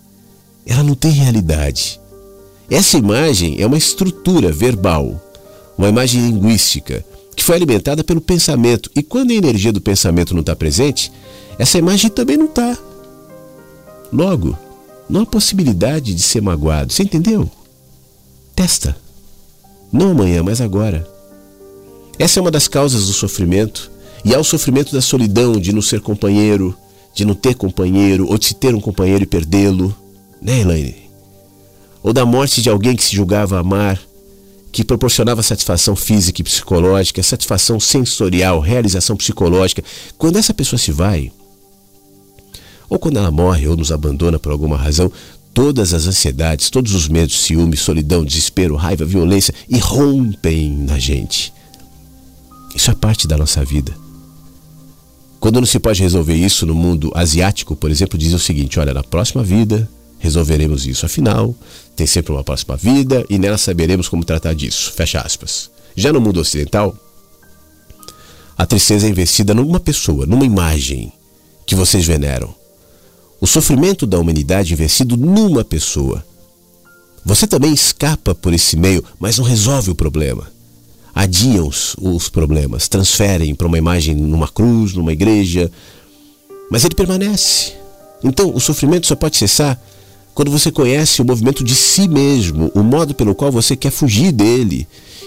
Ela 0.65 0.85
não 0.85 0.95
tem 0.95 1.11
realidade. 1.11 2.01
Essa 2.71 2.97
imagem 2.97 3.61
é 3.61 3.67
uma 3.67 3.77
estrutura 3.77 4.53
verbal, 4.53 5.21
uma 5.77 5.89
imagem 5.89 6.21
linguística, 6.21 7.05
que 7.35 7.43
foi 7.43 7.57
alimentada 7.57 8.05
pelo 8.05 8.21
pensamento. 8.21 8.89
E 8.95 9.03
quando 9.03 9.33
a 9.33 9.35
energia 9.35 9.73
do 9.73 9.81
pensamento 9.81 10.33
não 10.33 10.43
está 10.43 10.55
presente, 10.55 11.11
essa 11.59 11.77
imagem 11.77 12.09
também 12.09 12.37
não 12.37 12.47
está. 12.47 12.79
Logo, 14.13 14.57
não 15.09 15.23
há 15.23 15.27
possibilidade 15.27 16.15
de 16.15 16.23
ser 16.23 16.41
magoado. 16.41 16.93
Você 16.93 17.03
entendeu? 17.03 17.51
Testa. 18.61 18.95
Não 19.91 20.11
amanhã, 20.11 20.43
mas 20.43 20.61
agora. 20.61 21.09
Essa 22.19 22.39
é 22.39 22.43
uma 22.43 22.51
das 22.51 22.69
causas 22.69 23.07
do 23.07 23.13
sofrimento. 23.15 23.91
E 24.23 24.35
há 24.35 24.39
o 24.39 24.45
sofrimento 24.45 24.93
da 24.93 25.01
solidão, 25.01 25.59
de 25.59 25.73
não 25.73 25.81
ser 25.81 26.03
companheiro, 26.03 26.77
de 27.15 27.25
não 27.25 27.35
ter 27.35 27.55
companheiro, 27.55 28.27
ou 28.29 28.37
de 28.37 28.45
se 28.45 28.55
ter 28.55 28.75
um 28.75 28.81
companheiro 28.81 29.23
e 29.25 29.27
perdê-lo. 29.27 29.97
Né, 30.43 30.61
Elaine? 30.61 31.11
Ou 32.03 32.13
da 32.13 32.27
morte 32.27 32.61
de 32.61 32.69
alguém 32.69 32.95
que 32.95 33.03
se 33.03 33.17
julgava 33.17 33.59
amar, 33.59 33.99
que 34.71 34.85
proporcionava 34.85 35.43
satisfação 35.43 35.97
física 35.97 36.43
e 36.43 36.45
psicológica, 36.45 37.23
satisfação 37.23 37.81
sensorial, 37.81 38.61
realização 38.61 39.17
psicológica. 39.17 39.83
Quando 40.19 40.37
essa 40.37 40.53
pessoa 40.53 40.79
se 40.79 40.93
vai, 40.93 41.33
ou 42.91 42.99
quando 42.99 43.17
ela 43.17 43.31
morre 43.31 43.67
ou 43.69 43.75
nos 43.75 43.91
abandona 43.91 44.39
por 44.39 44.53
alguma 44.53 44.77
razão, 44.77 45.11
Todas 45.53 45.93
as 45.93 46.07
ansiedades, 46.07 46.71
todos 46.71 46.95
os 46.95 47.09
medos, 47.09 47.41
ciúme, 47.41 47.77
solidão, 47.77 48.25
desespero, 48.25 48.77
raiva, 48.77 49.05
violência 49.05 49.55
irrompem 49.69 50.71
na 50.71 50.99
gente. 50.99 51.53
Isso 52.75 52.91
é 52.91 52.95
parte 52.95 53.27
da 53.27 53.37
nossa 53.37 53.65
vida. 53.65 53.95
Quando 55.41 55.59
não 55.59 55.67
se 55.67 55.79
pode 55.79 56.03
resolver 56.03 56.35
isso 56.35 56.67
no 56.67 56.75
mundo 56.75 57.11
asiático, 57.15 57.75
por 57.75 57.91
exemplo, 57.91 58.19
diz 58.19 58.33
o 58.33 58.39
seguinte: 58.39 58.79
olha, 58.79 58.95
na 58.95 59.03
próxima 59.03 59.43
vida 59.43 59.89
resolveremos 60.19 60.87
isso. 60.87 61.07
Afinal, 61.07 61.55
tem 61.97 62.07
sempre 62.07 62.33
uma 62.33 62.45
próxima 62.45 62.77
vida 62.77 63.25
e 63.29 63.39
nela 63.39 63.59
saberemos 63.59 64.09
como 64.09 64.25
tratar 64.25 64.55
disso. 64.55 64.93
Fecha 64.93 65.21
aspas. 65.21 65.71
Já 65.97 66.13
no 66.13 66.21
mundo 66.21 66.41
ocidental, 66.41 66.97
a 68.57 68.67
tristeza 68.67 69.07
é 69.07 69.11
investida 69.11 69.55
numa 69.55 69.81
pessoa, 69.81 70.27
numa 70.27 70.45
imagem 70.45 71.11
que 71.67 71.75
vocês 71.75 72.07
veneram. 72.07 72.55
O 73.41 73.47
sofrimento 73.47 74.07
da 74.07 74.19
humanidade 74.19 74.75
investido 74.75 75.17
numa 75.17 75.65
pessoa. 75.65 76.23
Você 77.25 77.47
também 77.47 77.73
escapa 77.73 78.35
por 78.35 78.53
esse 78.53 78.77
meio, 78.77 79.03
mas 79.19 79.39
não 79.39 79.45
resolve 79.45 79.91
o 79.91 79.95
problema. 79.95 80.51
Adiam 81.15 81.67
os, 81.67 81.97
os 81.99 82.29
problemas, 82.29 82.87
transferem 82.87 83.55
para 83.55 83.67
uma 83.67 83.79
imagem 83.79 84.15
numa 84.15 84.47
cruz, 84.47 84.93
numa 84.93 85.13
igreja, 85.13 85.71
mas 86.71 86.85
ele 86.85 86.95
permanece. 86.95 87.73
Então 88.23 88.55
o 88.55 88.61
sofrimento 88.61 89.07
só 89.07 89.17
pode 89.17 89.39
cessar 89.39 89.81
quando 90.35 90.51
você 90.51 90.71
conhece 90.71 91.21
o 91.21 91.25
movimento 91.25 91.65
de 91.65 91.75
si 91.75 92.07
mesmo, 92.09 92.71
o 92.75 92.83
modo 92.83 93.15
pelo 93.15 93.35
qual 93.35 93.51
você 93.51 93.75
quer 93.75 93.91
fugir 93.91 94.33
dele 94.33 94.87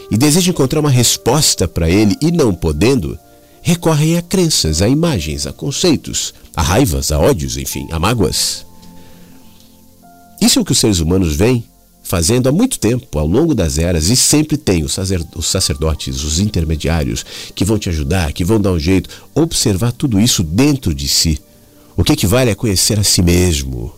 e 0.09 0.17
deseja 0.17 0.51
encontrar 0.51 0.79
uma 0.79 0.89
resposta 0.89 1.67
para 1.67 1.89
ele 1.89 2.15
e 2.21 2.31
não 2.31 2.53
podendo, 2.53 3.17
recorrem 3.63 4.17
a 4.17 4.21
crenças, 4.21 4.81
a 4.81 4.87
imagens, 4.87 5.47
a 5.47 5.53
conceitos, 5.53 6.33
a 6.55 6.61
raivas, 6.61 7.11
a 7.11 7.17
ódios, 7.17 7.57
enfim, 7.57 7.87
a 7.91 7.97
mágoas. 7.97 8.65
Isso 10.39 10.59
é 10.59 10.61
o 10.61 10.65
que 10.65 10.73
os 10.73 10.79
seres 10.79 10.99
humanos 10.99 11.35
vêm 11.35 11.63
fazendo 12.03 12.47
há 12.47 12.51
muito 12.51 12.77
tempo, 12.77 13.17
ao 13.17 13.25
longo 13.25 13.55
das 13.55 13.77
eras, 13.77 14.09
e 14.09 14.15
sempre 14.15 14.57
tem 14.57 14.83
os 14.83 14.93
sacerdotes, 15.45 16.21
os 16.21 16.37
intermediários, 16.39 17.25
que 17.55 17.63
vão 17.63 17.79
te 17.79 17.87
ajudar, 17.89 18.33
que 18.33 18.43
vão 18.43 18.59
dar 18.59 18.73
um 18.73 18.79
jeito, 18.79 19.09
observar 19.33 19.93
tudo 19.93 20.19
isso 20.19 20.43
dentro 20.43 20.93
de 20.93 21.07
si. 21.07 21.41
O 21.95 22.03
que 22.03 22.11
equivale 22.11 22.51
a 22.51 22.55
conhecer 22.55 22.99
a 22.99 23.03
si 23.03 23.21
mesmo, 23.21 23.93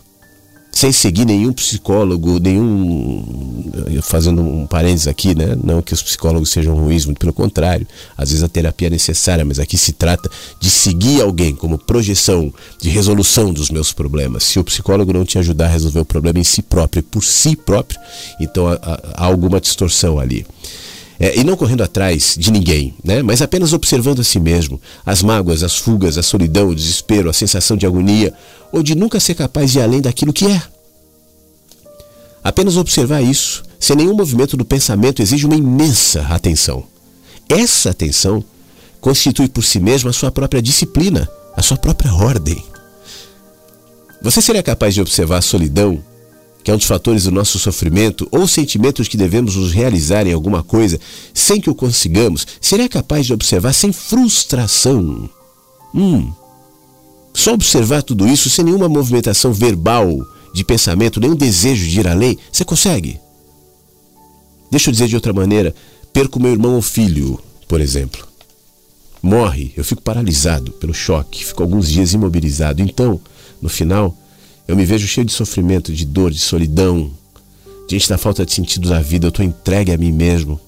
sem 0.76 0.92
seguir 0.92 1.24
nenhum 1.24 1.54
psicólogo, 1.54 2.38
nenhum. 2.38 3.64
Fazendo 4.02 4.42
um 4.42 4.66
parênteses 4.66 5.08
aqui, 5.08 5.34
né? 5.34 5.56
Não 5.64 5.80
que 5.80 5.94
os 5.94 6.02
psicólogos 6.02 6.50
sejam 6.50 6.74
ruins, 6.74 7.06
muito 7.06 7.18
pelo 7.18 7.32
contrário. 7.32 7.86
Às 8.14 8.28
vezes 8.28 8.44
a 8.44 8.48
terapia 8.48 8.88
é 8.88 8.90
necessária, 8.90 9.42
mas 9.42 9.58
aqui 9.58 9.78
se 9.78 9.92
trata 9.92 10.30
de 10.60 10.68
seguir 10.68 11.22
alguém 11.22 11.54
como 11.54 11.78
projeção 11.78 12.52
de 12.78 12.90
resolução 12.90 13.54
dos 13.54 13.70
meus 13.70 13.90
problemas. 13.90 14.44
Se 14.44 14.58
o 14.58 14.64
psicólogo 14.64 15.14
não 15.14 15.24
te 15.24 15.38
ajudar 15.38 15.64
a 15.64 15.70
resolver 15.70 16.00
o 16.00 16.04
problema 16.04 16.40
em 16.40 16.44
si 16.44 16.60
próprio, 16.60 17.02
por 17.02 17.24
si 17.24 17.56
próprio, 17.56 17.98
então 18.38 18.68
há, 18.68 18.78
há 19.14 19.24
alguma 19.24 19.58
distorção 19.58 20.18
ali. 20.18 20.44
É, 21.18 21.38
e 21.38 21.44
não 21.44 21.56
correndo 21.56 21.82
atrás 21.82 22.36
de 22.38 22.50
ninguém, 22.50 22.94
né? 23.02 23.22
mas 23.22 23.40
apenas 23.40 23.72
observando 23.72 24.20
a 24.20 24.24
si 24.24 24.38
mesmo, 24.38 24.80
as 25.04 25.22
mágoas, 25.22 25.62
as 25.62 25.76
fugas, 25.76 26.18
a 26.18 26.22
solidão, 26.22 26.68
o 26.68 26.74
desespero, 26.74 27.30
a 27.30 27.32
sensação 27.32 27.76
de 27.76 27.86
agonia, 27.86 28.34
ou 28.72 28.82
de 28.82 28.94
nunca 28.94 29.20
ser 29.20 29.34
capaz 29.34 29.72
de 29.72 29.78
ir 29.78 29.82
além 29.82 30.00
daquilo 30.00 30.32
que 30.32 30.46
é. 30.46 30.62
Apenas 32.42 32.76
observar 32.76 33.22
isso, 33.22 33.62
sem 33.78 33.96
nenhum 33.96 34.14
movimento 34.14 34.56
do 34.56 34.64
pensamento, 34.64 35.20
exige 35.20 35.46
uma 35.46 35.56
imensa 35.56 36.22
atenção. 36.28 36.84
Essa 37.48 37.90
atenção 37.90 38.44
constitui 39.00 39.48
por 39.48 39.64
si 39.64 39.80
mesma 39.80 40.10
a 40.10 40.12
sua 40.12 40.30
própria 40.30 40.62
disciplina, 40.62 41.28
a 41.56 41.62
sua 41.62 41.76
própria 41.76 42.14
ordem. 42.14 42.62
Você 44.22 44.40
seria 44.40 44.62
capaz 44.62 44.94
de 44.94 45.00
observar 45.00 45.38
a 45.38 45.42
solidão 45.42 46.02
que 46.66 46.70
é 46.72 46.74
um 46.74 46.78
dos 46.78 46.88
fatores 46.88 47.22
do 47.22 47.30
nosso 47.30 47.60
sofrimento, 47.60 48.26
ou 48.32 48.48
sentimentos 48.48 49.06
que 49.06 49.16
devemos 49.16 49.54
nos 49.54 49.70
realizar 49.70 50.26
em 50.26 50.32
alguma 50.32 50.64
coisa 50.64 50.98
sem 51.32 51.60
que 51.60 51.70
o 51.70 51.74
consigamos, 51.76 52.44
seria 52.60 52.88
capaz 52.88 53.24
de 53.24 53.32
observar 53.32 53.72
sem 53.72 53.92
frustração. 53.92 55.30
Hum. 55.94 56.32
Só 57.36 57.52
observar 57.52 58.02
tudo 58.02 58.26
isso 58.26 58.48
sem 58.48 58.64
nenhuma 58.64 58.88
movimentação 58.88 59.52
verbal 59.52 60.08
de 60.54 60.64
pensamento, 60.64 61.20
nenhum 61.20 61.36
desejo 61.36 61.86
de 61.86 62.00
ir 62.00 62.08
além, 62.08 62.38
você 62.50 62.64
consegue? 62.64 63.20
Deixa 64.70 64.88
eu 64.88 64.92
dizer 64.92 65.06
de 65.06 65.16
outra 65.16 65.34
maneira: 65.34 65.74
perco 66.14 66.40
meu 66.40 66.50
irmão 66.50 66.76
ou 66.76 66.80
filho, 66.80 67.38
por 67.68 67.78
exemplo. 67.78 68.26
Morre, 69.22 69.70
eu 69.76 69.84
fico 69.84 70.00
paralisado 70.00 70.72
pelo 70.72 70.94
choque, 70.94 71.44
fico 71.44 71.62
alguns 71.62 71.90
dias 71.90 72.14
imobilizado. 72.14 72.80
Então, 72.80 73.20
no 73.60 73.68
final, 73.68 74.16
eu 74.66 74.74
me 74.74 74.86
vejo 74.86 75.06
cheio 75.06 75.26
de 75.26 75.32
sofrimento, 75.34 75.92
de 75.92 76.06
dor, 76.06 76.30
de 76.30 76.38
solidão. 76.38 77.10
Diante 77.86 78.08
da 78.08 78.16
falta 78.16 78.46
de 78.46 78.52
sentido 78.54 78.88
da 78.88 79.02
vida, 79.02 79.26
eu 79.26 79.28
estou 79.28 79.44
entregue 79.44 79.92
a 79.92 79.98
mim 79.98 80.10
mesmo. 80.10 80.58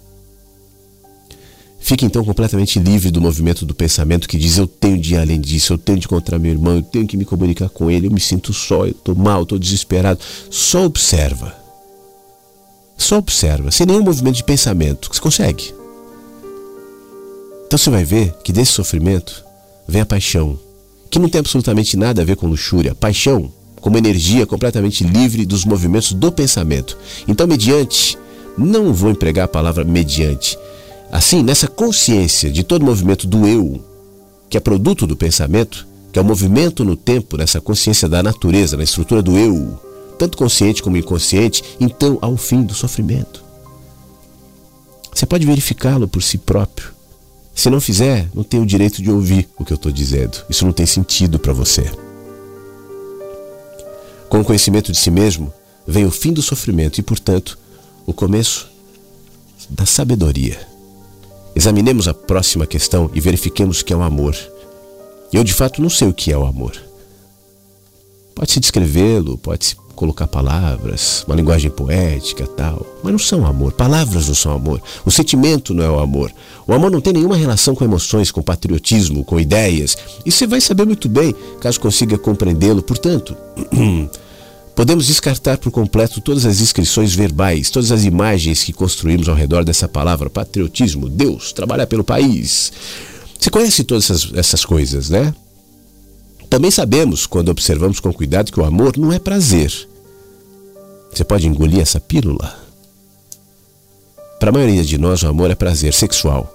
Fique 1.81 2.05
então 2.05 2.25
completamente 2.25 2.79
livre 2.79 3.11
do 3.11 3.21
movimento 3.21 3.65
do 3.65 3.75
pensamento 3.75 4.29
que 4.29 4.37
diz 4.37 4.59
eu 4.59 4.67
tenho 4.67 4.99
de 4.99 5.15
ir 5.15 5.19
além 5.19 5.41
disso, 5.41 5.73
eu 5.73 5.79
tenho 5.79 5.99
de 5.99 6.07
encontrar 6.07 6.39
meu 6.39 6.51
irmão, 6.51 6.77
eu 6.77 6.83
tenho 6.83 7.07
que 7.07 7.17
me 7.17 7.25
comunicar 7.25 7.69
com 7.69 7.91
ele, 7.91 8.09
eu 8.09 8.11
me 8.11 8.21
sinto 8.21 8.53
só, 8.53 8.85
eu 8.85 8.91
estou 8.91 9.15
mal, 9.15 9.43
estou 9.43 9.59
desesperado. 9.59 10.21
Só 10.51 10.85
observa. 10.85 11.55
Só 12.97 13.19
observa, 13.19 13.71
sem 13.71 13.87
nenhum 13.87 14.03
movimento 14.03 14.37
de 14.37 14.45
pensamento. 14.45 15.09
Você 15.13 15.21
consegue. 15.21 15.73
Então 17.67 17.79
você 17.79 17.91
vai 17.91 18.05
ver 18.05 18.35
que 18.43 18.53
desse 18.53 18.73
sofrimento 18.73 19.45
vem 19.87 20.03
a 20.03 20.07
paixão, 20.07 20.59
que 21.11 21.19
não 21.19 21.29
tem 21.29 21.39
absolutamente 21.39 21.97
nada 21.97 22.23
a 22.23 22.25
ver 22.25 22.37
com 22.37 22.47
luxúria. 22.47 22.95
Paixão 22.95 23.53
como 23.81 23.97
energia 23.97 24.47
completamente 24.47 25.05
livre 25.05 25.47
dos 25.47 25.65
movimentos 25.65 26.13
do 26.13 26.31
pensamento. 26.31 26.99
Então, 27.27 27.47
mediante, 27.47 28.19
não 28.57 28.93
vou 28.93 29.11
empregar 29.11 29.45
a 29.45 29.49
palavra 29.49 29.85
mediante. 29.85 30.59
Assim, 31.11 31.43
nessa 31.43 31.67
consciência 31.67 32.51
de 32.51 32.63
todo 32.63 32.85
movimento 32.85 33.27
do 33.27 33.47
eu, 33.47 33.83
que 34.51 34.57
é 34.57 34.61
produto 34.61 35.07
do 35.07 35.17
pensamento, 35.17 35.87
que 36.13 36.19
é 36.19 36.23
o 36.23 36.25
movimento 36.25 36.85
no 36.85 36.97
tempo, 36.97 37.37
nessa 37.37 37.61
consciência 37.61 38.09
da 38.09 38.23
natureza, 38.23 38.77
na 38.77 38.85
estrutura 38.85 39.23
do 39.23 39.39
eu, 39.39 39.79
tanto 40.19 40.37
consciente 40.37 40.83
como 40.83 40.97
inconsciente, 40.97 41.63
então 41.81 42.19
há 42.21 42.29
o 42.29 42.37
fim 42.37 42.63
do 42.63 42.75
sofrimento. 42.75 43.43
Você 45.15 45.25
pode 45.27 45.47
verificá-lo 45.47 46.07
por 46.07 46.23
si 46.23 46.39
próprio. 46.39 46.93
Se 47.55 47.71
não 47.71 47.81
fizer, 47.81 48.29
não 48.35 48.45
tem 48.45 48.61
o 48.61 48.67
direito 48.67 49.03
de 49.03 49.11
ouvir 49.11 49.49
o 49.59 49.65
que 49.65 49.73
eu 49.73 49.77
estou 49.77 49.91
dizendo. 49.91 50.45
Isso 50.49 50.65
não 50.65 50.73
tem 50.73 50.87
sentido 50.87 51.39
para 51.39 51.53
você. 51.53 51.91
Com 54.29 54.41
o 54.41 54.45
conhecimento 54.45 54.93
de 54.93 54.99
si 54.99 55.11
mesmo, 55.11 55.53
vem 55.87 56.05
o 56.05 56.11
fim 56.11 56.33
do 56.33 56.43
sofrimento 56.43 56.99
e, 56.99 57.03
portanto, 57.03 57.59
o 58.07 58.13
começo 58.13 58.69
da 59.69 59.87
sabedoria. 59.87 60.68
Examinemos 61.55 62.07
a 62.09 62.15
próxima 62.15 62.67
questão 62.67 63.11
e 63.15 63.21
verifiquemos 63.21 63.81
o 63.81 63.85
que 63.85 63.93
é 63.93 63.97
o 63.97 64.03
amor. 64.03 64.37
Eu, 65.33 65.45
de 65.45 65.53
fato, 65.53 65.83
não 65.83 65.91
sei 65.91 66.09
o 66.09 66.15
que 66.15 66.33
é 66.33 66.39
o 66.39 66.47
amor. 66.47 66.73
Pode-se 68.35 68.61
descrevê-lo, 68.61 69.37
pode-se 69.37 69.77
colocar 69.99 70.29
palavras, 70.29 71.25
uma 71.27 71.35
linguagem 71.35 71.73
poética 71.73 72.47
tal, 72.47 72.87
mas 73.03 73.11
não 73.11 73.19
são 73.19 73.45
amor. 73.45 73.73
Palavras 73.73 74.29
não 74.29 74.35
são 74.35 74.53
amor. 74.53 74.81
O 75.05 75.11
sentimento 75.11 75.75
não 75.75 75.83
é 75.83 75.91
o 75.91 75.99
amor. 75.99 76.33
O 76.69 76.73
amor 76.73 76.89
não 76.89 77.01
tem 77.01 77.13
nenhuma 77.13 77.37
relação 77.37 77.75
com 77.75 77.85
emoções, 77.85 78.31
com 78.31 78.41
patriotismo, 78.41 79.25
com 79.25 79.41
ideias. 79.41 79.99
E 80.25 80.31
você 80.31 80.47
vai 80.47 80.61
saber 80.61 80.87
muito 80.87 81.09
bem 81.09 81.35
caso 81.61 81.81
consiga 81.81 82.17
compreendê-lo. 82.17 82.81
Portanto, 82.81 83.37
podemos 84.79 85.09
descartar 85.09 85.59
por 85.59 85.73
completo 85.73 86.21
todas 86.21 86.47
as 86.47 86.61
inscrições 86.61 87.13
verbais, 87.13 87.69
todas 87.69 87.91
as 87.91 88.05
imagens 88.05 88.63
que 88.63 88.73
construímos 88.73 89.29
ao 89.29 89.35
redor 89.35 89.65
dessa 89.65 89.89
palavra 89.89 90.31
patriotismo, 90.31 91.09
Deus, 91.09 91.53
trabalhar 91.53 91.89
pelo 91.89 92.05
país. 92.05 92.71
Você 93.37 93.51
conhece 93.51 93.83
todas 93.83 94.05
essas, 94.05 94.33
essas 94.35 94.65
coisas, 94.65 95.11
né? 95.11 95.35
Também 96.49 96.71
sabemos, 96.71 97.27
quando 97.27 97.49
observamos 97.49 97.99
com 97.99 98.13
cuidado, 98.13 98.53
que 98.53 98.61
o 98.61 98.65
amor 98.65 98.97
não 98.97 99.13
é 99.13 99.19
prazer. 99.19 99.73
Você 101.13 101.25
pode 101.25 101.49
engolir 101.49 101.81
essa 101.81 101.99
pílula? 101.99 102.57
Para 104.39 104.51
a 104.51 104.53
maioria 104.53 104.85
de 104.85 104.97
nós, 104.97 105.25
o 105.25 105.27
amor 105.27 105.51
é 105.51 105.57
prazer 105.57 105.93
sexual. 105.93 106.55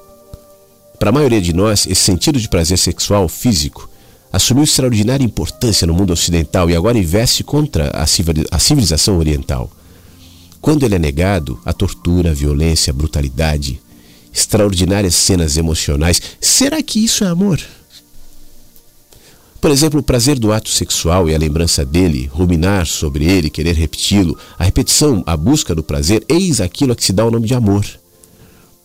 Para 0.97 1.09
a 1.09 1.13
maioria 1.13 1.41
de 1.41 1.51
nós, 1.51 1.85
esse 1.85 2.01
sentido 2.01 2.39
de 2.39 2.47
prazer 2.47 2.77
sexual 2.77 3.27
físico 3.27 3.89
assumiu 4.33 4.63
extraordinária 4.63 5.23
importância 5.23 5.85
no 5.85 5.93
mundo 5.93 6.11
ocidental 6.11 6.67
e 6.67 6.75
agora 6.75 6.97
investe 6.97 7.43
contra 7.43 7.91
a 8.51 8.59
civilização 8.59 9.19
oriental. 9.19 9.69
Quando 10.59 10.83
ele 10.83 10.95
é 10.95 10.99
negado, 10.99 11.59
a 11.63 11.71
tortura, 11.71 12.31
a 12.31 12.33
violência, 12.33 12.89
a 12.89 12.93
brutalidade, 12.95 13.79
extraordinárias 14.33 15.13
cenas 15.13 15.55
emocionais, 15.55 16.19
será 16.41 16.81
que 16.81 17.03
isso 17.03 17.23
é 17.23 17.27
amor? 17.27 17.61
Por 19.61 19.69
exemplo, 19.69 19.99
o 19.99 20.03
prazer 20.03 20.39
do 20.39 20.51
ato 20.51 20.69
sexual 20.69 21.29
e 21.29 21.35
a 21.35 21.37
lembrança 21.37 21.85
dele, 21.85 22.29
ruminar 22.33 22.87
sobre 22.87 23.25
ele, 23.25 23.51
querer 23.51 23.75
repeti-lo, 23.75 24.37
a 24.57 24.63
repetição, 24.63 25.23
a 25.27 25.37
busca 25.37 25.75
do 25.75 25.83
prazer, 25.83 26.23
eis 26.27 26.59
aquilo 26.59 26.91
a 26.91 26.95
que 26.95 27.03
se 27.05 27.13
dá 27.13 27.23
o 27.23 27.31
nome 27.31 27.47
de 27.47 27.53
amor. 27.53 27.85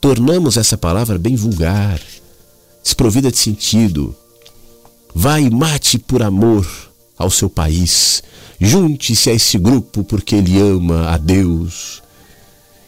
Tornamos 0.01 0.57
essa 0.57 0.77
palavra 0.77 1.19
bem 1.19 1.35
vulgar, 1.35 2.01
desprovida 2.85 3.31
de 3.31 3.39
sentido. 3.39 4.15
Vai 5.21 5.43
e 5.43 5.51
mate 5.51 5.99
por 5.99 6.23
amor 6.23 6.65
ao 7.19 7.29
seu 7.29 7.51
país. 7.51 8.23
Junte-se 8.61 9.29
a 9.31 9.33
esse 9.33 9.59
grupo 9.59 10.05
porque 10.05 10.37
ele 10.37 10.61
ama 10.61 11.09
a 11.09 11.17
Deus. 11.17 12.01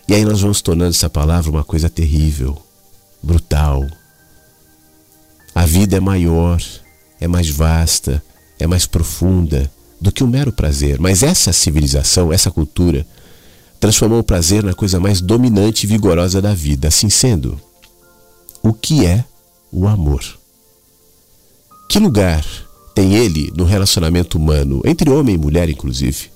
E 0.06 0.14
aí 0.14 0.24
nós 0.24 0.40
vamos 0.40 0.62
tornando 0.62 0.90
essa 0.90 1.10
palavra 1.10 1.50
uma 1.50 1.64
coisa 1.64 1.90
terrível, 1.90 2.56
brutal. 3.20 3.84
A 5.52 5.66
vida 5.66 5.96
é 5.96 6.00
maior 6.00 6.62
é 7.20 7.26
mais 7.26 7.50
vasta, 7.50 8.22
é 8.60 8.66
mais 8.66 8.86
profunda 8.86 9.68
do 10.00 10.12
que 10.12 10.22
o 10.22 10.28
mero 10.28 10.52
prazer. 10.52 11.00
Mas 11.00 11.24
essa 11.24 11.52
civilização, 11.52 12.32
essa 12.32 12.48
cultura, 12.48 13.04
transformou 13.80 14.20
o 14.20 14.24
prazer 14.24 14.62
na 14.62 14.72
coisa 14.72 15.00
mais 15.00 15.20
dominante 15.20 15.84
e 15.84 15.88
vigorosa 15.88 16.40
da 16.40 16.54
vida. 16.54 16.86
Assim 16.86 17.10
sendo, 17.10 17.60
o 18.62 18.72
que 18.72 19.04
é 19.04 19.24
o 19.72 19.88
amor? 19.88 20.39
Que 21.90 21.98
lugar 21.98 22.46
tem 22.94 23.16
ele 23.16 23.52
no 23.52 23.64
relacionamento 23.64 24.38
humano, 24.38 24.80
entre 24.84 25.10
homem 25.10 25.34
e 25.34 25.38
mulher, 25.38 25.68
inclusive? 25.68 26.30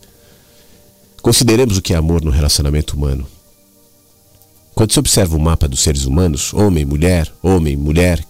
Consideremos 1.22 1.78
o 1.78 1.80
que 1.80 1.94
é 1.94 1.96
amor 1.96 2.24
no 2.24 2.32
relacionamento 2.32 2.96
humano. 2.96 3.24
Quando 4.74 4.92
se 4.92 4.98
observa 4.98 5.36
o 5.36 5.40
mapa 5.40 5.68
dos 5.68 5.78
seres 5.78 6.06
humanos, 6.06 6.52
homem, 6.52 6.84
mulher, 6.84 7.32
homem, 7.40 7.76
mulher, 7.76 8.26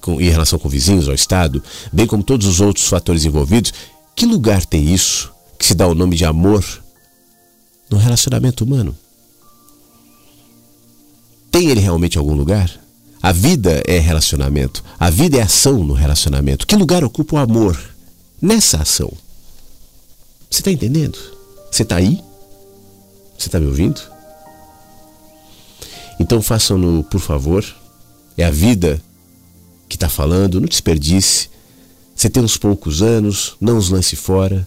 com, 0.00 0.20
em 0.20 0.28
relação 0.28 0.58
com 0.58 0.68
vizinhos 0.68 1.08
ao 1.08 1.14
Estado, 1.14 1.62
bem 1.92 2.04
como 2.04 2.24
todos 2.24 2.48
os 2.48 2.60
outros 2.60 2.88
fatores 2.88 3.24
envolvidos, 3.24 3.72
que 4.16 4.26
lugar 4.26 4.66
tem 4.66 4.92
isso 4.92 5.32
que 5.56 5.64
se 5.64 5.72
dá 5.72 5.86
o 5.86 5.94
nome 5.94 6.16
de 6.16 6.24
amor 6.24 6.64
no 7.88 7.96
relacionamento 7.96 8.64
humano? 8.64 8.98
Tem 11.48 11.70
ele 11.70 11.78
realmente 11.78 12.18
algum 12.18 12.34
lugar? 12.34 12.85
A 13.22 13.32
vida 13.32 13.82
é 13.86 13.98
relacionamento. 13.98 14.84
A 14.98 15.10
vida 15.10 15.38
é 15.38 15.42
ação 15.42 15.82
no 15.82 15.94
relacionamento. 15.94 16.66
Que 16.66 16.76
lugar 16.76 17.04
ocupa 17.04 17.36
o 17.36 17.38
amor 17.38 17.78
nessa 18.40 18.78
ação? 18.78 19.12
Você 20.50 20.60
está 20.60 20.70
entendendo? 20.70 21.18
Você 21.70 21.82
está 21.82 21.96
aí? 21.96 22.22
Você 23.36 23.48
está 23.48 23.58
me 23.58 23.66
ouvindo? 23.66 24.00
Então 26.18 26.40
façam-no, 26.40 27.04
por 27.04 27.20
favor. 27.20 27.64
É 28.36 28.44
a 28.44 28.50
vida 28.50 29.00
que 29.88 29.96
está 29.96 30.08
falando, 30.08 30.60
não 30.60 30.68
desperdice. 30.68 31.48
Você 32.14 32.30
tem 32.30 32.42
uns 32.42 32.56
poucos 32.56 33.02
anos, 33.02 33.56
não 33.60 33.76
os 33.76 33.90
lance 33.90 34.16
fora. 34.16 34.66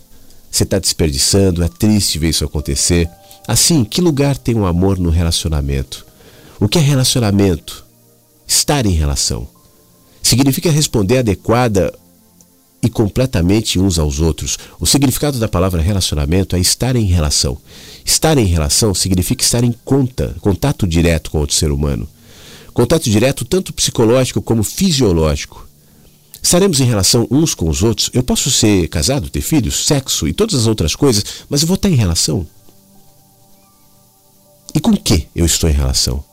Você 0.51 0.63
está 0.63 0.79
desperdiçando, 0.79 1.63
é 1.63 1.67
triste 1.67 2.19
ver 2.19 2.29
isso 2.29 2.45
acontecer. 2.45 3.09
Assim, 3.47 3.83
que 3.83 4.01
lugar 4.01 4.37
tem 4.37 4.55
o 4.55 4.65
amor 4.65 4.99
no 4.99 5.09
relacionamento? 5.09 6.05
O 6.59 6.67
que 6.67 6.77
é 6.77 6.81
relacionamento? 6.81 7.85
Estar 8.49 8.83
em 8.87 8.93
relação. 8.93 9.47
Significa 10.23 10.71
responder 10.71 11.19
adequada 11.19 11.93
e 12.81 12.89
completamente 12.89 13.79
uns 13.79 13.99
aos 13.99 14.19
outros. 14.19 14.57
O 14.79 14.87
significado 14.87 15.37
da 15.37 15.47
palavra 15.47 15.79
relacionamento 15.79 16.55
é 16.55 16.59
estar 16.59 16.95
em 16.95 17.05
relação. 17.05 17.59
Estar 18.03 18.39
em 18.39 18.45
relação 18.45 18.95
significa 18.95 19.43
estar 19.43 19.63
em 19.63 19.71
conta, 19.85 20.35
contato 20.41 20.87
direto 20.87 21.29
com 21.29 21.37
outro 21.37 21.55
ser 21.55 21.71
humano. 21.71 22.09
Contato 22.73 23.07
direto 23.07 23.45
tanto 23.45 23.71
psicológico 23.71 24.41
como 24.41 24.63
fisiológico. 24.63 25.69
Estaremos 26.41 26.79
em 26.79 26.85
relação 26.85 27.27
uns 27.29 27.53
com 27.53 27.69
os 27.69 27.83
outros. 27.83 28.09
Eu 28.15 28.23
posso 28.23 28.49
ser 28.49 28.87
casado, 28.87 29.29
ter 29.29 29.41
filhos, 29.41 29.85
sexo 29.85 30.27
e 30.27 30.33
todas 30.33 30.55
as 30.55 30.65
outras 30.65 30.95
coisas, 30.95 31.23
mas 31.47 31.61
eu 31.61 31.67
vou 31.67 31.75
estar 31.75 31.89
em 31.89 31.95
relação. 31.95 32.47
E 34.73 34.79
com 34.79 34.97
que 34.97 35.27
eu 35.35 35.45
estou 35.45 35.69
em 35.69 35.73
relação? 35.73 36.28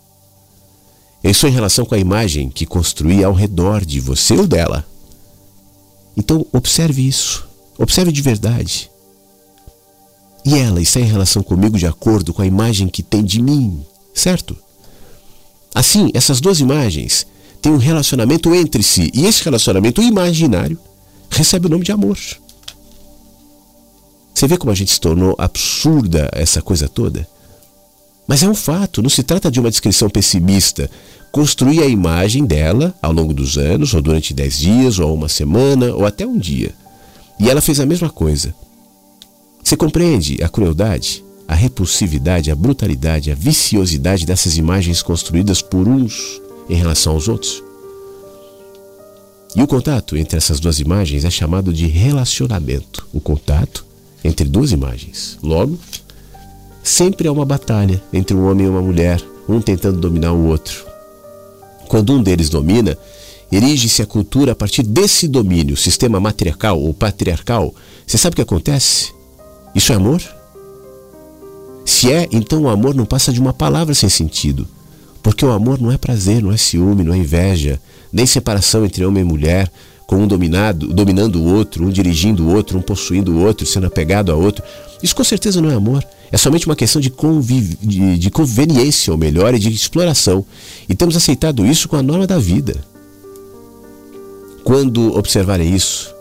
Em 1.26 1.50
relação 1.50 1.84
com 1.84 1.96
a 1.96 1.98
imagem 1.98 2.48
que 2.48 2.64
construí 2.64 3.24
ao 3.24 3.32
redor 3.32 3.84
de 3.84 3.98
você 3.98 4.34
ou 4.34 4.46
dela. 4.46 4.86
Então, 6.16 6.46
observe 6.52 7.06
isso. 7.06 7.48
Observe 7.76 8.12
de 8.12 8.22
verdade. 8.22 8.88
E 10.44 10.54
ela 10.56 10.80
está 10.80 11.00
em 11.00 11.04
relação 11.04 11.42
comigo 11.42 11.76
de 11.76 11.86
acordo 11.86 12.32
com 12.32 12.42
a 12.42 12.46
imagem 12.46 12.86
que 12.86 13.02
tem 13.02 13.24
de 13.24 13.42
mim, 13.42 13.84
certo? 14.14 14.56
Assim, 15.74 16.10
essas 16.14 16.40
duas 16.40 16.60
imagens 16.60 17.26
têm 17.60 17.72
um 17.72 17.76
relacionamento 17.76 18.54
entre 18.54 18.80
si, 18.84 19.10
e 19.12 19.26
esse 19.26 19.42
relacionamento 19.42 20.00
imaginário 20.00 20.78
recebe 21.28 21.66
o 21.66 21.70
nome 21.70 21.84
de 21.84 21.90
amor. 21.90 22.16
Você 24.32 24.46
vê 24.46 24.56
como 24.56 24.70
a 24.70 24.76
gente 24.76 24.92
se 24.92 25.00
tornou 25.00 25.34
absurda 25.38 26.30
essa 26.32 26.62
coisa 26.62 26.88
toda? 26.88 27.28
Mas 28.26 28.42
é 28.42 28.48
um 28.48 28.54
fato, 28.54 29.02
não 29.02 29.08
se 29.08 29.22
trata 29.22 29.50
de 29.50 29.60
uma 29.60 29.70
descrição 29.70 30.10
pessimista. 30.10 30.90
Construir 31.30 31.82
a 31.82 31.86
imagem 31.86 32.44
dela 32.44 32.94
ao 33.00 33.12
longo 33.12 33.32
dos 33.32 33.56
anos, 33.56 33.94
ou 33.94 34.02
durante 34.02 34.34
dez 34.34 34.58
dias, 34.58 34.98
ou 34.98 35.14
uma 35.14 35.28
semana, 35.28 35.94
ou 35.94 36.04
até 36.04 36.26
um 36.26 36.38
dia. 36.38 36.74
E 37.38 37.48
ela 37.48 37.60
fez 37.60 37.78
a 37.78 37.86
mesma 37.86 38.08
coisa. 38.08 38.54
Você 39.62 39.76
compreende 39.76 40.42
a 40.42 40.48
crueldade, 40.48 41.24
a 41.46 41.54
repulsividade, 41.54 42.50
a 42.50 42.56
brutalidade, 42.56 43.30
a 43.30 43.34
viciosidade 43.34 44.26
dessas 44.26 44.56
imagens 44.56 45.02
construídas 45.02 45.62
por 45.62 45.86
uns 45.86 46.40
em 46.68 46.74
relação 46.74 47.12
aos 47.12 47.28
outros? 47.28 47.62
E 49.54 49.62
o 49.62 49.66
contato 49.66 50.16
entre 50.16 50.36
essas 50.36 50.60
duas 50.60 50.80
imagens 50.80 51.24
é 51.24 51.30
chamado 51.30 51.72
de 51.72 51.86
relacionamento. 51.86 53.06
O 53.12 53.20
contato 53.20 53.86
entre 54.22 54.48
duas 54.48 54.70
imagens. 54.70 55.38
Logo, 55.42 55.78
Sempre 56.86 57.26
há 57.26 57.32
uma 57.32 57.44
batalha 57.44 58.00
entre 58.12 58.36
um 58.36 58.48
homem 58.48 58.64
e 58.64 58.68
uma 58.70 58.80
mulher, 58.80 59.20
um 59.48 59.60
tentando 59.60 59.98
dominar 59.98 60.32
o 60.32 60.46
outro. 60.46 60.86
Quando 61.88 62.12
um 62.12 62.22
deles 62.22 62.48
domina, 62.48 62.96
erige-se 63.50 64.02
a 64.02 64.06
cultura 64.06 64.52
a 64.52 64.54
partir 64.54 64.84
desse 64.84 65.26
domínio, 65.26 65.76
sistema 65.76 66.20
matriarcal 66.20 66.80
ou 66.80 66.94
patriarcal. 66.94 67.74
Você 68.06 68.16
sabe 68.16 68.34
o 68.34 68.36
que 68.36 68.42
acontece? 68.42 69.12
Isso 69.74 69.92
é 69.92 69.96
amor? 69.96 70.22
Se 71.84 72.12
é, 72.12 72.28
então 72.30 72.62
o 72.62 72.68
amor 72.68 72.94
não 72.94 73.04
passa 73.04 73.32
de 73.32 73.40
uma 73.40 73.52
palavra 73.52 73.92
sem 73.92 74.08
sentido. 74.08 74.64
Porque 75.24 75.44
o 75.44 75.50
amor 75.50 75.80
não 75.80 75.90
é 75.90 75.98
prazer, 75.98 76.40
não 76.40 76.52
é 76.52 76.56
ciúme, 76.56 77.02
não 77.02 77.12
é 77.12 77.16
inveja, 77.16 77.80
nem 78.12 78.26
separação 78.26 78.84
entre 78.84 79.04
homem 79.04 79.22
e 79.22 79.26
mulher, 79.26 79.68
com 80.06 80.18
um 80.18 80.26
dominado, 80.28 80.94
dominando 80.94 81.42
o 81.42 81.52
outro, 81.52 81.84
um 81.84 81.90
dirigindo 81.90 82.46
o 82.46 82.54
outro, 82.54 82.78
um 82.78 82.82
possuindo 82.82 83.32
o 83.32 83.44
outro, 83.44 83.66
sendo 83.66 83.88
apegado 83.88 84.30
a 84.30 84.36
outro. 84.36 84.62
Isso 85.02 85.16
com 85.16 85.24
certeza 85.24 85.60
não 85.60 85.68
é 85.68 85.74
amor. 85.74 86.06
É 86.30 86.36
somente 86.36 86.66
uma 86.66 86.76
questão 86.76 87.00
de, 87.00 87.10
conviv... 87.10 87.76
de, 87.80 88.18
de 88.18 88.30
conveniência, 88.30 89.12
ou 89.12 89.18
melhor, 89.18 89.54
e 89.54 89.58
de 89.58 89.72
exploração. 89.72 90.44
E 90.88 90.94
temos 90.94 91.16
aceitado 91.16 91.64
isso 91.64 91.88
com 91.88 91.96
a 91.96 92.02
norma 92.02 92.26
da 92.26 92.38
vida. 92.38 92.84
Quando 94.64 95.16
observarem 95.16 95.74
isso, 95.74 96.12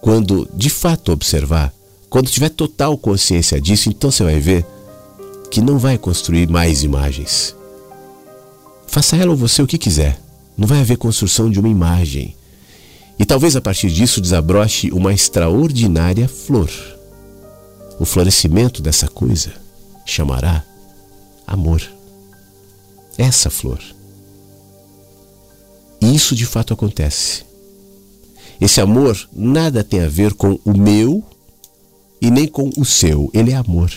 quando 0.00 0.48
de 0.52 0.68
fato 0.68 1.12
observar, 1.12 1.72
quando 2.10 2.30
tiver 2.30 2.48
total 2.48 2.98
consciência 2.98 3.60
disso, 3.60 3.88
então 3.88 4.10
você 4.10 4.24
vai 4.24 4.40
ver 4.40 4.66
que 5.50 5.60
não 5.60 5.78
vai 5.78 5.96
construir 5.96 6.48
mais 6.48 6.82
imagens. 6.82 7.54
Faça 8.86 9.16
ela 9.16 9.30
ou 9.30 9.36
você 9.36 9.62
o 9.62 9.66
que 9.66 9.78
quiser. 9.78 10.20
Não 10.56 10.66
vai 10.66 10.80
haver 10.80 10.96
construção 10.96 11.48
de 11.48 11.60
uma 11.60 11.68
imagem. 11.68 12.34
E 13.18 13.24
talvez 13.24 13.54
a 13.54 13.60
partir 13.60 13.90
disso 13.90 14.20
desabroche 14.20 14.90
uma 14.90 15.12
extraordinária 15.12 16.26
flor 16.26 16.97
o 17.98 18.04
florescimento 18.04 18.80
dessa 18.80 19.08
coisa 19.08 19.52
chamará 20.06 20.64
amor. 21.46 21.82
Essa 23.16 23.50
flor. 23.50 23.80
E 26.00 26.14
isso 26.14 26.36
de 26.36 26.46
fato 26.46 26.72
acontece. 26.72 27.44
Esse 28.60 28.80
amor 28.80 29.18
nada 29.32 29.82
tem 29.82 30.00
a 30.00 30.08
ver 30.08 30.34
com 30.34 30.58
o 30.64 30.76
meu 30.76 31.24
e 32.20 32.30
nem 32.30 32.46
com 32.46 32.70
o 32.76 32.84
seu. 32.84 33.30
Ele 33.34 33.52
é 33.52 33.56
amor. 33.56 33.90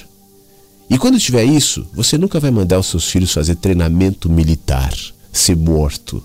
E 0.90 0.98
quando 0.98 1.20
tiver 1.20 1.44
isso, 1.44 1.88
você 1.94 2.18
nunca 2.18 2.40
vai 2.40 2.52
mandar 2.52 2.80
os 2.80 2.88
seus 2.88 3.06
filhos 3.06 3.32
fazer 3.32 3.56
treinamento 3.56 4.30
militar, 4.30 4.94
ser 5.32 5.56
morto. 5.56 6.24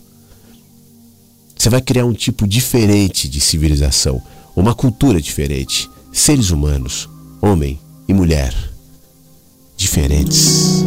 Você 1.57 1.71
vai 1.71 1.81
criar 1.81 2.05
um 2.05 2.13
tipo 2.13 2.47
diferente 2.47 3.29
de 3.29 3.41
civilização, 3.41 4.21
uma 4.55 4.75
cultura 4.75 5.21
diferente, 5.21 5.89
seres 6.13 6.51
humanos, 6.51 7.09
homem 7.47 7.79
e 8.09 8.13
mulher 8.13 8.53
diferentes. 9.77 10.85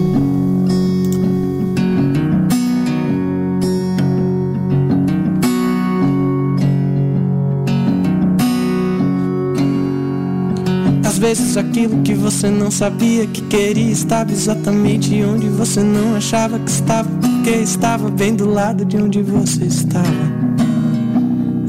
Às 11.05 11.17
vezes 11.17 11.55
aquilo 11.55 12.01
que 12.01 12.13
você 12.13 12.49
não 12.49 12.69
sabia 12.69 13.25
que 13.27 13.41
queria 13.43 13.91
estava 13.91 14.31
exatamente 14.31 15.21
onde 15.23 15.47
você 15.47 15.81
não 15.81 16.15
achava 16.15 16.59
que 16.59 16.69
estava, 16.69 17.09
porque 17.21 17.51
estava 17.51 18.09
bem 18.09 18.35
do 18.35 18.49
lado 18.49 18.83
de 18.83 18.97
onde 18.97 19.21
você 19.21 19.63
estava. 19.63 20.09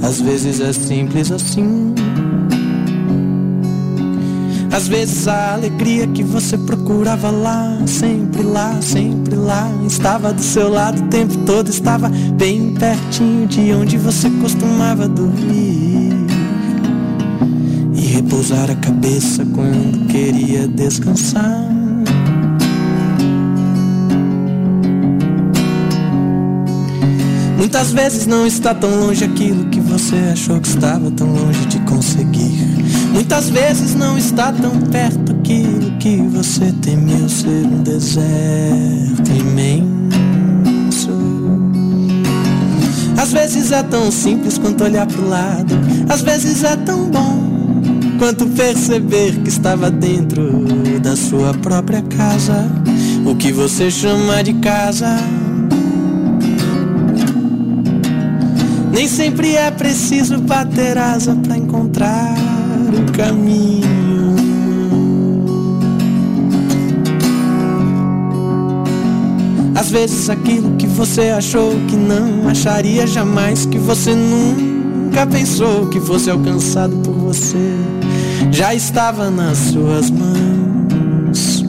Às 0.03 0.21
vezes 0.21 0.61
é 0.61 0.73
simples 0.73 1.31
assim. 1.31 1.95
Às 4.73 4.87
vezes 4.87 5.27
a 5.27 5.55
alegria 5.55 6.07
que 6.07 6.23
você 6.23 6.57
procurava 6.57 7.31
lá, 7.31 7.77
sempre 7.87 8.43
lá, 8.43 8.81
sempre 8.81 9.35
lá, 9.35 9.69
estava 9.85 10.33
do 10.33 10.43
seu 10.43 10.69
lado 10.69 11.03
o 11.03 11.09
tempo 11.09 11.37
todo, 11.39 11.69
estava 11.69 12.09
bem 12.09 12.75
pertinho 12.75 13.49
de 13.49 13.73
onde 13.73 13.99
você 13.99 14.31
costumava 14.31 15.09
dormir. 15.09 16.13
E 17.95 18.01
repousar 18.01 18.71
a 18.71 18.77
cabeça 18.77 19.45
quando 19.45 20.07
queria 20.07 20.69
descansar. 20.69 21.70
Muitas 27.61 27.93
vezes 27.93 28.27
não 28.27 28.47
está 28.47 28.75
tão 28.75 28.89
longe 28.89 29.23
aquilo 29.23 29.67
que 29.67 29.81
você 29.81 30.17
achou 30.33 30.59
que 30.59 30.67
estava 30.67 31.11
tão 31.11 31.31
longe 31.31 31.67
de 31.67 31.79
conseguir. 31.81 32.59
Muitas 33.13 33.51
vezes 33.51 33.95
não 33.95 34.17
está 34.17 34.51
tão 34.51 34.81
perto 34.81 35.33
aquilo 35.33 35.91
que 35.99 36.17
você 36.17 36.73
temeu 36.81 37.29
ser 37.29 37.67
um 37.67 37.83
deserto 37.83 39.31
imenso. 39.31 39.91
Às 43.19 43.31
vezes 43.31 43.71
é 43.73 43.83
tão 43.83 44.11
simples 44.11 44.57
quanto 44.57 44.83
olhar 44.83 45.07
pro 45.07 45.29
lado, 45.29 45.75
às 46.09 46.23
vezes 46.23 46.65
é 46.65 46.77
tão 46.77 47.11
bom 47.11 47.51
quanto 48.19 48.47
perceber 48.47 49.37
que 49.43 49.51
estava 49.51 49.91
dentro 49.91 50.65
da 51.03 51.15
sua 51.15 51.53
própria 51.53 52.01
casa, 52.01 52.67
o 53.27 53.37
que 53.37 53.53
você 53.53 53.91
chama 53.91 54.43
de 54.43 54.55
casa. 54.55 55.19
Nem 58.93 59.07
sempre 59.07 59.55
é 59.55 59.71
preciso 59.71 60.39
bater 60.39 60.99
asa 60.99 61.35
para 61.35 61.57
encontrar 61.57 62.35
o 62.89 63.13
caminho. 63.13 63.91
Às 69.75 69.91
vezes 69.91 70.29
aquilo 70.29 70.77
que 70.77 70.87
você 70.87 71.31
achou 71.31 71.73
que 71.89 71.97
não 71.97 72.49
acharia 72.49 73.07
jamais, 73.07 73.65
que 73.65 73.79
você 73.79 74.15
nunca 74.15 75.27
pensou 75.27 75.87
que 75.89 76.01
fosse 76.01 76.29
alcançado 76.29 76.97
por 76.97 77.15
você, 77.15 77.75
já 78.51 78.75
estava 78.75 79.31
nas 79.31 79.57
suas 79.57 80.11
mãos. 80.11 81.65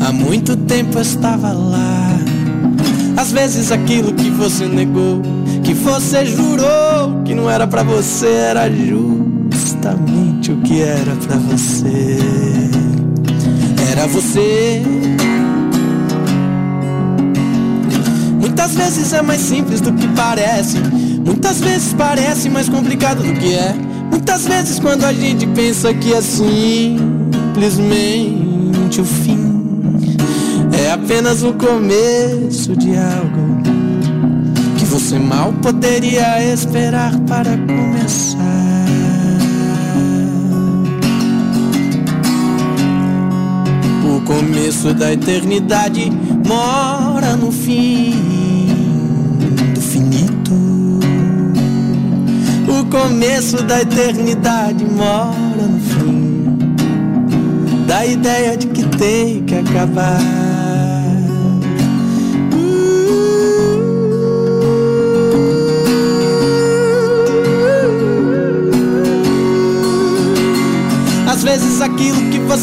Há 0.00 0.12
muito 0.12 0.56
tempo 0.56 0.98
eu 0.98 1.02
estava 1.02 1.52
lá. 1.52 2.18
Às 3.16 3.30
vezes 3.30 3.70
aquilo 3.70 4.12
que 4.12 4.30
você 4.30 4.66
negou 4.66 5.22
que 5.66 5.74
você 5.74 6.24
jurou 6.24 7.22
que 7.24 7.34
não 7.34 7.50
era 7.50 7.66
para 7.66 7.82
você, 7.82 8.28
era 8.28 8.70
justamente 8.70 10.52
o 10.52 10.58
que 10.58 10.80
era 10.80 11.16
para 11.26 11.34
você. 11.38 12.18
Era 13.90 14.06
você 14.06 14.80
Muitas 18.40 18.76
vezes 18.76 19.12
é 19.12 19.20
mais 19.22 19.40
simples 19.40 19.80
do 19.80 19.92
que 19.92 20.06
parece. 20.08 20.78
Muitas 21.24 21.60
vezes 21.60 21.92
parece 21.94 22.48
mais 22.48 22.68
complicado 22.68 23.24
do 23.24 23.32
que 23.32 23.52
é. 23.52 23.74
Muitas 24.08 24.46
vezes 24.46 24.78
quando 24.78 25.02
a 25.04 25.12
gente 25.12 25.48
pensa 25.48 25.92
que 25.92 26.14
é 26.14 26.20
simplesmente 26.20 27.00
o 29.00 29.04
fim, 29.04 29.40
é 30.80 30.92
apenas 30.92 31.42
o 31.42 31.52
começo 31.54 32.76
de 32.76 32.96
algo 32.96 33.65
você 34.98 35.18
mal 35.18 35.52
poderia 35.60 36.42
esperar 36.54 37.12
para 37.28 37.50
começar. 37.50 38.38
O 44.02 44.22
começo 44.22 44.94
da 44.94 45.12
eternidade 45.12 46.10
mora 46.46 47.36
no 47.36 47.52
fim 47.52 48.46
começo 52.90 53.62
da 53.64 53.82
eternidade 53.82 54.84
mora 54.84 55.66
no 55.68 55.80
fim 55.80 56.56
da 57.86 58.06
ideia 58.06 58.56
de 58.56 58.68
que 58.68 58.82
tem 58.96 59.44
que 59.44 59.54
acabar. 59.56 60.45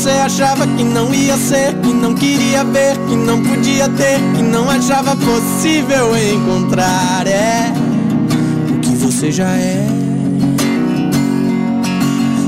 Você 0.03 0.09
achava 0.09 0.67
que 0.67 0.84
não 0.84 1.13
ia 1.13 1.38
ser, 1.38 1.73
que 1.75 1.93
não 1.93 2.13
queria 2.13 2.61
ver, 2.65 2.97
que 3.07 3.15
não 3.15 3.41
podia 3.41 3.88
ter, 3.88 4.19
que 4.35 4.41
não 4.41 4.69
achava 4.69 5.15
possível 5.15 6.11
encontrar, 6.17 7.25
é 7.25 7.71
o 8.69 8.80
que 8.81 8.95
você 8.97 9.31
já 9.31 9.47
é. 9.47 9.88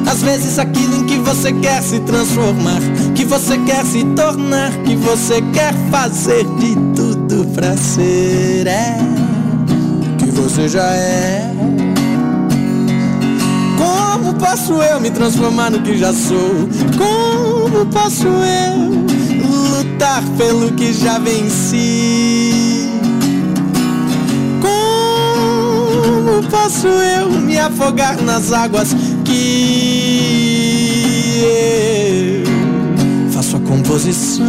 Às 0.06 0.22
vezes 0.22 0.60
aquilo 0.60 0.98
em 0.98 1.06
que 1.06 1.16
você 1.20 1.54
quer 1.54 1.82
se 1.82 2.02
transformar, 2.02 2.82
que 3.16 3.24
você 3.24 3.58
quer 3.60 3.86
se 3.86 4.04
tornar, 4.04 4.74
que 4.84 4.98
você 4.98 5.42
quer 5.54 5.74
fazer 5.90 6.44
de 6.60 6.76
tudo 6.94 7.48
pra 7.54 7.78
ser, 7.78 8.68
é 8.68 8.98
que 10.18 10.30
você 10.30 10.68
já 10.68 10.94
é. 10.94 11.45
Posso 14.46 14.74
eu 14.74 15.00
me 15.02 15.10
transformar 15.10 15.72
no 15.72 15.82
que 15.82 15.98
já 15.98 16.14
sou? 16.14 16.70
Como 16.98 17.88
posso 17.88 18.28
eu 18.28 18.94
lutar 19.72 20.22
pelo 20.38 20.72
que 20.74 20.94
já 20.94 21.18
venci? 21.18 22.92
Como 24.62 26.44
posso 26.48 26.88
eu 26.88 27.32
me 27.32 27.58
afogar 27.58 28.22
nas 28.22 28.54
águas 28.54 28.96
que 29.26 30.44
eu 31.42 33.32
faço 33.32 33.58
a 33.58 33.60
composição. 33.62 34.46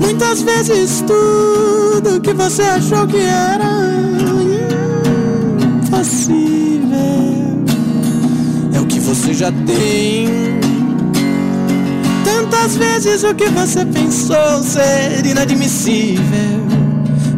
Muitas 0.00 0.42
vezes 0.42 1.04
tudo 1.06 2.20
que 2.20 2.34
você 2.34 2.62
achou 2.62 3.06
que 3.06 3.18
era 3.18 4.15
é 8.74 8.80
o 8.80 8.84
que 8.84 9.00
você 9.00 9.32
já 9.32 9.50
tem. 9.50 10.28
Tantas 12.22 12.76
vezes 12.76 13.24
o 13.24 13.34
que 13.34 13.48
você 13.48 13.82
pensou 13.86 14.62
ser 14.62 15.24
inadmissível 15.24 16.66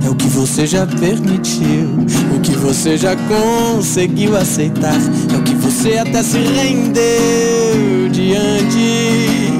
é 0.04 0.10
o 0.10 0.14
que 0.16 0.26
você 0.26 0.66
já 0.66 0.84
permitiu, 0.86 2.04
o 2.36 2.40
que 2.40 2.56
você 2.56 2.98
já 2.98 3.14
conseguiu 3.14 4.36
aceitar, 4.36 4.98
é 5.32 5.36
o 5.36 5.42
que 5.42 5.54
você 5.54 5.98
até 5.98 6.20
se 6.20 6.38
rendeu 6.38 8.08
diante, 8.10 9.52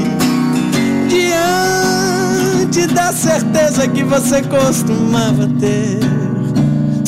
diante 1.09 2.93
da 2.93 3.13
certeza 3.13 3.87
que 3.87 4.03
você 4.03 4.43
costumava 4.43 5.49
ter. 5.61 6.18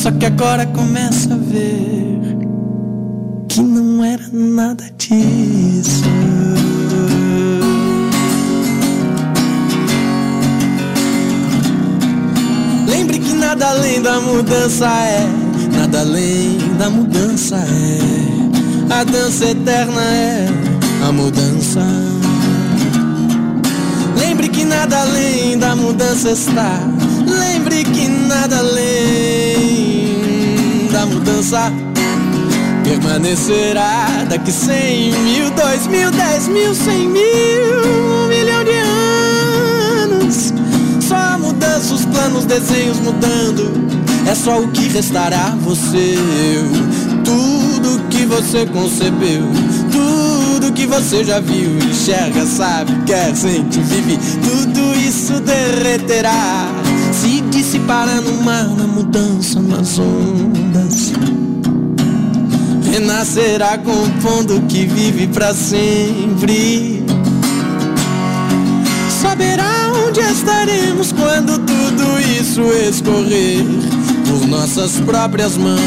Só 0.01 0.11
que 0.13 0.25
agora 0.25 0.65
começa 0.65 1.35
a 1.35 1.37
ver 1.37 2.39
que 3.51 3.61
não 3.61 4.03
era 4.03 4.27
nada 4.33 4.83
disso. 4.97 6.05
nada 13.39 13.69
além 13.69 14.01
da 14.01 14.21
mudança 14.21 14.87
é, 14.87 15.29
nada 15.77 16.01
além 16.01 16.59
da 16.79 16.89
mudança 16.89 17.57
é. 17.57 18.95
A 18.95 19.05
dança 19.05 19.51
eterna 19.51 20.01
é 20.01 20.47
a 21.07 21.13
mudança. 21.13 21.81
Lembre 24.19 24.49
que 24.49 24.65
nada 24.65 25.03
além 25.03 25.59
da 25.59 25.77
mudança 25.77 26.31
está. 26.31 26.81
Lembre 27.27 27.85
que 27.85 28.09
nada 28.09 28.59
além 28.59 29.40
da 31.01 31.07
mudança 31.07 31.73
permanecerá 32.85 34.27
daqui 34.29 34.53
cem 34.53 35.13
mil, 35.13 35.51
dois 35.53 35.87
mil, 35.87 36.11
dez 36.11 36.47
mil, 36.47 36.75
cem 36.75 37.09
mil, 37.09 38.25
um 38.25 38.29
milhão 38.29 38.63
de 38.63 38.73
anos 38.73 39.11
mudança, 41.41 41.95
os 41.95 42.05
planos, 42.05 42.45
desenhos 42.45 42.99
mudando. 43.01 43.73
É 44.27 44.35
só 44.35 44.61
o 44.61 44.69
que 44.69 44.89
restará 44.89 45.57
você, 45.61 46.17
eu. 46.55 47.25
Tudo 47.25 48.09
que 48.09 48.25
você 48.25 48.67
concebeu, 48.67 49.43
tudo 49.91 50.73
que 50.73 50.87
você 50.87 51.25
já 51.25 51.41
viu, 51.41 51.77
enxerga, 51.79 52.47
sabe, 52.47 52.93
quer, 53.07 53.35
sente, 53.35 53.81
vive. 53.81 54.19
Tudo 54.43 54.95
isso 54.97 55.41
derreterá, 55.41 56.70
se 57.71 57.79
dissipará 57.79 58.21
no 58.21 58.43
mar, 58.43 58.67
na 58.77 58.85
mudança, 58.85 59.61
nas 59.61 59.97
ondas. 59.99 61.13
Renascerá 62.91 63.79
compondo 63.79 64.61
que 64.67 64.87
vive 64.87 65.29
para 65.29 65.55
sempre. 65.55 67.05
Saberá 69.23 69.71
Onde 70.11 70.21
estaremos 70.23 71.13
quando 71.13 71.57
tudo 71.61 72.21
isso 72.41 72.63
escorrer 72.89 73.65
por 74.27 74.49
nossas 74.49 74.99
próprias 75.03 75.57
mãos? 75.57 75.81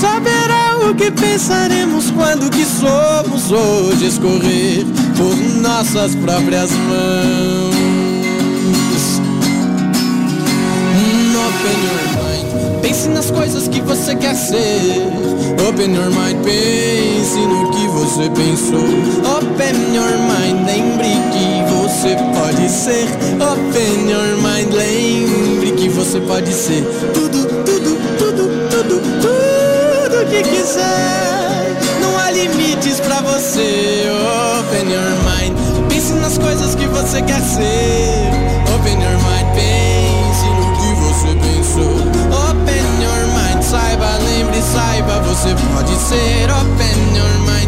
Saberá 0.00 0.76
o 0.88 0.94
que 0.94 1.10
pensaremos 1.10 2.12
quando 2.12 2.48
que 2.48 2.64
somos 2.64 3.50
hoje 3.50 4.06
escorrer 4.06 4.86
por 5.16 5.36
nossas 5.60 6.14
próprias 6.14 6.70
mãos? 6.70 7.69
Nas 13.10 13.30
coisas 13.30 13.68
que 13.68 13.80
você 13.80 14.14
quer 14.14 14.34
ser. 14.34 15.02
Open 15.68 15.94
your 15.94 16.10
mind, 16.10 16.42
pense 16.44 17.38
no 17.38 17.70
que 17.70 17.86
você 17.88 18.30
pensou. 18.30 18.84
Open 19.36 19.94
your 19.94 20.16
mind, 20.28 20.66
lembre 20.66 21.08
que 21.32 21.62
você 21.72 22.16
pode 22.34 22.68
ser. 22.68 23.06
Open 23.40 24.10
your 24.10 24.36
mind, 24.42 24.72
lembre 24.72 25.72
que 25.72 25.88
você 25.88 26.20
pode 26.20 26.52
ser 26.52 26.82
tudo, 27.12 27.46
tudo, 27.64 27.98
tudo, 28.18 28.68
tudo, 28.70 29.00
tudo 29.20 30.30
que 30.30 30.42
quiser. 30.42 31.76
Não 32.00 32.18
há 32.18 32.30
limites 32.30 33.00
pra 33.00 33.20
você. 33.20 34.06
Open 34.60 34.90
your 34.90 35.12
mind, 35.24 35.88
pense 35.88 36.12
nas 36.14 36.38
coisas 36.38 36.74
que 36.74 36.86
você 36.86 37.22
quer 37.22 37.40
ser. 37.40 38.39
Saiba, 44.62 45.20
você 45.20 45.54
pode 45.72 45.94
ser. 45.96 46.50
Open 46.50 47.16
your 47.16 47.38
mind, 47.46 47.59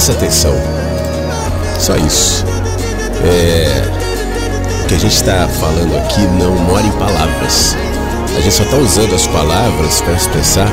presta 0.00 0.12
atenção. 0.12 0.54
Só 1.78 1.94
isso. 1.96 2.42
É, 3.22 3.82
o 4.82 4.86
que 4.86 4.94
a 4.94 4.98
gente 4.98 5.12
está 5.12 5.46
falando 5.46 5.94
aqui 5.98 6.22
não 6.38 6.54
mora 6.56 6.86
em 6.86 6.92
palavras. 6.92 7.76
A 8.34 8.40
gente 8.40 8.54
só 8.54 8.62
está 8.62 8.78
usando 8.78 9.14
as 9.14 9.26
palavras 9.26 10.00
para 10.00 10.14
expressar 10.14 10.68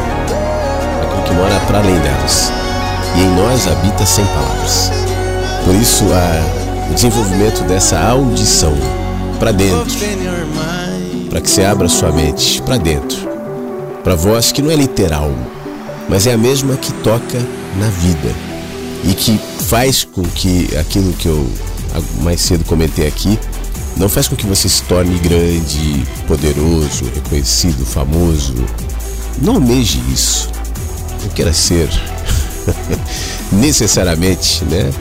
aquilo 1.04 1.24
que 1.24 1.34
mora 1.34 1.60
para 1.68 1.80
além 1.80 2.00
delas. 2.00 2.54
E 3.18 3.20
em 3.20 3.36
nós 3.36 3.68
habita 3.68 4.06
sem 4.06 4.26
palavras. 4.28 4.92
Por 5.66 5.76
isso, 5.76 6.06
a, 6.06 6.90
o 6.90 6.94
desenvolvimento 6.94 7.64
dessa 7.68 8.00
audição 8.00 8.78
para 9.40 9.52
dentro, 9.52 9.94
para 11.30 11.42
que 11.42 11.50
você 11.50 11.66
abra 11.66 11.90
sua 11.90 12.14
mente 12.14 12.62
para 12.62 12.78
dentro 12.78 13.28
para 14.06 14.16
voz 14.16 14.54
que 14.54 14.62
não 14.62 14.72
é 14.72 14.76
literal, 14.76 15.30
mas 16.08 16.28
é 16.28 16.32
a 16.32 16.38
mesma 16.38 16.78
que 16.78 16.94
toca 16.94 17.40
na 17.78 17.90
vida 17.90 18.47
e 19.04 19.14
que 19.14 19.40
faz 19.66 20.04
com 20.04 20.24
que 20.24 20.76
aquilo 20.78 21.14
que 21.14 21.28
eu 21.28 21.50
mais 22.22 22.42
cedo 22.42 22.64
comentei 22.66 23.08
aqui 23.08 23.40
não 23.98 24.08
faz 24.08 24.28
com 24.28 24.36
que 24.36 24.46
você 24.46 24.70
se 24.70 24.84
torne 24.84 25.18
grande, 25.20 26.06
poderoso, 26.28 27.06
reconhecido, 27.16 27.86
famoso. 27.86 28.54
Não 29.42 29.56
almeje 29.56 30.00
isso. 30.14 30.50
Não 31.24 31.30
queira 31.30 31.52
ser 31.52 31.90
necessariamente, 33.52 34.64
né? 34.66 34.92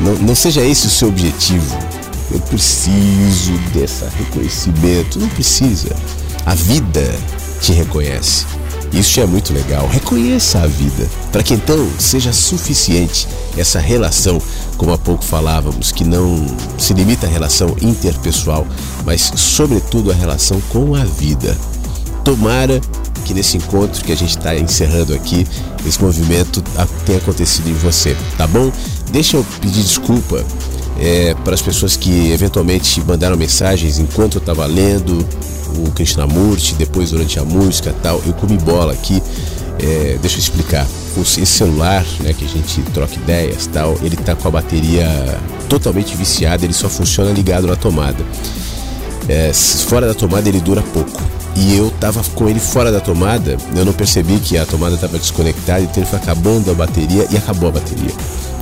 Não, 0.00 0.14
não 0.16 0.34
seja 0.34 0.62
esse 0.62 0.88
o 0.88 0.90
seu 0.90 1.08
objetivo. 1.08 1.78
Eu 2.32 2.40
preciso 2.40 3.52
desse 3.72 4.04
reconhecimento. 4.18 5.20
Não 5.20 5.28
precisa. 5.28 5.94
A 6.44 6.54
vida 6.54 7.14
te 7.60 7.72
reconhece. 7.72 8.46
Isso 8.94 9.18
é 9.18 9.26
muito 9.26 9.52
legal. 9.52 9.88
Reconheça 9.88 10.60
a 10.60 10.66
vida, 10.68 11.10
para 11.32 11.42
que 11.42 11.52
então 11.52 11.90
seja 11.98 12.32
suficiente 12.32 13.26
essa 13.56 13.80
relação, 13.80 14.40
como 14.76 14.92
há 14.92 14.98
pouco 14.98 15.24
falávamos, 15.24 15.90
que 15.90 16.04
não 16.04 16.46
se 16.78 16.94
limita 16.94 17.26
à 17.26 17.28
relação 17.28 17.76
interpessoal, 17.82 18.64
mas 19.04 19.32
sobretudo 19.34 20.12
a 20.12 20.14
relação 20.14 20.60
com 20.68 20.94
a 20.94 21.04
vida. 21.04 21.56
Tomara 22.24 22.80
que 23.24 23.34
nesse 23.34 23.56
encontro 23.56 24.04
que 24.04 24.12
a 24.12 24.16
gente 24.16 24.36
está 24.36 24.54
encerrando 24.54 25.12
aqui, 25.12 25.44
esse 25.84 26.00
movimento 26.00 26.62
tenha 27.04 27.18
acontecido 27.18 27.68
em 27.68 27.74
você, 27.74 28.16
tá 28.38 28.46
bom? 28.46 28.70
Deixa 29.10 29.36
eu 29.36 29.44
pedir 29.60 29.82
desculpa 29.82 30.44
é, 31.00 31.34
para 31.42 31.54
as 31.54 31.62
pessoas 31.62 31.96
que 31.96 32.30
eventualmente 32.30 33.02
mandaram 33.02 33.36
mensagens 33.36 33.98
enquanto 33.98 34.36
eu 34.36 34.40
estava 34.40 34.64
lendo, 34.66 35.26
o 35.76 35.90
Krishnamurti, 35.92 36.74
depois 36.74 37.10
durante 37.10 37.38
a 37.38 37.44
música 37.44 37.94
tal, 38.02 38.20
eu 38.26 38.32
comi 38.32 38.56
bola 38.58 38.92
aqui. 38.92 39.22
É, 39.78 40.18
deixa 40.20 40.36
eu 40.36 40.40
explicar. 40.40 40.86
Esse 41.16 41.46
celular, 41.46 42.04
né, 42.20 42.32
que 42.32 42.44
a 42.44 42.48
gente 42.48 42.82
troca 42.92 43.14
ideias 43.14 43.66
tal, 43.66 43.96
ele 44.02 44.16
tá 44.16 44.34
com 44.34 44.48
a 44.48 44.50
bateria 44.50 45.06
totalmente 45.68 46.16
viciada, 46.16 46.64
ele 46.64 46.72
só 46.72 46.88
funciona 46.88 47.30
ligado 47.30 47.66
na 47.66 47.76
tomada. 47.76 48.24
É, 49.28 49.52
fora 49.52 50.06
da 50.06 50.14
tomada 50.14 50.48
ele 50.48 50.60
dura 50.60 50.82
pouco. 50.92 51.22
E 51.56 51.76
eu 51.76 51.90
tava 52.00 52.22
com 52.34 52.48
ele 52.48 52.58
fora 52.58 52.90
da 52.90 53.00
tomada, 53.00 53.56
eu 53.76 53.84
não 53.84 53.92
percebi 53.92 54.40
que 54.40 54.58
a 54.58 54.66
tomada 54.66 54.96
estava 54.96 55.16
desconectada, 55.18 55.82
então 55.82 56.02
ele 56.02 56.06
foi 56.06 56.18
acabando 56.18 56.70
a 56.70 56.74
bateria 56.74 57.28
e 57.30 57.36
acabou 57.36 57.68
a 57.68 57.72
bateria. 57.72 58.10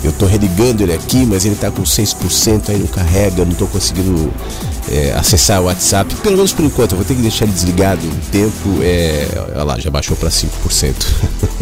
Eu 0.05 0.11
estou 0.11 0.29
religando 0.29 0.83
ele 0.83 0.93
aqui, 0.93 1.25
mas 1.25 1.47
ele 1.47 1.55
está 1.55 1.71
com 1.71 1.83
6%, 1.83 2.69
aí 2.69 2.79
não 2.79 2.87
carrega, 2.89 3.45
não 3.45 3.53
estou 3.53 3.69
conseguindo 3.69 4.31
é, 4.91 5.13
acessar 5.13 5.61
o 5.61 5.65
WhatsApp, 5.65 6.15
pelo 6.17 6.37
menos 6.37 6.53
por 6.53 6.65
enquanto. 6.65 6.93
Eu 6.93 6.99
vou 6.99 7.05
ter 7.05 7.15
que 7.15 7.23
deixar 7.23 7.45
ele 7.45 7.53
desligado 7.53 8.07
um 8.07 8.31
tempo. 8.31 8.81
É, 8.83 9.29
olha 9.55 9.65
lá, 9.65 9.79
já 9.79 9.91
baixou 9.91 10.17
para 10.17 10.29
5%. 10.29 10.49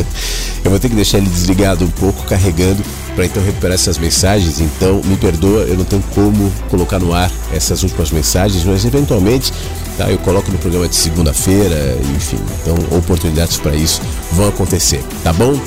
eu 0.65 0.71
vou 0.71 0.79
ter 0.81 0.89
que 0.89 0.95
deixar 0.95 1.19
ele 1.19 1.29
desligado 1.29 1.85
um 1.85 1.91
pouco, 1.91 2.25
carregando, 2.25 2.83
para 3.15 3.27
então 3.27 3.43
recuperar 3.43 3.75
essas 3.75 3.99
mensagens. 3.99 4.61
Então, 4.61 5.01
me 5.05 5.17
perdoa, 5.17 5.63
eu 5.63 5.77
não 5.77 5.85
tenho 5.85 6.03
como 6.15 6.51
colocar 6.69 6.99
no 6.99 7.13
ar 7.13 7.31
essas 7.53 7.83
últimas 7.83 8.11
mensagens, 8.11 8.65
mas 8.65 8.85
eventualmente 8.85 9.53
tá, 9.97 10.11
eu 10.11 10.19
coloco 10.19 10.51
no 10.51 10.59
programa 10.59 10.89
de 10.89 10.97
segunda-feira, 10.97 11.99
enfim. 12.17 12.39
Então, 12.63 12.77
oportunidades 12.97 13.57
para 13.59 13.75
isso 13.75 14.01
vão 14.33 14.49
acontecer, 14.49 15.03
tá 15.23 15.33
bom? 15.33 15.59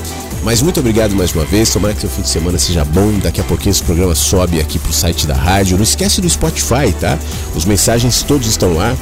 Mas 0.43 0.61
muito 0.61 0.79
obrigado 0.79 1.15
mais 1.15 1.33
uma 1.33 1.45
vez. 1.45 1.69
Tomara 1.69 1.93
que 1.93 2.01
seu 2.01 2.09
fim 2.09 2.21
de 2.21 2.29
semana 2.29 2.59
seja 2.59 2.83
bom. 2.83 3.17
Daqui 3.19 3.39
a 3.39 3.43
pouquinho 3.43 3.71
esse 3.71 3.83
programa 3.83 4.13
sobe 4.13 4.59
aqui 4.59 4.77
pro 4.77 4.91
site 4.91 5.25
da 5.25 5.35
rádio. 5.35 5.77
Não 5.77 5.83
esquece 5.83 6.19
do 6.19 6.29
Spotify, 6.29 6.91
tá? 6.99 7.17
Os 7.55 7.65
mensagens 7.65 8.23
todos 8.23 8.47
estão 8.47 8.73
lá. 8.73 8.95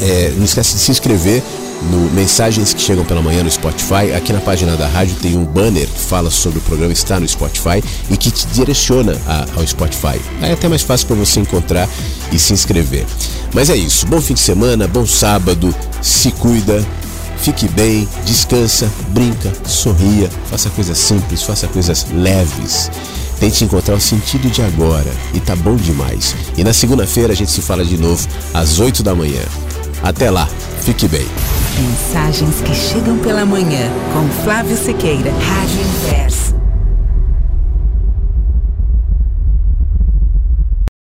É, 0.00 0.32
não 0.36 0.44
esquece 0.44 0.74
de 0.74 0.80
se 0.80 0.90
inscrever 0.90 1.42
no 1.90 2.10
Mensagens 2.12 2.72
que 2.72 2.80
Chegam 2.80 3.04
pela 3.04 3.20
Manhã 3.20 3.42
no 3.42 3.50
Spotify. 3.50 4.12
Aqui 4.16 4.32
na 4.32 4.40
página 4.40 4.76
da 4.76 4.86
rádio 4.86 5.16
tem 5.16 5.36
um 5.36 5.44
banner 5.44 5.86
que 5.86 6.00
fala 6.00 6.30
sobre 6.30 6.58
o 6.58 6.62
programa 6.62 6.92
estar 6.92 7.20
no 7.20 7.28
Spotify 7.28 7.82
e 8.08 8.16
que 8.16 8.30
te 8.30 8.46
direciona 8.48 9.20
a, 9.26 9.46
ao 9.56 9.66
Spotify. 9.66 10.20
Aí 10.40 10.50
é 10.50 10.52
até 10.52 10.68
mais 10.68 10.82
fácil 10.82 11.08
para 11.08 11.16
você 11.16 11.40
encontrar 11.40 11.88
e 12.30 12.38
se 12.38 12.52
inscrever. 12.52 13.04
Mas 13.52 13.68
é 13.68 13.76
isso. 13.76 14.06
Bom 14.06 14.20
fim 14.20 14.34
de 14.34 14.40
semana, 14.40 14.86
bom 14.86 15.06
sábado. 15.06 15.74
Se 16.00 16.30
cuida. 16.30 16.84
Fique 17.38 17.68
bem, 17.68 18.08
descansa, 18.24 18.90
brinca, 19.08 19.52
sorria, 19.64 20.28
faça 20.50 20.68
coisas 20.70 20.98
simples, 20.98 21.42
faça 21.42 21.68
coisas 21.68 22.06
leves. 22.12 22.90
Tente 23.38 23.64
encontrar 23.64 23.94
o 23.94 24.00
sentido 24.00 24.50
de 24.50 24.62
agora 24.62 25.10
e 25.34 25.40
tá 25.40 25.54
bom 25.54 25.76
demais. 25.76 26.34
E 26.56 26.64
na 26.64 26.72
segunda-feira 26.72 27.32
a 27.32 27.36
gente 27.36 27.50
se 27.50 27.60
fala 27.60 27.84
de 27.84 27.98
novo 27.98 28.26
às 28.54 28.80
8 28.80 29.02
da 29.02 29.14
manhã. 29.14 29.42
Até 30.02 30.30
lá, 30.30 30.48
fique 30.80 31.06
bem. 31.06 31.26
Mensagens 31.78 32.60
que 32.62 32.74
chegam 32.74 33.18
pela 33.18 33.44
manhã 33.44 33.90
com 34.12 34.42
Flávio 34.42 34.76
Sequeira, 34.76 35.30
Rádio 35.30 35.80
Inverso. 35.80 36.15